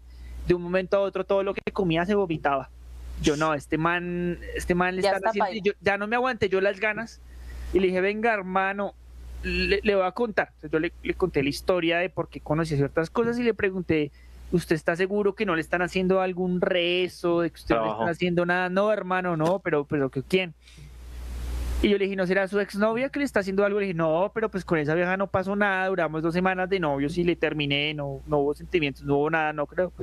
de 0.50 0.56
un 0.56 0.64
momento 0.64 0.98
a 0.98 1.00
otro 1.02 1.24
todo 1.24 1.44
lo 1.44 1.54
que 1.54 1.62
comía 1.72 2.06
se 2.06 2.16
vomitaba. 2.16 2.70
Yo 3.22 3.38
no, 3.38 3.54
este 3.54 3.78
man, 3.78 4.40
este 4.56 4.74
man 4.76 4.96
le 4.96 5.04
Ya 5.04 5.12
está 5.12 5.30
haciendo, 5.30 5.54
y 5.54 5.62
yo 5.62 5.74
ya 5.80 5.98
no 5.98 6.08
me 6.08 6.16
aguanté 6.16 6.50
yo 6.50 6.60
las 6.60 6.80
ganas 6.80 7.22
y 7.72 7.80
le 7.80 7.88
dije, 7.88 8.02
venga 8.02 8.34
hermano, 8.34 8.96
le, 9.44 9.80
le 9.84 9.96
voy 9.96 10.06
a 10.06 10.12
contar. 10.12 10.48
Entonces 10.48 10.72
yo 10.72 10.80
le, 10.80 10.92
le 11.04 11.14
conté 11.14 11.44
la 11.44 11.50
historia 11.50 12.00
de 12.00 12.10
por 12.10 12.30
qué 12.30 12.40
conocía 12.40 12.78
ciertas 12.78 13.10
cosas 13.12 13.38
y 13.38 13.44
le 13.44 13.54
pregunté, 13.54 14.12
¿usted 14.52 14.76
está 14.76 14.96
seguro 14.96 15.36
que 15.36 15.46
no 15.46 15.56
le 15.56 15.62
están 15.62 15.84
haciendo 15.84 16.22
algún 16.22 16.62
rezo, 16.62 17.42
de 17.42 17.52
que 17.52 17.58
usted 17.58 17.76
no 17.76 17.86
le 17.86 17.92
están 17.92 18.10
haciendo 18.10 18.46
nada? 18.48 18.70
No, 18.70 18.92
hermano, 18.92 19.38
no, 19.38 19.60
pero, 19.60 19.86
pero 19.86 20.10
¿que 20.10 20.24
¿quién? 20.24 20.56
Y 21.82 21.88
yo 21.88 21.98
le 21.98 22.06
dije, 22.06 22.18
¿no 22.18 22.28
será 22.28 22.46
su 22.50 22.60
exnovia 22.60 23.08
que 23.08 23.20
le 23.20 23.26
está 23.26 23.40
haciendo 23.40 23.64
algo? 23.64 23.80
Le 23.80 23.86
dije, 23.86 23.98
no, 23.98 24.32
pero 24.34 24.50
pues 24.50 24.66
con 24.66 24.78
esa 24.80 24.96
vieja 24.96 25.16
no 25.16 25.28
pasó 25.28 25.56
nada, 25.56 25.88
duramos 25.88 26.22
dos 26.22 26.34
semanas 26.34 26.70
de 26.70 26.78
novios 26.78 27.18
y 27.18 27.24
le 27.24 27.38
terminé, 27.38 27.94
no, 27.94 28.20
no 28.28 28.40
hubo 28.40 28.54
sentimientos, 28.54 29.04
no 29.04 29.16
hubo 29.16 29.30
nada, 29.30 29.54
no 29.54 29.66
creo. 29.66 29.94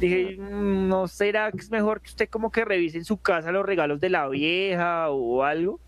Le 0.00 0.06
dije, 0.06 0.36
"Mm, 0.38 0.88
¿no 0.88 1.06
será 1.08 1.52
que 1.52 1.58
es 1.58 1.70
mejor 1.70 2.00
que 2.00 2.08
usted 2.08 2.28
como 2.30 2.50
que 2.50 2.64
revise 2.64 2.96
en 2.96 3.04
su 3.04 3.18
casa 3.18 3.52
los 3.52 3.66
regalos 3.66 4.00
de 4.00 4.08
la 4.08 4.26
vieja 4.28 5.10
o 5.10 5.42
algo? 5.42 5.78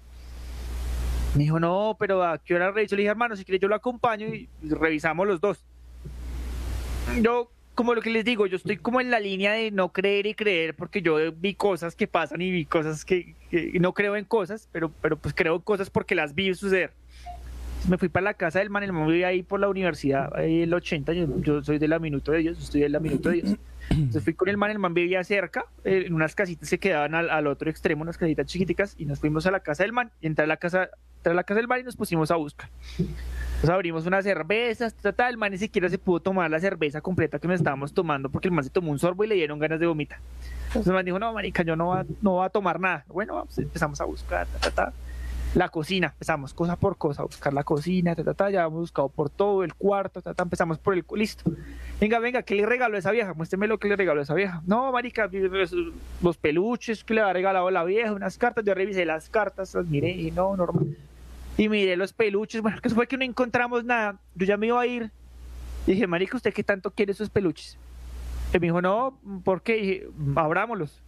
Me 1.34 1.44
dijo, 1.44 1.58
no, 1.58 1.96
pero 1.98 2.22
¿a 2.24 2.36
qué 2.36 2.54
hora 2.54 2.70
reviso? 2.70 2.94
Le 2.96 3.02
dije, 3.02 3.10
hermano, 3.10 3.34
si 3.34 3.44
quiere 3.44 3.58
yo 3.58 3.68
lo 3.68 3.74
acompaño 3.74 4.26
y 4.26 4.50
revisamos 4.62 5.26
los 5.26 5.40
dos. 5.40 5.64
Yo, 7.22 7.50
como 7.74 7.94
lo 7.94 8.02
que 8.02 8.10
les 8.10 8.24
digo, 8.24 8.46
yo 8.46 8.56
estoy 8.56 8.76
como 8.76 9.00
en 9.00 9.10
la 9.10 9.18
línea 9.18 9.52
de 9.52 9.70
no 9.70 9.92
creer 9.92 10.26
y 10.26 10.34
creer, 10.34 10.74
porque 10.74 11.00
yo 11.00 11.16
vi 11.32 11.54
cosas 11.54 11.94
que 11.96 12.06
pasan 12.06 12.42
y 12.42 12.50
vi 12.50 12.66
cosas 12.66 13.04
que, 13.04 13.34
no 13.50 13.94
creo 13.94 14.16
en 14.16 14.24
cosas, 14.24 14.68
pero, 14.72 14.90
pero 15.00 15.16
pues 15.16 15.34
creo 15.34 15.56
en 15.56 15.62
cosas 15.62 15.90
porque 15.90 16.14
las 16.14 16.34
vi 16.34 16.54
suceder. 16.54 16.92
Me 17.88 17.96
fui 17.96 18.08
para 18.08 18.24
la 18.24 18.34
casa 18.34 18.58
del 18.58 18.70
man, 18.70 18.82
el 18.82 18.92
man 18.92 19.06
vivía 19.06 19.28
ahí 19.28 19.42
por 19.42 19.60
la 19.60 19.68
universidad, 19.68 20.34
ahí 20.36 20.62
el 20.62 20.74
80, 20.74 21.12
yo, 21.12 21.40
yo 21.40 21.62
soy 21.62 21.78
de 21.78 21.88
la 21.88 21.98
Minuto 21.98 22.32
de 22.32 22.38
Dios, 22.38 22.58
estoy 22.58 22.80
de 22.82 22.88
la 22.88 23.00
Minuto 23.00 23.30
de 23.30 23.42
Dios. 23.42 23.56
Entonces 23.90 24.22
fui 24.22 24.34
con 24.34 24.48
el 24.48 24.56
man, 24.56 24.70
el 24.70 24.78
man 24.78 24.92
vivía 24.94 25.22
cerca, 25.24 25.64
eh, 25.84 26.04
en 26.06 26.14
unas 26.14 26.34
casitas 26.34 26.68
que 26.68 26.78
quedaban 26.78 27.14
al, 27.14 27.30
al 27.30 27.46
otro 27.46 27.70
extremo, 27.70 28.02
unas 28.02 28.18
casitas 28.18 28.46
chiquiticas, 28.46 28.94
y 28.98 29.06
nos 29.06 29.20
fuimos 29.20 29.46
a 29.46 29.50
la 29.50 29.60
casa 29.60 29.84
del 29.84 29.92
man, 29.92 30.10
y 30.20 30.26
entré 30.26 30.44
a 30.44 30.48
la 30.48 30.56
casa, 30.56 30.90
entré 31.18 31.32
a 31.32 31.34
la 31.34 31.44
casa 31.44 31.58
del 31.58 31.68
man 31.68 31.80
y 31.80 31.84
nos 31.84 31.96
pusimos 31.96 32.30
a 32.30 32.36
buscar. 32.36 32.68
Entonces 33.58 33.74
abrimos 33.74 34.06
unas 34.06 34.22
cervezas, 34.22 34.94
ta, 34.94 35.12
ta, 35.12 35.28
el 35.28 35.36
man 35.36 35.50
ni 35.50 35.58
siquiera 35.58 35.88
se 35.88 35.98
pudo 35.98 36.20
tomar 36.20 36.48
la 36.48 36.60
cerveza 36.60 37.00
completa 37.00 37.40
que 37.40 37.48
nos 37.48 37.56
estábamos 37.56 37.92
tomando 37.92 38.28
porque 38.28 38.46
el 38.46 38.54
man 38.54 38.62
se 38.62 38.70
tomó 38.70 38.92
un 38.92 39.00
sorbo 39.00 39.24
y 39.24 39.26
le 39.26 39.34
dieron 39.34 39.58
ganas 39.58 39.80
de 39.80 39.86
vomitar. 39.88 40.20
Entonces 40.68 40.86
el 40.86 40.92
man 40.92 41.04
dijo, 41.04 41.18
no, 41.18 41.32
marica, 41.32 41.64
yo 41.64 41.74
no 41.74 41.86
voy 41.86 41.98
a, 41.98 42.06
no 42.22 42.34
voy 42.34 42.46
a 42.46 42.50
tomar 42.50 42.78
nada. 42.78 43.04
Bueno, 43.08 43.34
vamos, 43.34 43.58
empezamos 43.58 44.00
a 44.00 44.04
buscar, 44.04 44.46
ta, 44.46 44.58
ta, 44.60 44.70
ta. 44.70 44.92
La 45.56 45.70
cocina, 45.70 46.06
empezamos 46.06 46.54
cosa 46.54 46.76
por 46.76 46.98
cosa, 46.98 47.22
a 47.22 47.24
buscar 47.24 47.52
la 47.52 47.64
cocina, 47.64 48.14
ta, 48.14 48.22
ta, 48.22 48.34
ta, 48.34 48.48
ya 48.48 48.62
hemos 48.62 48.78
buscado 48.78 49.08
por 49.08 49.28
todo, 49.28 49.64
el 49.64 49.74
cuarto, 49.74 50.22
ta, 50.22 50.34
ta, 50.34 50.44
empezamos 50.44 50.78
por 50.78 50.94
el, 50.94 51.04
listo. 51.16 51.50
Venga, 52.00 52.20
venga, 52.20 52.42
¿qué 52.44 52.54
le 52.54 52.64
regaló 52.64 52.96
esa 52.96 53.10
vieja? 53.10 53.34
Muéstrame 53.34 53.66
lo 53.66 53.78
que 53.78 53.88
le 53.88 53.96
regaló 53.96 54.20
esa 54.20 54.34
vieja. 54.34 54.62
No, 54.68 54.92
marica, 54.92 55.28
los 56.22 56.36
peluches 56.36 57.02
que 57.02 57.14
le 57.14 57.22
ha 57.22 57.32
regalado 57.32 57.68
la 57.72 57.82
vieja, 57.82 58.12
unas 58.12 58.38
cartas, 58.38 58.64
yo 58.64 58.72
revisé 58.72 59.04
las 59.04 59.28
cartas, 59.28 59.74
las 59.74 59.86
miré 59.86 60.10
y 60.10 60.30
no, 60.30 60.56
normal. 60.56 60.96
Y 61.58 61.68
miré 61.68 61.96
los 61.96 62.12
peluches, 62.12 62.62
bueno, 62.62 62.80
que 62.80 62.86
eso 62.86 62.94
fue 62.94 63.08
que 63.08 63.16
no 63.16 63.24
encontramos 63.24 63.84
nada. 63.84 64.16
Yo 64.36 64.46
ya 64.46 64.56
me 64.56 64.68
iba 64.68 64.80
a 64.80 64.86
ir. 64.86 65.10
Y 65.86 65.92
dije, 65.92 66.06
marica, 66.06 66.36
¿usted 66.36 66.54
qué 66.54 66.62
tanto 66.62 66.92
quiere 66.92 67.10
esos 67.10 67.28
peluches? 67.28 67.76
Y 68.54 68.58
me 68.60 68.68
dijo, 68.68 68.80
no, 68.80 69.18
¿por 69.44 69.62
qué? 69.62 69.76
Y 69.76 69.80
dije, 69.80 70.06
abrámoslos. 70.36 71.02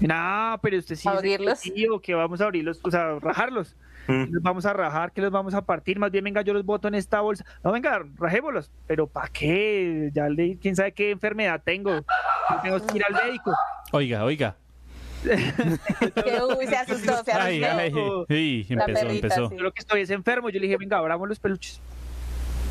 Y, 0.00 0.06
no, 0.06 0.58
pero 0.62 0.78
usted 0.78 0.96
sí 0.96 1.06
¿Abrirlos? 1.06 1.60
tío, 1.60 2.00
que 2.00 2.14
vamos 2.14 2.40
a 2.40 2.46
abrirlos, 2.46 2.80
o 2.82 2.90
sea, 2.90 3.18
rajarlos. 3.20 3.76
Mm. 4.06 4.32
Los 4.32 4.42
vamos 4.42 4.64
a 4.64 4.72
rajar, 4.72 5.12
que 5.12 5.20
los 5.20 5.30
vamos 5.30 5.52
a 5.52 5.60
partir. 5.60 5.98
Más 5.98 6.10
bien, 6.10 6.24
venga, 6.24 6.40
yo 6.40 6.54
los 6.54 6.64
boto 6.64 6.88
en 6.88 6.94
esta 6.94 7.20
bolsa. 7.20 7.44
No, 7.62 7.70
venga, 7.70 8.02
rajémoslos. 8.16 8.70
Pero 8.86 9.06
¿para 9.06 9.28
qué? 9.28 10.10
Ya 10.14 10.30
le, 10.30 10.56
quién 10.56 10.74
sabe 10.74 10.92
qué 10.92 11.10
enfermedad 11.10 11.60
tengo. 11.62 12.02
Tengo 12.62 12.86
que 12.86 12.96
ir 12.96 13.04
al 13.04 13.26
médico. 13.26 13.52
Oiga, 13.92 14.24
oiga. 14.24 14.56
Que, 15.22 15.32
uy, 16.58 16.66
se 16.66 16.76
asustó, 16.76 17.04
se 17.04 17.10
asustó. 17.32 17.32
Ay, 17.38 17.62
ay, 17.64 17.92
ay, 18.28 18.64
La 18.70 18.84
empezó, 18.84 19.00
perrita, 19.06 19.26
empezó. 19.26 19.48
sí. 19.48 19.56
Yo 19.56 19.62
lo 19.62 19.72
que 19.72 19.80
estoy 19.80 20.00
es 20.02 20.10
enfermo. 20.10 20.48
Yo 20.50 20.58
le 20.60 20.66
dije, 20.66 20.76
venga, 20.78 20.98
abramos 20.98 21.28
los 21.28 21.38
peluches. 21.38 21.80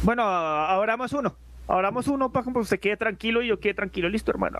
Bueno, 0.03 0.23
abramos 0.23 1.13
uno. 1.13 1.35
Abramos 1.67 2.07
uno 2.07 2.31
para 2.31 2.51
que 2.51 2.57
usted 2.57 2.79
quede 2.79 2.97
tranquilo 2.97 3.41
y 3.43 3.47
yo 3.47 3.59
quede 3.59 3.73
tranquilo. 3.75 4.09
Listo, 4.09 4.31
hermano. 4.31 4.59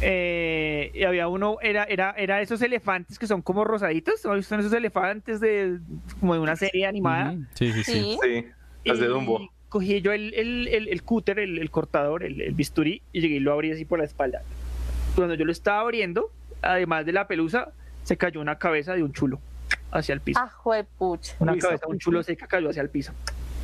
Eh, 0.00 0.90
y 0.94 1.04
había 1.04 1.28
uno, 1.28 1.58
era, 1.62 1.84
era, 1.84 2.12
era 2.16 2.40
esos 2.40 2.60
elefantes 2.62 3.18
que 3.18 3.26
son 3.28 3.40
como 3.42 3.64
rosaditos. 3.64 4.24
¿no? 4.24 4.42
Son 4.42 4.60
esos 4.60 4.72
elefantes 4.72 5.40
de 5.40 5.78
como 6.20 6.34
de 6.34 6.40
una 6.40 6.56
serie 6.56 6.86
animada. 6.86 7.36
Sí, 7.54 7.72
sí, 7.72 7.84
sí. 7.84 7.92
Sí. 7.92 8.18
Sí, 8.22 8.44
las 8.84 8.98
de 8.98 9.06
Dumbo. 9.06 9.48
Cogí 9.68 10.00
yo 10.02 10.12
el, 10.12 10.34
el, 10.34 10.68
el, 10.68 10.88
el 10.88 11.02
cúter, 11.02 11.38
el, 11.38 11.58
el 11.58 11.70
cortador, 11.70 12.24
el, 12.24 12.40
el 12.42 12.52
bisturí, 12.52 13.00
y 13.12 13.20
llegué 13.20 13.36
y 13.36 13.40
lo 13.40 13.52
abrí 13.52 13.70
así 13.70 13.84
por 13.84 14.00
la 14.00 14.04
espalda. 14.04 14.42
Cuando 15.14 15.34
yo 15.34 15.44
lo 15.44 15.52
estaba 15.52 15.80
abriendo, 15.80 16.30
además 16.62 17.04
de 17.04 17.12
la 17.12 17.26
pelusa, 17.26 17.68
se 18.02 18.16
cayó 18.16 18.40
una 18.40 18.58
cabeza 18.58 18.94
de 18.94 19.02
un 19.02 19.12
chulo 19.12 19.40
hacia 19.90 20.14
el 20.14 20.20
piso. 20.20 20.40
Ah, 20.42 20.48
juepucha. 20.48 21.34
una 21.38 21.56
cabeza 21.56 21.86
de 21.86 21.92
un 21.92 21.98
chulo 21.98 22.22
seca 22.22 22.46
cayó 22.46 22.70
hacia 22.70 22.82
el 22.82 22.88
piso. 22.88 23.12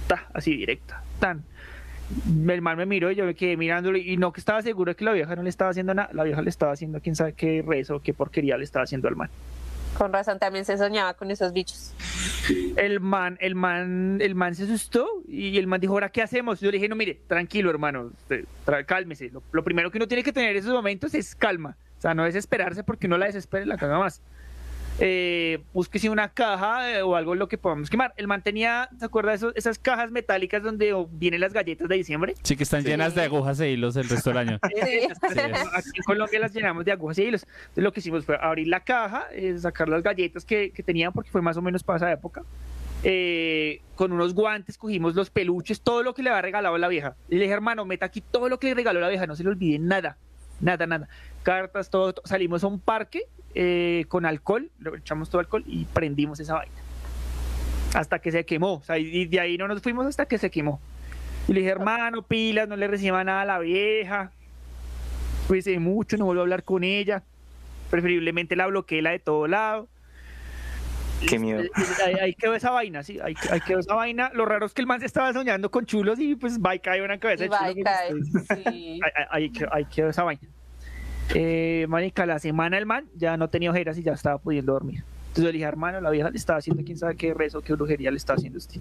Ta, 0.06 0.26
así 0.34 0.56
directa. 0.56 1.02
Tan. 1.18 1.42
El 2.48 2.62
man 2.62 2.78
me 2.78 2.86
miró 2.86 3.10
y 3.10 3.14
yo 3.14 3.24
me 3.24 3.34
quedé 3.34 3.56
mirándolo 3.56 3.98
y 3.98 4.16
no 4.16 4.32
que 4.32 4.40
estaba 4.40 4.62
seguro 4.62 4.92
de 4.92 4.96
que 4.96 5.04
la 5.04 5.12
vieja 5.12 5.36
no 5.36 5.42
le 5.42 5.50
estaba 5.50 5.70
haciendo 5.70 5.92
nada. 5.94 6.08
La 6.12 6.24
vieja 6.24 6.40
le 6.40 6.48
estaba 6.48 6.72
haciendo 6.72 7.00
quién 7.00 7.14
sabe 7.16 7.34
qué 7.34 7.62
rezo, 7.66 8.00
qué 8.00 8.14
porquería 8.14 8.56
le 8.56 8.64
estaba 8.64 8.84
haciendo 8.84 9.08
al 9.08 9.16
man. 9.16 9.28
Con 9.96 10.12
razón 10.12 10.38
también 10.38 10.64
se 10.64 10.76
soñaba 10.76 11.14
con 11.14 11.30
esos 11.30 11.52
bichos. 11.52 11.92
El 12.76 13.00
man, 13.00 13.36
el 13.40 13.54
man, 13.54 14.18
el 14.20 14.34
man 14.34 14.54
se 14.54 14.64
asustó 14.64 15.06
y 15.26 15.58
el 15.58 15.66
man 15.66 15.80
dijo, 15.80 15.92
¿ahora 15.94 16.10
qué 16.10 16.22
hacemos? 16.22 16.60
Yo 16.60 16.70
le 16.70 16.76
dije, 16.78 16.88
no, 16.88 16.96
mire, 16.96 17.20
tranquilo, 17.26 17.70
hermano, 17.70 18.12
cálmese. 18.86 19.30
Lo, 19.30 19.42
lo 19.52 19.64
primero 19.64 19.90
que 19.90 19.98
uno 19.98 20.08
tiene 20.08 20.22
que 20.22 20.32
tener 20.32 20.52
en 20.52 20.58
esos 20.58 20.72
momentos 20.72 21.14
es 21.14 21.34
calma. 21.34 21.76
O 21.98 22.00
sea, 22.00 22.14
no 22.14 22.24
desesperarse 22.24 22.84
porque 22.84 23.06
uno 23.06 23.18
la 23.18 23.26
desespera 23.26 23.64
y 23.64 23.68
la 23.68 23.76
caga 23.76 23.98
más. 23.98 24.22
Eh, 25.00 25.62
búsquese 25.72 26.10
una 26.10 26.28
caja 26.28 26.90
eh, 26.90 27.02
o 27.02 27.14
algo 27.14 27.32
en 27.34 27.38
lo 27.38 27.48
que 27.48 27.56
podamos 27.58 27.88
quemar. 27.88 28.12
El 28.16 28.26
man 28.26 28.42
tenía, 28.42 28.88
¿se 28.98 29.04
acuerda 29.04 29.30
de 29.30 29.36
esos- 29.36 29.52
esas 29.56 29.78
cajas 29.78 30.10
metálicas 30.10 30.62
donde 30.62 30.92
vienen 31.12 31.40
las 31.40 31.52
galletas 31.52 31.88
de 31.88 31.94
diciembre? 31.96 32.34
Sí, 32.42 32.56
que 32.56 32.64
están 32.64 32.82
llenas 32.84 33.14
de 33.14 33.22
agujas 33.22 33.60
e 33.60 33.70
hilos 33.70 33.96
el 33.96 34.08
resto 34.08 34.30
del 34.30 34.38
año. 34.38 34.58
Sí. 34.68 35.08
Aquí 35.72 35.90
en 35.94 36.02
Colombia 36.04 36.40
las 36.40 36.52
llenamos 36.52 36.84
de 36.84 36.92
agujas 36.92 37.18
y 37.18 37.22
hilos. 37.24 37.46
Entonces 37.60 37.84
lo 37.84 37.92
que 37.92 38.00
hicimos 38.00 38.24
fue 38.24 38.36
abrir 38.40 38.66
la 38.68 38.80
caja, 38.80 39.26
eh, 39.32 39.56
sacar 39.58 39.88
las 39.88 40.02
galletas 40.02 40.44
que, 40.44 40.70
que 40.72 40.82
tenían, 40.82 41.12
porque 41.12 41.30
fue 41.30 41.42
más 41.42 41.56
o 41.56 41.62
menos 41.62 41.82
para 41.84 41.98
esa 41.98 42.12
época. 42.12 42.42
Eh, 43.04 43.80
con 43.94 44.10
unos 44.12 44.34
guantes 44.34 44.76
cogimos 44.76 45.14
los 45.14 45.30
peluches, 45.30 45.80
todo 45.80 46.02
lo 46.02 46.14
que 46.14 46.22
le 46.22 46.30
había 46.30 46.42
regalado 46.42 46.76
la 46.78 46.88
vieja. 46.88 47.14
Y 47.28 47.36
le 47.36 47.42
dije, 47.42 47.54
hermano, 47.54 47.84
meta 47.84 48.06
aquí 48.06 48.20
todo 48.20 48.48
lo 48.48 48.58
que 48.58 48.68
le 48.68 48.74
regaló 48.74 48.98
la 49.00 49.08
vieja, 49.08 49.26
no 49.26 49.36
se 49.36 49.44
le 49.44 49.50
olvide 49.50 49.78
nada, 49.78 50.18
nada, 50.60 50.86
nada. 50.86 51.08
Cartas, 51.42 51.90
todo. 51.90 52.14
Salimos 52.24 52.64
a 52.64 52.66
un 52.66 52.80
parque 52.80 53.24
eh, 53.54 54.04
con 54.08 54.26
alcohol, 54.26 54.70
le 54.80 54.98
echamos 54.98 55.30
todo 55.30 55.40
alcohol 55.40 55.64
y 55.66 55.84
prendimos 55.86 56.40
esa 56.40 56.54
vaina. 56.54 56.74
Hasta 57.94 58.18
que 58.18 58.30
se 58.30 58.44
quemó. 58.44 58.74
O 58.74 58.82
sea, 58.82 58.98
y 58.98 59.24
de 59.26 59.40
ahí 59.40 59.58
no 59.58 59.66
nos 59.68 59.82
fuimos 59.82 60.06
hasta 60.06 60.26
que 60.26 60.38
se 60.38 60.50
quemó. 60.50 60.80
Y 61.48 61.54
le 61.54 61.60
dije, 61.60 61.72
hermano, 61.72 62.22
pilas, 62.22 62.68
no 62.68 62.76
le 62.76 62.86
reciba 62.86 63.24
nada 63.24 63.42
a 63.42 63.46
la 63.46 63.58
vieja. 63.58 64.32
Cuídese 65.46 65.78
mucho, 65.78 66.18
no 66.18 66.26
vuelvo 66.26 66.42
a 66.42 66.44
hablar 66.44 66.62
con 66.62 66.84
ella. 66.84 67.22
Preferiblemente 67.90 68.54
la 68.54 68.66
bloqueé 68.66 69.00
la 69.00 69.10
de 69.10 69.18
todo 69.18 69.46
lado. 69.46 69.88
Qué 71.26 71.38
miedo. 71.38 71.62
Ahí, 72.04 72.14
ahí 72.14 72.34
quedó 72.34 72.54
esa 72.54 72.70
vaina, 72.70 73.02
sí, 73.02 73.18
ahí, 73.22 73.34
ahí 73.50 73.60
quedó 73.60 73.78
esa 73.80 73.94
vaina. 73.94 74.30
Lo 74.34 74.44
raro 74.44 74.66
es 74.66 74.74
que 74.74 74.82
el 74.82 74.86
man 74.86 75.00
se 75.00 75.06
estaba 75.06 75.32
soñando 75.32 75.70
con 75.70 75.84
chulos 75.86 76.18
y 76.20 76.36
pues 76.36 76.58
va 76.60 76.74
y 76.74 76.78
cae 76.80 77.02
una 77.02 77.18
cabeza 77.18 77.44
Y 77.44 77.48
de 77.48 77.54
va 77.54 77.70
chulo. 77.72 77.84
cae. 77.84 78.10
se- 78.46 78.56
Sí. 78.70 79.00
Ahí, 79.02 79.10
ahí- 79.16 79.26
ahí 79.30 79.50
quedó, 79.50 79.68
ahí 79.74 79.84
quedó 79.86 80.08
esa 80.10 80.22
vaina. 80.22 80.42
Eh, 81.34 81.86
marica, 81.88 82.24
la 82.24 82.38
semana 82.38 82.78
el 82.78 82.86
man 82.86 83.06
ya 83.14 83.36
no 83.36 83.48
tenía 83.48 83.70
ojeras 83.70 83.98
y 83.98 84.02
ya 84.02 84.12
estaba 84.12 84.38
pudiendo 84.38 84.72
dormir. 84.72 85.04
Entonces 85.38 85.44
yo 85.44 85.52
le 85.52 85.58
dije, 85.58 85.68
hermano, 85.68 86.00
la 86.00 86.10
vieja 86.10 86.30
le 86.30 86.36
estaba 86.36 86.58
haciendo 86.58 86.82
quién 86.84 86.98
sabe 86.98 87.14
qué 87.16 87.32
rezo, 87.32 87.60
qué 87.60 87.72
brujería 87.74 88.10
le 88.10 88.16
estaba 88.16 88.36
haciendo 88.38 88.58
usted. 88.58 88.80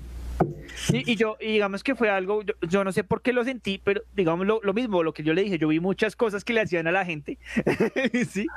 Y, 0.92 1.12
y 1.12 1.16
yo, 1.16 1.38
y 1.40 1.54
digamos 1.54 1.84
que 1.84 1.94
fue 1.94 2.10
algo, 2.10 2.42
yo, 2.42 2.54
yo 2.68 2.84
no 2.84 2.92
sé 2.92 3.04
por 3.04 3.22
qué 3.22 3.32
lo 3.32 3.44
sentí, 3.44 3.80
pero 3.84 4.02
digamos 4.16 4.48
lo, 4.48 4.60
lo 4.64 4.74
mismo, 4.74 5.04
lo 5.04 5.14
que 5.14 5.22
yo 5.22 5.34
le 5.36 5.44
dije, 5.44 5.60
yo 5.60 5.68
vi 5.68 5.80
muchas 5.80 6.16
cosas 6.16 6.44
que 6.44 6.54
le 6.54 6.62
hacían 6.62 6.88
a 6.88 6.92
la 6.92 7.06
gente, 7.06 7.38
¿sí? 8.32 8.48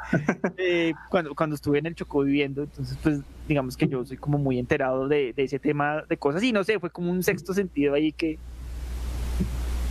Eh, 0.57 0.95
cuando, 1.11 1.35
cuando 1.35 1.57
estuve 1.57 1.79
en 1.79 1.87
el 1.87 1.95
Chocó 1.95 2.23
viviendo, 2.23 2.63
entonces 2.63 2.97
pues 3.03 3.21
digamos 3.47 3.77
que 3.77 3.87
yo 3.87 4.03
soy 4.07 4.17
como 4.17 4.39
muy 4.39 4.59
enterado 4.59 5.07
de, 5.07 5.35
de 5.35 5.43
ese 5.43 5.59
tema 5.59 6.03
de 6.09 6.17
cosas 6.17 6.43
y 6.43 6.53
no 6.53 6.65
sé, 6.65 6.79
fue 6.81 6.89
como 6.89 7.11
un 7.11 7.23
sexto 7.23 7.53
sentido 7.53 7.93
ahí 7.93 8.13
que, 8.13 8.39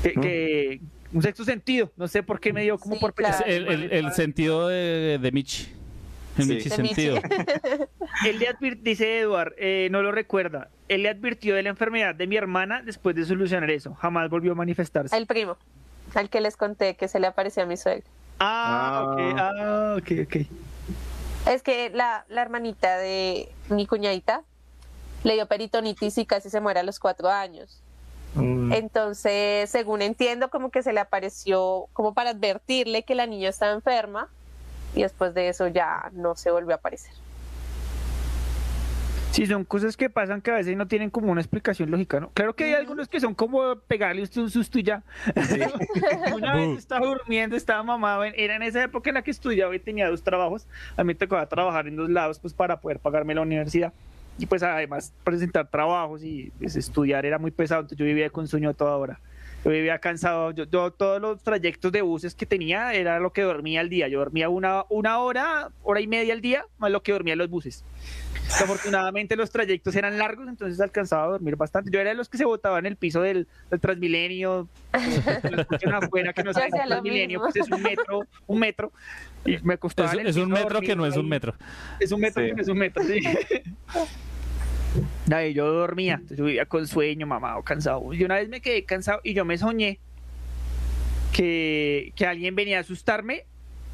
que, 0.02 0.14
que- 0.14 0.82
un 1.12 1.22
sexto 1.24 1.44
sentido, 1.44 1.92
no 1.98 2.08
sé 2.08 2.24
por 2.24 2.40
qué 2.40 2.54
me 2.54 2.64
dio 2.64 2.78
como 2.80 2.96
Sí, 2.96 3.02
por 3.02 3.14
claro. 3.14 3.36
pensar. 3.38 3.50
El, 3.52 3.68
el- 3.68 3.92
el 3.92 4.12
sentido 4.14 4.68
de, 4.68 5.20
de 5.22 5.32
Michi. 5.32 5.68
El 6.40 6.46
Sí. 6.48 6.54
Michi 6.54 6.70
sentido. 6.70 7.16
Él 8.26 8.40
le 8.40 8.76
dice 8.82 9.20
Eduard, 9.20 9.54
eh, 9.58 9.90
no 9.92 10.02
lo 10.02 10.12
recuerda. 10.12 10.70
Él 10.88 11.04
le 11.04 11.10
advirtió 11.10 11.56
de 11.56 11.64
la 11.64 11.70
enfermedad 11.70 12.16
de 12.16 12.28
mi 12.28 12.38
hermana 12.38 12.82
después 12.82 13.16
de 13.16 13.26
solucionar 13.26 13.70
eso. 13.70 13.94
Jamás 13.96 14.30
volvió 14.30 14.54
a 14.54 14.56
manifestarse. 14.56 15.16
El 15.16 15.28
primo, 15.28 15.58
al 16.16 16.30
que 16.30 16.42
les 16.42 16.58
conté 16.58 16.96
que 16.96 17.08
se 17.08 17.20
le 17.20 17.28
aparecía 17.28 17.64
a 17.64 17.66
mi 17.66 17.78
suegra. 17.78 18.06
Ah, 18.40 19.06
ok, 19.06 19.20
ah, 19.38 19.96
ok, 19.98 20.12
ok. 20.26 20.48
Es 21.48 21.62
que 21.62 21.90
la, 21.90 22.26
la 22.30 22.42
hermanita 22.42 22.98
de 22.98 23.50
mi 23.70 23.86
cuñadita 23.86 24.44
le 25.24 25.34
dio 25.34 25.46
peritonitis 25.48 26.18
y 26.18 26.26
casi 26.26 26.50
se 26.50 26.62
muere 26.62 26.80
a 26.80 26.84
los 26.84 27.00
cuatro 27.00 27.30
años. 27.30 27.82
Mm. 28.36 28.72
Entonces, 28.74 29.70
según 29.70 30.02
entiendo, 30.02 30.50
como 30.50 30.70
que 30.70 30.84
se 30.84 30.94
le 30.94 31.00
apareció 31.00 31.88
como 31.94 32.14
para 32.14 32.32
advertirle 32.32 33.04
que 33.04 33.16
la 33.16 33.26
niña 33.26 33.50
estaba 33.50 33.74
enferma 33.74 34.30
y 34.96 35.02
después 35.04 35.34
de 35.34 35.50
eso 35.50 35.68
ya 35.68 36.10
no 36.14 36.36
se 36.36 36.52
volvió 36.52 36.74
a 36.74 36.76
aparecer. 36.76 37.14
Sí, 39.32 39.46
son 39.46 39.64
cosas 39.64 39.96
que 39.96 40.10
pasan 40.10 40.42
que 40.42 40.50
a 40.50 40.56
veces 40.56 40.76
no 40.76 40.88
tienen 40.88 41.12
como 41.12 41.32
una 41.32 41.40
explicación 41.40 41.92
lógica, 41.92 42.20
¿no? 42.20 42.30
Claro 42.34 42.56
que 42.56 42.64
hay 42.64 42.74
algunos 42.74 43.08
que 43.08 43.20
son 43.20 43.36
como 43.36 43.76
pegarle 43.88 44.24
usted 44.24 44.42
un 44.42 44.50
susto 44.50 44.80
y 44.80 44.84
ya. 44.84 45.04
una 46.36 46.56
vez 46.56 46.80
estaba 46.80 47.06
durmiendo, 47.06 47.56
estaba 47.56 47.84
mamado, 47.84 48.24
era 48.24 48.56
en 48.56 48.64
esa 48.64 48.84
época 48.84 49.12
en 49.12 49.14
la 49.14 49.22
que 49.22 49.30
estudiaba 49.30 49.76
y 49.76 49.80
tenía 49.80 50.10
dos 50.10 50.24
trabajos. 50.24 50.66
A 50.98 51.04
mí 51.04 51.08
me 51.10 51.16
tocaba 51.16 51.46
trabajar 51.46 51.88
en 51.88 51.96
dos 51.96 52.10
lados 52.10 52.40
pues 52.40 52.54
para 52.54 52.82
poder 52.82 53.00
pagarme 53.00 53.36
la 53.36 53.42
universidad. 53.42 53.94
Y 54.40 54.48
pues 54.48 54.64
además 54.64 55.14
presentar 55.24 55.68
trabajos 55.68 56.24
y 56.24 56.52
pues, 56.58 56.76
estudiar 56.76 57.26
era 57.26 57.38
muy 57.38 57.52
pesado, 57.52 57.82
entonces 57.82 58.00
yo 58.00 58.06
vivía 58.06 58.30
con 58.32 58.48
sueño 58.48 58.70
a 58.70 58.74
toda 58.74 58.98
hora. 58.98 59.20
Yo 59.64 59.72
vivía 59.72 60.00
cansado, 60.00 60.52
yo, 60.52 60.66
yo 60.66 60.92
todos 60.92 61.22
los 61.22 61.44
trayectos 61.44 61.92
de 61.92 62.02
buses 62.02 62.34
que 62.34 62.46
tenía 62.46 62.94
era 62.94 63.20
lo 63.20 63.34
que 63.34 63.42
dormía 63.42 63.82
al 63.82 63.90
día. 63.90 64.08
Yo 64.08 64.20
dormía 64.20 64.50
una, 64.50 64.86
una 64.90 65.20
hora, 65.20 65.70
hora 65.84 66.00
y 66.00 66.08
media 66.08 66.34
al 66.34 66.42
día, 66.42 66.66
más 66.78 66.92
lo 66.92 67.04
que 67.04 67.12
dormía 67.12 67.34
en 67.34 67.40
los 67.40 67.50
buses. 67.50 67.84
Afortunadamente 68.62 69.36
los 69.36 69.52
trayectos 69.52 69.96
eran 69.96 70.18
largos, 70.18 70.48
entonces 70.48 70.80
alcanzaba 70.80 71.26
a 71.26 71.28
dormir 71.28 71.56
bastante. 71.56 71.92
Yo 71.92 72.00
era 72.00 72.10
de 72.12 72.16
los 72.16 72.30
que 72.30 72.38
se 72.38 72.46
botaba 72.46 72.80
en 72.80 72.88
el 72.88 72.96
piso 72.96 73.22
del, 73.22 73.48
del 73.70 73.80
Transmilenio, 73.80 74.68
afuera, 74.92 76.34
que 76.34 76.44
no 76.44 76.52
lo 76.52 76.60
Transmilenio, 76.60 77.42
pues 77.42 77.58
es 77.58 77.70
un 77.70 77.82
metro, 77.84 78.22
un 78.48 78.60
metro, 78.60 78.92
y 79.46 79.58
me 79.60 79.78
costaba 79.78 80.12
Es, 80.14 80.36
un 80.38 80.50
metro 80.50 80.82
que 80.82 80.96
no 80.96 81.06
es 81.06 81.16
un 81.16 81.28
metro. 81.30 81.54
Es 82.00 82.12
un 82.12 82.22
metro 82.22 82.42
Sí. 82.42 82.50
que 82.50 82.56
no 82.56 82.62
es 82.62 82.68
un 82.70 82.78
metro, 82.78 83.04
sí. 83.04 83.20
Ahí 85.32 85.54
yo 85.54 85.72
dormía, 85.72 86.22
yo 86.30 86.46
vivía 86.46 86.66
con 86.66 86.88
sueño, 86.88 87.28
mamado, 87.28 87.62
cansado. 87.64 88.14
Y 88.14 88.24
una 88.24 88.36
vez 88.36 88.50
me 88.50 88.62
quedé 88.62 88.84
cansado 88.86 89.22
y 89.24 89.34
yo 89.34 89.46
me 89.46 89.58
soñé 89.58 90.00
que, 91.34 92.12
que 92.16 92.26
alguien 92.26 92.56
venía 92.56 92.78
a 92.78 92.82
asustarme. 92.82 93.46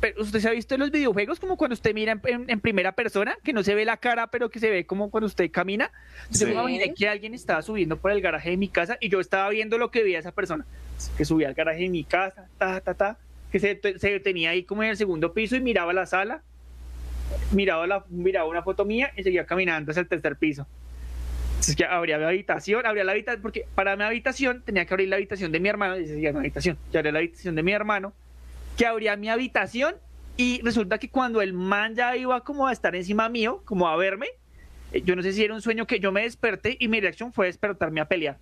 Pero 0.01 0.21
usted 0.21 0.39
se 0.41 0.49
ha 0.49 0.51
visto 0.51 0.75
en 0.75 0.81
los 0.81 0.91
videojuegos 0.91 1.39
como 1.39 1.55
cuando 1.55 1.73
usted 1.73 1.93
mira 1.93 2.11
en, 2.11 2.21
en- 2.25 2.49
en 2.49 2.59
primera 2.59 2.91
persona, 2.91 3.37
que 3.43 3.53
no 3.53 3.63
se 3.63 3.73
ve 3.75 3.85
la 3.85 3.97
cara, 3.97 4.27
pero 4.27 4.49
que 4.49 4.59
se 4.59 4.69
ve 4.69 4.85
como 4.85 5.09
cuando 5.09 5.25
usted 5.25 5.49
camina. 5.49 5.89
Entonces 6.23 6.41
Yo 6.41 6.47
Sí. 6.47 6.53
me 6.53 6.59
imaginé 6.59 6.93
que 6.93 7.07
alguien 7.07 7.33
estaba 7.33 7.61
subiendo 7.61 7.97
por 7.97 8.11
el 8.11 8.21
garaje 8.21 8.49
de 8.51 8.57
mi 8.57 8.67
casa 8.67 8.97
y 8.99 9.07
yo 9.09 9.19
estaba 9.21 9.49
viendo 9.49 9.77
lo 9.77 9.91
que 9.91 10.03
veía 10.03 10.19
esa 10.19 10.33
persona, 10.33 10.65
que 11.17 11.23
subía 11.23 11.47
al 11.47 11.53
garaje 11.53 11.83
de 11.83 11.89
mi 11.89 12.03
casa, 12.03 12.47
ta, 12.57 12.81
ta, 12.81 12.93
ta, 12.93 13.17
que 13.51 13.59
se, 13.59 13.79
se 13.97 14.09
detenía 14.11 14.49
ahí 14.49 14.63
como 14.63 14.83
en 14.83 14.89
el 14.89 14.97
segundo 14.97 15.33
piso 15.33 15.55
y 15.55 15.61
miraba 15.61 15.93
la 15.93 16.05
sala, 16.05 16.43
miraba, 17.53 17.87
la, 17.87 18.03
miraba 18.09 18.49
una 18.49 18.63
foto 18.63 18.83
mía 18.83 19.11
y 19.15 19.23
seguía 19.23 19.45
caminando 19.45 19.91
hacia 19.91 20.01
el 20.01 20.07
tercer 20.09 20.35
piso. 20.35 20.67
Entonces 21.55 21.75
que 21.75 21.85
abría 21.85 22.17
mi 22.17 22.25
habitación, 22.25 22.85
abría 22.85 23.03
la 23.03 23.13
habitación, 23.13 23.41
porque 23.41 23.65
para 23.73 23.95
mi 23.95 24.03
habitación 24.03 24.61
tenía 24.61 24.85
que 24.85 24.93
abrir 24.93 25.09
la 25.09 25.15
habitación 25.15 25.51
de 25.51 25.59
mi 25.59 25.69
hermano, 25.69 25.97
y 25.97 26.05
decía 26.05 26.31
mi 26.31 26.39
habitación, 26.39 26.77
yo 26.91 26.99
abría 26.99 27.11
la 27.11 27.19
habitación 27.19 27.55
de 27.55 27.63
mi 27.63 27.71
hermano, 27.71 28.13
que 28.77 28.85
abría 28.85 29.15
mi 29.15 29.29
habitación 29.29 29.95
y 30.37 30.61
resulta 30.63 30.97
que 30.97 31.09
cuando 31.09 31.41
el 31.41 31.53
man 31.53 31.95
ya 31.95 32.15
iba 32.17 32.41
como 32.41 32.67
a 32.67 32.73
estar 32.73 32.95
encima 32.95 33.29
mío, 33.29 33.61
como 33.65 33.87
a 33.87 33.95
verme, 33.95 34.27
eh, 34.91 35.01
yo 35.03 35.15
no 35.15 35.23
sé 35.23 35.31
si 35.31 35.43
era 35.43 35.53
un 35.53 35.61
sueño 35.61 35.87
que 35.87 35.99
yo 35.99 36.11
me 36.11 36.23
desperté 36.23 36.75
y 36.79 36.87
mi 36.87 36.99
reacción 36.99 37.31
fue 37.31 37.47
despertarme 37.47 38.01
a 38.01 38.05
pelear. 38.05 38.37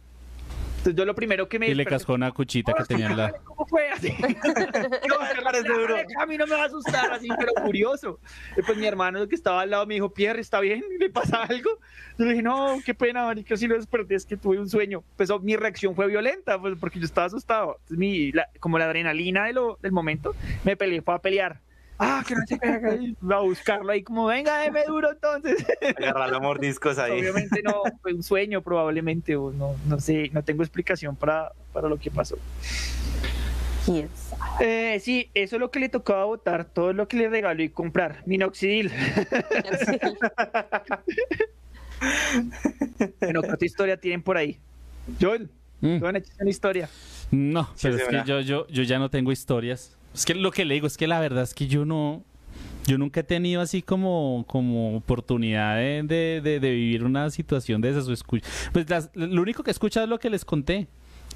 Entonces 0.84 0.98
yo 1.00 1.06
lo 1.06 1.16
primero 1.16 1.48
que 1.48 1.60
me 1.60 1.70
Y 1.70 1.76
le 1.76 1.86
cascó 1.86 2.14
una 2.14 2.34
cuchita 2.34 2.74
que 2.74 2.84
tenía 2.84 3.08
en 3.08 3.16
la. 3.16 3.32
¿Cómo 3.46 3.66
fue 3.66 3.90
así? 3.90 4.10
Yo, 5.08 5.16
parece 5.42 5.70
duro. 5.70 5.96
A 6.20 6.26
mí 6.26 6.38
no 6.38 6.46
me 6.46 6.56
va 6.56 6.64
a 6.64 6.66
asustar 6.66 7.10
así, 7.14 7.30
pero 7.40 7.54
curioso. 7.64 8.20
Y 8.58 8.62
pues 8.64 8.78
mi 8.78 8.86
hermano 8.86 9.26
que 9.30 9.36
estaba 9.36 9.62
al 9.62 9.70
lado 9.70 9.86
me 9.86 9.94
dijo, 9.94 10.14
Pierre, 10.14 10.42
¿está 10.42 10.60
bien? 10.60 10.84
¿Le 11.00 11.10
pasa 11.10 11.44
algo? 11.44 11.70
Yo 12.18 12.26
le 12.26 12.32
dije, 12.32 12.44
no, 12.44 12.80
qué 12.86 12.94
pena, 12.94 13.24
marica, 13.24 13.56
si 13.56 13.66
lo 13.66 13.76
desperté, 13.76 14.16
es 14.16 14.26
que 14.26 14.36
tuve 14.36 14.60
un 14.60 14.70
sueño. 14.70 15.06
Pues 15.16 15.30
oh, 15.30 15.40
mi 15.40 15.56
reacción 15.56 15.96
fue 15.96 16.08
violenta, 16.08 16.60
pues 16.60 16.76
porque 16.78 17.00
yo 17.00 17.06
estaba 17.06 17.28
asustado. 17.28 17.78
Entonces, 17.84 17.98
mi, 17.98 18.34
la- 18.34 18.50
como 18.60 18.78
la 18.78 18.84
adrenalina 18.86 19.46
de 19.46 19.54
lo, 19.54 19.80
del 19.82 19.94
momento, 19.94 20.36
me 20.66 20.76
peleé, 20.76 21.02
fue 21.02 21.14
a 21.16 21.20
pelear. 21.20 21.62
Ah, 22.06 22.24
que 22.28 22.36
no 22.36 22.42
se 22.46 22.58
pega, 22.58 22.96
y 22.96 23.16
a 23.32 23.40
buscarlo 23.40 23.92
ahí 23.92 24.04
como, 24.04 24.26
venga, 24.26 24.60
deme 24.60 24.84
duro 24.86 25.12
entonces. 25.12 25.66
Agarrar 25.98 26.34
a 26.34 26.40
mordiscos 26.40 26.98
ahí. 26.98 27.20
Obviamente 27.20 27.62
no, 27.64 27.84
fue 28.02 28.14
un 28.14 28.24
sueño 28.24 28.62
probablemente, 28.62 29.36
o 29.36 29.52
no, 29.52 29.76
no 29.88 30.00
sé, 30.00 30.30
no 30.34 30.44
tengo 30.44 30.64
explicación 30.64 31.16
para, 31.16 31.52
para 31.72 31.88
lo 31.88 31.98
que 31.98 32.12
pasó. 32.12 32.38
Eh, 34.60 35.00
sí, 35.02 35.30
eso 35.34 35.56
es 35.56 35.60
lo 35.60 35.72
que 35.72 35.80
le 35.80 35.90
tocaba 35.90 36.26
votar, 36.26 36.66
todo 36.66 36.94
lo 36.94 37.08
que 37.08 37.18
le 37.18 37.30
regaló 37.30 37.64
y 37.64 37.70
comprar. 37.70 38.24
Minoxidil. 38.26 38.92
bueno, 43.20 43.42
¿qué 43.42 43.52
otra 43.52 43.66
historia 43.66 43.98
tienen 43.98 44.22
por 44.22 44.38
ahí? 44.38 44.58
John, 45.20 45.50
Mm. 45.84 46.00
John, 46.00 46.16
échate 46.16 46.42
una 46.42 46.50
historia. 46.50 46.90
No, 47.30 47.70
pero 47.82 47.98
sí, 47.98 48.04
es 48.04 48.08
que 48.08 48.24
yo, 48.26 48.40
yo, 48.40 48.66
yo 48.68 48.84
ya 48.84 49.00
no 49.00 49.10
tengo 49.10 49.34
historias. 49.34 49.98
Es 50.14 50.26
que 50.26 50.36
lo 50.36 50.52
que 50.52 50.66
le 50.66 50.76
digo 50.76 50.88
es 50.88 50.98
que 50.98 51.08
la 51.08 51.20
verdad 51.20 51.44
es 51.44 51.54
que 51.54 51.68
yo 51.68 51.86
no. 51.86 52.24
Yo 52.86 52.98
nunca 52.98 53.22
he 53.22 53.24
tenido 53.24 53.62
así 53.62 53.82
como, 53.82 54.44
como 54.46 54.98
oportunidad 54.98 55.78
de, 55.78 56.42
de- 56.44 56.60
vivir 56.60 57.06
una 57.06 57.30
situación 57.30 57.80
de 57.80 57.90
esas. 57.92 58.24
Pues 58.74 58.86
lo 59.16 59.42
único 59.42 59.64
que 59.64 59.70
he 59.70 59.72
escuchado 59.72 60.04
es 60.04 60.10
lo 60.10 60.20
que 60.20 60.30
les 60.30 60.44
conté. 60.44 60.88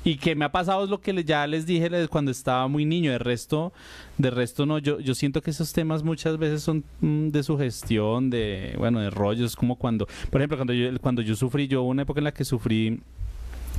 Y 0.03 0.17
que 0.17 0.35
me 0.35 0.45
ha 0.45 0.51
pasado 0.51 0.83
es 0.83 0.89
lo 0.89 1.01
que 1.01 1.23
ya 1.23 1.47
les 1.47 1.65
dije 1.65 1.89
cuando 2.09 2.31
estaba 2.31 2.67
muy 2.67 2.85
niño. 2.85 3.11
De 3.11 3.17
resto, 3.17 3.73
de 4.17 4.29
resto 4.29 4.65
no. 4.65 4.77
Yo, 4.77 4.99
yo 4.99 5.15
siento 5.15 5.41
que 5.41 5.51
esos 5.51 5.71
temas 5.73 6.03
muchas 6.03 6.37
veces 6.37 6.61
son 6.61 6.83
mm, 7.01 7.29
de 7.29 7.43
sugestión, 7.43 8.29
de, 8.29 8.75
bueno, 8.77 8.99
de 8.99 9.09
rollos. 9.09 9.55
Como 9.55 9.75
cuando, 9.77 10.05
por 10.29 10.39
ejemplo, 10.41 10.57
cuando 10.57 10.73
yo, 10.73 10.89
cuando 10.99 11.21
yo 11.21 11.35
sufrí, 11.35 11.67
yo 11.67 11.81
una 11.83 12.03
época 12.03 12.19
en 12.19 12.25
la 12.25 12.33
que 12.33 12.43
sufrí 12.45 12.99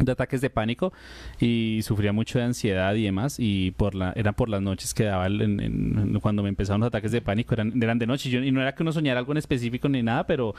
de 0.00 0.12
ataques 0.12 0.40
de 0.40 0.50
pánico 0.50 0.92
y 1.40 1.80
sufría 1.82 2.12
mucho 2.12 2.38
de 2.38 2.44
ansiedad 2.46 2.94
y 2.94 3.04
demás 3.04 3.36
y 3.38 3.72
por 3.72 3.94
la 3.94 4.12
eran 4.16 4.34
por 4.34 4.48
las 4.48 4.62
noches 4.62 4.94
que 4.94 5.04
daba 5.04 5.26
el- 5.26 5.40
en- 5.42 5.60
en- 5.60 6.20
cuando 6.20 6.42
me 6.42 6.48
empezaron 6.48 6.80
los 6.80 6.88
ataques 6.88 7.12
de 7.12 7.20
pánico 7.20 7.54
eran, 7.54 7.72
eran 7.82 7.98
de 7.98 8.06
noche 8.06 8.28
y, 8.28 8.32
yo- 8.32 8.42
y 8.42 8.50
no 8.50 8.60
era 8.60 8.74
que 8.74 8.82
uno 8.82 8.92
soñara 8.92 9.20
algo 9.20 9.32
en 9.32 9.38
específico 9.38 9.88
ni 9.88 10.02
nada 10.02 10.26
pero 10.26 10.54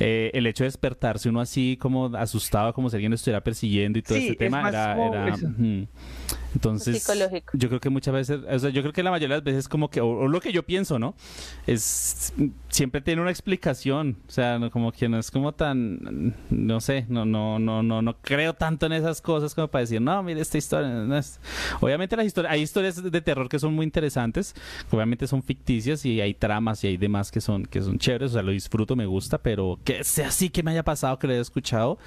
eh, 0.00 0.30
el 0.34 0.46
hecho 0.46 0.64
de 0.64 0.68
despertarse 0.68 1.28
uno 1.28 1.40
así 1.40 1.76
como 1.80 2.06
asustado 2.16 2.72
como 2.72 2.88
si 2.90 2.96
alguien 2.96 3.10
lo 3.10 3.16
estuviera 3.16 3.42
persiguiendo 3.42 3.98
y 3.98 4.02
todo 4.02 4.16
Sí, 4.18 4.28
este 4.28 4.32
es 4.32 4.38
tema 4.38 4.68
era, 4.68 4.92
era-. 5.06 5.36
Entonces 6.54 7.02
Psicológico. 7.02 7.52
yo 7.56 7.68
creo 7.68 7.80
que 7.80 7.90
muchas 7.90 8.14
veces 8.14 8.40
o 8.48 8.58
sea, 8.58 8.70
yo 8.70 8.82
creo 8.82 8.92
que 8.92 9.02
la 9.02 9.10
mayoría 9.10 9.36
de 9.36 9.40
las 9.40 9.44
veces 9.44 9.68
como 9.68 9.90
que 9.90 10.00
o, 10.00 10.08
o 10.08 10.28
lo 10.28 10.40
que 10.40 10.52
yo 10.52 10.62
pienso 10.62 10.98
no 10.98 11.14
es 11.66 12.32
siempre 12.68 13.00
tiene 13.00 13.22
una 13.22 13.30
explicación 13.30 14.18
o 14.28 14.30
sea 14.30 14.58
no, 14.58 14.70
como 14.70 14.92
que 14.92 15.08
no 15.08 15.18
es 15.18 15.30
como 15.30 15.52
tan 15.52 16.34
no 16.50 16.80
sé 16.80 17.06
no 17.08 17.24
no 17.24 17.58
no 17.58 17.82
no 17.82 18.02
no 18.02 18.16
creo 18.20 18.54
tanto 18.54 18.86
en 18.86 18.92
esas 18.92 19.20
cosas 19.20 19.54
como 19.54 19.68
para 19.68 19.80
decir 19.80 20.00
no 20.00 20.22
mire 20.22 20.40
esta 20.40 20.58
historia 20.58 20.88
no 20.88 21.16
es-". 21.16 21.40
obviamente 21.80 22.16
las 22.16 22.26
historias 22.26 22.52
hay 22.52 22.62
historias 22.62 23.02
de 23.02 23.20
terror 23.20 23.48
que 23.48 23.58
son 23.58 23.74
muy 23.74 23.84
interesantes 23.84 24.54
obviamente 24.90 25.26
son 25.26 25.42
ficticias 25.42 26.04
y 26.04 26.20
hay 26.20 26.34
tramas 26.34 26.82
y 26.84 26.88
hay 26.88 26.96
demás 26.96 27.30
que 27.30 27.40
son 27.40 27.64
que 27.66 27.80
son 27.80 27.98
chéveres 27.98 28.30
o 28.30 28.34
sea 28.34 28.42
lo 28.42 28.52
disfruto 28.52 28.96
me 28.96 29.06
gusta 29.06 29.38
pero 29.38 29.78
que 29.84 30.04
sea 30.04 30.28
así 30.28 30.50
que 30.50 30.62
me 30.62 30.70
haya 30.70 30.82
pasado 30.82 31.18
que 31.18 31.26
lo 31.26 31.32
haya 31.32 31.42
escuchado 31.42 31.98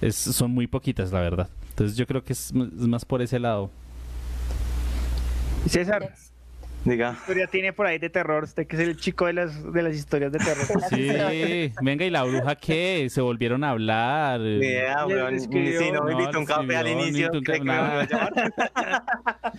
es, 0.00 0.16
son 0.16 0.50
muy 0.50 0.66
poquitas 0.66 1.12
la 1.12 1.20
verdad 1.20 1.48
entonces 1.70 1.96
yo 1.96 2.06
creo 2.06 2.22
que 2.22 2.32
es, 2.32 2.50
es 2.50 2.86
más 2.86 3.04
por 3.04 3.20
ese 3.22 3.38
lado 3.38 3.70
César, 5.68 6.12
Diga. 6.84 7.12
historia 7.18 7.46
tiene 7.46 7.72
por 7.72 7.86
ahí 7.86 7.98
de 7.98 8.10
terror? 8.10 8.44
Usted 8.44 8.66
que 8.66 8.76
es 8.76 8.82
el 8.82 8.96
chico 8.98 9.24
de 9.26 9.32
las, 9.32 9.72
de 9.72 9.82
las 9.82 9.94
historias 9.94 10.30
de 10.32 10.38
terror. 10.38 10.66
Sí, 10.90 11.72
venga, 11.80 12.04
¿y 12.04 12.10
la 12.10 12.24
bruja 12.24 12.54
qué? 12.56 13.06
¿Se 13.10 13.20
volvieron 13.22 13.64
a 13.64 13.70
hablar? 13.70 14.40
Ni 14.40 14.58
Le 14.58 14.94
weón. 15.06 15.34
escribió- 15.34 15.80
Si 15.80 15.90
no 15.90 16.02
me 16.02 16.12
No, 16.12 16.20
invitó 16.20 16.38
un 16.38 16.44
café 16.46 16.76
al 16.76 16.88
inicio, 16.88 17.30
ni 17.30 17.38
un 17.38 17.44
¿cree 17.44 17.58
que 17.58 17.64
me 17.64 17.72
a? 17.72 18.06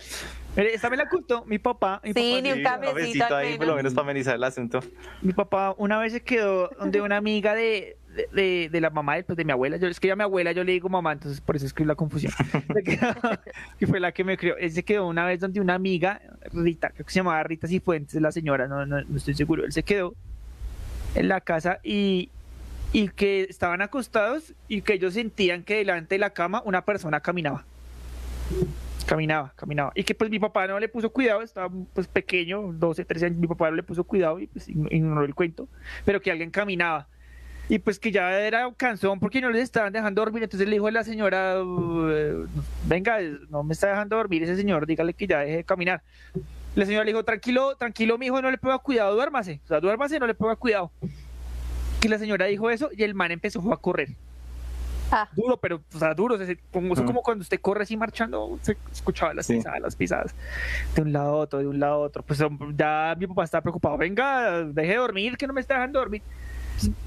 Mire, 0.56 0.72
esta 0.74 0.88
me 0.88 0.96
la 0.96 1.06
contó 1.08 1.44
mi 1.44 1.58
papá. 1.58 2.00
Mi 2.02 2.14
Sí, 2.14 2.14
papá, 2.14 2.40
ni 2.42 2.50
un 2.52 2.56
Sí, 2.58 2.62
cafecito 2.62 3.36
ahí, 3.36 3.56
por 3.58 3.66
lo 3.66 3.72
menos. 3.74 3.76
menos 3.76 3.94
para 3.94 4.04
amenizar 4.06 4.34
el 4.36 4.44
asunto. 4.44 4.80
mi 5.20 5.32
papá 5.32 5.74
una 5.76 5.98
vez 5.98 6.12
se 6.12 6.22
quedó 6.22 6.70
donde 6.78 7.00
una 7.02 7.16
amiga 7.18 7.54
de, 7.54 7.96
de, 8.16 8.28
de- 8.32 8.68
de 8.70 8.80
la 8.80 8.90
mamá 8.90 9.14
de, 9.16 9.22
pues, 9.24 9.36
de 9.36 9.44
mi 9.44 9.52
abuela. 9.52 9.76
Yo 9.76 9.86
es 9.88 10.00
que 10.00 10.10
a 10.10 10.16
mi 10.16 10.22
abuela 10.22 10.52
yo 10.52 10.64
le 10.64 10.72
digo 10.72 10.88
mamá, 10.88 11.12
entonces 11.12 11.40
por 11.40 11.54
eso 11.56 11.66
escribí 11.66 11.86
la 11.88 11.94
confusión. 11.94 12.32
Y 13.80 13.86
fue 13.86 14.00
la 14.00 14.12
que 14.12 14.24
me 14.24 14.36
crió. 14.36 14.56
Él 14.56 14.72
se 14.72 14.82
quedó 14.82 15.06
una 15.06 15.24
vez 15.26 15.40
donde 15.40 15.60
una 15.60 15.74
amiga, 15.74 16.20
Rita, 16.52 16.90
creo 16.90 17.04
que 17.06 17.12
se 17.12 17.20
llamaba 17.20 17.42
Rita 17.42 17.68
Cifuentes, 17.68 18.20
la 18.20 18.32
señora, 18.32 18.66
no, 18.66 18.84
no, 18.86 19.02
no 19.02 19.16
estoy 19.16 19.34
seguro. 19.34 19.64
Él 19.64 19.72
se 19.72 19.82
quedó 19.82 20.14
en 21.14 21.28
la 21.28 21.40
casa 21.40 21.78
y, 21.84 22.30
y 22.92 23.08
que 23.08 23.42
estaban 23.48 23.82
acostados 23.82 24.54
y 24.68 24.80
que 24.82 24.94
ellos 24.94 25.14
sentían 25.14 25.62
que 25.62 25.76
delante 25.76 26.14
de 26.14 26.18
la 26.18 26.30
cama 26.30 26.62
una 26.64 26.84
persona 26.84 27.20
caminaba. 27.20 27.64
Caminaba, 29.06 29.52
caminaba. 29.54 29.92
Y 29.94 30.02
que 30.02 30.14
pues 30.16 30.30
mi 30.30 30.38
papá 30.40 30.66
no 30.66 30.80
le 30.80 30.88
puso 30.88 31.10
cuidado, 31.10 31.42
estaba 31.42 31.72
pues 31.94 32.08
pequeño, 32.08 32.72
12, 32.72 33.04
13 33.04 33.26
años, 33.26 33.38
mi 33.38 33.46
papá 33.46 33.70
no 33.70 33.76
le 33.76 33.82
puso 33.84 34.02
cuidado 34.02 34.40
y 34.40 34.48
pues 34.48 34.68
ign- 34.68 34.88
ignoró 34.90 35.24
el 35.24 35.34
cuento, 35.34 35.68
pero 36.04 36.20
que 36.20 36.30
alguien 36.32 36.50
caminaba. 36.50 37.06
Y 37.68 37.78
pues 37.80 37.98
que 37.98 38.12
ya 38.12 38.30
era 38.40 38.70
cansón 38.76 39.18
porque 39.18 39.40
no 39.40 39.50
les 39.50 39.64
estaban 39.64 39.92
dejando 39.92 40.22
dormir, 40.22 40.44
entonces 40.44 40.68
le 40.68 40.74
dijo 40.76 40.86
a 40.86 40.92
la 40.92 41.02
señora, 41.02 41.60
"Uh, 41.64 42.46
venga, 42.86 43.18
no 43.50 43.64
me 43.64 43.72
está 43.72 43.88
dejando 43.88 44.16
dormir 44.16 44.44
ese 44.44 44.54
señor, 44.56 44.86
dígale 44.86 45.14
que 45.14 45.26
ya 45.26 45.40
deje 45.40 45.56
de 45.56 45.64
caminar. 45.64 46.00
La 46.76 46.84
señora 46.86 47.04
le 47.04 47.10
dijo, 47.10 47.24
tranquilo, 47.24 47.74
tranquilo, 47.76 48.18
mijo, 48.18 48.40
no 48.40 48.50
le 48.50 48.58
ponga 48.58 48.78
cuidado, 48.78 49.14
duérmase, 49.14 49.60
o 49.64 49.68
sea, 49.68 49.80
duérmase, 49.80 50.20
no 50.20 50.26
le 50.28 50.34
ponga 50.34 50.54
cuidado. 50.54 50.92
Y 52.04 52.08
la 52.08 52.18
señora 52.18 52.46
dijo 52.46 52.70
eso 52.70 52.90
y 52.96 53.02
el 53.02 53.14
man 53.14 53.32
empezó 53.32 53.72
a 53.72 53.80
correr. 53.80 54.10
Ah. 55.10 55.28
Duro, 55.34 55.56
pero, 55.56 55.80
o 55.94 55.98
sea, 55.98 56.14
duro, 56.14 56.36
se- 56.38 56.58
como, 56.72 56.92
eso 56.92 57.02
Mm. 57.02 57.06
como 57.06 57.22
cuando 57.22 57.42
usted 57.42 57.60
corre 57.60 57.82
así 57.84 57.96
marchando, 57.96 58.58
se 58.62 58.76
escuchaba 58.92 59.34
las 59.34 59.46
Sí. 59.46 59.54
pisadas, 59.54 59.80
las 59.80 59.96
pisadas, 59.96 60.34
de 60.94 61.02
un 61.02 61.12
lado 61.12 61.28
a 61.30 61.36
otro, 61.38 61.58
de 61.60 61.66
un 61.66 61.78
lado 61.80 61.94
a 61.94 61.98
otro. 61.98 62.22
Pues 62.22 62.40
ya 62.76 63.16
mi 63.18 63.26
papá 63.26 63.44
estaba 63.44 63.62
preocupado, 63.62 63.96
venga, 63.96 64.62
deje 64.64 64.90
de 64.90 64.96
dormir, 64.96 65.36
que 65.36 65.46
no 65.46 65.52
me 65.52 65.60
está 65.60 65.74
dejando 65.74 65.98
dormir. 66.00 66.22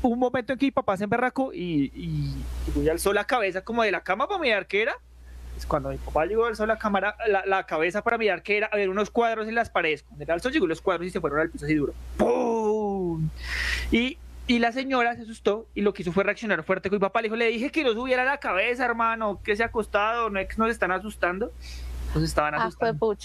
Un 0.01 0.19
momento 0.19 0.53
en 0.53 0.59
que 0.59 0.65
mi 0.65 0.71
papá 0.71 0.97
se 0.97 1.03
emberracó 1.03 1.53
y, 1.53 1.91
y, 1.95 2.81
y 2.81 2.89
alzó 2.89 3.13
la 3.13 3.25
cabeza 3.25 3.61
como 3.61 3.83
de 3.83 3.91
la 3.91 4.01
cama 4.01 4.27
para 4.27 4.39
mirar 4.39 4.67
qué 4.67 4.81
era. 4.81 4.95
Pues 5.53 5.65
cuando 5.65 5.89
mi 5.89 5.97
papá 5.97 6.25
llegó, 6.25 6.45
alzó 6.45 6.65
la, 6.65 6.77
cámara, 6.77 7.15
la, 7.27 7.45
la 7.45 7.65
cabeza 7.65 8.01
para 8.01 8.17
mirar 8.17 8.43
qué 8.43 8.57
era, 8.57 8.69
había 8.71 8.89
unos 8.89 9.09
cuadros 9.09 9.47
en 9.47 9.55
las 9.55 9.69
paredes. 9.69 10.03
Cuando 10.03 10.23
él 10.23 10.31
alzó, 10.31 10.49
llegó 10.49 10.67
los 10.67 10.81
cuadros 10.81 11.07
y 11.07 11.09
se 11.09 11.19
fueron 11.19 11.39
al 11.39 11.49
piso 11.49 11.65
así 11.65 11.75
duro. 11.75 11.93
¡Pum! 12.17 13.29
Y, 13.91 14.17
y 14.47 14.59
la 14.59 14.71
señora 14.71 15.15
se 15.15 15.23
asustó 15.23 15.67
y 15.75 15.81
lo 15.81 15.93
que 15.93 16.01
hizo 16.01 16.11
fue 16.13 16.23
reaccionar 16.23 16.63
fuerte 16.63 16.89
con 16.89 16.97
mi 16.97 17.01
papá. 17.01 17.21
Le 17.21 17.27
dijo, 17.27 17.35
le 17.35 17.47
dije 17.47 17.71
que 17.71 17.83
no 17.83 17.91
subiera 17.93 18.23
la 18.23 18.39
cabeza, 18.39 18.85
hermano, 18.85 19.41
que 19.43 19.55
se 19.55 19.63
ha 19.63 19.67
acostado, 19.67 20.29
no 20.29 20.39
es 20.39 20.47
que 20.47 20.55
nos 20.57 20.71
están 20.71 20.91
asustando. 20.91 21.51
Entonces 22.09 22.29
estaban 22.31 22.55
Ah, 22.55 22.69
fue 22.71 22.89
asustando. 22.89 23.17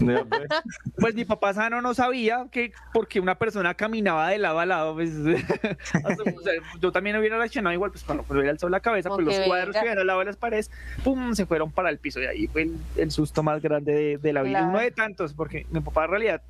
Ya, 0.00 0.24
pues. 1.00 1.14
Mi 1.14 1.24
papá 1.24 1.54
sano 1.54 1.80
no 1.80 1.94
sabía 1.94 2.46
que 2.52 2.72
porque 2.92 3.20
una 3.20 3.36
persona 3.36 3.74
caminaba 3.74 4.28
de 4.28 4.38
lado 4.38 4.60
a 4.60 4.66
lado, 4.66 4.94
pues, 4.94 5.10
o 5.16 6.42
sea, 6.42 6.52
yo 6.80 6.92
también 6.92 7.16
hubiera 7.16 7.38
reaccionado 7.38 7.72
igual, 7.74 7.90
pues 7.90 8.04
cuando 8.04 8.22
pues, 8.24 8.46
alzó 8.48 8.68
la 8.68 8.80
cabeza, 8.80 9.08
pues 9.08 9.24
los 9.24 9.34
cuadros 9.40 9.68
venga. 9.68 9.72
que 9.72 9.78
habían 9.78 9.98
al 9.98 10.06
lado 10.06 10.18
de 10.20 10.26
las 10.26 10.36
paredes, 10.36 10.70
pum, 11.04 11.34
se 11.34 11.46
fueron 11.46 11.70
para 11.72 11.90
el 11.90 11.98
piso. 11.98 12.20
Y 12.20 12.26
ahí 12.26 12.46
fue 12.48 12.62
el, 12.62 12.76
el 12.96 13.10
susto 13.10 13.42
más 13.42 13.62
grande 13.62 13.92
de, 13.94 14.18
de 14.18 14.32
la 14.32 14.42
vida. 14.42 14.58
Claro. 14.58 14.68
Uno 14.72 14.78
de 14.80 14.90
tantos, 14.90 15.32
porque 15.34 15.66
mi 15.70 15.80
papá 15.80 16.04
en 16.04 16.10
realidad 16.10 16.42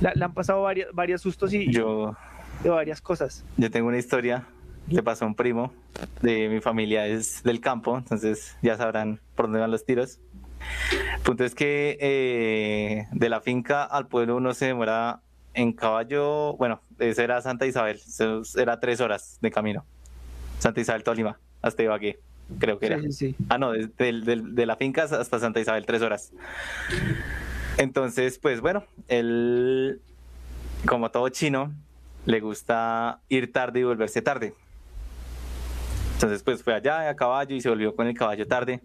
la- 0.00 0.12
le 0.14 0.24
han 0.24 0.32
pasado 0.34 0.62
varios, 0.62 0.94
varios 0.94 1.20
sustos 1.20 1.52
y 1.52 1.70
Yo, 1.70 2.16
de 2.62 2.70
varias 2.70 3.00
cosas. 3.00 3.44
yo 3.56 3.70
tengo 3.70 3.88
una 3.88 3.98
historia. 3.98 4.44
Le 4.88 5.00
pasó 5.00 5.24
a 5.24 5.28
un 5.28 5.36
primo 5.36 5.72
de 6.22 6.48
mi 6.48 6.60
familia, 6.60 7.06
es 7.06 7.44
del 7.44 7.60
campo, 7.60 7.96
entonces 7.98 8.56
ya 8.62 8.76
sabrán 8.76 9.20
por 9.36 9.44
dónde 9.46 9.60
van 9.60 9.70
los 9.70 9.84
tiros. 9.86 10.18
Punto 11.22 11.44
es 11.44 11.54
que 11.54 11.96
eh, 12.00 13.06
de 13.12 13.28
la 13.28 13.40
finca 13.40 13.84
al 13.84 14.08
pueblo 14.08 14.36
uno 14.36 14.54
se 14.54 14.66
demora 14.66 15.20
en 15.54 15.72
caballo, 15.72 16.56
bueno, 16.56 16.80
ese 16.98 17.24
era 17.24 17.40
Santa 17.42 17.66
Isabel, 17.66 18.00
era 18.56 18.80
tres 18.80 19.00
horas 19.00 19.38
de 19.40 19.50
camino. 19.50 19.84
Santa 20.58 20.80
Isabel, 20.80 21.04
Tolima, 21.04 21.38
hasta 21.60 21.82
Ibagué, 21.82 22.18
creo 22.58 22.78
que 22.78 22.86
era. 22.86 23.00
Sí. 23.10 23.36
Ah, 23.48 23.58
no, 23.58 23.72
de, 23.72 23.88
de 23.88 24.66
la 24.66 24.76
finca 24.76 25.04
hasta 25.04 25.38
Santa 25.38 25.60
Isabel, 25.60 25.86
tres 25.86 26.02
horas. 26.02 26.32
Entonces, 27.78 28.38
pues 28.38 28.60
bueno, 28.60 28.84
él, 29.08 30.00
como 30.86 31.10
todo 31.10 31.28
chino, 31.28 31.72
le 32.24 32.40
gusta 32.40 33.20
ir 33.28 33.52
tarde 33.52 33.80
y 33.80 33.84
volverse 33.84 34.22
tarde. 34.22 34.54
Entonces, 36.22 36.44
pues 36.44 36.62
fue 36.62 36.72
allá 36.72 37.08
a 37.08 37.16
caballo 37.16 37.56
y 37.56 37.60
se 37.60 37.68
volvió 37.68 37.96
con 37.96 38.06
el 38.06 38.14
caballo 38.16 38.46
tarde. 38.46 38.80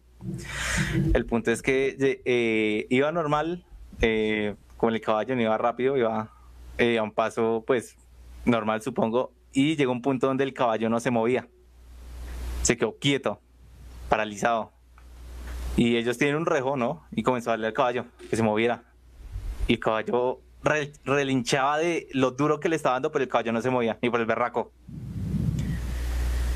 El 1.14 1.23
punto 1.27 1.51
es 1.51 1.61
que 1.61 1.95
eh, 2.26 2.88
iba 2.89 3.11
normal, 3.11 3.64
eh, 4.01 4.55
con 4.76 4.95
el 4.95 5.01
caballo 5.01 5.35
no 5.35 5.43
iba 5.43 5.55
rápido, 5.55 5.95
iba 5.97 6.31
eh, 6.80 6.97
a 6.97 7.03
un 7.03 7.11
paso, 7.11 7.64
pues, 7.68 7.95
normal, 8.43 8.81
supongo, 8.81 9.31
y 9.53 9.76
llegó 9.76 9.91
un 9.91 10.01
punto 10.01 10.26
donde 10.26 10.45
el 10.45 10.53
caballo 10.55 10.89
no 10.89 10.99
se 10.99 11.11
movía. 11.11 11.47
Se 12.64 12.76
quedó 12.76 12.97
quieto, 12.97 13.39
paralizado. 14.09 14.72
Y 15.76 15.95
ellos 15.95 16.18
tienen 16.18 16.38
un 16.38 16.47
rejo, 16.47 16.76
¿no? 16.76 17.05
Y 17.11 17.22
comenzó 17.22 17.51
a 17.51 17.53
darle 17.53 17.68
al 17.68 17.73
caballo 17.73 18.05
que 18.31 18.35
se 18.35 18.41
moviera. 18.41 18.81
Y 19.68 19.73
el 19.73 19.80
caballo 19.80 20.39
re- 20.64 20.91
relinchaba 21.05 21.77
de 21.77 22.07
lo 22.14 22.31
duro 22.31 22.59
que 22.59 22.68
le 22.68 22.76
estaba 22.76 22.95
dando, 22.95 23.11
pero 23.11 23.22
el 23.22 23.30
caballo 23.30 23.51
no 23.51 23.61
se 23.61 23.69
movía, 23.69 23.95
ni 24.01 24.09
por 24.09 24.19
el 24.22 24.26
berraco. 24.26 24.72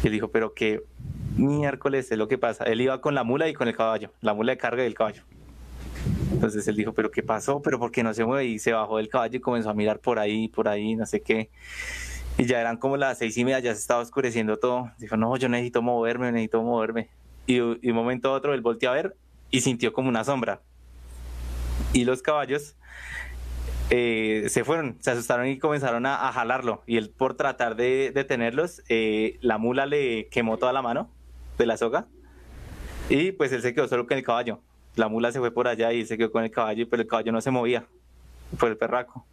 Y 0.03 0.07
él 0.07 0.13
dijo, 0.13 0.29
pero 0.29 0.53
qué 0.53 0.83
miércoles 1.37 2.11
es 2.11 2.17
lo 2.17 2.27
que 2.27 2.37
pasa. 2.37 2.63
Él 2.65 2.81
iba 2.81 3.01
con 3.01 3.15
la 3.15 3.23
mula 3.23 3.47
y 3.47 3.53
con 3.53 3.67
el 3.67 3.75
caballo, 3.75 4.11
la 4.21 4.33
mula 4.33 4.53
de 4.53 4.57
carga 4.57 4.83
y 4.83 4.87
el 4.87 4.93
caballo. 4.93 5.23
Entonces 6.31 6.67
él 6.67 6.75
dijo, 6.75 6.93
pero 6.93 7.11
qué 7.11 7.21
pasó, 7.21 7.61
pero 7.61 7.77
por 7.77 7.91
qué 7.91 8.03
no 8.03 8.13
se 8.13 8.25
mueve. 8.25 8.45
Y 8.45 8.59
se 8.59 8.73
bajó 8.73 8.97
del 8.97 9.09
caballo 9.09 9.37
y 9.37 9.41
comenzó 9.41 9.69
a 9.69 9.73
mirar 9.73 9.99
por 9.99 10.17
ahí, 10.17 10.47
por 10.47 10.67
ahí, 10.67 10.95
no 10.95 11.05
sé 11.05 11.21
qué. 11.21 11.49
Y 12.37 12.45
ya 12.45 12.59
eran 12.59 12.77
como 12.77 12.97
las 12.97 13.19
seis 13.19 13.37
y 13.37 13.43
media, 13.43 13.59
ya 13.59 13.75
se 13.75 13.81
estaba 13.81 14.01
oscureciendo 14.01 14.57
todo. 14.57 14.91
Dijo, 14.97 15.17
no, 15.17 15.35
yo 15.37 15.49
necesito 15.49 15.81
moverme, 15.81 16.31
necesito 16.31 16.63
moverme. 16.63 17.09
Y, 17.45 17.57
y 17.57 17.89
un 17.89 17.95
momento 17.95 18.29
a 18.29 18.33
otro 18.33 18.53
él 18.53 18.61
volteó 18.61 18.89
a 18.91 18.93
ver 18.93 19.15
y 19.51 19.61
sintió 19.61 19.93
como 19.93 20.09
una 20.09 20.23
sombra. 20.23 20.61
Y 21.93 22.05
los 22.05 22.21
caballos 22.21 22.75
eh, 23.93 24.45
se 24.47 24.63
fueron, 24.63 24.95
se 25.01 25.11
asustaron 25.11 25.47
y 25.47 25.59
comenzaron 25.59 26.05
a, 26.05 26.29
a 26.29 26.31
jalarlo. 26.31 26.81
Y 26.87 26.95
él 26.95 27.09
por 27.09 27.35
tratar 27.35 27.75
de 27.75 28.11
detenerlos, 28.15 28.81
eh, 28.87 29.37
la 29.41 29.57
mula 29.57 29.85
le 29.85 30.27
quemó 30.29 30.57
toda 30.57 30.71
la 30.71 30.81
mano 30.81 31.09
de 31.57 31.65
la 31.65 31.75
soga. 31.75 32.07
Y 33.09 33.33
pues 33.33 33.51
él 33.51 33.61
se 33.61 33.73
quedó 33.73 33.89
solo 33.89 34.07
con 34.07 34.17
el 34.17 34.23
caballo. 34.23 34.61
La 34.95 35.09
mula 35.09 35.33
se 35.33 35.39
fue 35.39 35.51
por 35.51 35.67
allá 35.67 35.91
y 35.91 36.05
se 36.05 36.17
quedó 36.17 36.31
con 36.31 36.45
el 36.45 36.51
caballo, 36.51 36.87
pero 36.89 37.01
el 37.01 37.07
caballo 37.07 37.33
no 37.33 37.41
se 37.41 37.51
movía 37.51 37.85
por 38.57 38.69
el 38.69 38.77
perraco. 38.77 39.25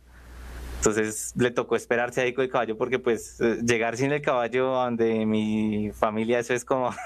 Entonces 0.79 1.33
le 1.37 1.53
tocó 1.53 1.77
esperarse 1.77 2.21
ahí 2.21 2.33
con 2.33 2.45
el 2.45 2.51
caballo 2.51 2.77
porque 2.77 2.99
pues 2.99 3.41
eh, 3.41 3.59
llegar 3.65 3.97
sin 3.97 4.11
el 4.11 4.23
caballo 4.23 4.67
donde 4.67 5.25
mi 5.25 5.93
familia 5.93 6.41
eso 6.41 6.53
es 6.53 6.65
como... 6.65 6.91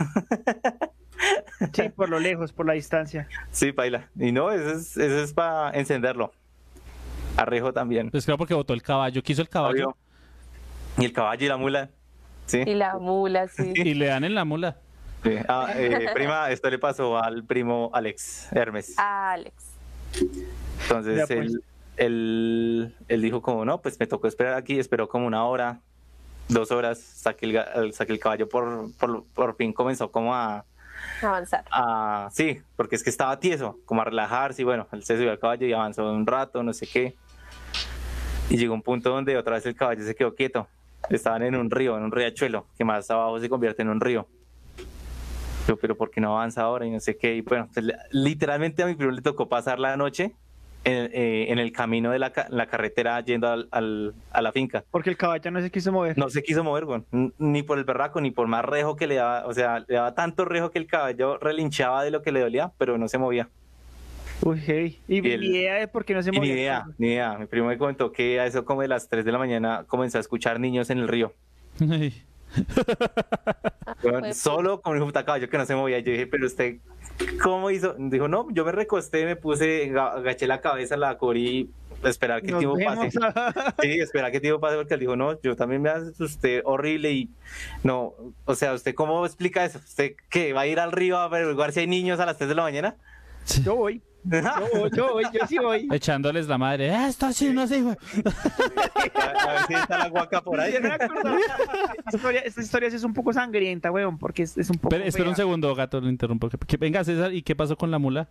Sí, 1.73 1.89
por 1.91 2.09
lo 2.09 2.19
lejos, 2.19 2.53
por 2.53 2.67
la 2.67 2.73
distancia. 2.73 3.29
sí, 3.53 3.71
baila. 3.71 4.11
Y 4.19 4.33
no, 4.33 4.51
eso 4.51 4.71
es, 4.73 4.97
eso 4.97 5.23
es 5.23 5.33
para 5.33 5.71
encenderlo. 5.79 6.33
Arrejo 7.37 7.73
también. 7.73 8.11
Pues 8.11 8.25
creo 8.25 8.39
porque 8.39 8.55
votó 8.55 8.75
el 8.75 8.83
caballo. 8.83 9.23
Quiso 9.23 9.43
el 9.43 9.49
caballo. 9.49 9.97
Y 10.99 11.05
el 11.05 11.13
caballo 11.13 11.45
y 11.45 11.49
la 11.49 11.57
mula. 11.57 11.91
Sí. 12.47 12.63
Y 12.67 12.75
la 12.75 12.99
mula, 12.99 13.49
sí. 13.49 13.73
y 13.77 13.95
le 13.95 14.07
dan 14.07 14.25
en 14.25 14.35
la 14.35 14.45
mula. 14.45 14.77
Sí. 15.23 15.37
Ah, 15.49 15.69
eh, 15.75 16.09
prima, 16.13 16.51
esto 16.51 16.69
le 16.69 16.79
pasó 16.79 17.17
al 17.17 17.45
primo 17.45 17.91
Alex 17.95 18.49
Hermes. 18.53 18.95
Alex. 18.99 19.55
Entonces 20.83 21.17
Ya, 21.17 21.27
pues. 21.27 21.39
él, 21.39 21.65
él, 21.97 22.95
él 23.09 23.23
dijo 23.23 23.41
como, 23.41 23.65
no, 23.65 23.81
pues 23.81 23.99
me 24.01 24.07
tocó 24.07 24.27
esperar 24.27 24.55
aquí, 24.55 24.79
esperó 24.79 25.09
como 25.09 25.27
una 25.27 25.45
hora, 25.45 25.81
dos 26.49 26.73
horas, 26.73 26.99
hasta 27.17 27.35
que 27.35 27.47
el, 27.47 27.95
que 27.95 28.13
el 28.13 28.19
caballo 28.19 28.49
por, 28.49 28.93
por, 28.99 29.25
por 29.27 29.57
fin 29.57 29.73
comenzó 29.73 30.11
como 30.11 30.35
a, 30.35 30.65
Avanzar. 31.23 31.65
a, 31.71 32.29
sí, 32.33 32.61
porque 32.77 32.97
es 32.97 33.05
que 33.05 33.11
estaba 33.11 33.39
tieso, 33.39 33.79
como 33.85 34.03
a 34.03 34.05
relajarse 34.05 34.63
y 34.63 34.65
bueno, 34.65 34.87
él 34.93 35.05
se 35.05 35.17
subió 35.17 35.31
al 35.31 35.39
caballo 35.39 35.67
y 35.67 35.73
avanzó 35.73 36.11
un 36.13 36.27
rato, 36.27 36.63
no 36.63 36.73
sé 36.73 36.87
qué. 36.87 37.17
Y 38.51 38.57
llegó 38.57 38.75
un 38.75 38.83
punto 38.83 39.11
donde 39.11 39.37
otra 39.37 39.55
vez 39.55 39.67
el 39.67 39.75
caballo 39.75 40.05
se 40.05 40.15
quedó 40.15 40.35
quieto. 40.35 40.69
Estaban 41.11 41.43
en 41.43 41.55
un 41.57 41.71
río, 41.71 41.97
en 41.97 42.05
un 42.05 42.13
riachuelo, 42.13 42.67
que 42.77 42.85
más 42.85 43.11
abajo 43.11 43.39
se 43.41 43.49
convierte 43.49 43.83
en 43.83 43.89
un 43.89 44.01
río. 44.01 44.27
Yo, 45.67 45.77
pero 45.77 45.97
¿por 45.97 46.11
qué 46.11 46.21
no 46.21 46.37
avanza 46.37 46.63
ahora? 46.63 46.87
Y 46.87 46.91
no 46.91 47.01
sé 47.01 47.17
qué. 47.17 47.37
Y 47.37 47.41
bueno, 47.41 47.69
pues, 47.73 47.87
literalmente 48.11 48.83
a 48.83 48.87
mi 48.87 48.95
primo 48.95 49.13
le 49.13 49.23
tocó 49.23 49.49
pasar 49.49 49.79
la 49.79 49.97
noche 49.97 50.35
en, 50.85 51.11
eh, 51.13 51.47
en 51.51 51.59
el 51.59 51.71
camino 51.73 52.11
de 52.11 52.19
la, 52.19 52.31
ca- 52.31 52.47
la 52.51 52.67
carretera 52.67 53.21
yendo 53.21 53.49
al- 53.49 53.69
al- 53.71 54.15
a 54.33 54.43
la 54.43 54.51
finca. 54.53 54.85
Porque 54.91 55.11
el 55.11 55.17
caballo 55.17 55.51
no 55.51 55.61
se 55.61 55.71
quiso 55.71 55.93
mover. 55.93 56.19
No 56.19 56.29
se 56.31 56.43
quiso 56.43 56.65
mover, 56.65 56.85
güey. 56.87 57.03
Ni 57.39 57.63
por 57.63 57.79
el 57.79 57.85
berraco, 57.85 58.21
ni 58.21 58.31
por 58.31 58.47
más 58.49 58.65
rejo 58.65 58.97
que 58.97 59.07
le 59.07 59.15
daba. 59.17 59.47
O 59.47 59.55
sea, 59.55 59.81
le 59.87 59.95
daba 59.95 60.15
tanto 60.15 60.45
rejo 60.45 60.71
que 60.71 60.79
el 60.79 60.87
caballo 60.87 61.39
relinchaba 61.39 62.03
de 62.05 62.11
lo 62.11 62.23
que 62.23 62.33
le 62.33 62.41
dolía, 62.41 62.73
pero 62.79 62.99
no 62.99 63.09
se 63.09 63.19
movía. 63.19 63.49
Uy, 64.45 64.61
hey. 64.67 64.99
Y, 65.07 65.25
Y 65.27 65.31
el- 65.33 65.41
mi 65.41 65.47
idea 65.47 65.79
es 65.81 65.89
por 65.89 66.05
qué 66.05 66.15
no 66.15 66.23
se 66.23 66.31
Y 66.31 66.33
ni 66.33 66.39
movía. 66.39 66.53
idea, 66.55 66.85
ni 66.99 67.07
idea. 67.09 67.39
Mi 67.39 67.47
primo 67.47 67.69
me 67.69 67.79
comentó 67.79 68.11
que 68.11 68.41
a 68.41 68.47
eso 68.47 68.65
como 68.65 68.83
de 68.83 68.89
las 68.89 69.09
3 69.09 69.25
de 69.25 69.31
la 69.31 69.39
mañana 69.39 69.85
comenzó 69.87 70.19
a 70.19 70.21
escuchar 70.21 70.59
niños 70.59 70.91
en 70.91 70.99
el 70.99 71.07
río. 71.07 71.33
Solo 74.35 74.81
con 74.81 75.01
un 75.01 75.07
puta 75.07 75.25
caballo 75.25 75.49
que 75.49 75.59
no 75.59 75.67
se 75.67 75.75
movía. 75.75 75.99
Yo 76.01 76.13
dije, 76.13 76.27
pero 76.27 76.47
usted, 76.47 76.77
¿cómo 77.43 77.71
hizo? 77.71 77.95
Dijo, 77.99 78.29
no, 78.29 78.47
yo 78.51 78.65
me 78.65 78.73
recosté, 78.73 79.25
me 79.25 79.37
puse, 79.37 79.91
ga- 79.91 80.15
agaché 80.17 80.47
la 80.47 80.61
cabeza, 80.61 80.97
la 80.97 81.17
cubrí, 81.19 81.71
esperar 82.05 82.41
que 82.41 82.49
el 82.49 82.53
Nos 82.55 82.61
tiempo 82.61 82.77
vemos. 82.77 83.15
pase. 83.15 83.75
Sí, 83.83 84.01
esperar 84.01 84.31
que 84.31 84.39
el 84.39 84.43
tiempo 84.43 84.61
pase, 84.61 84.77
porque 84.77 84.95
él 84.95 85.01
dijo, 85.01 85.17
no, 85.17 85.41
yo 85.41 85.57
también 85.57 85.83
me 85.83 85.91
asusté 85.91 86.63
horrible 86.65 87.13
y 87.13 87.31
no, 87.83 88.15
o 88.45 88.55
sea, 88.55 88.73
¿usted 88.75 88.95
cómo 88.95 89.25
explica 89.27 89.65
eso? 89.65 89.79
¿Usted 89.79 90.13
qué? 90.29 90.53
¿Va 90.53 90.63
a 90.63 90.67
ir 90.67 90.81
al 90.81 90.93
río 90.93 91.19
a 91.19 91.25
averiguar 91.25 91.73
si 91.73 91.81
hay 91.81 91.87
niños 91.87 92.19
a 92.21 92.27
las 92.27 92.37
3 92.39 92.49
de 92.49 92.55
la 92.55 92.63
mañana? 92.63 92.97
Yo 93.65 93.77
voy. 93.77 94.03
Yo 94.25 94.41
voy, 94.81 94.91
yo 94.95 95.13
voy, 95.15 95.25
yo 95.33 95.47
sí 95.49 95.59
voy. 95.59 95.89
echándoles 95.91 96.47
la 96.47 96.57
madre. 96.59 96.95
"Ah, 96.95 97.09
Esto 97.09 97.33
sí 97.33 97.51
no 97.51 97.67
se 97.67 97.83
güey". 97.83 97.97
A, 99.15 99.51
a 99.51 99.53
ver 99.55 99.63
si 99.67 99.75
está 99.75 99.99
la 99.99 100.09
guaca 100.09 100.41
por 100.41 100.61
ahí. 100.61 100.75
Esta 100.75 102.17
historia, 102.17 102.41
esta 102.41 102.61
historia 102.61 102.91
sí 102.91 102.97
es 102.97 103.05
un 103.05 103.15
poco 103.15 103.33
sangrienta, 103.33 103.91
weón, 103.91 104.19
porque 104.19 104.45
es, 104.45 104.57
es 104.57 104.71
un 104.71 104.77
poco. 104.77 104.95
Espera, 104.95 105.09
espera 105.09 105.29
un 105.29 105.37
segundo, 105.37 105.75
gato, 105.75 106.01
lo 106.01 106.09
interrumpo. 106.09 106.49
Que- 106.49 106.59
que- 106.59 106.77
venga, 106.77 107.03
César, 107.05 107.33
¿y 107.33 107.43
qué 107.43 107.57
pasó 107.57 107.77
con 107.77 107.91
la 107.91 107.99
mula? 107.99 108.29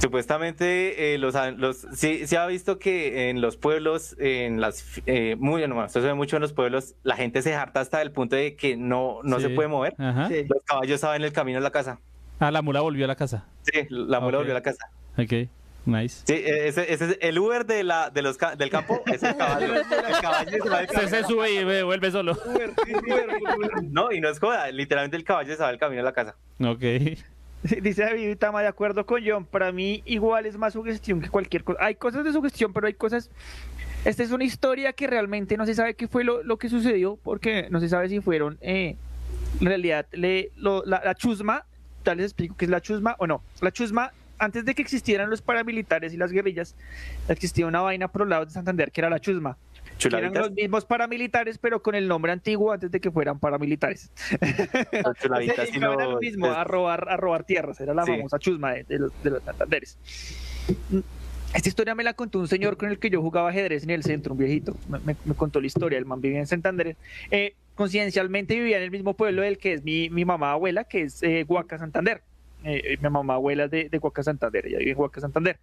Supuestamente 0.00 1.14
eh, 1.14 1.18
los, 1.18 1.34
los 1.56 1.86
sí, 1.94 2.26
se 2.26 2.36
ha 2.36 2.46
visto 2.46 2.78
que 2.78 3.30
en 3.30 3.40
los 3.40 3.56
pueblos, 3.56 4.14
en 4.18 4.60
las 4.60 5.00
eh, 5.06 5.36
muy 5.38 5.62
bueno, 5.62 5.82
esto 5.84 6.00
se 6.02 6.06
ve 6.06 6.14
mucho 6.14 6.36
en 6.36 6.42
los 6.42 6.52
pueblos, 6.52 6.94
la 7.02 7.16
gente 7.16 7.40
se 7.40 7.54
harta 7.54 7.80
hasta 7.80 8.02
el 8.02 8.12
punto 8.12 8.36
de 8.36 8.56
que 8.56 8.76
no, 8.76 9.20
no 9.22 9.40
se 9.40 9.48
puede 9.48 9.68
mover. 9.68 9.94
Los 9.98 10.62
caballos 10.64 10.94
estaban 10.96 11.16
en 11.16 11.24
el 11.24 11.32
camino 11.32 11.58
a 11.58 11.62
la 11.62 11.70
casa. 11.70 11.98
Ah, 12.38 12.50
la 12.50 12.62
mula 12.62 12.80
volvió 12.80 13.04
a 13.04 13.08
la 13.08 13.16
casa. 13.16 13.44
Sí, 13.62 13.86
la 13.90 14.20
mula 14.20 14.38
Ok. 14.38 14.42
volvió 14.42 14.52
a 14.52 14.54
la 14.54 14.62
casa. 14.62 14.90
Ok, 15.18 15.48
nice. 15.86 16.22
Sí, 16.26 16.34
eh, 16.34 16.68
ese, 16.68 16.92
ese 16.92 17.04
es 17.12 17.18
el 17.20 17.38
Uber 17.38 17.64
de 17.64 17.82
la, 17.84 18.10
de 18.10 18.20
los, 18.22 18.36
del 18.58 18.68
campo, 18.70 19.02
es 19.06 19.22
el 19.22 19.36
caballo. 19.38 19.74
El 19.76 19.82
caballo 20.20 20.62
se 20.62 20.68
va 20.68 20.78
del 20.80 20.88
Se, 20.88 20.94
camino. 20.94 21.10
se 21.16 21.24
sube 21.24 21.50
y 21.52 21.64
ve- 21.64 21.82
vuelve 21.82 22.10
solo. 22.10 22.36
No, 23.82 24.12
y 24.12 24.20
no 24.20 24.28
es 24.28 24.38
joda, 24.38 24.70
literalmente 24.70 25.16
el 25.16 25.24
caballo 25.24 25.54
se 25.56 25.62
va 25.62 25.68
del 25.68 25.78
camino 25.78 26.02
a 26.02 26.04
la 26.04 26.12
casa. 26.12 26.36
Ok. 26.60 26.80
Dice 27.82 28.02
David 28.02 28.36
Tama, 28.36 28.62
de 28.62 28.68
acuerdo 28.68 29.06
con 29.06 29.22
John, 29.26 29.44
para 29.44 29.72
mí 29.72 30.02
igual 30.04 30.46
es 30.46 30.56
más 30.56 30.74
sugestión 30.74 31.20
que 31.20 31.28
cualquier 31.30 31.64
cosa. 31.64 31.78
Hay 31.82 31.94
cosas 31.96 32.24
de 32.24 32.32
sugestión, 32.32 32.72
pero 32.72 32.86
hay 32.86 32.94
cosas... 32.94 33.30
Esta 34.04 34.22
es 34.22 34.30
una 34.30 34.44
historia 34.44 34.92
que 34.92 35.08
realmente 35.08 35.56
no 35.56 35.66
se 35.66 35.74
sabe 35.74 35.94
qué 35.94 36.06
fue 36.06 36.22
lo, 36.22 36.42
lo 36.44 36.58
que 36.58 36.68
sucedió, 36.68 37.18
porque 37.24 37.66
no 37.70 37.80
se 37.80 37.88
sabe 37.88 38.08
si 38.08 38.20
fueron, 38.20 38.56
eh, 38.60 38.94
en 39.60 39.66
realidad, 39.66 40.06
le- 40.12 40.52
lo- 40.56 40.84
la, 40.84 41.02
la 41.04 41.14
chusma, 41.16 41.64
les 42.14 42.26
explico 42.26 42.56
qué 42.56 42.64
es 42.66 42.70
la 42.70 42.80
chusma 42.80 43.16
o 43.18 43.26
no. 43.26 43.42
La 43.60 43.72
chusma, 43.72 44.12
antes 44.38 44.64
de 44.64 44.74
que 44.74 44.82
existieran 44.82 45.30
los 45.30 45.42
paramilitares 45.42 46.12
y 46.12 46.16
las 46.16 46.30
guerrillas, 46.32 46.74
existía 47.28 47.66
una 47.66 47.80
vaina 47.80 48.08
por 48.08 48.20
los 48.22 48.28
lados 48.28 48.48
de 48.48 48.52
Santander 48.54 48.90
que 48.92 49.00
era 49.00 49.10
la 49.10 49.18
chusma. 49.20 49.56
Eran 50.04 50.34
los 50.34 50.50
mismos 50.50 50.84
paramilitares, 50.84 51.56
pero 51.56 51.80
con 51.80 51.94
el 51.94 52.06
nombre 52.06 52.30
antiguo 52.30 52.70
antes 52.70 52.90
de 52.90 53.00
que 53.00 53.10
fueran 53.10 53.38
paramilitares. 53.38 54.10
los 54.40 54.40
Se 55.18 55.22
chuladitas 55.22 55.68
y 55.68 55.72
dedicaban 55.72 56.00
a 56.02 56.04
lo 56.06 56.18
mismo, 56.18 56.46
a 56.46 56.64
robar, 56.64 57.08
a 57.08 57.16
robar 57.16 57.44
tierras, 57.44 57.80
era 57.80 57.94
la 57.94 58.04
Sí. 58.04 58.12
famosa 58.12 58.38
chusma 58.38 58.72
de, 58.74 58.84
de 58.84 58.98
los, 58.98 59.22
de 59.22 59.30
los 59.30 59.42
Santanderes. 59.42 59.96
Esta 61.54 61.68
historia 61.68 61.94
me 61.94 62.04
la 62.04 62.12
contó 62.12 62.38
un 62.40 62.48
señor 62.48 62.76
con 62.76 62.90
el 62.90 62.98
que 62.98 63.08
yo 63.08 63.22
jugaba 63.22 63.48
ajedrez 63.48 63.84
en 63.84 63.90
el 63.90 64.02
centro, 64.02 64.32
un 64.34 64.38
viejito. 64.38 64.76
Me, 64.90 64.98
me- 64.98 65.16
me 65.24 65.34
contó 65.34 65.60
la 65.60 65.66
historia, 65.66 65.96
el 65.98 66.04
man 66.04 66.20
vivía 66.20 66.40
en 66.40 66.46
Santander. 66.46 66.96
Eh, 67.30 67.54
coincidencialmente 67.76 68.56
vivía 68.56 68.78
en 68.78 68.82
el 68.82 68.90
mismo 68.90 69.14
pueblo 69.14 69.42
del 69.42 69.58
que 69.58 69.74
es 69.74 69.84
mi, 69.84 70.08
mamá 70.10 70.52
abuela, 70.52 70.84
que 70.84 71.02
es 71.02 71.22
eh, 71.22 71.44
Huaca, 71.46 71.78
Santander. 71.78 72.22
Eh, 72.64 72.98
mi 73.00 73.08
mamá 73.08 73.34
abuela 73.34 73.66
es 73.66 73.70
de, 73.70 73.88
de 73.88 73.98
Huaca, 73.98 74.24
Santander, 74.24 74.66
ella 74.66 74.78
vive 74.78 74.90
en 74.90 74.98
Huaca, 74.98 75.20
Santander. 75.20 75.58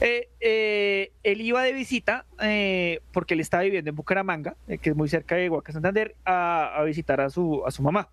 Eh, 0.00 0.28
eh, 0.40 1.12
él 1.22 1.40
iba 1.40 1.62
de 1.62 1.72
visita 1.72 2.26
eh, 2.40 3.00
porque 3.12 3.34
él 3.34 3.40
estaba 3.40 3.62
viviendo 3.62 3.88
en 3.88 3.96
Bucaramanga, 3.96 4.56
eh, 4.66 4.78
que 4.78 4.90
es 4.90 4.96
muy 4.96 5.08
cerca 5.08 5.36
de 5.36 5.48
Huaca, 5.48 5.72
Santander, 5.72 6.16
a, 6.24 6.74
a 6.76 6.82
visitar 6.82 7.20
a 7.20 7.30
su, 7.30 7.62
a 7.64 7.70
su 7.70 7.82
mamá. 7.82 8.08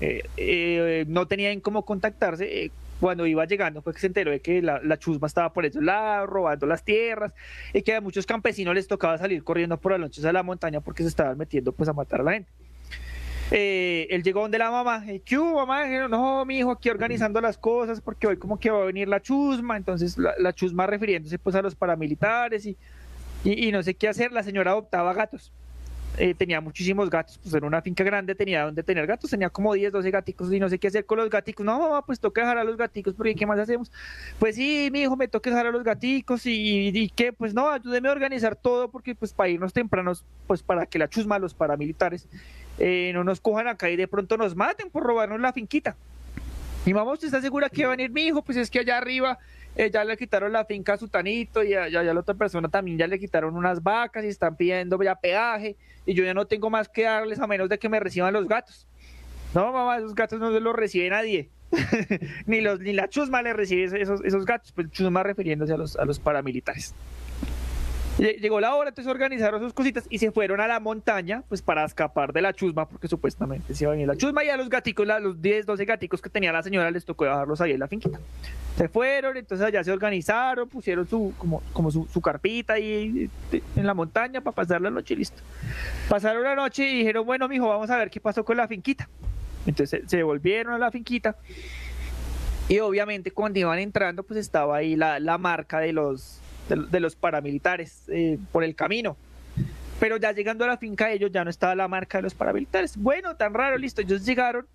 Eh, 0.00 0.24
eh, 0.36 1.04
no 1.06 1.26
tenían 1.26 1.60
cómo 1.60 1.84
contactarse. 1.84 2.72
Cuando 3.02 3.26
iba 3.26 3.44
llegando 3.46 3.82
fue 3.82 3.92
que 3.94 3.98
se 3.98 4.06
enteró 4.06 4.30
de 4.30 4.40
que 4.40 4.62
la, 4.62 4.96
chusma 4.96 5.26
estaba 5.26 5.52
por 5.52 5.66
esos 5.66 5.82
lados, 5.82 6.30
robando 6.30 6.66
las 6.66 6.84
tierras, 6.84 7.34
y 7.74 7.82
que 7.82 7.96
a 7.96 8.00
muchos 8.00 8.26
campesinos 8.26 8.76
les 8.76 8.86
tocaba 8.86 9.18
salir 9.18 9.42
corriendo 9.42 9.76
por 9.76 9.90
las 9.90 10.00
noches 10.00 10.24
a 10.24 10.32
la 10.32 10.44
montaña 10.44 10.80
porque 10.80 11.02
se 11.02 11.08
estaban 11.08 11.36
metiendo 11.36 11.72
pues 11.72 11.88
a 11.88 11.92
matar 11.92 12.20
a 12.20 12.22
la 12.22 12.32
gente. 12.34 12.52
Eh, 13.50 14.06
él 14.08 14.22
llegó 14.22 14.42
donde 14.42 14.56
la 14.56 14.70
mamá, 14.70 15.04
¿qué 15.24 15.36
hubo, 15.36 15.66
mamá? 15.66 15.84
No, 16.08 16.44
mi 16.44 16.58
hijo, 16.58 16.70
aquí 16.70 16.90
organizando 16.90 17.40
las 17.40 17.58
cosas 17.58 18.00
porque 18.00 18.28
hoy 18.28 18.36
como 18.36 18.60
que 18.60 18.70
va 18.70 18.82
a 18.82 18.84
venir 18.84 19.08
la 19.08 19.20
chusma, 19.20 19.76
entonces 19.76 20.16
la, 20.16 20.52
chusma 20.52 20.86
refiriéndose 20.86 21.40
pues 21.40 21.56
a 21.56 21.62
los 21.62 21.74
paramilitares 21.74 22.66
y, 22.66 22.76
y 23.42 23.72
no 23.72 23.82
sé 23.82 23.94
qué 23.94 24.06
hacer, 24.06 24.30
la 24.30 24.44
señora 24.44 24.70
adoptaba 24.70 25.12
gatos. 25.12 25.52
Eh, 26.18 26.34
tenía 26.34 26.60
muchísimos 26.60 27.08
gatos, 27.08 27.38
pues 27.42 27.54
era 27.54 27.66
una 27.66 27.80
finca 27.80 28.04
grande, 28.04 28.34
tenía 28.34 28.64
donde 28.64 28.82
tener 28.82 29.06
gatos, 29.06 29.30
tenía 29.30 29.48
como 29.48 29.72
10, 29.72 29.92
12 29.92 30.10
gaticos 30.10 30.52
y 30.52 30.60
no 30.60 30.68
sé 30.68 30.78
qué 30.78 30.88
hacer 30.88 31.06
con 31.06 31.18
los 31.18 31.30
gaticos. 31.30 31.64
No, 31.64 31.78
mamá, 31.78 32.04
pues 32.04 32.20
toca 32.20 32.42
dejar 32.42 32.58
a 32.58 32.64
los 32.64 32.76
gaticos 32.76 33.14
porque 33.14 33.34
¿qué 33.34 33.46
más 33.46 33.58
hacemos? 33.58 33.90
Pues 34.38 34.56
sí, 34.56 34.90
mi 34.92 35.02
hijo, 35.02 35.16
me 35.16 35.26
toca 35.26 35.48
dejar 35.48 35.66
a 35.66 35.70
los 35.70 35.82
gaticos 35.82 36.44
y, 36.44 36.88
y 36.88 37.08
qué, 37.08 37.32
pues 37.32 37.54
no, 37.54 37.70
ayúdeme 37.70 38.10
a 38.10 38.12
organizar 38.12 38.56
todo 38.56 38.90
porque 38.90 39.14
pues 39.14 39.32
para 39.32 39.48
irnos 39.48 39.72
tempranos, 39.72 40.22
pues 40.46 40.62
para 40.62 40.84
que 40.84 40.98
la 40.98 41.08
chusma, 41.08 41.38
los 41.38 41.54
paramilitares, 41.54 42.28
eh, 42.78 43.12
no 43.14 43.24
nos 43.24 43.40
cojan 43.40 43.66
acá 43.66 43.88
y 43.88 43.96
de 43.96 44.06
pronto 44.06 44.36
nos 44.36 44.54
maten 44.54 44.90
por 44.90 45.04
robarnos 45.04 45.40
la 45.40 45.54
finquita. 45.54 45.96
Mi 46.84 46.92
mamá, 46.92 47.12
¿usted 47.12 47.28
está 47.28 47.40
segura 47.40 47.70
que 47.70 47.86
va 47.86 47.92
a 47.92 47.96
venir 47.96 48.10
mi 48.10 48.22
hijo? 48.26 48.42
Pues 48.42 48.58
es 48.58 48.68
que 48.68 48.80
allá 48.80 48.98
arriba 48.98 49.38
eh, 49.76 49.90
ya 49.90 50.04
le 50.04 50.16
quitaron 50.16 50.52
la 50.52 50.64
finca 50.64 50.94
a 50.94 50.98
su 50.98 51.08
tanito 51.08 51.62
y 51.62 51.74
a, 51.74 51.88
y 51.88 51.96
a 51.96 52.02
la 52.02 52.20
otra 52.20 52.34
persona 52.34 52.68
también 52.68 52.98
ya 52.98 53.06
le 53.06 53.18
quitaron 53.18 53.56
unas 53.56 53.82
vacas 53.82 54.24
y 54.24 54.28
están 54.28 54.56
pidiendo 54.56 55.02
ya 55.02 55.14
peaje 55.14 55.76
y 56.04 56.14
yo 56.14 56.24
ya 56.24 56.34
no 56.34 56.46
tengo 56.46 56.68
más 56.68 56.88
que 56.88 57.02
darles 57.02 57.38
a 57.40 57.46
menos 57.46 57.68
de 57.68 57.78
que 57.78 57.88
me 57.88 57.98
reciban 58.00 58.32
los 58.32 58.46
gatos. 58.46 58.86
No, 59.54 59.72
mamá, 59.72 59.98
esos 59.98 60.14
gatos 60.14 60.40
no 60.40 60.50
los 60.50 60.74
recibe 60.74 61.10
nadie. 61.10 61.50
ni 62.46 62.60
los 62.60 62.80
ni 62.80 62.92
la 62.92 63.08
chusma 63.08 63.40
le 63.42 63.54
recibe 63.54 63.84
esos, 63.84 64.22
esos 64.24 64.44
gatos, 64.44 64.72
pues 64.72 64.90
chusma 64.90 65.22
refiriéndose 65.22 65.72
a 65.72 65.76
los, 65.76 65.96
a 65.96 66.04
los 66.04 66.18
paramilitares. 66.18 66.94
Lle- 68.22 68.38
Llegó 68.40 68.60
la 68.60 68.74
hora, 68.74 68.90
entonces 68.90 69.10
organizaron 69.10 69.60
sus 69.60 69.72
cositas 69.72 70.06
y 70.08 70.18
se 70.18 70.30
fueron 70.30 70.60
a 70.60 70.68
la 70.68 70.78
montaña, 70.78 71.42
pues 71.48 71.60
para 71.60 71.84
escapar 71.84 72.32
de 72.32 72.40
la 72.42 72.52
chusma, 72.52 72.88
porque 72.88 73.08
supuestamente 73.08 73.74
se 73.74 73.84
iba 73.84 73.90
a 73.90 73.94
venir 73.94 74.06
la 74.06 74.16
chusma 74.16 74.44
y 74.44 74.48
a 74.48 74.56
los 74.56 74.68
gaticos, 74.68 75.06
los 75.06 75.42
10, 75.42 75.66
12 75.66 75.84
gaticos 75.84 76.22
que 76.22 76.30
tenía 76.30 76.52
la 76.52 76.62
señora 76.62 76.90
les 76.90 77.04
tocó 77.04 77.24
dejarlos 77.24 77.60
ahí 77.60 77.72
en 77.72 77.80
la 77.80 77.88
finquita. 77.88 78.20
Se 78.76 78.88
fueron, 78.88 79.36
entonces 79.36 79.66
allá 79.66 79.82
se 79.82 79.90
organizaron, 79.92 80.68
pusieron 80.68 81.06
su, 81.08 81.34
como, 81.36 81.90
su, 81.90 82.20
carpita 82.20 82.74
ahí 82.74 83.28
en 83.76 83.86
la 83.86 83.94
montaña 83.94 84.40
para 84.40 84.54
pasar 84.54 84.80
la 84.80 84.90
noche 84.90 85.14
y 85.14 85.18
listo. 85.18 85.42
Pasaron 86.08 86.42
la 86.44 86.54
noche 86.54 86.88
y 86.88 86.98
dijeron, 86.98 87.26
bueno, 87.26 87.48
mijo, 87.48 87.68
vamos 87.68 87.90
a 87.90 87.96
ver 87.98 88.08
qué 88.10 88.20
pasó 88.20 88.44
con 88.44 88.56
la 88.56 88.68
finquita. 88.68 89.08
Entonces 89.66 90.02
se, 90.02 90.08
se 90.08 90.22
volvieron 90.22 90.72
a 90.74 90.78
la 90.78 90.90
finquita 90.90 91.36
y 92.68 92.78
obviamente 92.78 93.30
cuando 93.32 93.58
iban 93.58 93.78
entrando, 93.78 94.22
pues 94.22 94.38
estaba 94.38 94.76
ahí 94.76 94.96
la, 94.96 95.18
la 95.20 95.36
marca 95.38 95.78
de 95.80 95.92
los, 95.92 96.40
de, 96.68 97.00
los 97.00 97.16
paramilitares 97.16 98.04
eh, 98.08 98.38
por 98.50 98.64
el 98.64 98.74
camino. 98.74 99.16
Pero 100.00 100.16
ya 100.16 100.32
llegando 100.32 100.64
a 100.64 100.68
la 100.68 100.76
finca 100.78 101.06
de 101.06 101.14
ellos 101.14 101.30
ya 101.32 101.44
no 101.44 101.50
estaba 101.50 101.74
la 101.74 101.86
marca 101.88 102.18
de 102.18 102.22
los 102.22 102.34
paramilitares. 102.34 102.96
Bueno, 102.96 103.36
tan 103.36 103.54
raro, 103.54 103.78
listo. 103.78 104.00
Ellos 104.00 104.24
llegaron 104.24 104.66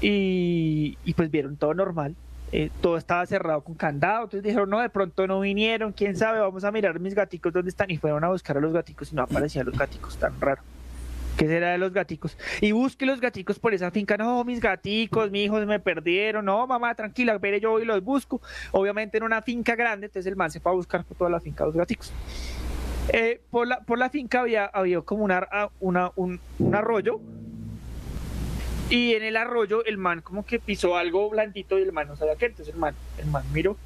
y, 0.00 0.98
y 1.04 1.14
pues 1.14 1.30
vieron 1.30 1.56
todo 1.56 1.74
normal. 1.74 2.14
eh, 2.52 2.70
todo 2.80 2.96
estaba 2.98 3.26
cerrado 3.26 3.62
con 3.62 3.74
candado. 3.74 4.24
Entonces 4.24 4.42
dijeron, 4.44 4.70
no, 4.70 4.80
de 4.80 4.88
pronto 4.90 5.26
no 5.26 5.40
vinieron. 5.40 5.92
Quién 5.92 6.16
sabe, 6.16 6.40
vamos 6.40 6.62
a 6.64 6.70
mirar 6.70 7.00
mis 7.00 7.14
gaticos 7.14 7.52
dónde 7.52 7.70
están. 7.70 7.90
Y 7.90 7.96
fueron 7.96 8.22
a 8.22 8.28
buscar 8.28 8.56
a 8.56 8.60
los 8.60 8.72
gaticos 8.72 9.12
y 9.12 9.16
no 9.16 9.22
aparecían 9.22 9.66
los 9.66 9.76
gaticos, 9.76 10.16
tan 10.18 10.40
raro. 10.40 10.62
¿Qué 11.36 11.48
será 11.48 11.72
de 11.72 11.78
los 11.78 11.92
gaticos? 11.92 12.38
Y 12.60 12.72
busque 12.72 13.06
los 13.06 13.20
gaticos 13.20 13.58
por 13.58 13.74
esa 13.74 13.90
finca. 13.90 14.16
No, 14.16 14.44
mis 14.44 14.60
gaticos, 14.60 15.30
mi 15.30 15.44
hijo 15.44 15.58
se 15.58 15.66
me 15.66 15.80
perdieron. 15.80 16.44
No, 16.44 16.66
mamá, 16.66 16.94
tranquila, 16.94 17.34
espere, 17.34 17.60
yo 17.60 17.80
y 17.80 17.84
los 17.84 18.02
busco. 18.04 18.40
Obviamente 18.70 19.18
en 19.18 19.24
una 19.24 19.42
finca 19.42 19.74
grande, 19.74 20.06
entonces 20.06 20.30
el 20.30 20.36
man 20.36 20.50
se 20.50 20.60
fue 20.60 20.70
a 20.70 20.74
buscar 20.74 21.04
por 21.04 21.16
toda 21.16 21.30
la 21.30 21.40
finca 21.40 21.64
los 21.64 21.74
gaticos. 21.74 22.12
Eh, 23.12 23.40
por, 23.50 23.66
la, 23.66 23.80
por 23.80 23.98
la 23.98 24.10
finca 24.10 24.40
había, 24.40 24.66
había 24.66 25.00
como 25.02 25.24
una, 25.24 25.46
ah, 25.50 25.70
una, 25.80 26.12
un, 26.14 26.40
un 26.58 26.74
arroyo. 26.74 27.20
Y 28.90 29.14
en 29.14 29.24
el 29.24 29.36
arroyo 29.36 29.84
el 29.84 29.98
man 29.98 30.20
como 30.20 30.44
que 30.44 30.60
pisó 30.60 30.96
algo 30.96 31.30
blandito 31.30 31.78
y 31.78 31.82
el 31.82 31.92
man 31.92 32.06
no 32.06 32.16
sabía 32.16 32.36
qué. 32.36 32.46
Entonces 32.46 32.72
el 32.72 32.80
man, 32.80 32.94
el 33.18 33.26
man 33.26 33.42
miró 33.52 33.76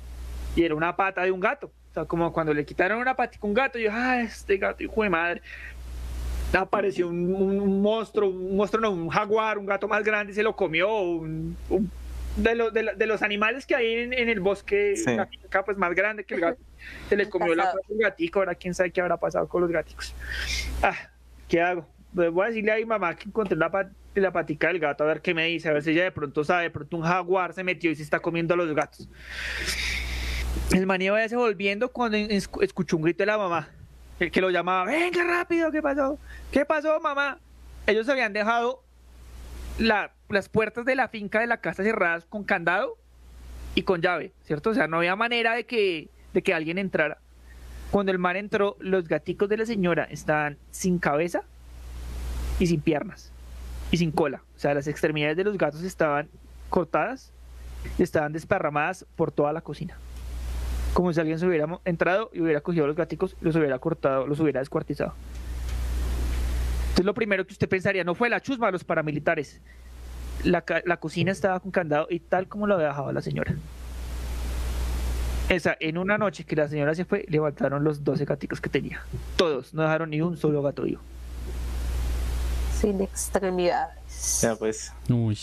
y 0.54 0.64
era 0.64 0.74
una 0.74 0.96
pata 0.96 1.22
de 1.22 1.30
un 1.30 1.40
gato. 1.40 1.70
O 1.90 1.94
sea, 1.94 2.04
como 2.04 2.30
cuando 2.32 2.52
le 2.52 2.66
quitaron 2.66 2.98
una 2.98 3.16
patica 3.16 3.46
a 3.46 3.46
un 3.46 3.54
gato, 3.54 3.78
yo, 3.78 3.90
ah, 3.92 4.20
este 4.20 4.58
gato, 4.58 4.82
hijo 4.82 5.02
de 5.02 5.08
madre 5.08 5.42
apareció 6.52 7.08
un, 7.08 7.82
monstruo, 7.82 8.28
un 8.30 8.56
monstruo, 8.56 8.80
no, 8.80 8.90
un 8.90 9.08
jaguar, 9.08 9.58
un 9.58 9.66
gato 9.66 9.86
más 9.88 10.02
grande, 10.04 10.32
y 10.32 10.34
se 10.34 10.42
lo 10.42 10.54
comió, 10.56 11.00
un, 11.02 11.56
un- 11.68 11.90
de, 12.36 12.54
los 12.54 12.72
de, 12.72 12.82
la- 12.84 12.94
de 12.94 13.06
los 13.06 13.22
animales 13.22 13.66
que 13.66 13.74
hay 13.74 13.94
en, 13.94 14.12
en 14.12 14.28
el 14.28 14.40
bosque, 14.40 14.94
Sí. 14.96 15.16
la 15.16 15.26
finca, 15.26 15.64
pues 15.64 15.76
más 15.76 15.94
grande 15.94 16.24
que 16.24 16.34
el 16.36 16.40
gato, 16.40 16.60
se 17.08 17.16
le 17.16 17.28
comió 17.28 17.54
la 17.54 17.64
al 17.70 17.78
gatico, 17.88 18.38
ahora 18.38 18.54
quién 18.54 18.74
sabe 18.74 18.92
qué 18.92 19.00
habrá 19.00 19.16
pasado 19.16 19.48
con 19.48 19.60
los 19.62 19.70
gaticos. 19.70 20.14
Ah, 20.82 20.94
¿qué 21.48 21.60
hago? 21.60 21.86
pues 22.14 22.30
voy 22.32 22.44
a 22.46 22.48
decirle 22.48 22.72
a 22.72 22.76
mi 22.76 22.84
mamá 22.86 23.14
que 23.14 23.28
encontré 23.28 23.54
la, 23.56 23.90
la 24.14 24.32
patica 24.32 24.68
del 24.68 24.78
gato, 24.78 25.04
a 25.04 25.06
ver 25.08 25.20
qué 25.20 25.34
me 25.34 25.44
dice, 25.46 25.68
a 25.68 25.72
ver 25.74 25.82
si 25.82 25.90
ella 25.90 26.04
de 26.04 26.10
pronto 26.12 26.42
sabe, 26.42 26.62
de 26.64 26.70
pronto 26.70 26.96
un 26.96 27.02
jaguar 27.02 27.52
se 27.52 27.62
metió 27.62 27.90
y 27.90 27.96
se 27.96 28.02
está 28.02 28.18
comiendo 28.18 28.54
a 28.54 28.56
los 28.56 28.74
gatos. 28.74 29.08
El 30.72 30.86
man 30.86 31.00
iba 31.02 31.20
ya 31.20 31.28
se 31.28 31.36
volviendo 31.36 31.90
cuando 31.92 32.16
es- 32.16 32.48
escuchó 32.62 32.96
un 32.96 33.02
grito 33.02 33.22
de 33.22 33.26
la 33.26 33.38
mamá, 33.38 33.68
que, 34.18 34.30
que 34.30 34.40
lo 34.40 34.50
llamaba, 34.50 34.84
venga 34.84 35.24
rápido, 35.24 35.70
¿qué 35.70 35.80
pasó? 35.82 36.18
¿Qué 36.50 36.64
pasó, 36.64 36.98
mamá? 37.00 37.38
Ellos 37.86 38.08
habían 38.08 38.32
dejado 38.32 38.82
la- 39.78 40.12
las 40.28 40.48
puertas 40.48 40.84
de 40.84 40.94
la 40.94 41.08
finca 41.08 41.40
de 41.40 41.46
la 41.46 41.58
casa 41.60 41.82
cerradas 41.82 42.24
con 42.26 42.44
candado 42.44 42.96
y 43.74 43.82
con 43.82 44.00
llave, 44.02 44.32
¿cierto? 44.44 44.70
O 44.70 44.74
sea, 44.74 44.86
no 44.88 44.98
había 44.98 45.16
manera 45.16 45.54
de 45.54 45.64
que, 45.66 46.08
de 46.34 46.42
que 46.42 46.52
alguien 46.52 46.78
entrara. 46.78 47.18
Cuando 47.90 48.12
el 48.12 48.18
man 48.18 48.36
entró, 48.36 48.76
los 48.80 49.08
gaticos 49.08 49.48
de 49.48 49.56
la 49.56 49.64
señora 49.66 50.04
estaban 50.10 50.58
sin 50.70 50.98
cabeza 50.98 51.42
y 52.58 52.66
sin 52.66 52.80
piernas 52.80 53.32
y 53.90 53.96
sin 53.96 54.10
cola. 54.10 54.42
O 54.56 54.58
sea, 54.58 54.74
las 54.74 54.86
extremidades 54.88 55.36
de 55.36 55.44
los 55.44 55.56
gatos 55.56 55.82
estaban 55.82 56.28
cortadas 56.68 57.32
y 57.98 58.02
estaban 58.02 58.32
desparramadas 58.32 59.06
por 59.16 59.30
toda 59.32 59.52
la 59.54 59.62
cocina. 59.62 59.96
Como 60.94 61.12
si 61.12 61.20
alguien 61.20 61.38
se 61.38 61.46
hubiera 61.46 61.66
entrado 61.84 62.30
y 62.32 62.40
hubiera 62.40 62.60
cogido 62.60 62.86
los 62.86 62.96
gaticos, 62.96 63.36
los 63.40 63.54
hubiera 63.56 63.78
cortado, 63.78 64.26
los 64.26 64.40
hubiera 64.40 64.60
descuartizado. 64.60 65.14
Entonces 66.82 67.04
lo 67.04 67.14
primero 67.14 67.46
que 67.46 67.52
usted 67.52 67.68
pensaría 67.68 68.02
no 68.02 68.14
fue 68.14 68.28
la 68.28 68.40
chusma, 68.40 68.70
los 68.70 68.82
paramilitares. 68.84 69.60
La, 70.44 70.64
la 70.84 70.96
cocina 70.98 71.30
estaba 71.32 71.60
con 71.60 71.70
candado 71.70 72.06
y 72.10 72.20
tal 72.20 72.48
como 72.48 72.66
lo 72.66 72.74
había 72.74 72.88
dejado 72.88 73.12
la 73.12 73.22
señora. 73.22 73.54
Esa, 75.48 75.76
en 75.80 75.96
una 75.96 76.18
noche 76.18 76.44
que 76.44 76.56
la 76.56 76.68
señora 76.68 76.94
se 76.94 77.04
fue, 77.04 77.24
levantaron 77.28 77.82
los 77.82 78.04
12 78.04 78.24
gaticos 78.24 78.60
que 78.60 78.68
tenía. 78.68 79.00
Todos, 79.36 79.72
no 79.72 79.82
dejaron 79.82 80.10
ni 80.10 80.20
un 80.20 80.36
solo 80.36 80.60
gato 80.62 80.82
vivo. 80.82 81.00
Sin 82.78 83.00
extremidades. 83.00 84.40
Ya, 84.42 84.54
pues, 84.56 84.92
Uy. 85.08 85.38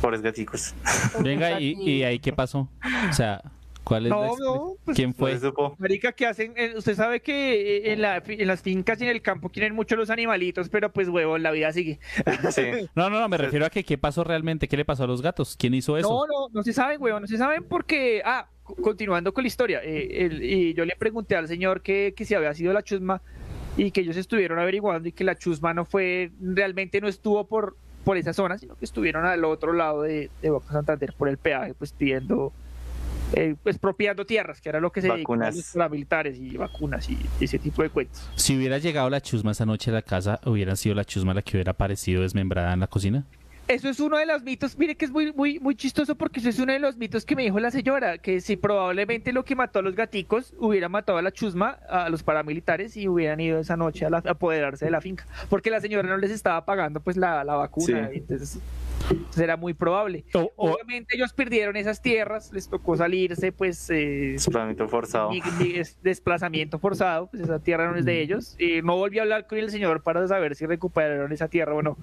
pobres 0.00 0.20
gaticos. 0.20 0.74
Venga, 1.20 1.58
¿y, 1.60 1.72
y 1.72 2.02
ahí 2.04 2.18
qué 2.18 2.32
pasó? 2.32 2.68
O 3.08 3.12
sea, 3.12 3.42
¿cuál 3.84 4.06
es 4.06 4.10
No, 4.10 4.36
no, 4.38 4.74
pues, 4.84 4.96
¿Quién 4.96 5.14
fue? 5.14 5.38
Marica, 5.78 6.12
que 6.12 6.26
hacen? 6.26 6.52
Eh, 6.56 6.74
Usted 6.76 6.94
sabe 6.94 7.20
que 7.20 7.76
eh, 7.78 7.92
en, 7.92 8.02
la, 8.02 8.22
en 8.26 8.46
las 8.46 8.62
fincas 8.62 9.00
y 9.00 9.04
en 9.04 9.10
el 9.10 9.22
campo 9.22 9.48
quieren 9.48 9.74
mucho 9.74 9.96
los 9.96 10.10
animalitos, 10.10 10.68
pero 10.68 10.92
pues 10.92 11.08
huevo, 11.08 11.38
la 11.38 11.50
vida 11.50 11.72
sigue. 11.72 11.98
Sí. 12.52 12.62
No, 12.94 13.08
no, 13.10 13.20
no, 13.20 13.28
me 13.28 13.38
refiero 13.38 13.66
a 13.66 13.70
que 13.70 13.84
qué 13.84 13.98
pasó 13.98 14.24
realmente, 14.24 14.68
qué 14.68 14.76
le 14.76 14.84
pasó 14.84 15.04
a 15.04 15.06
los 15.06 15.22
gatos, 15.22 15.56
quién 15.58 15.74
hizo 15.74 15.96
eso. 15.96 16.08
No, 16.08 16.26
no, 16.26 16.48
no 16.52 16.62
se 16.62 16.72
saben, 16.72 17.00
huevo, 17.00 17.20
no 17.20 17.26
se 17.26 17.36
saben 17.38 17.64
porque, 17.64 18.22
ah, 18.24 18.48
co- 18.62 18.74
continuando 18.76 19.32
con 19.32 19.44
la 19.44 19.48
historia, 19.48 19.80
eh, 19.82 20.26
el- 20.26 20.42
y 20.42 20.74
yo 20.74 20.84
le 20.84 20.94
pregunté 20.96 21.36
al 21.36 21.48
señor 21.48 21.82
que, 21.82 22.14
que 22.16 22.24
si 22.24 22.34
había 22.34 22.52
sido 22.54 22.72
la 22.72 22.82
chusma 22.82 23.22
y 23.76 23.90
que 23.92 24.00
ellos 24.00 24.16
estuvieron 24.16 24.58
averiguando 24.58 25.08
y 25.08 25.12
que 25.12 25.24
la 25.24 25.36
chusma 25.36 25.72
no 25.74 25.84
fue, 25.84 26.30
realmente 26.40 27.00
no 27.00 27.08
estuvo 27.08 27.46
por, 27.46 27.76
por 28.04 28.16
esa 28.16 28.32
zona, 28.32 28.58
sino 28.58 28.74
que 28.76 28.84
estuvieron 28.84 29.24
al 29.24 29.44
otro 29.44 29.72
lado 29.72 30.02
de, 30.02 30.28
de 30.42 30.50
Boca 30.50 30.72
Santander 30.72 31.14
por 31.16 31.28
el 31.28 31.38
peaje, 31.38 31.74
pues 31.74 31.92
pidiendo, 31.92 32.52
eh, 33.34 33.54
expropiando 33.64 34.24
tierras, 34.26 34.60
que 34.60 34.68
era 34.68 34.80
lo 34.80 34.90
que 34.92 35.00
se 35.00 35.08
dedicaban 35.08 35.22
Vacunas. 35.40 35.56
los 35.56 35.72
paramilitares 35.72 36.38
y 36.38 36.56
vacunas 36.56 37.08
y 37.10 37.18
ese 37.40 37.58
tipo 37.58 37.82
de 37.82 37.90
cuentos. 37.90 38.28
Si 38.36 38.56
hubiera 38.56 38.78
llegado 38.78 39.08
la 39.10 39.20
chusma 39.20 39.52
esa 39.52 39.66
noche 39.66 39.90
a 39.90 39.94
la 39.94 40.02
casa, 40.02 40.40
¿hubiera 40.44 40.76
sido 40.76 40.94
la 40.94 41.04
chusma 41.04 41.34
la 41.34 41.42
que 41.42 41.56
hubiera 41.56 41.72
aparecido 41.72 42.22
desmembrada 42.22 42.72
en 42.72 42.80
la 42.80 42.86
cocina? 42.86 43.24
Eso 43.68 43.88
es 43.88 44.00
uno 44.00 44.16
de 44.18 44.26
los 44.26 44.42
mitos, 44.42 44.76
mire 44.76 44.96
que 44.96 45.04
es 45.04 45.12
muy, 45.12 45.32
muy, 45.32 45.60
muy 45.60 45.76
chistoso 45.76 46.16
porque 46.16 46.40
eso 46.40 46.48
es 46.48 46.58
uno 46.58 46.72
de 46.72 46.80
los 46.80 46.96
mitos 46.96 47.24
que 47.24 47.36
me 47.36 47.44
dijo 47.44 47.60
la 47.60 47.70
señora, 47.70 48.18
que 48.18 48.40
si 48.40 48.56
probablemente 48.56 49.32
lo 49.32 49.44
que 49.44 49.54
mató 49.54 49.78
a 49.78 49.82
los 49.82 49.94
gaticos 49.94 50.52
hubiera 50.58 50.88
matado 50.88 51.18
a 51.18 51.22
la 51.22 51.30
chusma, 51.30 51.78
a 51.88 52.08
los 52.08 52.24
paramilitares 52.24 52.96
y 52.96 53.06
hubieran 53.06 53.38
ido 53.38 53.60
esa 53.60 53.76
noche 53.76 54.06
a, 54.06 54.10
la- 54.10 54.22
a 54.26 54.30
apoderarse 54.30 54.86
de 54.86 54.90
la 54.90 55.00
finca, 55.00 55.24
porque 55.48 55.70
la 55.70 55.80
señora 55.80 56.08
no 56.08 56.16
les 56.16 56.32
estaba 56.32 56.64
pagando 56.64 56.98
pues 56.98 57.16
la, 57.16 57.44
la 57.44 57.54
vacuna, 57.54 58.08
Sí. 58.10 58.16
entonces 58.18 58.58
era 59.38 59.56
muy 59.56 59.74
probable. 59.74 60.24
O- 60.34 60.50
o- 60.56 60.70
Obviamente 60.72 61.16
ellos 61.16 61.32
perdieron 61.32 61.76
esas 61.76 62.00
tierras, 62.02 62.52
les 62.52 62.68
tocó 62.68 62.96
salirse 62.96 63.52
pues... 63.52 63.88
eh, 63.90 64.32
Desplazamiento 64.32 64.88
forzado. 64.88 65.30
mi- 65.30 65.42
mi- 65.58 65.74
es 65.76 65.96
desplazamiento 66.02 66.78
forzado, 66.78 67.26
pues 67.28 67.42
esa 67.42 67.58
tierra 67.58 67.90
no 67.90 67.96
es 67.98 68.04
de 68.04 68.20
ellos. 68.22 68.56
Y 68.58 68.82
no 68.82 68.96
volví 68.96 69.18
a 69.18 69.22
hablar 69.22 69.46
con 69.46 69.58
el 69.58 69.70
señor 69.70 70.02
para 70.02 70.26
saber 70.28 70.54
si 70.56 70.66
recuperaron 70.66 71.32
esa 71.32 71.48
tierra 71.48 71.74
o 71.74 71.82
no. 71.82 71.96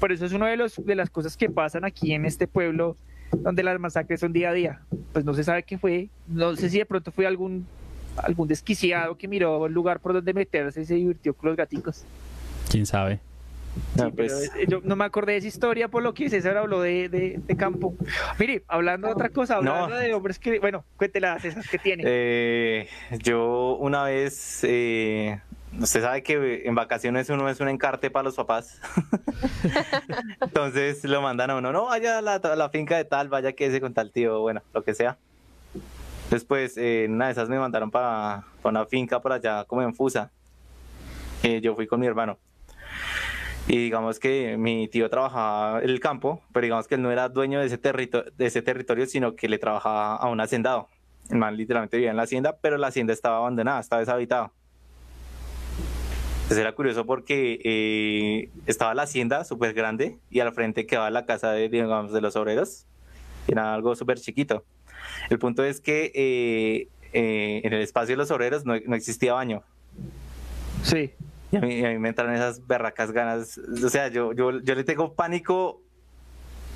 Pero 0.00 0.14
eso 0.14 0.26
es 0.26 0.32
una 0.32 0.48
de, 0.48 0.56
los, 0.56 0.84
de 0.84 0.94
las 0.94 1.10
cosas 1.10 1.36
que 1.36 1.48
pasan 1.50 1.84
aquí 1.84 2.12
en 2.12 2.24
este 2.24 2.46
pueblo, 2.46 2.96
donde 3.32 3.62
las 3.62 3.78
masacres 3.80 4.20
son 4.20 4.32
día 4.32 4.50
a 4.50 4.52
día. 4.52 4.80
Pues 5.12 5.24
no 5.24 5.34
se 5.34 5.44
sabe 5.44 5.62
qué 5.62 5.78
fue. 5.78 6.08
No 6.28 6.54
sé 6.56 6.68
si 6.70 6.78
de 6.78 6.86
pronto 6.86 7.10
fue 7.12 7.26
algún 7.26 7.66
algún 8.18 8.46
desquiciado 8.46 9.16
que 9.16 9.26
miró 9.26 9.58
un 9.62 9.72
lugar 9.72 9.98
por 9.98 10.12
donde 10.12 10.34
meterse 10.34 10.82
y 10.82 10.84
se 10.84 10.96
divirtió 10.96 11.32
con 11.32 11.48
los 11.48 11.56
gaticos. 11.56 12.04
¿Quién 12.70 12.84
sabe? 12.84 13.20
Pero, 13.96 14.10
pues, 14.12 14.50
yo 14.68 14.80
no 14.84 14.96
me 14.96 15.04
acordé 15.04 15.32
de 15.32 15.38
esa 15.38 15.48
historia 15.48 15.88
por 15.88 16.02
lo 16.02 16.12
que 16.14 16.28
César 16.28 16.56
habló 16.56 16.80
de, 16.80 17.08
de, 17.08 17.40
de 17.44 17.56
campo. 17.56 17.94
Mire, 18.38 18.64
hablando 18.68 19.06
de 19.06 19.12
otra 19.14 19.28
cosa, 19.30 19.56
hablando 19.56 19.88
No. 19.88 19.96
de 19.96 20.12
hombres 20.14 20.38
que, 20.38 20.58
bueno, 20.58 20.84
cuéntela, 20.96 21.38
César, 21.40 21.64
¿qué 21.70 21.78
tiene? 21.78 22.02
eh, 22.06 22.88
yo 23.22 23.76
una 23.80 24.04
vez, 24.04 24.60
eh, 24.64 25.40
usted 25.80 26.02
sabe 26.02 26.22
que 26.22 26.62
en 26.66 26.74
vacaciones 26.74 27.28
uno 27.30 27.48
es 27.48 27.60
un 27.60 27.68
encarte 27.68 28.10
para 28.10 28.24
los 28.24 28.34
papás. 28.34 28.80
Entonces 30.40 31.04
lo 31.04 31.22
mandan 31.22 31.50
a 31.50 31.56
uno, 31.56 31.72
no, 31.72 31.86
vaya 31.86 32.18
a 32.18 32.22
la, 32.22 32.34
a 32.34 32.56
la 32.56 32.68
finca 32.70 32.96
de 32.96 33.04
tal, 33.04 33.28
vaya 33.28 33.52
quédese 33.52 33.80
con 33.80 33.94
tal 33.94 34.10
tío, 34.12 34.40
bueno, 34.40 34.62
lo 34.74 34.82
que 34.84 34.94
sea. 34.94 35.16
Después, 36.30 36.76
eh, 36.78 37.06
una 37.10 37.26
de 37.26 37.32
esas 37.32 37.48
me 37.48 37.58
mandaron 37.58 37.90
para 37.90 38.44
una 38.62 38.86
finca 38.86 39.20
por 39.20 39.32
allá, 39.32 39.64
como 39.64 39.82
en 39.82 39.94
Fusa. 39.94 40.30
Eh, 41.42 41.60
yo 41.60 41.74
fui 41.74 41.86
con 41.86 42.00
mi 42.00 42.06
hermano. 42.06 42.38
Y 43.68 43.76
digamos 43.76 44.18
que 44.18 44.56
mi 44.58 44.88
tío 44.88 45.08
trabajaba 45.08 45.82
en 45.82 45.88
el 45.88 46.00
campo, 46.00 46.42
pero 46.52 46.64
digamos 46.64 46.88
que 46.88 46.96
él 46.96 47.02
no 47.02 47.12
era 47.12 47.28
dueño 47.28 47.60
de 47.60 47.66
ese, 47.66 47.78
de 47.78 48.46
ese 48.46 48.62
territorio, 48.62 49.06
sino 49.06 49.36
que 49.36 49.48
le 49.48 49.58
trabajaba 49.58 50.16
a 50.16 50.28
un 50.28 50.40
hacendado. 50.40 50.88
El 51.30 51.38
man 51.38 51.56
literalmente 51.56 51.96
vivía 51.96 52.10
en 52.10 52.16
la 52.16 52.24
hacienda, 52.24 52.58
pero 52.60 52.76
la 52.76 52.88
hacienda 52.88 53.12
estaba 53.12 53.36
abandonada, 53.36 53.80
estaba 53.80 54.00
deshabitada. 54.00 54.52
Entonces 56.42 56.58
era 56.58 56.72
curioso 56.72 57.06
porque 57.06 57.60
eh, 57.64 58.50
estaba 58.66 58.94
la 58.94 59.04
hacienda 59.04 59.44
súper 59.44 59.72
grande 59.74 60.18
y 60.28 60.40
al 60.40 60.52
frente 60.52 60.84
quedaba 60.84 61.10
la 61.10 61.24
casa 61.24 61.52
de, 61.52 61.68
digamos, 61.68 62.12
de 62.12 62.20
los 62.20 62.34
obreros. 62.36 62.84
Era 63.46 63.72
algo 63.72 63.94
súper 63.94 64.18
chiquito. 64.18 64.64
El 65.30 65.38
punto 65.38 65.64
es 65.64 65.80
que 65.80 66.12
eh, 66.14 66.88
eh, 67.12 67.60
en 67.64 67.72
el 67.72 67.80
espacio 67.80 68.14
de 68.14 68.18
los 68.18 68.30
obreros 68.30 68.66
no, 68.66 68.74
no 68.86 68.96
existía 68.96 69.34
baño. 69.34 69.62
Sí. 70.82 71.12
Y 71.52 71.56
a 71.56 71.60
mí, 71.60 71.74
y 71.74 71.84
a 71.84 71.90
mí 71.90 71.98
me 71.98 72.08
entran 72.08 72.34
esas 72.34 72.66
berracas 72.66 73.12
ganas. 73.12 73.58
O 73.58 73.88
sea, 73.90 74.08
yo, 74.08 74.32
yo, 74.32 74.60
yo 74.60 74.74
le 74.74 74.84
tengo 74.84 75.12
pánico 75.14 75.82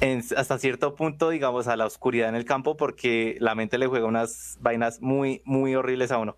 en- 0.01 0.23
hasta 0.37 0.59
cierto 0.59 0.95
punto, 0.95 1.31
digamos, 1.31 1.67
a 1.67 1.77
la 1.77 1.87
oscuridad 1.87 2.29
en 2.29 2.35
el 2.35 2.45
campo 2.45 2.77
porque 2.77 3.37
la 3.41 3.55
mente 3.55 3.79
le 3.79 3.87
juega 3.87 4.07
unas 4.07 4.59
vainas 4.61 5.01
muy, 5.01 5.41
muy 5.45 5.75
horribles 5.75 6.13
a 6.13 6.19
uno. 6.19 6.37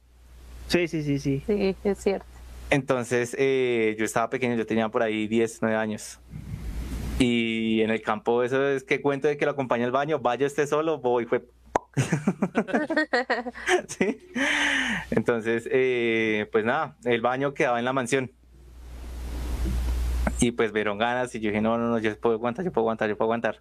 Sí, 0.68 0.86
sí, 0.86 1.02
sí, 1.02 1.18
sí. 1.18 1.42
Sí, 1.46 1.74
es 1.84 1.98
cierto. 1.98 2.26
Entonces, 2.70 3.34
eh, 3.38 3.96
yo 3.98 4.04
estaba 4.04 4.30
pequeño, 4.30 4.54
yo 4.54 4.66
tenía 4.66 4.88
por 4.88 5.02
ahí 5.02 5.26
10, 5.26 5.58
9 5.62 5.76
años. 5.76 6.20
Y 7.18 7.80
en 7.80 7.90
el 7.90 8.00
campo, 8.02 8.44
eso 8.44 8.68
es 8.68 8.84
que 8.84 9.00
cuento 9.00 9.26
de 9.26 9.36
que 9.36 9.44
lo 9.46 9.50
acompaña 9.50 9.84
al 9.86 9.90
baño, 9.90 10.20
vaya 10.20 10.46
usted 10.46 10.66
solo, 10.68 10.98
voy, 10.98 11.26
fue. 11.26 11.42
¿Sí? 13.88 14.18
Entonces, 15.10 15.68
eh, 15.70 16.48
pues 16.52 16.64
nada, 16.64 16.96
el 17.04 17.20
baño 17.20 17.54
quedaba 17.54 17.78
en 17.78 17.84
la 17.84 17.92
mansión. 17.92 18.30
Y 20.40 20.52
pues 20.52 20.72
vieron 20.72 20.98
ganas 20.98 21.34
y 21.34 21.40
yo 21.40 21.48
dije, 21.50 21.60
no, 21.60 21.78
no, 21.78 21.88
no, 21.88 21.98
yo 21.98 22.16
puedo 22.18 22.36
aguantar, 22.36 22.64
yo 22.64 22.72
puedo 22.72 22.84
aguantar, 22.84 23.08
yo 23.08 23.16
puedo 23.16 23.26
aguantar. 23.26 23.60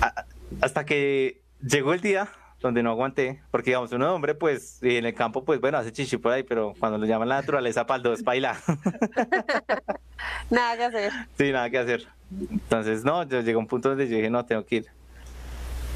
A- 0.00 0.24
hasta 0.62 0.84
que 0.86 1.42
llegó 1.60 1.92
el 1.92 2.00
día 2.00 2.28
donde 2.60 2.82
no 2.82 2.90
aguanté, 2.90 3.42
porque 3.50 3.70
digamos, 3.70 3.92
uno 3.92 4.14
hombre, 4.14 4.34
pues 4.34 4.78
y 4.82 4.96
en 4.96 5.04
el 5.04 5.14
campo, 5.14 5.44
pues 5.44 5.60
bueno, 5.60 5.76
hace 5.76 5.92
chichi 5.92 6.16
por 6.16 6.32
ahí, 6.32 6.44
pero 6.44 6.72
cuando 6.78 6.96
lo 6.96 7.04
llaman 7.04 7.28
la 7.28 7.36
naturaleza 7.40 7.84
para 7.84 7.98
el 7.98 8.02
dos, 8.04 8.22
baila. 8.22 8.56
Nada 10.50 10.76
que 10.76 10.84
hacer. 10.84 11.12
Sí, 11.36 11.52
nada 11.52 11.68
que 11.68 11.78
hacer. 11.78 12.06
Entonces, 12.50 13.04
no, 13.04 13.22
yo 13.24 13.40
llegué 13.40 13.52
a 13.52 13.58
un 13.58 13.66
punto 13.66 13.90
donde 13.90 14.08
yo 14.08 14.16
dije, 14.16 14.30
no, 14.30 14.46
tengo 14.46 14.64
que 14.64 14.76
ir. 14.76 14.86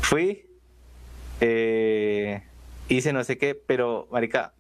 Fui, 0.03 0.45
eh, 1.41 2.43
hice 2.89 3.13
no 3.13 3.23
sé 3.25 3.39
qué, 3.39 3.55
pero, 3.55 4.09
marica, 4.11 4.53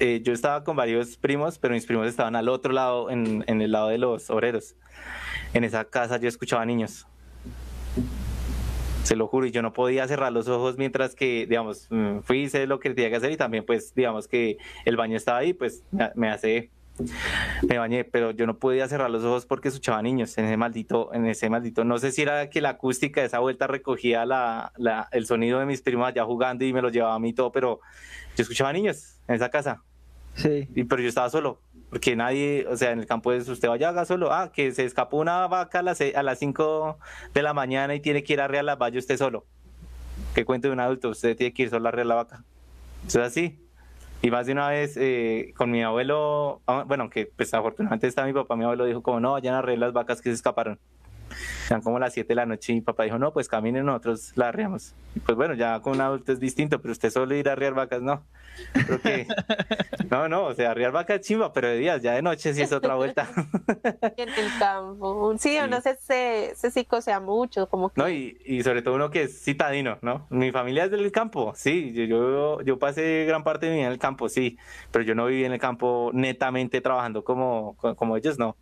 eh, 0.00 0.20
yo 0.22 0.32
estaba 0.32 0.64
con 0.64 0.76
varios 0.76 1.16
primos, 1.16 1.58
pero 1.58 1.74
mis 1.74 1.86
primos 1.86 2.06
estaban 2.08 2.36
al 2.36 2.48
otro 2.48 2.72
lado, 2.72 3.10
en, 3.10 3.44
en 3.46 3.62
el 3.62 3.72
lado 3.72 3.88
de 3.88 3.98
los 3.98 4.30
obreros. 4.30 4.74
En 5.52 5.64
esa 5.64 5.84
casa 5.84 6.16
yo 6.18 6.28
escuchaba 6.28 6.64
niños. 6.66 7.06
Se 9.04 9.16
lo 9.16 9.26
juro, 9.26 9.46
y 9.46 9.50
yo 9.50 9.60
no 9.60 9.72
podía 9.72 10.08
cerrar 10.08 10.32
los 10.32 10.48
ojos 10.48 10.78
mientras 10.78 11.14
que, 11.14 11.46
digamos, 11.46 11.86
mm, 11.90 12.20
fui, 12.20 12.44
hice 12.44 12.66
lo 12.66 12.80
que 12.80 12.90
tenía 12.94 13.10
que 13.10 13.16
hacer 13.16 13.32
y 13.32 13.36
también, 13.36 13.64
pues, 13.66 13.94
digamos 13.94 14.26
que 14.26 14.56
el 14.86 14.96
baño 14.96 15.16
estaba 15.16 15.38
ahí, 15.38 15.52
pues, 15.52 15.82
me- 15.90 16.10
me 16.14 16.30
hace 16.30 16.70
me 17.68 17.78
bañé, 17.78 18.04
pero 18.04 18.30
yo 18.30 18.46
no 18.46 18.58
podía 18.58 18.86
cerrar 18.88 19.10
los 19.10 19.24
ojos 19.24 19.46
porque 19.46 19.68
escuchaba 19.68 20.00
niños 20.02 20.36
en 20.38 20.44
ese 20.46 20.56
maldito, 20.56 21.12
en 21.12 21.26
ese 21.26 21.50
maldito, 21.50 21.84
no 21.84 21.98
sé 21.98 22.12
si 22.12 22.22
era 22.22 22.50
que 22.50 22.60
la 22.60 22.70
acústica 22.70 23.20
de 23.20 23.26
esa 23.26 23.40
vuelta 23.40 23.66
recogía 23.66 24.24
la, 24.26 24.72
la- 24.76 25.08
el 25.12 25.26
sonido 25.26 25.58
de 25.58 25.66
mis 25.66 25.82
primos 25.82 26.06
allá 26.08 26.24
jugando 26.24 26.64
y 26.64 26.72
me 26.72 26.80
lo 26.82 26.90
llevaba 26.90 27.14
a 27.14 27.18
mí 27.18 27.32
todo, 27.32 27.50
pero 27.52 27.80
yo 28.36 28.42
escuchaba 28.42 28.72
niños 28.72 29.16
en 29.28 29.34
esa 29.36 29.48
casa. 29.50 29.82
Sí. 30.34 30.68
Y, 30.74 30.84
pero 30.84 31.00
yo 31.00 31.08
estaba 31.08 31.30
solo, 31.30 31.60
porque 31.90 32.16
nadie, 32.16 32.66
o 32.68 32.76
sea, 32.76 32.90
en 32.90 32.98
el 32.98 33.06
campo 33.06 33.32
es 33.32 33.48
usted 33.48 33.68
vaya 33.68 33.90
haga 33.90 34.04
solo. 34.04 34.32
Ah, 34.32 34.50
que 34.52 34.72
se 34.72 34.84
escapó 34.84 35.18
una 35.18 35.46
vaca 35.46 35.78
a 35.78 35.82
las, 35.82 36.00
a 36.00 36.22
las 36.24 36.38
5 36.40 36.98
de 37.32 37.42
la 37.42 37.54
mañana 37.54 37.94
y 37.94 38.00
tiene 38.00 38.24
que 38.24 38.32
ir 38.32 38.40
a 38.40 38.46
arrearla, 38.46 38.74
vaya 38.74 38.98
usted 38.98 39.16
solo. 39.16 39.46
Que 40.34 40.44
cuente 40.44 40.66
de 40.66 40.72
un 40.74 40.80
adulto, 40.80 41.10
usted 41.10 41.36
tiene 41.36 41.54
que 41.54 41.62
ir 41.62 41.70
solo 41.70 41.86
a 41.86 41.90
arrear 41.90 42.06
la 42.06 42.16
vaca. 42.16 42.42
Eso 43.06 43.20
es 43.20 43.26
así. 43.28 43.60
Y 44.24 44.30
más 44.30 44.46
de 44.46 44.52
una 44.52 44.70
vez 44.70 44.96
eh, 44.96 45.52
con 45.54 45.70
mi 45.70 45.82
abuelo, 45.82 46.62
ah, 46.66 46.84
bueno, 46.86 47.10
que 47.10 47.26
pues 47.26 47.52
afortunadamente 47.52 48.06
está 48.06 48.24
mi 48.24 48.32
papá, 48.32 48.56
mi 48.56 48.64
abuelo 48.64 48.86
dijo 48.86 49.02
como 49.02 49.20
no, 49.20 49.32
vayan 49.32 49.54
a 49.54 49.58
arrear 49.58 49.76
las 49.76 49.92
vacas 49.92 50.22
que 50.22 50.30
se 50.30 50.36
escaparon. 50.36 50.80
Eran 51.68 51.82
como 51.82 51.98
las 51.98 52.12
7 52.12 52.28
de 52.28 52.34
la 52.36 52.46
noche 52.46 52.72
y 52.72 52.76
mi 52.76 52.80
papá 52.82 53.04
dijo, 53.04 53.18
no, 53.18 53.32
pues 53.32 53.48
caminen, 53.48 53.86
nosotros 53.86 54.32
la 54.36 54.48
arreamos. 54.48 54.94
Y 55.14 55.20
pues 55.20 55.36
bueno, 55.36 55.54
ya 55.54 55.80
con 55.80 55.94
un 55.94 56.00
adulto 56.00 56.32
es 56.32 56.40
distinto, 56.40 56.80
pero 56.80 56.92
usted 56.92 57.10
solo 57.10 57.34
ir 57.34 57.48
a 57.48 57.52
arrear 57.52 57.74
vacas, 57.74 58.02
no. 58.02 58.24
Creo 58.86 59.00
que... 59.00 59.26
No, 60.10 60.28
no, 60.28 60.44
o 60.46 60.54
sea, 60.54 60.72
arrear 60.72 60.92
vacas 60.92 61.20
chimba, 61.22 61.52
pero 61.52 61.68
de 61.68 61.78
días, 61.78 62.02
ya 62.02 62.12
de 62.12 62.22
noche 62.22 62.52
sí 62.54 62.62
es 62.62 62.72
otra 62.72 62.94
vuelta. 62.94 63.28
En 64.16 64.28
el 64.28 64.58
campo. 64.58 65.34
Sí, 65.38 65.58
uno 65.64 65.80
se, 65.80 65.96
se, 65.96 66.52
se 66.54 66.70
psicosea 66.70 67.20
mucho, 67.20 67.68
como 67.68 67.88
que 67.88 68.00
No, 68.00 68.08
y, 68.08 68.36
y 68.44 68.62
sobre 68.62 68.82
todo 68.82 68.94
uno 68.94 69.10
que 69.10 69.22
es 69.24 69.42
citadino, 69.42 69.98
¿no? 70.02 70.26
Mi 70.30 70.52
familia 70.52 70.84
es 70.84 70.90
del 70.90 71.10
campo, 71.10 71.52
sí, 71.56 71.92
yo, 71.94 72.04
yo, 72.04 72.60
yo 72.62 72.78
pasé 72.78 73.24
gran 73.26 73.44
parte 73.44 73.66
de 73.66 73.72
mi 73.72 73.78
vida 73.78 73.86
en 73.86 73.92
el 73.92 73.98
campo, 73.98 74.28
sí, 74.28 74.58
pero 74.92 75.04
yo 75.04 75.14
no 75.14 75.26
viví 75.26 75.44
en 75.44 75.52
el 75.52 75.58
campo 75.60 76.10
netamente 76.12 76.80
trabajando 76.80 77.24
como, 77.24 77.76
co- 77.76 77.96
como 77.96 78.16
ellos, 78.16 78.38
no. 78.38 78.56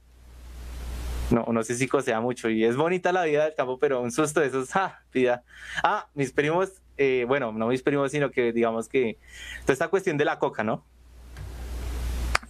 No, 1.32 1.46
no 1.50 1.62
sé 1.62 1.76
si 1.76 1.88
cosea 1.88 2.20
mucho 2.20 2.50
y 2.50 2.64
es 2.64 2.76
bonita 2.76 3.10
la 3.10 3.24
vida 3.24 3.44
del 3.44 3.54
campo, 3.54 3.78
pero 3.78 4.00
un 4.00 4.12
susto 4.12 4.40
de 4.40 4.48
esos, 4.48 4.70
¡ja! 4.70 5.02
Vida. 5.12 5.42
Ah, 5.82 6.08
mis 6.14 6.32
primos, 6.32 6.82
eh, 6.98 7.24
bueno, 7.26 7.52
no 7.52 7.68
mis 7.68 7.82
primos, 7.82 8.10
sino 8.10 8.30
que 8.30 8.52
digamos 8.52 8.88
que 8.88 9.18
toda 9.62 9.72
esta 9.72 9.88
cuestión 9.88 10.18
de 10.18 10.24
la 10.24 10.38
coca, 10.38 10.62
¿no? 10.62 10.84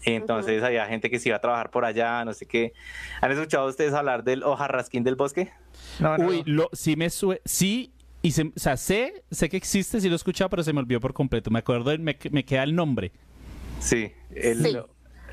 Entonces 0.05 0.63
había 0.65 0.87
gente 0.87 1.11
que 1.11 1.21
se 1.21 1.29
iba 1.29 1.37
a 1.37 1.41
trabajar 1.41 1.71
por 1.71 1.85
allá, 1.85 2.25
no 2.25 2.35
sé 2.35 2.47
qué. 2.47 2.73
¿Han 3.21 3.31
escuchado 3.31 3.69
ustedes 3.69 3.95
hablar 3.95 4.25
del 4.25 4.43
hojarrasquín 4.43 5.05
del 5.05 5.15
bosque? 5.15 5.53
No, 6.01 6.19
no. 6.19 6.27
Uy, 6.27 6.43
lo, 6.45 6.69
sí 6.73 6.97
me 6.97 7.09
sue 7.09 7.41
sí, 7.45 7.93
y 8.21 8.33
se, 8.33 8.43
o 8.43 8.53
sea, 8.57 8.77
sé, 8.77 9.23
sé 9.31 9.49
que 9.49 9.57
existe, 9.57 10.01
sí 10.01 10.09
lo 10.09 10.15
he 10.15 10.17
escuchado, 10.17 10.51
pero 10.51 10.65
se 10.65 10.73
me 10.73 10.81
olvidó 10.81 10.99
por 11.01 11.13
completo. 11.13 11.51
Me 11.51 11.61
acuerdo, 11.61 11.97
me, 11.99 12.19
me 12.31 12.45
queda 12.45 12.65
el 12.65 12.75
nombre. 12.75 13.13
Sí, 13.79 14.13
el, 14.35 14.63
Sí. 14.65 14.77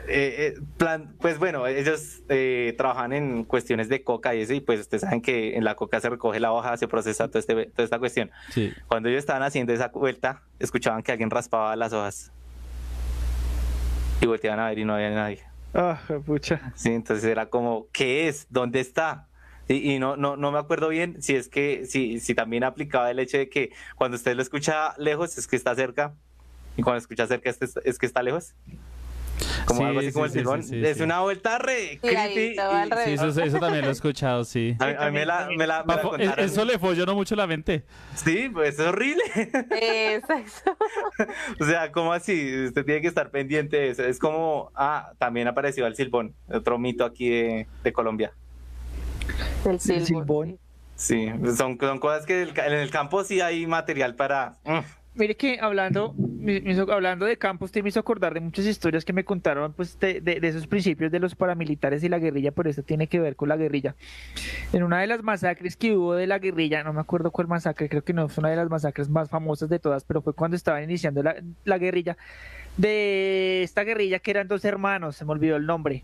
Eh, 0.09 0.47
eh, 0.47 0.61
plan, 0.77 1.15
pues 1.19 1.37
bueno, 1.39 1.67
ellos 1.67 2.23
eh, 2.29 2.73
trabajan 2.77 3.13
en 3.13 3.43
cuestiones 3.43 3.89
de 3.89 4.03
coca 4.03 4.35
y 4.35 4.41
eso, 4.41 4.53
y 4.53 4.59
pues 4.59 4.81
ustedes 4.81 5.01
saben 5.01 5.21
que 5.21 5.55
en 5.55 5.63
la 5.63 5.75
coca 5.75 5.99
se 6.01 6.09
recoge 6.09 6.39
la 6.39 6.51
hoja, 6.51 6.75
se 6.77 6.87
procesa 6.87 7.27
todo 7.27 7.39
este, 7.39 7.67
toda 7.67 7.83
esta 7.83 7.99
cuestión. 7.99 8.31
Sí. 8.49 8.73
Cuando 8.87 9.09
ellos 9.09 9.19
estaban 9.19 9.43
haciendo 9.43 9.71
esa 9.73 9.89
vuelta, 9.89 10.41
escuchaban 10.59 11.03
que 11.03 11.11
alguien 11.11 11.29
raspaba 11.29 11.75
las 11.75 11.93
hojas. 11.93 12.31
Y 14.21 14.25
volteaban 14.25 14.59
a 14.59 14.67
ver 14.69 14.79
y 14.79 14.85
no 14.85 14.95
había 14.95 15.11
nadie. 15.11 15.43
Ah, 15.73 16.01
pucha. 16.25 16.73
Sí, 16.75 16.89
entonces 16.89 17.23
era 17.23 17.45
como, 17.45 17.87
¿qué 17.93 18.27
es? 18.27 18.47
¿Dónde 18.49 18.79
está? 18.79 19.27
Y, 19.67 19.93
y 19.93 19.99
no, 19.99 20.17
no, 20.17 20.35
no 20.35 20.51
me 20.51 20.57
acuerdo 20.57 20.89
bien 20.89 21.21
si 21.21 21.35
es 21.35 21.47
que, 21.47 21.85
si, 21.85 22.19
si 22.19 22.33
también 22.33 22.63
aplicaba 22.63 23.11
el 23.11 23.19
hecho 23.19 23.37
de 23.37 23.49
que 23.49 23.71
cuando 23.95 24.17
usted 24.17 24.35
lo 24.35 24.41
escucha 24.41 24.95
lejos 24.97 25.37
es 25.37 25.47
que 25.47 25.55
está 25.55 25.75
cerca 25.75 26.15
y 26.75 26.81
cuando 26.81 26.97
escucha 26.97 27.27
cerca 27.27 27.49
es, 27.49 27.59
es 27.61 27.99
que 27.99 28.05
está 28.05 28.23
lejos. 28.23 28.55
Como 29.69 29.81
Sí, 29.81 29.85
algo 29.85 29.99
así 29.99 30.07
sí, 30.07 30.13
como 30.13 30.25
el 30.25 30.31
sí, 30.31 30.37
silbón. 30.39 30.63
sí, 30.63 30.69
sí, 30.69 30.85
es 30.85 30.97
sí. 30.97 31.03
una 31.03 31.19
vuelta 31.21 31.57
re 31.59 31.99
creepy. 32.01 32.55
Sí, 33.05 33.11
eso, 33.13 33.27
eso 33.41 33.59
también 33.59 33.83
lo 33.83 33.89
he 33.89 33.93
escuchado, 33.93 34.43
sí. 34.43 34.75
a, 34.79 35.05
a 35.05 35.11
mí 35.11 35.19
me 35.19 35.25
la, 35.25 35.47
me 35.55 35.67
la, 35.67 35.83
me 35.83 35.95
la 35.95 36.01
Bafo- 36.01 36.13
es- 36.19 36.27
contaron. 36.27 36.45
eso 36.45 36.65
le 36.65 36.79
folló 36.79 37.05
mucho 37.15 37.35
la 37.35 37.45
mente. 37.47 37.83
Sí, 38.15 38.49
pues 38.51 38.79
es 38.79 38.85
horrible. 38.87 39.21
Exacto. 39.35 40.75
o 41.59 41.65
sea, 41.65 41.91
¿cómo 41.91 42.11
así? 42.13 42.65
Usted 42.65 42.83
tiene 42.83 43.01
que 43.01 43.07
estar 43.07 43.29
pendiente 43.31 43.77
de 43.77 43.89
eso. 43.91 44.03
Es 44.03 44.17
como, 44.19 44.71
ah, 44.75 45.11
también 45.19 45.47
apareció 45.47 45.85
el 45.87 45.95
silbón, 45.95 46.33
otro 46.51 46.77
mito 46.79 47.05
aquí 47.05 47.29
de, 47.29 47.67
de 47.83 47.93
Colombia. 47.93 48.31
El 49.65 49.79
silbón. 49.79 50.05
silbón. 50.05 50.59
Sí, 50.95 51.29
son, 51.55 51.77
son 51.79 51.99
cosas 51.99 52.25
que 52.25 52.41
el 52.41 52.49
en 52.59 52.73
el 52.73 52.89
campo 52.89 53.23
sí 53.23 53.39
hay 53.39 53.65
material 53.67 54.15
para... 54.15 54.57
mm, 54.65 54.79
Mire 55.19 55.35
que 55.35 55.59
hablando, 55.59 56.13
me- 56.17 56.63
hizo- 56.65 56.89
hablando 56.91 57.25
de 57.25 57.37
campo, 57.37 57.65
usted 57.65 57.83
me 57.83 57.89
hizo 57.89 57.99
acordar 57.99 58.33
de 58.33 58.39
muchas 58.39 58.65
historias 58.65 59.03
que 59.03 59.11
me 59.11 59.25
contaron 59.25 59.73
pues, 59.73 59.99
de, 59.99 60.21
de- 60.21 60.39
de 60.39 60.47
esos 60.47 60.65
principios 60.65 61.11
de 61.11 61.19
los 61.19 61.35
paramilitares 61.35 62.01
y 62.05 62.09
la 62.09 62.19
guerrilla, 62.19 62.51
pero 62.51 62.69
esto 62.69 62.83
tiene 62.83 63.07
que 63.07 63.19
ver 63.19 63.35
con 63.35 63.49
la 63.49 63.57
guerrilla. 63.57 63.95
En 64.71 64.83
una 64.83 65.01
de 65.01 65.07
las 65.07 65.21
masacres 65.21 65.75
que 65.75 65.95
hubo 65.95 66.13
de 66.15 66.25
la 66.25 66.39
guerrilla, 66.39 66.83
no 66.83 66.93
me 66.93 67.01
acuerdo 67.01 67.31
cuál 67.31 67.47
masacre, 67.49 67.89
creo 67.89 68.03
que 68.03 68.13
no 68.13 68.29
fue 68.29 68.41
una 68.43 68.49
de 68.51 68.55
las 68.55 68.69
masacres 68.69 69.09
más 69.09 69.29
famosas 69.29 69.67
de 69.67 69.79
todas, 69.79 70.05
pero 70.05 70.21
fue 70.21 70.33
cuando 70.33 70.55
estaban 70.55 70.83
iniciando 70.83 71.21
la, 71.21 71.35
la 71.65 71.77
guerrilla, 71.77 72.15
de 72.77 73.61
esta 73.63 73.83
guerrilla 73.83 74.19
que 74.19 74.31
eran 74.31 74.47
dos 74.47 74.63
hermanos, 74.63 75.17
se 75.17 75.25
me 75.25 75.31
olvidó 75.33 75.57
el 75.57 75.65
nombre. 75.65 76.03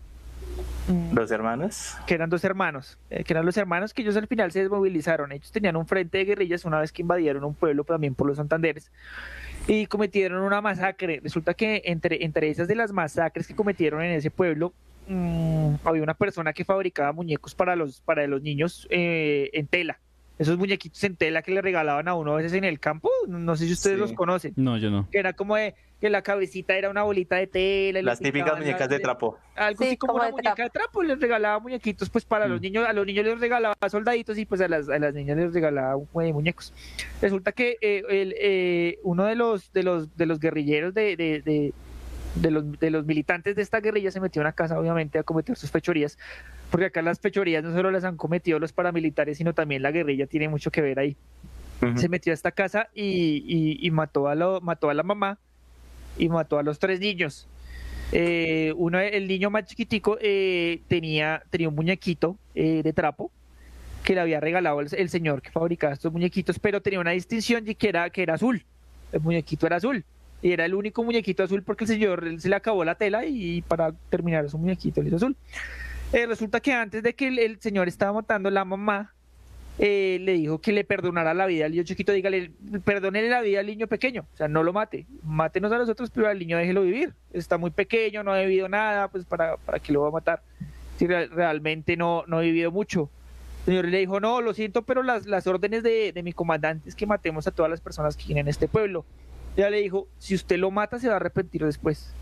Mm, 0.88 1.14
Los 1.14 1.30
hermanos. 1.30 1.96
que 2.06 2.14
eran 2.14 2.30
dos 2.30 2.44
hermanos, 2.44 2.98
eh, 3.10 3.24
que 3.24 3.32
eran 3.32 3.44
los 3.44 3.56
hermanos 3.56 3.92
que 3.92 4.02
ellos 4.02 4.16
al 4.16 4.26
final 4.26 4.52
se 4.52 4.60
desmovilizaron. 4.60 5.32
Ellos 5.32 5.50
tenían 5.50 5.76
un 5.76 5.86
frente 5.86 6.18
de 6.18 6.24
guerrillas 6.24 6.64
una 6.64 6.80
vez 6.80 6.92
que 6.92 7.02
invadieron 7.02 7.44
un 7.44 7.54
pueblo 7.54 7.84
también 7.84 8.14
por 8.14 8.26
los 8.26 8.36
Santanderes 8.36 8.90
y 9.66 9.86
cometieron 9.86 10.42
una 10.42 10.60
masacre. 10.60 11.20
Resulta 11.22 11.54
que 11.54 11.82
entre, 11.86 12.24
entre 12.24 12.48
esas 12.50 12.68
de 12.68 12.76
las 12.76 12.92
masacres 12.92 13.46
que 13.46 13.54
cometieron 13.56 14.02
en 14.02 14.12
ese 14.12 14.30
pueblo, 14.30 14.72
mm, 15.08 15.74
había 15.84 16.02
una 16.02 16.14
persona 16.14 16.52
que 16.52 16.64
fabricaba 16.64 17.12
muñecos 17.12 17.54
para 17.54 17.74
los, 17.74 18.00
para 18.00 18.26
los 18.26 18.42
niños 18.42 18.86
eh, 18.90 19.50
en 19.52 19.66
tela. 19.66 19.98
Esos 20.38 20.58
muñequitos 20.58 21.02
en 21.04 21.16
tela 21.16 21.40
que 21.42 21.50
le 21.52 21.62
regalaban 21.62 22.08
a 22.08 22.14
uno 22.14 22.32
a 22.32 22.36
veces 22.36 22.52
en 22.52 22.64
el 22.64 22.78
campo, 22.78 23.10
no 23.26 23.56
sé 23.56 23.66
si 23.66 23.72
ustedes 23.72 23.96
Sí. 23.96 24.00
los 24.00 24.12
conocen. 24.12 24.52
No, 24.56 24.76
yo 24.76 24.90
no. 24.90 25.08
Que 25.10 25.18
era 25.18 25.32
como 25.32 25.56
de 25.56 25.74
que 25.98 26.10
la 26.10 26.20
cabecita 26.20 26.76
era 26.76 26.90
una 26.90 27.04
bolita 27.04 27.36
de 27.36 27.46
tela. 27.46 28.02
Las 28.02 28.20
típicas 28.20 28.58
muñecas 28.58 28.86
de 28.90 28.98
trapo. 29.00 29.38
algo 29.54 29.82
Sí, 29.82 29.88
así 29.88 29.96
como, 29.96 30.12
como 30.12 30.24
una 30.24 30.26
de 30.26 30.32
muñeca 30.42 30.62
de 30.64 30.68
trapo, 30.70 31.02
les 31.02 31.18
regalaba 31.18 31.58
muñequitos 31.58 32.10
pues 32.10 32.26
para 32.26 32.46
los 32.46 32.60
Mm. 32.60 32.62
niños, 32.64 32.86
a 32.86 32.92
los 32.92 33.06
niños 33.06 33.24
les 33.24 33.40
regalaba 33.40 33.74
soldaditos 33.88 34.36
y 34.36 34.44
pues 34.44 34.60
a 34.60 34.68
las, 34.68 34.90
a 34.90 34.98
las 34.98 35.14
niñas 35.14 35.38
les 35.38 35.54
regalaba 35.54 35.96
un 35.96 36.04
juego 36.06 36.26
de 36.26 36.32
muñecos. 36.34 36.74
Resulta 37.22 37.52
que 37.52 37.78
eh, 37.80 38.02
el, 38.10 38.34
eh, 38.38 38.98
uno 39.04 39.24
de 39.24 39.36
los 39.36 39.72
de 39.72 39.82
los 39.84 40.14
de 40.18 40.26
los 40.26 40.38
guerrilleros 40.38 40.92
de, 40.92 41.16
de, 41.16 41.40
de, 41.40 41.72
de 42.40 42.50
los, 42.50 42.78
de 42.78 42.90
los 42.90 43.04
militantes 43.06 43.56
de 43.56 43.62
esta 43.62 43.80
guerrilla 43.80 44.10
se 44.10 44.20
metió 44.20 44.40
a 44.40 44.44
una 44.44 44.52
casa 44.52 44.78
obviamente 44.78 45.18
a 45.18 45.22
cometer 45.22 45.56
sus 45.56 45.70
fechorías, 45.70 46.18
porque 46.70 46.86
acá 46.86 47.02
las 47.02 47.18
fechorías 47.20 47.64
no 47.64 47.72
solo 47.74 47.90
las 47.90 48.04
han 48.04 48.16
cometido 48.16 48.58
los 48.58 48.72
paramilitares, 48.72 49.38
sino 49.38 49.52
también 49.54 49.82
la 49.82 49.90
guerrilla 49.90 50.26
tiene 50.26 50.48
mucho 50.48 50.70
que 50.70 50.80
ver 50.82 50.98
ahí 50.98 51.16
se 51.98 52.08
metió 52.08 52.32
a 52.32 52.34
esta 52.34 52.52
casa 52.52 52.88
y, 52.94 53.42
y- 53.46 53.86
y 53.86 53.90
mató, 53.90 54.28
a 54.28 54.34
lo, 54.34 54.60
mató 54.62 54.88
a 54.88 54.94
la 54.94 55.02
mamá 55.02 55.38
y 56.16 56.28
mató 56.30 56.58
a 56.58 56.62
los 56.62 56.78
tres 56.78 57.00
niños. 57.00 57.46
Eh, 58.12 58.72
uno, 58.76 58.98
el 59.00 59.26
niño 59.28 59.50
más 59.50 59.64
chiquitico 59.66 60.16
eh, 60.20 60.80
tenía, 60.88 61.42
tenía 61.50 61.68
un 61.68 61.74
muñequito 61.74 62.38
eh, 62.54 62.82
de 62.82 62.92
trapo 62.92 63.30
que 64.04 64.14
le 64.14 64.20
había 64.20 64.40
regalado 64.40 64.80
el, 64.80 64.88
el 64.96 65.08
señor 65.10 65.42
que 65.42 65.50
fabricaba 65.50 65.92
estos 65.92 66.12
muñequitos, 66.12 66.58
pero 66.58 66.80
tenía 66.80 67.00
una 67.00 67.10
distinción 67.10 67.68
y 67.68 67.74
que 67.74 67.88
era, 67.88 68.08
que 68.10 68.22
era 68.22 68.34
azul. 68.34 68.64
El 69.12 69.20
muñequito 69.20 69.66
era 69.66 69.76
azul. 69.76 70.04
Y 70.42 70.52
era 70.52 70.64
el 70.64 70.74
único 70.74 71.02
muñequito 71.02 71.42
azul 71.42 71.62
porque 71.62 71.84
el 71.84 71.88
señor 71.88 72.24
se 72.38 72.48
le 72.48 72.56
acabó 72.56 72.84
la 72.84 72.94
tela 72.94 73.24
y 73.24 73.62
para 73.62 73.92
terminar 74.10 74.48
su 74.50 74.58
muñequito 74.58 75.00
le 75.02 75.08
hizo 75.08 75.16
azul. 75.16 75.36
Eh, 76.12 76.26
resulta 76.26 76.60
que 76.60 76.72
antes 76.72 77.02
de 77.02 77.14
que 77.14 77.28
el, 77.28 77.58
señor 77.60 77.88
estaba 77.88 78.12
matando, 78.12 78.50
la 78.50 78.64
mamá 78.64 79.12
eh, 79.78 80.18
le 80.20 80.34
dijo 80.34 80.60
que 80.60 80.72
le 80.72 80.84
perdonara 80.84 81.34
la 81.34 81.46
vida 81.46 81.66
al 81.66 81.72
niño 81.72 81.82
chiquito, 81.82 82.12
dígale, 82.12 82.52
perdónele 82.84 83.28
la 83.28 83.40
vida 83.40 83.60
al 83.60 83.66
niño 83.66 83.88
pequeño, 83.88 84.26
o 84.32 84.36
sea, 84.36 84.46
no 84.46 84.62
lo 84.62 84.72
mate, 84.72 85.06
mátenos 85.24 85.72
a 85.72 85.78
nosotros, 85.78 86.10
pero 86.14 86.28
al 86.28 86.38
niño 86.38 86.58
déjelo 86.58 86.82
vivir, 86.82 87.12
está 87.32 87.58
muy 87.58 87.70
pequeño, 87.70 88.22
no 88.22 88.32
ha 88.32 88.40
vivido 88.40 88.68
nada, 88.68 89.08
pues 89.08 89.24
para, 89.24 89.56
para 89.56 89.80
que 89.80 89.92
lo 89.92 90.02
va 90.02 90.08
a 90.08 90.12
matar, 90.12 90.42
si 90.96 91.06
re- 91.06 91.26
realmente 91.26 91.96
no, 91.96 92.24
no 92.26 92.38
ha 92.38 92.42
vivido 92.42 92.70
mucho. 92.70 93.10
El 93.66 93.72
señor 93.72 93.86
le 93.86 93.98
dijo, 93.98 94.20
no, 94.20 94.40
lo 94.40 94.54
siento, 94.54 94.82
pero 94.82 95.02
las, 95.02 95.26
las 95.26 95.46
órdenes 95.48 95.82
de, 95.82 96.12
de 96.12 96.22
mi 96.22 96.32
comandante 96.32 96.88
es 96.88 96.94
que 96.94 97.04
matemos 97.04 97.48
a 97.48 97.50
todas 97.50 97.68
las 97.68 97.80
personas 97.80 98.16
que 98.16 98.26
vienen 98.26 98.46
en 98.46 98.50
este 98.50 98.68
pueblo. 98.68 99.04
Ella 99.56 99.70
le 99.70 99.80
dijo, 99.80 100.06
si 100.18 100.34
usted 100.34 100.58
lo 100.58 100.70
mata 100.70 100.98
se 100.98 101.08
va 101.08 101.14
a 101.14 101.16
arrepentir 101.16 101.64
después. 101.64 102.12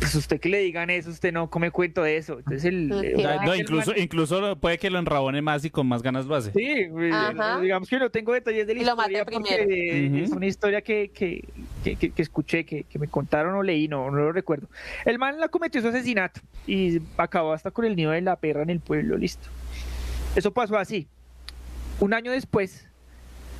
Pues 0.00 0.14
usted 0.14 0.38
que 0.38 0.48
le 0.48 0.58
digan 0.60 0.90
eso, 0.90 1.10
usted 1.10 1.32
no 1.32 1.50
come 1.50 1.72
cuento 1.72 2.04
de 2.04 2.16
eso. 2.18 2.38
Entonces 2.38 2.64
el, 2.66 2.88
Sí, 3.00 3.06
el- 3.16 3.22
No, 3.44 3.52
el 3.52 3.60
incluso, 3.60 3.90
man- 3.90 4.00
incluso 4.00 4.56
puede 4.56 4.78
que 4.78 4.90
lo 4.90 4.98
enrabone 5.00 5.42
más 5.42 5.64
y 5.64 5.70
con 5.70 5.88
más 5.88 6.02
ganas 6.04 6.24
lo 6.26 6.36
hace. 6.36 6.52
Sí, 6.52 6.86
Ajá. 7.12 7.58
digamos 7.60 7.88
que 7.90 7.98
no 7.98 8.08
tengo 8.08 8.32
detalles 8.32 8.64
de 8.68 8.74
la 8.76 8.80
Y 8.80 8.84
lo 8.84 8.94
maté 8.94 9.14
historia 9.14 9.38
porque 9.40 9.64
primero. 9.66 10.22
es 10.24 10.28
Ujú. 10.28 10.36
una 10.36 10.46
historia 10.46 10.82
que, 10.82 11.10
que, 11.12 11.44
que, 11.82 11.96
que- 11.96 12.10
que 12.12 12.22
escuché, 12.22 12.64
que, 12.64 12.84
que 12.84 12.98
me 13.00 13.08
contaron 13.08 13.54
o 13.56 13.62
leí, 13.64 13.88
no, 13.88 14.08
no 14.12 14.18
lo 14.18 14.30
recuerdo. 14.32 14.68
El 15.04 15.18
man 15.18 15.40
la 15.40 15.48
cometió 15.48 15.82
su 15.82 15.88
asesinato 15.88 16.40
y 16.64 17.00
acabó 17.16 17.52
hasta 17.52 17.72
con 17.72 17.84
el 17.84 17.96
nido 17.96 18.12
de 18.12 18.20
la 18.20 18.36
perra 18.36 18.62
en 18.62 18.70
el 18.70 18.78
pueblo, 18.78 19.16
listo. 19.16 19.48
Eso 20.36 20.52
pasó 20.52 20.78
así. 20.78 21.08
Un 21.98 22.14
año 22.14 22.30
después, 22.30 22.87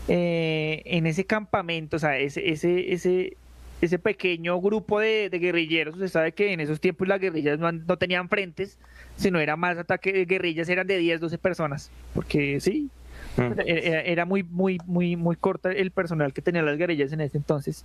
eh, 0.09 0.83
en 0.87 1.07
ese 1.07 1.25
campamento, 1.25 1.97
o 1.97 2.01
sea, 2.01 2.19
ese, 2.19 2.51
ese, 2.51 2.93
ese, 2.93 3.37
ese 3.81 3.99
pequeño 3.99 4.61
grupo 4.61 5.01
de, 5.01 5.29
de 5.31 5.39
guerrilleros, 5.39 5.95
usted 5.95 6.09
sabe 6.09 6.33
que 6.33 6.53
en 6.53 6.61
esos 6.61 6.81
tiempos 6.81 7.07
las 7.09 7.21
guerrillas 7.21 7.59
no, 7.59 7.97
tenían 7.99 8.29
frentes, 8.29 8.79
sino 9.17 9.39
era 9.39 9.57
más 9.57 9.77
ataque 9.79 10.13
de 10.13 10.25
guerrillas, 10.25 10.69
eran 10.69 10.87
de 10.87 10.99
10, 10.99 11.21
12 11.21 11.39
personas, 11.39 11.91
porque 12.15 12.61
sí, 12.61 12.89
Era, 13.37 13.63
era- 13.65 14.01
era 14.03 14.25
muy, 14.25 14.43
muy, 14.43 14.79
muy, 14.87 15.15
muy 15.17 15.37
corta 15.37 15.71
el 15.71 15.91
personal 15.91 16.33
que 16.33 16.43
tenía 16.43 16.63
las 16.63 16.77
guerrillas 16.79 17.13
en 17.13 17.21
ese 17.21 17.37
entonces. 17.37 17.85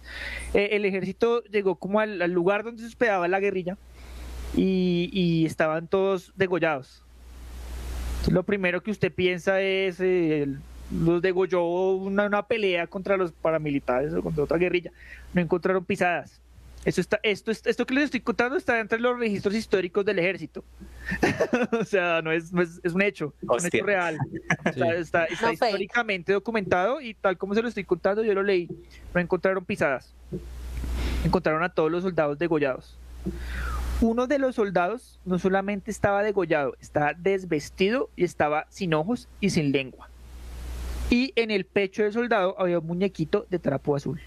Eh, 0.54 0.70
el 0.72 0.86
ejército 0.86 1.44
llegó 1.44 1.76
como 1.76 2.00
al, 2.00 2.22
al 2.22 2.32
lugar 2.32 2.64
donde 2.64 2.82
se 2.82 2.88
hospedaba 2.88 3.28
la 3.28 3.40
guerrilla 3.40 3.78
y, 4.56 5.10
y 5.12 5.46
estaban 5.46 5.88
todos 5.88 6.32
degollados. 6.36 7.04
Entonces, 8.12 8.34
lo 8.34 8.44
primero 8.44 8.82
que 8.82 8.92
usted 8.92 9.12
piensa 9.14 9.62
es, 9.62 10.00
eh, 10.00 10.44
el- 10.44 10.60
los 10.92 11.22
degolló 11.22 11.64
una, 11.94 12.26
una 12.26 12.46
pelea 12.46 12.88
contra 12.88 13.18
los 13.18 13.32
paramilitares 13.32 14.14
o 14.14 14.22
contra 14.22 14.44
otra 14.44 14.58
guerrilla. 14.58 14.92
No 15.34 15.42
encontraron 15.42 15.84
pisadas. 15.86 16.40
Esto, 16.86 17.00
está, 17.00 17.20
esto, 17.24 17.50
es- 17.50 17.66
esto 17.66 17.86
que 17.86 17.94
les 17.94 18.04
estoy 18.06 18.20
contando 18.20 18.58
está 18.58 18.80
entre 18.80 19.00
los 19.00 19.18
registros 19.18 19.56
históricos 19.56 20.04
del 20.04 20.20
ejército. 20.20 20.66
o 21.80 21.86
sea, 21.86 22.22
no 22.22 22.32
es, 22.34 22.52
no 22.52 22.62
es, 22.62 22.82
es 22.84 22.94
un 22.94 23.02
hecho, 23.02 23.34
es 23.38 23.44
un 23.44 23.56
Hostia. 23.56 23.70
hecho 23.78 23.86
real. 23.86 24.18
Está, 24.66 24.94
está- 24.96 25.26
está 25.26 25.48
No 25.52 25.58
fake. 25.58 25.64
históricamente 25.70 26.34
documentado 26.34 27.00
y 27.00 27.14
tal 27.14 27.38
como 27.38 27.54
se 27.56 27.62
lo 27.62 27.70
estoy 27.70 27.86
contando, 27.86 28.22
yo 28.24 28.34
lo 28.34 28.44
leí. 28.44 28.68
No 29.14 29.22
encontraron 29.22 29.64
pisadas. 29.64 30.14
Encontraron 31.24 31.64
a 31.64 31.70
todos 31.70 31.90
los 31.90 32.04
soldados 32.04 32.38
degollados. 32.38 32.98
Uno 34.02 34.28
de 34.28 34.38
los 34.38 34.56
soldados 34.56 35.22
no 35.24 35.40
solamente 35.40 35.90
estaba 35.90 36.22
degollado, 36.24 36.76
estaba 36.82 37.14
desvestido 37.14 38.10
y 38.18 38.26
estaba 38.26 38.66
sin 38.70 38.94
ojos 38.94 39.30
y 39.40 39.52
sin 39.52 39.72
lengua. 39.72 40.10
Y 41.14 41.32
en 41.36 41.52
el 41.52 41.66
pecho 41.66 42.02
del 42.02 42.12
soldado 42.12 42.56
había 42.60 42.80
un 42.80 42.88
muñequito 42.88 43.46
de 43.52 43.60
trapo 43.60 43.96
azul. 43.96 44.20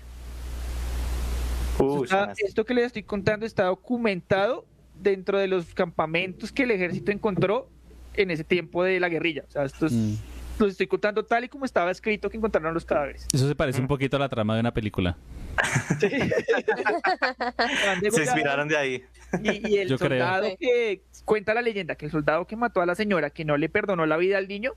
Esto, 1.73 1.85
Uy, 1.85 2.05
está- 2.05 2.19
suena- 2.19 2.33
esto 2.37 2.65
que 2.65 2.75
les 2.75 2.87
estoy 2.87 3.03
contando 3.03 3.45
está 3.45 3.65
documentado 3.65 4.65
dentro 5.03 5.37
de 5.39 5.49
los 5.49 5.75
campamentos 5.75 6.53
que 6.53 6.63
el 6.63 6.71
ejército 6.71 7.11
encontró 7.11 7.69
en 8.15 8.31
ese 8.31 8.45
tiempo 8.45 8.85
de 8.85 9.01
la 9.01 9.09
guerrilla. 9.09 9.43
O 9.49 9.51
sea, 9.51 9.65
esto 9.65 9.87
es, 9.87 9.93
Mm. 9.93 10.15
los 10.61 10.71
estoy 10.71 10.87
contando 10.87 11.25
tal 11.25 11.43
y 11.43 11.49
como 11.49 11.65
estaba 11.65 11.91
escrito 11.91 12.31
que 12.31 12.37
encontraron 12.37 12.73
los 12.73 12.85
cadáveres. 12.85 13.27
Eso 13.33 13.49
se 13.49 13.57
parece 13.57 13.81
un 13.81 13.89
poquito 13.89 14.17
a 14.17 14.21
la 14.21 14.29
trama 14.29 14.55
de 14.55 14.61
una 14.61 14.73
película. 14.73 15.17
Estaban 16.01 18.01
Se 18.13 18.23
inspiraron 18.23 18.69
de 18.69 18.77
ahí. 18.77 19.03
Y, 19.43 19.69
y 19.75 19.79
el 19.79 19.89
Yo 19.89 19.99
creo. 19.99 20.11
soldado 20.11 20.47
Sí. 20.51 20.57
que 20.61 21.03
cuenta 21.25 21.53
la 21.53 21.63
leyenda 21.63 21.97
que 21.97 22.05
el 22.07 22.13
soldado 22.13 22.47
que 22.47 22.55
mató 22.57 22.81
a 22.81 22.87
la 22.87 22.95
señora, 22.95 23.31
que 23.31 23.45
no 23.45 23.57
le 23.57 23.69
perdonó 23.69 24.07
la 24.07 24.17
vida 24.17 24.39
al 24.39 24.47
niño, 24.47 24.71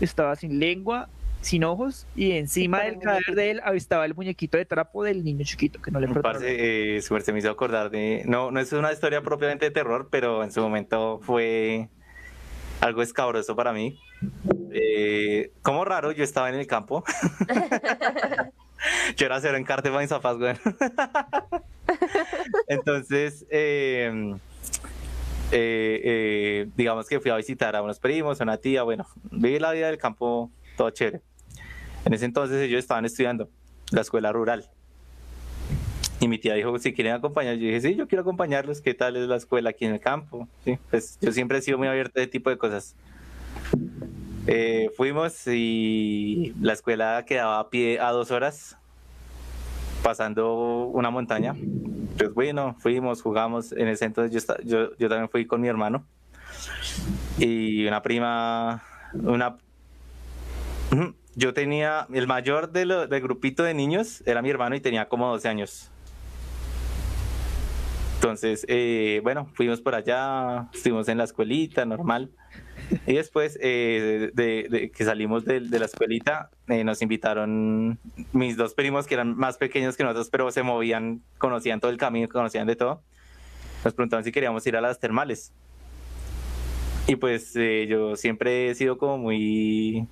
estaba 0.00 0.36
sin 0.36 0.60
lengua, 0.60 1.08
sin 1.40 1.64
ojos, 1.64 2.06
y 2.14 2.32
encima 2.32 2.80
del 2.80 2.98
cadáver 2.98 3.34
de 3.34 3.50
él 3.50 3.60
estaba 3.74 4.04
el 4.04 4.14
muñequito 4.14 4.58
de 4.58 4.64
trapo 4.64 5.02
del 5.02 5.24
niño 5.24 5.44
chiquito 5.44 5.80
que 5.80 5.90
no 5.90 6.00
le. 6.00 6.08
Parce, 6.08 6.96
eh, 6.96 7.02
su 7.02 7.14
merced 7.14 7.32
me 7.32 7.38
hizo 7.38 7.50
acordar 7.50 7.90
de. 7.90 8.22
No, 8.26 8.50
no 8.50 8.60
es 8.60 8.72
una 8.72 8.92
historia 8.92 9.22
propiamente 9.22 9.66
de 9.66 9.70
terror, 9.70 10.08
pero 10.10 10.44
en 10.44 10.52
su 10.52 10.60
momento 10.60 11.20
fue 11.22 11.88
algo 12.80 13.02
escabroso 13.02 13.56
para 13.56 13.72
mí. 13.72 13.98
Eh, 14.72 15.52
como 15.62 15.84
raro, 15.84 16.12
yo 16.12 16.24
estaba 16.24 16.48
en 16.48 16.56
el 16.56 16.66
campo. 16.66 17.04
yo 19.16 19.26
era 19.26 19.40
cero 19.40 19.56
encarte 19.56 19.88
para 19.88 20.00
mis 20.00 20.10
zapatos, 20.10 20.40
güey. 20.40 20.54
Entonces, 22.68 23.46
eh, 23.50 24.34
eh, 25.52 26.00
eh, 26.04 26.68
digamos 26.76 27.08
que 27.08 27.18
fui 27.18 27.30
a 27.30 27.36
visitar 27.36 27.74
a 27.74 27.82
unos 27.82 27.98
primos, 27.98 28.40
a 28.40 28.44
una 28.44 28.58
tía, 28.58 28.82
bueno, 28.82 29.06
viví 29.30 29.58
la 29.58 29.72
vida 29.72 29.88
del 29.88 29.98
campo 29.98 30.50
todo 30.76 30.90
chévere. 30.90 31.22
En 32.04 32.14
ese 32.14 32.24
entonces 32.24 32.62
ellos 32.62 32.78
estaban 32.78 33.04
estudiando 33.04 33.48
la 33.90 34.00
escuela 34.00 34.32
rural. 34.32 34.68
Y 36.20 36.28
mi 36.28 36.38
tía 36.38 36.54
dijo, 36.54 36.78
si 36.78 36.92
quieren 36.92 37.14
acompañar, 37.14 37.54
yo 37.54 37.66
dije, 37.66 37.80
sí, 37.80 37.94
yo 37.94 38.06
quiero 38.06 38.22
acompañarlos, 38.22 38.82
¿qué 38.82 38.92
tal 38.92 39.16
es 39.16 39.26
la 39.26 39.36
escuela 39.36 39.70
aquí 39.70 39.86
en 39.86 39.94
el 39.94 40.00
campo? 40.00 40.48
Sí, 40.64 40.78
pues 40.90 41.18
yo 41.20 41.32
siempre 41.32 41.58
he 41.58 41.62
sido 41.62 41.78
muy 41.78 41.88
abierto 41.88 42.20
a 42.20 42.22
ese 42.22 42.30
tipo 42.30 42.50
de 42.50 42.58
cosas. 42.58 42.94
Eh, 44.46 44.90
fuimos 44.96 45.46
y 45.46 46.54
la 46.60 46.74
escuela 46.74 47.24
quedaba 47.26 47.58
a 47.58 47.70
pie 47.70 48.00
a 48.00 48.10
dos 48.10 48.30
horas, 48.30 48.76
pasando 50.02 50.84
una 50.86 51.10
montaña. 51.10 51.54
Pues 52.18 52.34
bueno, 52.34 52.76
fuimos, 52.80 53.22
jugamos. 53.22 53.72
En 53.72 53.88
ese 53.88 54.04
entonces 54.04 54.44
yo, 54.44 54.56
yo, 54.64 54.96
yo 54.98 55.08
también 55.08 55.30
fui 55.30 55.46
con 55.46 55.60
mi 55.60 55.68
hermano 55.68 56.04
y 57.38 57.86
una 57.86 58.02
prima, 58.02 58.82
una... 59.14 59.56
Yo 61.36 61.54
tenía, 61.54 62.06
el 62.12 62.26
mayor 62.26 62.72
de 62.72 62.84
lo- 62.86 63.06
del 63.06 63.20
grupito 63.22 63.62
de 63.62 63.72
niños 63.74 64.22
era 64.26 64.42
mi 64.42 64.50
hermano 64.50 64.74
y 64.76 64.80
tenía 64.80 65.08
como 65.08 65.28
12 65.28 65.48
años. 65.48 65.90
Entonces, 68.16 68.66
eh, 68.68 69.20
bueno, 69.22 69.48
fuimos 69.54 69.80
por 69.80 69.94
allá, 69.94 70.68
estuvimos 70.74 71.08
en 71.08 71.16
la 71.18 71.24
escuelita, 71.24 71.86
normal. 71.86 72.30
Y 73.06 73.14
después 73.14 73.58
eh, 73.62 74.30
de, 74.34 74.90
que 74.94 75.04
salimos 75.04 75.44
de, 75.44 75.60
de 75.60 75.78
la 75.78 75.86
escuelita, 75.86 76.50
eh, 76.68 76.84
nos 76.84 77.00
invitaron 77.00 77.98
mis 78.32 78.56
dos 78.58 78.74
primos 78.74 79.06
que 79.06 79.14
eran 79.14 79.36
más 79.36 79.56
pequeños 79.56 79.96
que 79.96 80.02
nosotros, 80.04 80.28
pero 80.30 80.50
se 80.50 80.62
movían, 80.62 81.22
conocían 81.38 81.80
todo 81.80 81.90
el 81.90 81.96
camino, 81.96 82.28
conocían 82.28 82.66
de 82.66 82.76
todo. 82.76 83.02
Nos 83.84 83.94
preguntaron 83.94 84.24
si 84.24 84.32
queríamos 84.32 84.66
ir 84.66 84.76
a 84.76 84.82
las 84.82 84.98
termales. 84.98 85.52
Y 87.06 87.16
pues 87.16 87.54
eh, 87.56 87.86
yo 87.88 88.16
siempre 88.16 88.68
he 88.70 88.74
sido 88.74 88.98
como 88.98 89.16
muy 89.16 90.06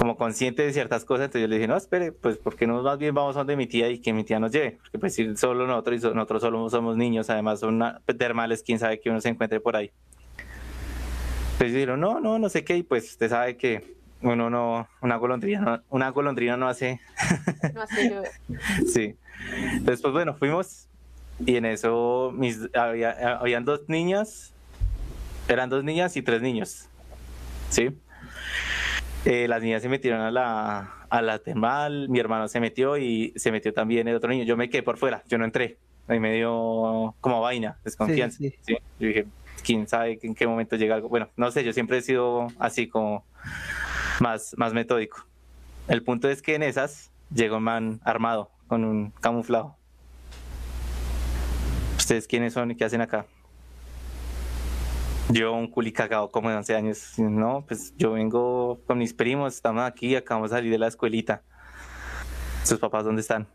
como 0.00 0.16
consciente 0.16 0.62
de 0.62 0.72
ciertas 0.72 1.04
cosas, 1.04 1.26
entonces 1.26 1.42
yo 1.42 1.48
le 1.48 1.56
dije, 1.56 1.68
no, 1.68 1.76
espere, 1.76 2.10
pues 2.10 2.38
¿por 2.38 2.56
qué 2.56 2.66
no 2.66 2.82
más 2.82 2.96
bien 2.98 3.14
vamos 3.14 3.36
a 3.36 3.40
donde 3.40 3.54
mi 3.54 3.66
tía 3.66 3.90
y 3.90 3.98
que 3.98 4.14
mi 4.14 4.24
tía 4.24 4.40
nos 4.40 4.50
lleve? 4.50 4.78
Porque 4.80 4.98
pues 4.98 5.14
si 5.14 5.36
solo 5.36 5.66
nosotros 5.66 5.96
y 5.96 6.00
so- 6.00 6.14
nosotros 6.14 6.40
solo 6.40 6.70
somos 6.70 6.96
niños, 6.96 7.28
además 7.28 7.60
son 7.60 7.74
una- 7.74 8.00
termales, 8.16 8.62
quién 8.62 8.78
sabe 8.78 8.98
que 8.98 9.10
uno 9.10 9.20
se 9.20 9.28
encuentre 9.28 9.60
por 9.60 9.76
ahí. 9.76 9.90
Entonces 11.52 11.74
dijeron, 11.74 12.00
no, 12.00 12.18
no, 12.18 12.38
no 12.38 12.48
sé 12.48 12.64
qué, 12.64 12.78
y 12.78 12.82
pues 12.82 13.10
usted 13.10 13.28
sabe 13.28 13.58
que 13.58 13.94
uno 14.22 14.48
no, 14.48 14.88
una 15.02 15.16
golondrina, 15.16 15.60
no- 15.60 15.82
una 15.90 16.08
golondrina 16.08 16.56
no 16.56 16.66
hace 16.66 16.98
No 17.74 17.82
hace 17.82 18.08
llover. 18.08 18.30
Sí. 18.90 19.14
Entonces, 19.72 20.00
pues 20.00 20.14
bueno, 20.14 20.32
fuimos 20.34 20.86
y 21.44 21.56
en 21.56 21.66
eso 21.66 22.32
mis, 22.34 22.58
había, 22.74 23.36
habían 23.38 23.66
dos 23.66 23.82
niñas, 23.86 24.54
eran 25.46 25.68
dos 25.68 25.84
niñas 25.84 26.16
y 26.16 26.22
tres 26.22 26.40
niños. 26.40 26.88
¿Sí? 27.68 27.90
Eh, 29.24 29.46
las 29.48 29.62
niñas 29.62 29.82
se 29.82 29.88
metieron 29.88 30.20
a 30.20 30.30
la, 30.30 30.94
a 31.10 31.22
la 31.22 31.38
termal, 31.40 32.08
mi 32.08 32.18
hermano 32.18 32.48
se 32.48 32.58
metió 32.58 32.96
y 32.96 33.32
se 33.36 33.52
metió 33.52 33.72
también 33.74 34.08
el 34.08 34.16
otro 34.16 34.30
niño. 34.30 34.44
Yo 34.44 34.56
me 34.56 34.70
quedé 34.70 34.82
por 34.82 34.96
fuera, 34.96 35.22
yo 35.28 35.36
no 35.36 35.44
entré. 35.44 35.76
Ahí 36.08 36.18
me 36.18 36.34
dio 36.34 37.14
como 37.20 37.40
vaina, 37.40 37.78
desconfianza. 37.84 38.38
Sí, 38.38 38.54
Sí, 38.62 38.76
Yo 38.98 39.08
dije, 39.08 39.26
quién 39.62 39.86
sabe 39.86 40.18
en 40.22 40.34
qué 40.34 40.46
momento 40.46 40.76
llega 40.76 40.94
algo. 40.94 41.08
Bueno, 41.08 41.28
no 41.36 41.50
sé, 41.50 41.62
yo 41.64 41.72
siempre 41.72 41.98
he 41.98 42.02
sido 42.02 42.48
así 42.58 42.88
como 42.88 43.24
más, 44.20 44.54
más 44.56 44.72
metódico. 44.72 45.26
El 45.86 46.02
punto 46.02 46.28
es 46.28 46.40
que 46.42 46.54
en 46.54 46.62
esas 46.62 47.10
llegó 47.32 47.58
un 47.58 47.64
man 47.64 48.00
armado 48.04 48.50
con 48.66 48.84
un 48.84 49.10
camuflado. 49.20 49.76
¿Ustedes 51.98 52.26
quiénes 52.26 52.54
son 52.54 52.70
y 52.70 52.76
qué 52.76 52.84
hacen 52.84 53.02
acá? 53.02 53.26
Yo, 55.32 55.52
un 55.52 55.68
culi 55.70 55.92
cagado 55.92 56.30
como 56.30 56.50
de 56.50 56.56
11 56.56 56.74
años. 56.74 57.14
No, 57.18 57.64
pues 57.66 57.94
yo 57.96 58.12
vengo 58.12 58.80
con 58.86 58.98
mis 58.98 59.14
primos, 59.14 59.54
estamos 59.54 59.82
aquí, 59.84 60.16
acabamos 60.16 60.50
de 60.50 60.56
salir 60.56 60.72
de 60.72 60.78
la 60.78 60.88
escuelita. 60.88 61.42
¿Sus 62.64 62.78
papás 62.78 63.04
dónde 63.04 63.20
están? 63.22 63.46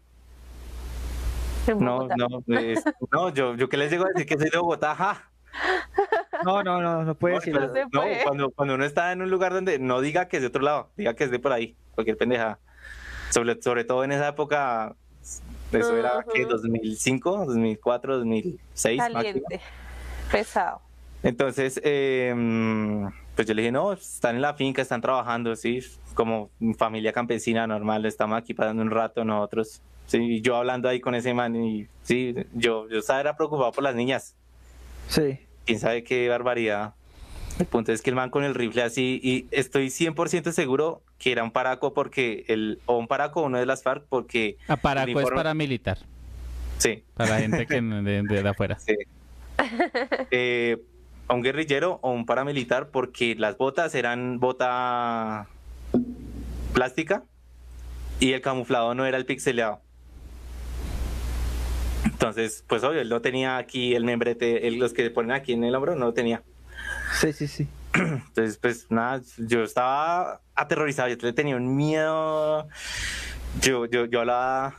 No, 1.79 2.07
no, 2.15 2.43
es- 2.59 2.83
no, 3.11 3.29
yo, 3.29 3.55
yo 3.55 3.67
qué 3.69 3.77
les 3.77 3.91
llego 3.91 4.05
a 4.05 4.09
decir 4.09 4.25
que 4.25 4.37
soy 4.37 4.49
de 4.49 4.57
Bogotá, 4.57 4.95
ja. 4.95 5.29
No, 6.43 6.61
no, 6.63 6.81
no, 6.81 7.03
no 7.03 7.15
puede 7.15 7.35
No, 7.35 7.41
pero- 7.43 7.71
no, 7.91 8.01
cuando, 8.23 8.51
cuando 8.51 8.75
uno 8.75 8.85
está 8.85 9.11
en 9.13 9.21
un 9.21 9.29
lugar 9.29 9.53
donde 9.53 9.79
no 9.79 10.01
diga 10.01 10.27
que 10.27 10.37
es 10.37 10.41
de 10.43 10.47
otro 10.47 10.61
lado, 10.61 10.89
diga 10.97 11.13
que 11.15 11.23
es 11.23 11.31
de 11.31 11.39
por 11.39 11.51
ahí, 11.53 11.75
cualquier 11.95 12.17
pendeja. 12.17 12.59
Sobre, 13.31 13.59
sobre 13.61 13.83
todo 13.83 14.03
en 14.03 14.11
esa 14.11 14.27
época, 14.27 14.95
eso 15.71 15.97
era 15.97 16.23
que 16.31 16.41
Ujú. 16.43 16.51
2005, 16.51 17.45
2004, 17.47 18.17
2006. 18.19 18.97
máximo. 18.99 19.13
Caliente. 19.23 19.61
Pesado. 20.31 20.81
Entonces, 21.25 21.81
eh, 21.83 22.33
pues 23.35 23.47
yo 23.47 23.53
le 23.55 23.63
dije, 23.63 23.71
no, 23.71 23.93
están 23.93 24.35
en 24.35 24.41
la 24.43 24.53
finca, 24.53 24.81
están 24.81 25.01
trabajando, 25.01 25.55
sí, 25.55 25.79
como 26.13 26.51
familia 26.77 27.11
campesina 27.11 27.65
normal, 27.65 28.05
estamos 28.05 28.37
aquí 28.37 28.53
pasando 28.53 28.83
un 28.83 28.91
rato 28.91 29.25
nosotros. 29.25 29.81
Sí, 30.05 30.19
y 30.19 30.41
yo 30.41 30.55
hablando 30.55 30.87
ahí 30.87 30.99
con 30.99 31.15
ese 31.15 31.33
man 31.33 31.55
y 31.55 31.87
sí, 32.03 32.35
yo, 32.53 32.87
yo 32.89 32.99
estaba 32.99 33.19
era 33.21 33.35
preocupado 33.35 33.71
por 33.71 33.83
las 33.83 33.95
niñas. 33.95 34.35
Sí. 35.09 35.39
quién 35.65 35.79
sabe 35.79 36.03
qué 36.03 36.29
barbaridad. 36.29 36.93
El 37.57 37.65
punto 37.65 37.91
es 37.91 38.01
que 38.03 38.11
el 38.11 38.15
man 38.15 38.29
con 38.29 38.43
el 38.43 38.53
rifle 38.53 38.83
así, 38.83 39.19
y 39.23 39.47
estoy 39.49 39.87
100% 39.87 40.51
seguro 40.51 41.01
que 41.17 41.31
era 41.31 41.41
un 41.43 41.49
paraco 41.51 41.93
porque, 41.93 42.45
el, 42.49 42.79
o 42.85 42.97
un 42.97 43.07
paraco 43.07 43.41
o 43.41 43.45
uno 43.45 43.57
de 43.57 43.65
las 43.65 43.81
FARC 43.81 44.05
porque... 44.09 44.57
A 44.67 44.75
Paraco 44.77 45.09
el 45.09 45.17
es 45.17 45.23
uniforme- 45.23 45.35
paramilitar, 45.35 45.97
Sí, 46.77 47.03
para 47.15 47.39
gente 47.39 47.65
que 47.65 47.81
de, 47.81 48.21
de- 48.23 48.43
de 48.43 48.49
afuera. 48.49 48.77
sí. 48.77 48.93
Eh, 50.31 50.77
a 51.27 51.33
un 51.33 51.41
guerrillero 51.41 51.99
o 52.01 52.11
un 52.11 52.25
paramilitar 52.25 52.89
porque 52.89 53.35
las 53.35 53.57
botas 53.57 53.95
eran 53.95 54.39
bota 54.39 55.47
plástica 56.73 57.23
y 58.19 58.33
el 58.33 58.41
camuflado 58.41 58.93
no 58.95 59.05
era 59.05 59.17
el 59.17 59.25
pixeleado. 59.25 59.81
Entonces, 62.05 62.63
pues 62.67 62.83
obvio, 62.83 63.01
él 63.01 63.09
no 63.09 63.21
tenía 63.21 63.57
aquí 63.57 63.95
el 63.95 64.03
membrete, 64.03 64.69
los 64.71 64.93
que 64.93 65.09
ponen 65.09 65.31
aquí 65.31 65.53
en 65.53 65.63
el 65.63 65.75
hombro, 65.75 65.95
no 65.95 66.05
lo 66.05 66.13
tenía. 66.13 66.43
Sí, 67.19 67.33
sí, 67.33 67.47
sí. 67.47 67.67
Entonces, 67.93 68.57
pues 68.57 68.87
nada, 68.89 69.21
yo 69.37 69.63
estaba 69.63 70.41
aterrorizado, 70.53 71.09
yo 71.09 71.17
le 71.21 71.33
tenía 71.33 71.55
un 71.55 71.75
miedo. 71.75 72.67
Yo, 73.61 73.85
yo, 73.85 74.05
yo 74.05 74.19
hablaba, 74.19 74.75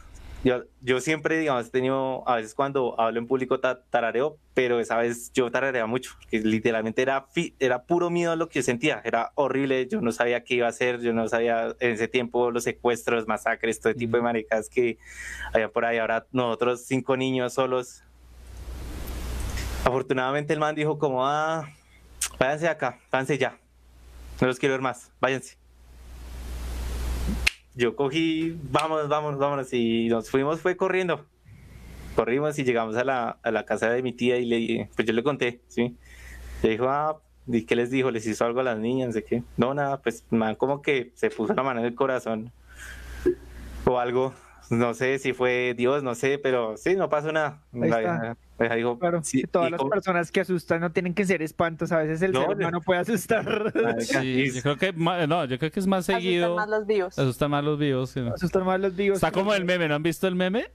yo, 0.47 0.63
yo 0.81 1.01
siempre, 1.01 1.39
digamos, 1.39 1.67
he 1.67 1.71
tenido, 1.71 2.23
a 2.29 2.37
veces 2.37 2.55
cuando 2.55 2.95
hablo 3.01 3.19
en 3.19 3.27
público 3.27 3.59
ta- 3.59 3.83
tarareo, 3.91 4.39
pero 4.55 4.79
esa 4.79 4.97
vez 4.97 5.33
yo 5.33 5.51
tarareaba 5.51 5.89
mucho, 5.89 6.13
porque 6.21 6.39
literalmente 6.39 7.03
era, 7.03 7.27
fi- 7.33 7.57
era 7.59 7.83
puro 7.83 8.11
miedo 8.11 8.37
lo 8.37 8.49
que 8.49 8.61
yo 8.61 8.63
sentía, 8.63 9.03
era 9.05 9.33
horrible, 9.35 9.89
yo 9.89 10.01
no 10.01 10.13
sabía 10.13 10.45
qué 10.45 10.55
iba 10.55 10.69
a 10.69 10.71
hacer, 10.71 11.01
yo 11.01 11.13
no 11.13 11.27
sabía 11.27 11.75
en 11.81 11.91
ese 11.91 12.07
tiempo 12.07 12.53
los 12.53 12.63
secuestros, 12.63 13.27
masacres, 13.27 13.81
todo 13.81 13.93
tipo 13.97 14.17
de 14.19 14.23
maricas 14.23 14.69
que 14.69 14.99
había 15.53 15.69
por 15.69 15.85
ahí, 15.85 15.99
ahora 15.99 16.25
nosotros 16.31 16.85
cinco 16.87 17.17
niños 17.17 17.55
solos. 17.55 18.05
Afortunadamente 19.85 20.53
el 20.53 20.61
man 20.61 20.77
dijo 20.77 20.97
como, 20.97 21.27
ah, 21.27 21.69
váyanse 22.39 22.69
acá, 22.69 23.01
váyanse 23.11 23.37
ya, 23.37 23.59
no 24.41 24.47
los 24.47 24.61
quiero 24.61 24.75
ver 24.75 24.83
más, 24.83 25.11
váyanse 25.21 25.59
yo 27.77 27.95
cogí, 27.95 28.59
vamos, 28.71 29.09
vámonos, 29.09 29.39
vámonos, 29.39 29.73
y 29.73 30.09
nos 30.09 30.31
fuimos, 30.31 30.61
fue 30.61 30.77
corriendo. 30.77 31.27
Corrimos 32.15 32.59
y 32.59 32.65
llegamos 32.65 32.97
a 32.97 33.05
la, 33.05 33.39
a 33.43 33.51
la 33.51 33.67
casa 33.67 33.91
de 33.91 34.03
mi 34.03 34.15
tía 34.15 34.39
y 34.39 34.47
le, 34.47 34.89
pues 34.97 35.07
yo 35.07 35.13
le 35.13 35.23
conté, 35.23 35.61
¿sí? 35.69 35.95
Le 36.63 36.71
dijo, 36.71 36.89
ah, 36.89 37.21
¿y 37.47 37.67
qué 37.67 37.77
les 37.77 37.91
dijo? 37.91 38.11
¿Les 38.11 38.27
hizo 38.27 38.47
algo 38.47 38.61
a 38.61 38.63
las 38.63 38.79
niñas? 38.79 39.13
¿De 39.13 39.23
qué? 39.23 39.43
No, 39.59 39.75
nada, 39.75 40.01
pues 40.01 40.25
man, 40.31 40.55
como 40.55 40.81
que 40.81 41.13
se 41.15 41.29
puso 41.29 41.53
la 41.53 41.63
mano 41.63 41.81
en 41.81 41.87
el 41.87 41.95
corazón 41.95 42.51
o 43.85 43.99
algo. 43.99 44.33
No 44.71 44.95
sé 44.95 45.19
si 45.19 45.33
fue 45.33 45.75
Dios, 45.77 46.03
no 46.03 46.15
sé, 46.15 46.39
pero 46.39 46.77
sí, 46.77 46.97
no 46.97 47.09
pasó 47.09 47.31
nada. 47.33 47.63
Ahí 47.73 47.89
está. 47.89 48.37
dijo, 48.75 48.99
Claro, 48.99 49.23
sí, 49.23 49.43
todas 49.45 49.71
las 49.71 49.79
como- 49.79 49.91
personas 49.91 50.33
que 50.33 50.41
asustan 50.41 50.81
no 50.81 50.91
tienen 50.91 51.15
que 51.15 51.25
ser 51.25 51.43
espantos, 51.43 51.93
a 51.93 51.99
veces 51.99 52.23
el 52.23 52.33
No, 52.33 52.41
ser 52.47 52.57
humano 52.57 52.81
puede 52.81 53.01
asustar. 53.01 53.45
Sí, 54.01 54.51
yo 54.53 54.63
creo 54.63 54.77
que 54.77 54.93
no, 54.93 55.45
yo 55.45 55.59
creo 55.59 55.71
que 55.71 55.79
es 55.81 55.87
más 55.87 56.01
Asustan 56.09 56.21
seguido. 56.23 56.57
más 56.57 56.69
los 56.69 56.87
vivos. 56.87 57.19
Asustan 57.19 57.51
más 57.51 57.63
los 57.65 57.79
vivos. 57.79 58.11
sí. 58.11 58.21
Asustan 58.35 58.65
más 58.65 58.81
los 58.81 58.97
vivos. 58.97 59.17
Está 59.19 59.31
como 59.31 59.55
el 59.55 59.65
meme, 59.65 59.89
¿no 59.89 59.95
han 59.95 60.03
visto 60.03 60.27
el 60.27 60.35
meme? 60.35 60.71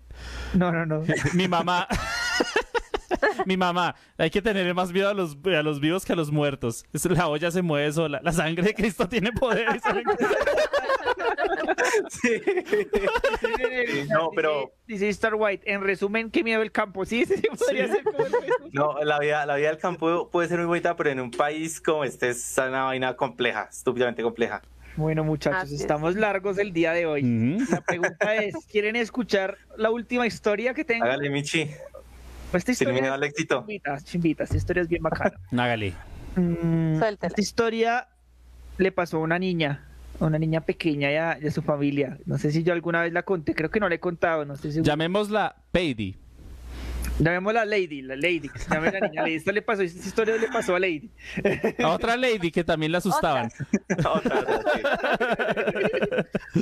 No, 0.53 0.71
no, 0.71 0.85
no. 0.85 1.01
Mi 1.33 1.47
mamá. 1.47 1.87
Mi 3.45 3.57
mamá, 3.57 3.95
hay 4.17 4.29
que 4.29 4.41
tener 4.41 4.73
más 4.73 4.91
miedo 4.91 5.09
a 5.09 5.13
los, 5.13 5.37
a 5.45 5.63
los 5.63 5.79
vivos 5.79 6.05
que 6.05 6.13
a 6.13 6.15
los 6.15 6.31
muertos. 6.31 6.85
La 7.03 7.27
olla 7.27 7.51
se 7.51 7.61
mueve 7.61 7.91
sola. 7.91 8.19
La 8.23 8.31
sangre 8.31 8.63
de 8.63 8.73
Cristo 8.73 9.07
tiene 9.07 9.31
poder. 9.31 9.67
No, 14.09 14.29
pero- 14.35 14.71
Dice 14.87 15.09
Star 15.09 15.35
White, 15.35 15.71
en 15.71 15.81
resumen, 15.81 16.29
qué 16.31 16.43
miedo 16.43 16.61
el 16.61 16.71
campo. 16.71 17.05
Sí, 17.05 17.25
sí, 17.25 17.41
podría 17.57 17.87
ser 17.87 18.03
como 18.03 18.25
el 18.25 18.31
resumen. 18.31 18.69
No, 18.73 19.01
la 19.03 19.19
vida, 19.19 19.45
la 19.45 19.55
vida 19.55 19.69
del 19.69 19.77
campo 19.77 20.29
puede 20.29 20.49
ser 20.49 20.57
muy 20.59 20.67
bonita, 20.67 20.95
pero 20.95 21.09
en 21.09 21.19
un 21.19 21.31
país 21.31 21.79
como 21.79 22.03
este 22.03 22.29
es 22.29 22.55
una 22.57 22.85
vaina 22.85 23.15
compleja, 23.15 23.67
estúpidamente 23.71 24.21
compleja. 24.21 24.61
Bueno, 24.97 25.23
muchachos, 25.23 25.71
estamos 25.71 26.15
largos 26.15 26.57
el 26.57 26.73
día 26.73 26.91
de 26.91 27.05
hoy. 27.05 27.21
La 27.69 27.79
pregunta 27.79 28.35
es, 28.35 28.53
¿quieren 28.69 28.97
escuchar 28.97 29.57
la 29.77 29.89
última 29.89 30.27
historia 30.27 30.73
que 30.73 30.83
tengo? 30.83 31.05
Hágale, 31.05 31.29
Michi, 31.29 31.69
Esta 32.53 32.73
sin 32.73 32.87
historia 32.87 33.01
miedo 33.01 33.13
al 33.13 33.23
es 33.23 33.29
éxito. 33.29 33.59
chimbitas, 33.59 34.05
chimbitas, 34.05 34.49
esta 34.49 34.57
historia 34.57 34.83
es 34.83 34.89
bien 34.89 35.03
bacana. 35.03 35.33
Hágale. 35.51 35.93
Mm, 36.35 37.01
esta 37.01 37.41
historia 37.41 38.07
le 38.77 38.91
pasó 38.91 39.17
a 39.17 39.19
una 39.21 39.39
niña, 39.39 39.85
a 40.19 40.25
una 40.25 40.39
niña 40.39 40.61
pequeña 40.61 41.31
a 41.31 41.51
su 41.51 41.61
familia. 41.61 42.17
No 42.25 42.37
sé 42.37 42.51
si 42.51 42.63
yo 42.63 42.73
alguna 42.73 43.01
vez 43.01 43.13
la 43.13 43.23
conté, 43.23 43.53
creo 43.55 43.69
que 43.69 43.79
no 43.79 43.89
la 43.89 43.95
he 43.95 43.99
contado, 43.99 44.45
no 44.45 44.55
sé 44.55 44.71
si... 44.71 44.81
Llamémosla 44.81 45.55
Peidy. 45.71 46.15
Llamémosla 47.19 47.65
Lady, 47.65 48.01
la 48.01 48.15
Lady, 48.15 48.49
que 48.49 48.57
se 48.57 48.69
llame 48.73 48.91
la 48.91 48.99
niña 49.01 49.21
Lady. 49.23 49.35
Esto 49.35 49.51
le 49.51 49.61
pasó, 49.61 49.83
esta 49.83 50.07
historia 50.07 50.37
le 50.37 50.47
pasó 50.47 50.75
a 50.75 50.79
Lady. 50.79 51.09
A 51.83 51.89
otra 51.89 52.17
Lady 52.17 52.51
que 52.51 52.63
también 52.63 52.91
la 52.91 52.97
asustaban. 52.99 53.51
Otra, 53.89 54.39
otra, 54.39 54.63
sí. 56.53 56.61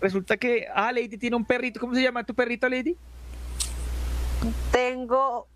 Resulta 0.00 0.36
que, 0.36 0.66
ah, 0.72 0.92
Lady 0.92 1.16
tiene 1.18 1.34
un 1.34 1.44
perrito, 1.44 1.80
¿cómo 1.80 1.94
se 1.94 2.02
llama 2.02 2.22
tu 2.22 2.34
perrito, 2.34 2.68
Lady? 2.68 2.96
Tengo, 4.72 5.48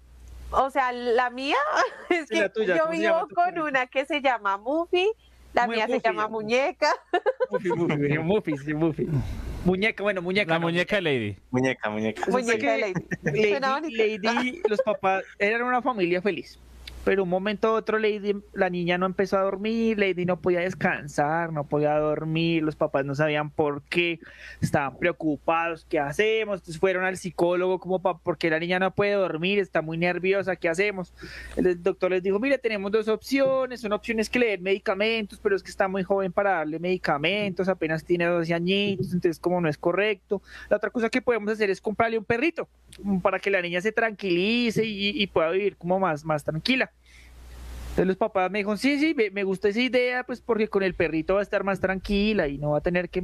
o 0.50 0.70
sea, 0.70 0.92
la 0.92 1.30
mía, 1.30 1.56
es 2.10 2.28
que 2.28 2.48
tuya, 2.48 2.76
yo 2.76 2.82
¿cómo 2.84 2.94
se 2.94 3.02
llama 3.02 3.24
vivo 3.24 3.28
con 3.34 3.58
una 3.68 3.86
que 3.86 4.04
se 4.04 4.20
llama 4.20 4.58
Muffy, 4.58 5.10
la 5.52 5.66
Muy 5.66 5.76
mía 5.76 5.86
se 5.86 6.00
llama. 6.00 6.28
Muñeca. 6.28 6.94
Muffy, 7.50 7.68
Muffy, 7.76 8.18
Muffy, 8.18 8.56
sí, 8.58 8.74
Muffy. 8.74 9.08
Muñeca, 9.64 10.02
bueno, 10.02 10.22
muñeca. 10.22 10.54
La 10.54 10.58
no, 10.58 10.66
muñeca 10.66 10.96
de 10.96 11.02
Lady. 11.02 11.36
Muñeca, 11.50 11.88
muñeca. 11.88 12.24
Muñeca 12.30 12.72
de 12.72 12.78
Lady. 12.78 13.90
Lady. 13.90 14.18
Lady, 14.18 14.62
los 14.68 14.80
papás 14.82 15.24
eran 15.38 15.62
una 15.62 15.80
familia 15.82 16.20
feliz. 16.20 16.58
Pero 17.04 17.24
un 17.24 17.28
momento 17.28 17.68
a 17.68 17.72
otro, 17.72 17.98
Lady, 17.98 18.36
la 18.52 18.70
niña 18.70 18.96
no 18.96 19.06
empezó 19.06 19.36
a 19.36 19.42
dormir, 19.42 19.98
Lady 19.98 20.24
no 20.24 20.40
podía 20.40 20.60
descansar, 20.60 21.52
no 21.52 21.66
podía 21.66 21.98
dormir, 21.98 22.62
los 22.62 22.76
papás 22.76 23.04
no 23.04 23.16
sabían 23.16 23.50
por 23.50 23.82
qué, 23.82 24.20
estaban 24.60 24.96
preocupados, 24.98 25.84
¿qué 25.88 25.98
hacemos? 25.98 26.60
Entonces 26.60 26.78
fueron 26.78 27.04
al 27.04 27.16
psicólogo 27.16 27.80
como 27.80 28.00
para, 28.00 28.18
porque 28.18 28.50
la 28.50 28.60
niña 28.60 28.78
no 28.78 28.94
puede 28.94 29.14
dormir, 29.14 29.58
está 29.58 29.82
muy 29.82 29.98
nerviosa, 29.98 30.54
¿qué 30.54 30.68
hacemos? 30.68 31.12
El 31.56 31.82
doctor 31.82 32.12
les 32.12 32.22
dijo, 32.22 32.38
mire, 32.38 32.56
tenemos 32.58 32.92
dos 32.92 33.08
opciones, 33.08 33.80
son 33.80 33.92
opciones 33.92 34.30
que 34.30 34.38
le 34.38 34.46
den 34.50 34.62
medicamentos, 34.62 35.40
pero 35.42 35.56
es 35.56 35.62
que 35.64 35.70
está 35.70 35.88
muy 35.88 36.04
joven 36.04 36.30
para 36.30 36.52
darle 36.52 36.78
medicamentos, 36.78 37.68
apenas 37.68 38.04
tiene 38.04 38.26
12 38.26 38.54
añitos, 38.54 39.12
entonces 39.12 39.40
como 39.40 39.60
no 39.60 39.68
es 39.68 39.76
correcto. 39.76 40.40
La 40.68 40.76
otra 40.76 40.90
cosa 40.90 41.10
que 41.10 41.20
podemos 41.20 41.52
hacer 41.52 41.68
es 41.68 41.80
comprarle 41.80 42.16
un 42.18 42.24
perrito 42.24 42.68
para 43.22 43.40
que 43.40 43.50
la 43.50 43.60
niña 43.60 43.80
se 43.80 43.90
tranquilice 43.90 44.84
y, 44.84 45.20
y 45.20 45.26
pueda 45.26 45.50
vivir 45.50 45.76
como 45.76 45.98
más, 45.98 46.24
más 46.24 46.44
tranquila. 46.44 46.91
Entonces 47.92 48.06
los 48.06 48.16
papás 48.16 48.50
me 48.50 48.60
dijeron, 48.60 48.78
sí, 48.78 48.98
sí, 48.98 49.12
me, 49.14 49.30
me 49.30 49.44
gusta 49.44 49.68
esa 49.68 49.80
idea, 49.80 50.24
pues 50.24 50.40
porque 50.40 50.66
con 50.68 50.82
el 50.82 50.94
perrito 50.94 51.34
va 51.34 51.40
a 51.40 51.42
estar 51.42 51.62
más 51.62 51.78
tranquila 51.78 52.48
y 52.48 52.56
no 52.56 52.70
va 52.70 52.78
a 52.78 52.80
tener 52.80 53.10
que 53.10 53.22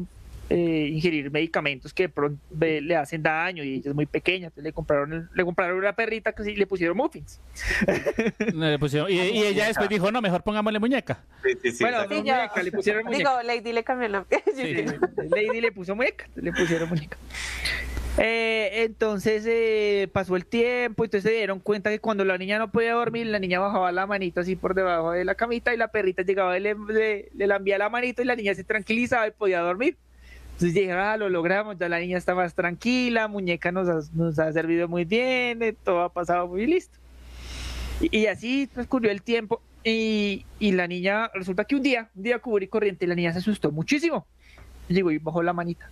eh, 0.50 0.90
ingerir 0.92 1.30
medicamentos 1.30 1.92
que 1.94 2.04
de 2.04 2.08
pronto 2.10 2.38
ve- 2.50 2.80
le 2.82 2.94
hacen 2.96 3.22
daño 3.22 3.64
y 3.64 3.76
ella 3.76 3.90
es 3.90 3.94
muy 3.94 4.04
pequeña. 4.04 4.46
Entonces 4.48 4.64
le 4.64 4.72
compraron, 4.74 5.12
el- 5.14 5.28
le 5.34 5.44
compraron 5.44 5.78
una 5.78 5.94
perrita 5.94 6.32
que 6.32 6.44
sí 6.44 6.54
le 6.54 6.66
pusieron 6.66 6.98
muffins. 6.98 7.40
Le 8.54 8.78
pusieron- 8.78 9.10
y, 9.10 9.14
y 9.14 9.42
ella 9.44 9.68
después 9.68 9.88
dijo, 9.88 10.10
no, 10.12 10.20
mejor 10.20 10.42
pongámosle 10.42 10.78
muñeca. 10.78 11.22
Sí, 11.42 11.50
sí, 11.62 11.70
sí. 11.72 11.84
bueno, 11.84 12.02
no 12.02 12.08
Sí, 12.08 12.14
yo- 12.16 12.20
muñeca, 12.20 12.62
le 12.62 12.72
pusieron 12.72 13.04
muñeca. 13.04 13.18
Digo, 13.18 13.42
Lady 13.42 13.72
le 13.72 13.84
cambió 13.84 14.08
la 14.08 14.26
Sí. 14.54 14.84
Lady 15.30 15.60
le 15.62 15.72
puso 15.72 15.96
muñeca, 15.96 16.26
le 16.34 16.52
pusieron 16.52 16.88
muñeca. 16.90 17.16
Eh, 18.20 18.82
entonces 18.84 19.44
eh, 19.46 20.08
pasó 20.12 20.34
el 20.34 20.44
tiempo, 20.44 21.04
entonces 21.04 21.30
se 21.30 21.36
dieron 21.36 21.60
cuenta 21.60 21.90
que 21.90 22.00
cuando 22.00 22.24
la 22.24 22.36
niña 22.36 22.58
no 22.58 22.70
podía 22.70 22.94
dormir, 22.94 23.28
la 23.28 23.38
niña 23.38 23.60
bajaba 23.60 23.92
la 23.92 24.06
manito 24.06 24.40
así 24.40 24.56
por 24.56 24.74
debajo 24.74 25.12
de 25.12 25.24
la 25.24 25.36
camita 25.36 25.72
y 25.72 25.76
la 25.76 25.88
perrita 25.88 26.22
llegaba 26.22 26.58
y 26.58 26.60
le, 26.60 26.74
le, 26.88 27.28
le 27.32 27.46
lambía 27.46 27.78
la 27.78 27.88
manito 27.88 28.20
y 28.20 28.24
la 28.24 28.34
niña 28.34 28.54
se 28.56 28.64
tranquilizaba 28.64 29.28
y 29.28 29.30
podía 29.30 29.60
dormir. 29.60 29.96
Entonces 30.58 30.74
dije, 30.74 30.90
ah, 30.90 31.16
lo 31.16 31.28
logramos, 31.28 31.78
ya 31.78 31.88
la 31.88 32.00
niña 32.00 32.18
está 32.18 32.34
más 32.34 32.52
tranquila, 32.54 33.28
muñeca 33.28 33.70
nos 33.70 33.88
ha, 33.88 34.00
nos 34.16 34.36
ha 34.40 34.52
servido 34.52 34.88
muy 34.88 35.04
bien, 35.04 35.62
eh, 35.62 35.72
todo 35.84 36.02
ha 36.02 36.12
pasado 36.12 36.48
muy 36.48 36.66
listo. 36.66 36.98
Y, 38.00 38.26
así 38.26 38.66
transcurrió 38.66 39.12
el 39.12 39.22
tiempo 39.22 39.62
y, 39.84 40.44
y 40.58 40.72
la 40.72 40.88
niña, 40.88 41.30
resulta 41.34 41.64
que 41.64 41.76
un 41.76 41.82
día, 41.82 42.10
un 42.16 42.24
día 42.24 42.40
común 42.40 42.64
y 42.64 42.66
corriente, 42.66 43.06
la 43.06 43.14
niña 43.14 43.32
se 43.32 43.38
asustó 43.38 43.70
muchísimo. 43.70 44.26
Llegó 44.88 45.12
y 45.12 45.18
bajó 45.18 45.44
la 45.44 45.52
manita. 45.52 45.88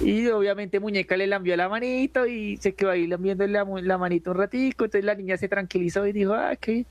Y 0.00 0.28
obviamente 0.28 0.78
Muñeca 0.78 1.16
le 1.16 1.26
lambió 1.26 1.56
la 1.56 1.68
manito 1.68 2.26
y 2.26 2.56
se 2.58 2.74
quedó 2.74 2.90
ahí 2.90 3.06
lambiendo 3.06 3.46
la, 3.46 3.64
manito 3.98 4.30
un 4.30 4.36
ratico. 4.36 4.84
Entonces 4.84 5.04
la 5.04 5.14
niña 5.14 5.36
se 5.36 5.48
tranquilizó 5.48 6.06
y 6.06 6.12
dijo, 6.12 6.34
ah, 6.34 6.54
qué 6.56 6.72
bien". 6.72 6.86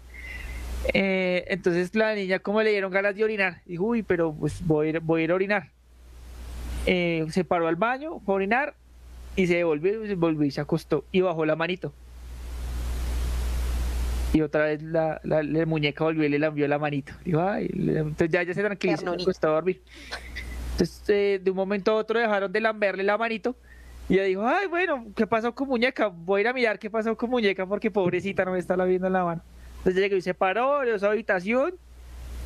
Eh, 0.93 1.45
entonces 1.47 1.93
la 1.95 2.13
niña 2.15 2.39
como 2.39 2.61
le 2.61 2.69
dieron 2.71 2.91
ganas 2.91 3.15
de 3.15 3.23
orinar, 3.23 3.61
dijo, 3.65 3.83
uy, 3.83 4.03
pero 4.03 4.33
pues 4.33 4.65
voy 4.65 4.87
a 4.87 4.89
ir, 4.91 4.99
voy 4.99 5.21
a, 5.21 5.23
ir 5.25 5.31
a 5.31 5.35
orinar. 5.35 5.71
Eh, 6.85 7.25
se 7.31 7.43
paró 7.43 7.67
al 7.67 7.75
baño, 7.75 8.19
fue 8.25 8.35
a 8.35 8.37
orinar 8.37 8.75
y 9.35 9.47
se 9.47 9.55
devolvió, 9.55 10.05
y 10.05 10.07
se 10.07 10.15
volvió 10.15 10.45
y 10.45 10.51
se 10.51 10.61
acostó 10.61 11.03
y 11.11 11.21
bajó 11.21 11.45
la 11.45 11.55
manito. 11.55 11.93
Y 14.33 14.41
otra 14.41 14.65
vez 14.65 14.83
la, 14.83 15.19
la, 15.23 15.41
la 15.41 15.65
muñeca 15.65 16.03
volvió 16.03 16.23
y 16.25 16.29
le 16.29 16.39
lambió 16.39 16.67
la 16.67 16.77
manito. 16.77 17.13
Dijo, 17.25 17.41
ay, 17.41 17.69
le- 17.69 17.99
entonces 17.99 18.29
ya, 18.29 18.43
ya 18.43 18.53
se 18.53 18.61
tranquilizó 18.61 19.03
y 19.05 19.17
se 19.17 19.23
acostó 19.23 19.47
a 19.47 19.51
dormir. 19.51 19.81
Entonces, 20.77 21.01
eh, 21.07 21.41
de 21.43 21.49
un 21.49 21.57
momento 21.57 21.89
a 21.91 21.95
otro 21.95 22.19
dejaron 22.19 22.51
de 22.51 22.61
lamberle 22.61 23.01
la 23.03 23.17
manito. 23.17 23.55
Y 24.07 24.13
ella 24.13 24.23
dijo, 24.25 24.47
ay, 24.47 24.67
bueno, 24.67 25.07
¿qué 25.15 25.25
pasó 25.25 25.53
con 25.55 25.67
muñeca? 25.67 26.05
Voy 26.07 26.39
a 26.39 26.41
ir 26.41 26.47
a 26.49 26.53
mirar 26.53 26.77
qué 26.77 26.87
pasó 26.87 27.17
con 27.17 27.31
muñeca 27.31 27.65
porque 27.65 27.89
pobrecita 27.89 28.45
no 28.45 28.51
me 28.51 28.59
está 28.59 28.75
viendo 28.85 29.09
la 29.09 29.25
mano. 29.25 29.41
Entonces 29.79 29.95
llegó 29.95 30.15
y 30.15 30.21
se 30.21 30.35
paró 30.35 30.81
de 30.81 30.99
su 30.99 31.07
habitación 31.07 31.73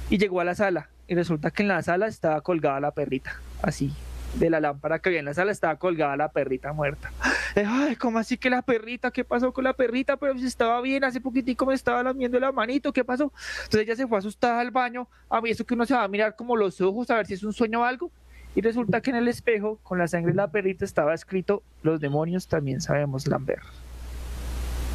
y 0.09 0.17
llegó 0.17 0.39
a 0.39 0.45
la 0.45 0.55
sala. 0.55 0.89
Y 1.09 1.15
resulta 1.15 1.51
que 1.51 1.63
en 1.63 1.67
la 1.67 1.81
sala 1.83 2.07
estaba 2.07 2.39
colgada 2.39 2.79
la 2.79 2.91
perrita, 2.91 3.35
así, 3.61 3.91
de 4.35 4.49
la 4.49 4.61
lámpara 4.61 4.99
que 4.99 5.09
había 5.09 5.19
en 5.19 5.25
la 5.25 5.33
sala 5.33 5.51
estaba 5.51 5.75
colgada 5.75 6.15
la 6.15 6.31
perrita 6.31 6.71
muerta. 6.71 7.11
Ay, 7.53 7.97
¿cómo 7.97 8.17
así 8.17 8.37
que 8.37 8.49
la 8.49 8.61
perrita? 8.61 9.11
¿Qué 9.11 9.25
pasó 9.25 9.51
con 9.51 9.65
la 9.65 9.73
perrita? 9.73 10.15
Pero 10.15 10.37
si 10.37 10.45
estaba 10.45 10.79
bien, 10.79 11.03
hace 11.03 11.19
poquitico 11.19 11.65
me 11.65 11.73
estaba 11.73 12.01
lamiendo 12.01 12.39
la 12.39 12.53
manito, 12.53 12.93
¿qué 12.93 13.03
pasó? 13.03 13.33
Entonces 13.65 13.81
ella 13.81 13.95
se 13.97 14.07
fue 14.07 14.17
asustada 14.17 14.61
al 14.61 14.71
baño, 14.71 15.09
a 15.29 15.41
mí 15.41 15.49
eso 15.49 15.65
que 15.65 15.73
uno 15.73 15.85
se 15.85 15.93
va 15.93 16.03
a 16.03 16.07
mirar 16.07 16.35
como 16.35 16.55
los 16.55 16.79
ojos 16.79 17.09
a 17.11 17.15
ver 17.15 17.25
si 17.27 17.33
es 17.33 17.43
un 17.43 17.51
sueño 17.51 17.81
o 17.81 17.83
algo. 17.83 18.09
Y 18.55 18.61
resulta 18.61 19.01
que 19.01 19.11
en 19.11 19.15
el 19.17 19.27
espejo, 19.27 19.79
con 19.83 19.97
la 19.97 20.07
sangre 20.07 20.31
de 20.31 20.37
la 20.37 20.51
perrita, 20.51 20.83
estaba 20.83 21.13
escrito, 21.13 21.63
los 21.83 22.01
demonios 22.01 22.47
también 22.47 22.81
sabemos 22.81 23.27
lamber. 23.27 23.59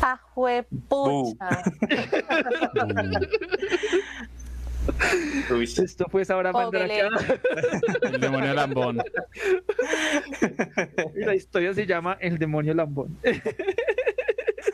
Ah, 0.02 0.20
juepucha. 0.34 1.62
Esto 5.82 6.06
fue 6.10 6.22
ahora 6.28 6.52
Póngale. 6.52 7.02
El 8.02 8.20
demonio 8.20 8.54
lambón. 8.54 9.02
Y 11.14 11.24
la 11.24 11.34
historia 11.34 11.74
se 11.74 11.86
llama 11.86 12.16
El 12.20 12.38
demonio 12.38 12.74
lambón. 12.74 13.18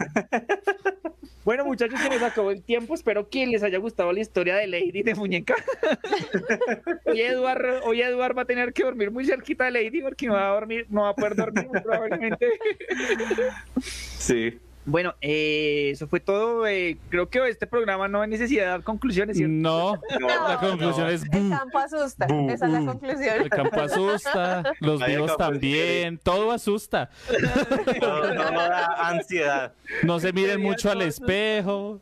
Bueno, 1.45 1.65
muchachos, 1.65 1.99
se 2.01 2.09
nos 2.09 2.23
acabó 2.23 2.53
el 2.53 2.63
tiempo. 2.63 2.95
Espero 2.95 3.29
que 3.29 3.47
les 3.47 3.65
haya 3.65 3.79
gustado 3.79 4.13
la 4.13 4.21
historia 4.21 4.55
de 4.55 4.69
Lady 4.69 5.03
de 5.03 5.15
Muñeca. 5.17 5.57
Hoy 7.05 7.21
Eduard, 7.21 7.83
hoy 7.85 8.01
Eduard 8.01 8.39
va 8.39 8.43
a 8.43 8.45
tener 8.45 8.73
que 8.73 8.85
dormir 8.85 9.11
muy 9.11 9.27
cerquita 9.27 9.65
de 9.65 9.73
Lady 9.73 10.03
porque 10.03 10.27
no 10.27 10.35
va 10.35 10.51
a 10.51 10.55
dormir, 10.55 10.87
no 10.89 11.03
va 11.03 11.09
a 11.09 11.15
poder 11.15 11.35
dormir 11.35 11.67
probablemente. 11.83 12.47
Sí. 13.81 14.57
Bueno, 14.85 15.15
eh, 15.21 15.91
eso 15.93 16.09
fue 16.09 16.21
todo. 16.21 16.67
eh, 16.67 16.97
creo 17.09 17.29
que 17.29 17.47
este 17.49 17.67
programa 17.67 18.09
no 18.09 18.21
hay 18.21 18.29
necesidad 18.29 18.65
de 18.65 18.69
dar 18.71 18.83
conclusiones. 18.83 19.37
¿cierto? 19.37 19.53
No, 19.53 20.01
la 20.21 20.59
conclusión 20.59 21.09
es 21.09 21.23
El 21.33 21.51
campo 21.51 21.79
asusta. 21.79 22.27
Esa 22.27 22.67
es 22.67 22.73
la 22.73 22.85
conclusión. 22.85 23.43
El 23.43 23.51
campo 23.51 23.81
asusta, 23.81 24.75
los 24.81 25.05
vivos 25.05 25.37
también, 25.37 26.19
todo 26.19 26.51
asusta. 26.53 27.11
No, 28.01 28.35
no 28.35 28.53
da 28.53 29.09
ansiedad. 29.09 29.73
No 30.03 30.19
se 30.19 30.33
miren 30.33 30.61
mucho 30.61 30.91
al 30.91 31.03
espejo. 31.03 32.01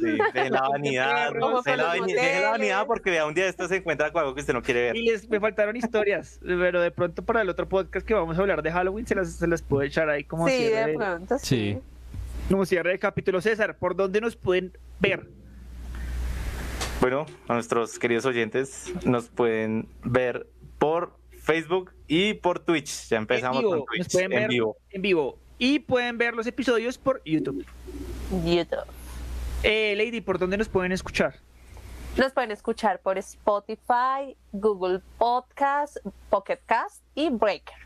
Sí, 0.00 0.18
de 0.34 0.50
la 0.50 0.68
vanidad. 0.68 1.32
De 1.32 1.38
con 1.38 1.62
la, 1.76 2.50
vanidad 2.50 2.86
porque 2.86 3.10
vea, 3.10 3.26
un 3.26 3.34
día 3.34 3.46
esto 3.46 3.68
se 3.68 3.76
encuentra 3.76 4.10
con 4.10 4.20
algo 4.20 4.34
que 4.34 4.40
usted 4.40 4.54
no 4.54 4.62
quiere 4.62 4.82
ver. 4.82 4.96
Y 4.96 5.02
les 5.02 5.28
me 5.28 5.38
faltaron 5.38 5.76
historias, 5.76 6.40
pero 6.42 6.80
de 6.80 6.90
pronto 6.90 7.22
para 7.22 7.42
el 7.42 7.48
otro 7.48 7.68
podcast 7.68 8.06
que 8.06 8.14
vamos 8.14 8.36
a 8.36 8.40
hablar 8.40 8.62
de 8.62 8.72
Halloween 8.72 9.06
se 9.06 9.14
las, 9.14 9.32
se 9.32 9.46
las 9.46 9.62
puedo 9.62 9.82
echar 9.82 10.08
ahí 10.08 10.24
como 10.24 10.48
Sí, 10.48 10.64
de, 10.64 10.94
pronto. 10.94 11.38
Sí. 11.38 11.78
Como 12.48 12.66
cierre 12.66 12.90
de 12.92 12.98
capítulo. 12.98 13.40
César, 13.40 13.78
¿por 13.78 13.96
dónde 13.96 14.20
nos 14.20 14.36
pueden 14.36 14.76
ver? 15.00 15.28
Bueno, 17.00 17.26
a 17.48 17.54
nuestros 17.54 17.98
queridos 17.98 18.24
oyentes 18.26 18.92
nos 19.04 19.28
pueden 19.28 19.88
ver 20.04 20.46
por 20.78 21.18
Facebook 21.40 21.92
y 22.06 22.34
por 22.34 22.60
Twitch. 22.60 23.08
Ya 23.08 23.16
empezamos 23.16 23.56
en 23.56 23.62
vivo, 23.62 23.70
con 23.86 23.98
nos 23.98 24.08
Twitch 24.08 24.22
en 24.22 24.30
ver 24.30 24.48
vivo. 24.48 24.76
en 24.90 25.02
vivo. 25.02 25.38
Y 25.58 25.80
pueden 25.80 26.18
ver 26.18 26.34
los 26.34 26.46
episodios 26.46 26.98
por 26.98 27.22
YouTube. 27.24 27.64
YouTube. 28.44 28.84
Eh, 29.62 29.94
Lady, 29.96 30.20
¿por 30.20 30.38
dónde 30.38 30.56
nos 30.56 30.68
pueden 30.68 30.92
escuchar? 30.92 31.34
Nos 32.16 32.32
pueden 32.32 32.50
escuchar 32.50 33.00
por 33.00 33.16
Spotify, 33.18 34.36
Google 34.52 35.00
Podcast, 35.18 35.96
Pocket 36.28 36.58
Cast 36.66 37.02
y 37.14 37.30
Breaker. 37.30 37.76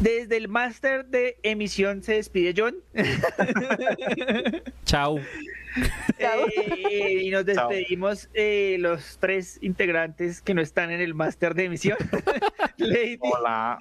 Desde 0.00 0.36
el 0.36 0.48
máster 0.48 1.06
de 1.06 1.38
emisión 1.42 2.02
se 2.02 2.14
despide 2.14 2.54
John. 2.56 2.76
Chao. 4.84 5.18
Eh, 6.18 7.22
y 7.22 7.30
nos 7.30 7.46
despedimos 7.46 8.28
eh, 8.34 8.76
los 8.78 9.18
tres 9.18 9.58
integrantes 9.62 10.42
que 10.42 10.54
no 10.54 10.60
están 10.60 10.90
en 10.90 11.00
el 11.00 11.14
máster 11.14 11.54
de 11.54 11.64
emisión. 11.64 11.96
Lady, 12.76 13.18
Hola. 13.20 13.78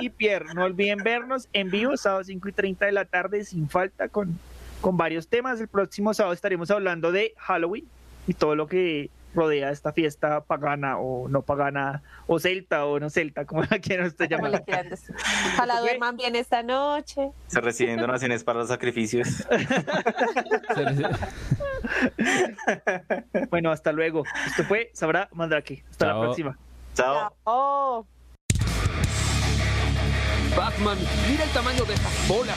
Y 0.00 0.08
Pierre. 0.08 0.54
No 0.54 0.64
olviden 0.64 0.98
vernos 1.02 1.48
en 1.52 1.70
vivo, 1.70 1.96
sábado 1.96 2.24
5 2.24 2.48
y 2.48 2.52
30 2.52 2.86
de 2.86 2.92
la 2.92 3.04
tarde, 3.04 3.44
sin 3.44 3.68
falta, 3.68 4.08
con, 4.08 4.38
con 4.80 4.96
varios 4.96 5.28
temas. 5.28 5.60
El 5.60 5.68
próximo 5.68 6.14
sábado 6.14 6.32
estaremos 6.32 6.70
hablando 6.70 7.12
de 7.12 7.34
Halloween 7.36 7.86
y 8.26 8.34
todo 8.34 8.54
lo 8.54 8.66
que 8.66 9.10
rodea 9.34 9.70
esta 9.70 9.92
fiesta 9.92 10.44
pagana 10.44 10.98
o 10.98 11.28
no 11.28 11.42
pagana, 11.42 12.02
o 12.26 12.38
celta 12.38 12.86
o 12.86 13.00
no 13.00 13.10
celta, 13.10 13.44
como 13.44 13.62
la 13.62 13.78
quieran 13.78 14.06
usted 14.06 14.28
llamar. 14.28 14.62
Ojalá 15.54 15.80
duerman 15.80 16.16
bien 16.16 16.36
esta 16.36 16.62
noche. 16.62 17.30
Se 17.48 17.60
reciben 17.60 17.98
donaciones 17.98 18.44
para 18.44 18.60
los 18.60 18.68
sacrificios. 18.68 19.28
Bueno, 23.50 23.70
hasta 23.70 23.92
luego. 23.92 24.24
Esto 24.46 24.64
fue 24.64 24.90
Sabrá 24.94 25.28
Mandrake. 25.32 25.84
Hasta 25.90 26.06
la 26.06 26.12
Chao. 26.12 26.22
próxima. 26.22 26.58
Chao. 26.94 27.36
Oh. 27.44 28.06
Batman, 30.56 30.98
mira 31.28 31.44
el 31.44 31.50
tamaño 31.50 31.84
de 31.84 31.94
esas 31.94 32.28
bolas. 32.28 32.56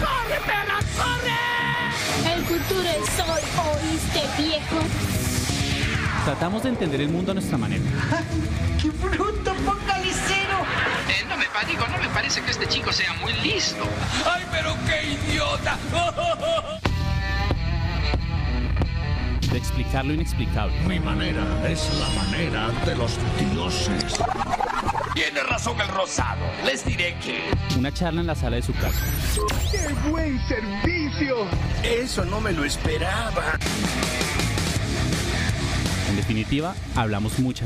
¡Corre, 0.00 0.40
perra, 0.46 0.78
corre! 0.96 1.85
El 2.34 2.44
futuro 2.44 2.88
es 2.88 3.20
hoy, 3.20 3.42
¿oíste, 3.72 4.42
viejo? 4.42 4.76
Tratamos 6.24 6.62
de 6.64 6.70
entender 6.70 7.00
el 7.00 7.08
mundo 7.08 7.30
a 7.30 7.34
nuestra 7.34 7.56
manera. 7.56 7.84
¡Qué 8.80 8.90
bruto 8.90 9.54
focalicero! 9.54 10.58
Eh, 11.08 11.24
no 11.28 11.36
me 11.36 11.46
digo, 11.66 11.86
no 11.88 11.98
me 11.98 12.08
parece 12.08 12.42
que 12.42 12.50
este 12.50 12.66
chico 12.68 12.92
sea 12.92 13.12
muy 13.14 13.32
listo. 13.34 13.84
¡Ay, 14.24 14.44
pero 14.50 14.76
qué 14.86 15.12
idiota! 15.12 15.78
De 19.50 19.58
explicar 19.58 20.04
lo 20.04 20.12
inexplicable. 20.12 20.74
Mi 20.86 21.00
manera 21.00 21.42
es 21.68 21.88
la 21.98 22.08
manera 22.22 22.68
de 22.84 22.94
los 22.96 23.16
dioses. 23.52 24.18
Tiene 25.14 25.42
razón 25.44 25.80
el 25.80 25.88
rosado. 25.88 26.44
Les 26.64 26.84
diré 26.84 27.16
que... 27.20 27.50
Una 27.78 27.92
charla 27.92 28.20
en 28.20 28.26
la 28.26 28.34
sala 28.34 28.56
de 28.56 28.62
su 28.62 28.74
casa. 28.74 28.98
¡Qué 29.70 29.88
buen 30.10 30.38
servicio! 30.46 31.46
Eso 31.82 32.24
no 32.24 32.40
me 32.40 32.52
lo 32.52 32.64
esperaba. 32.64 33.58
En 36.10 36.16
definitiva, 36.16 36.74
hablamos 36.94 37.38
mucha. 37.38 37.64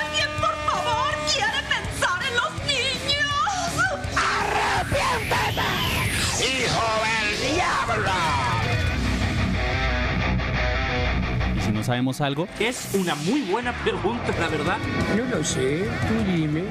¡Alguien, 0.00 0.28
por 0.40 0.54
favor, 0.72 1.14
quiere 1.32 1.62
pensar 1.68 2.22
en 2.28 2.36
los 2.36 2.52
niños! 2.64 3.26
¡Hijo 6.38 6.84
del 7.02 7.54
diablo! 7.54 8.45
No 11.76 11.84
sabemos 11.84 12.20
algo, 12.20 12.48
Es 12.58 12.94
una 12.94 13.14
muy 13.14 13.42
buena 13.42 13.72
pregunta, 13.72 14.34
la 14.40 14.48
verdad. 14.48 14.78
No 15.16 15.24
lo 15.36 15.44
sé, 15.44 15.88
tú 16.08 16.32
dime. 16.32 16.64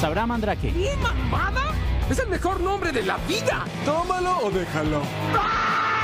sabrá 0.00 0.26
Mandrake. 0.26 0.68
¿Y 0.68 0.88
mamada? 1.02 1.62
Es 2.08 2.18
el 2.20 2.28
mejor 2.28 2.60
nombre 2.60 2.92
de 2.92 3.02
la 3.02 3.18
vida. 3.28 3.64
Tómalo 3.84 4.38
o 4.44 4.50
déjalo. 4.50 5.02
¡Ah! 5.36 5.97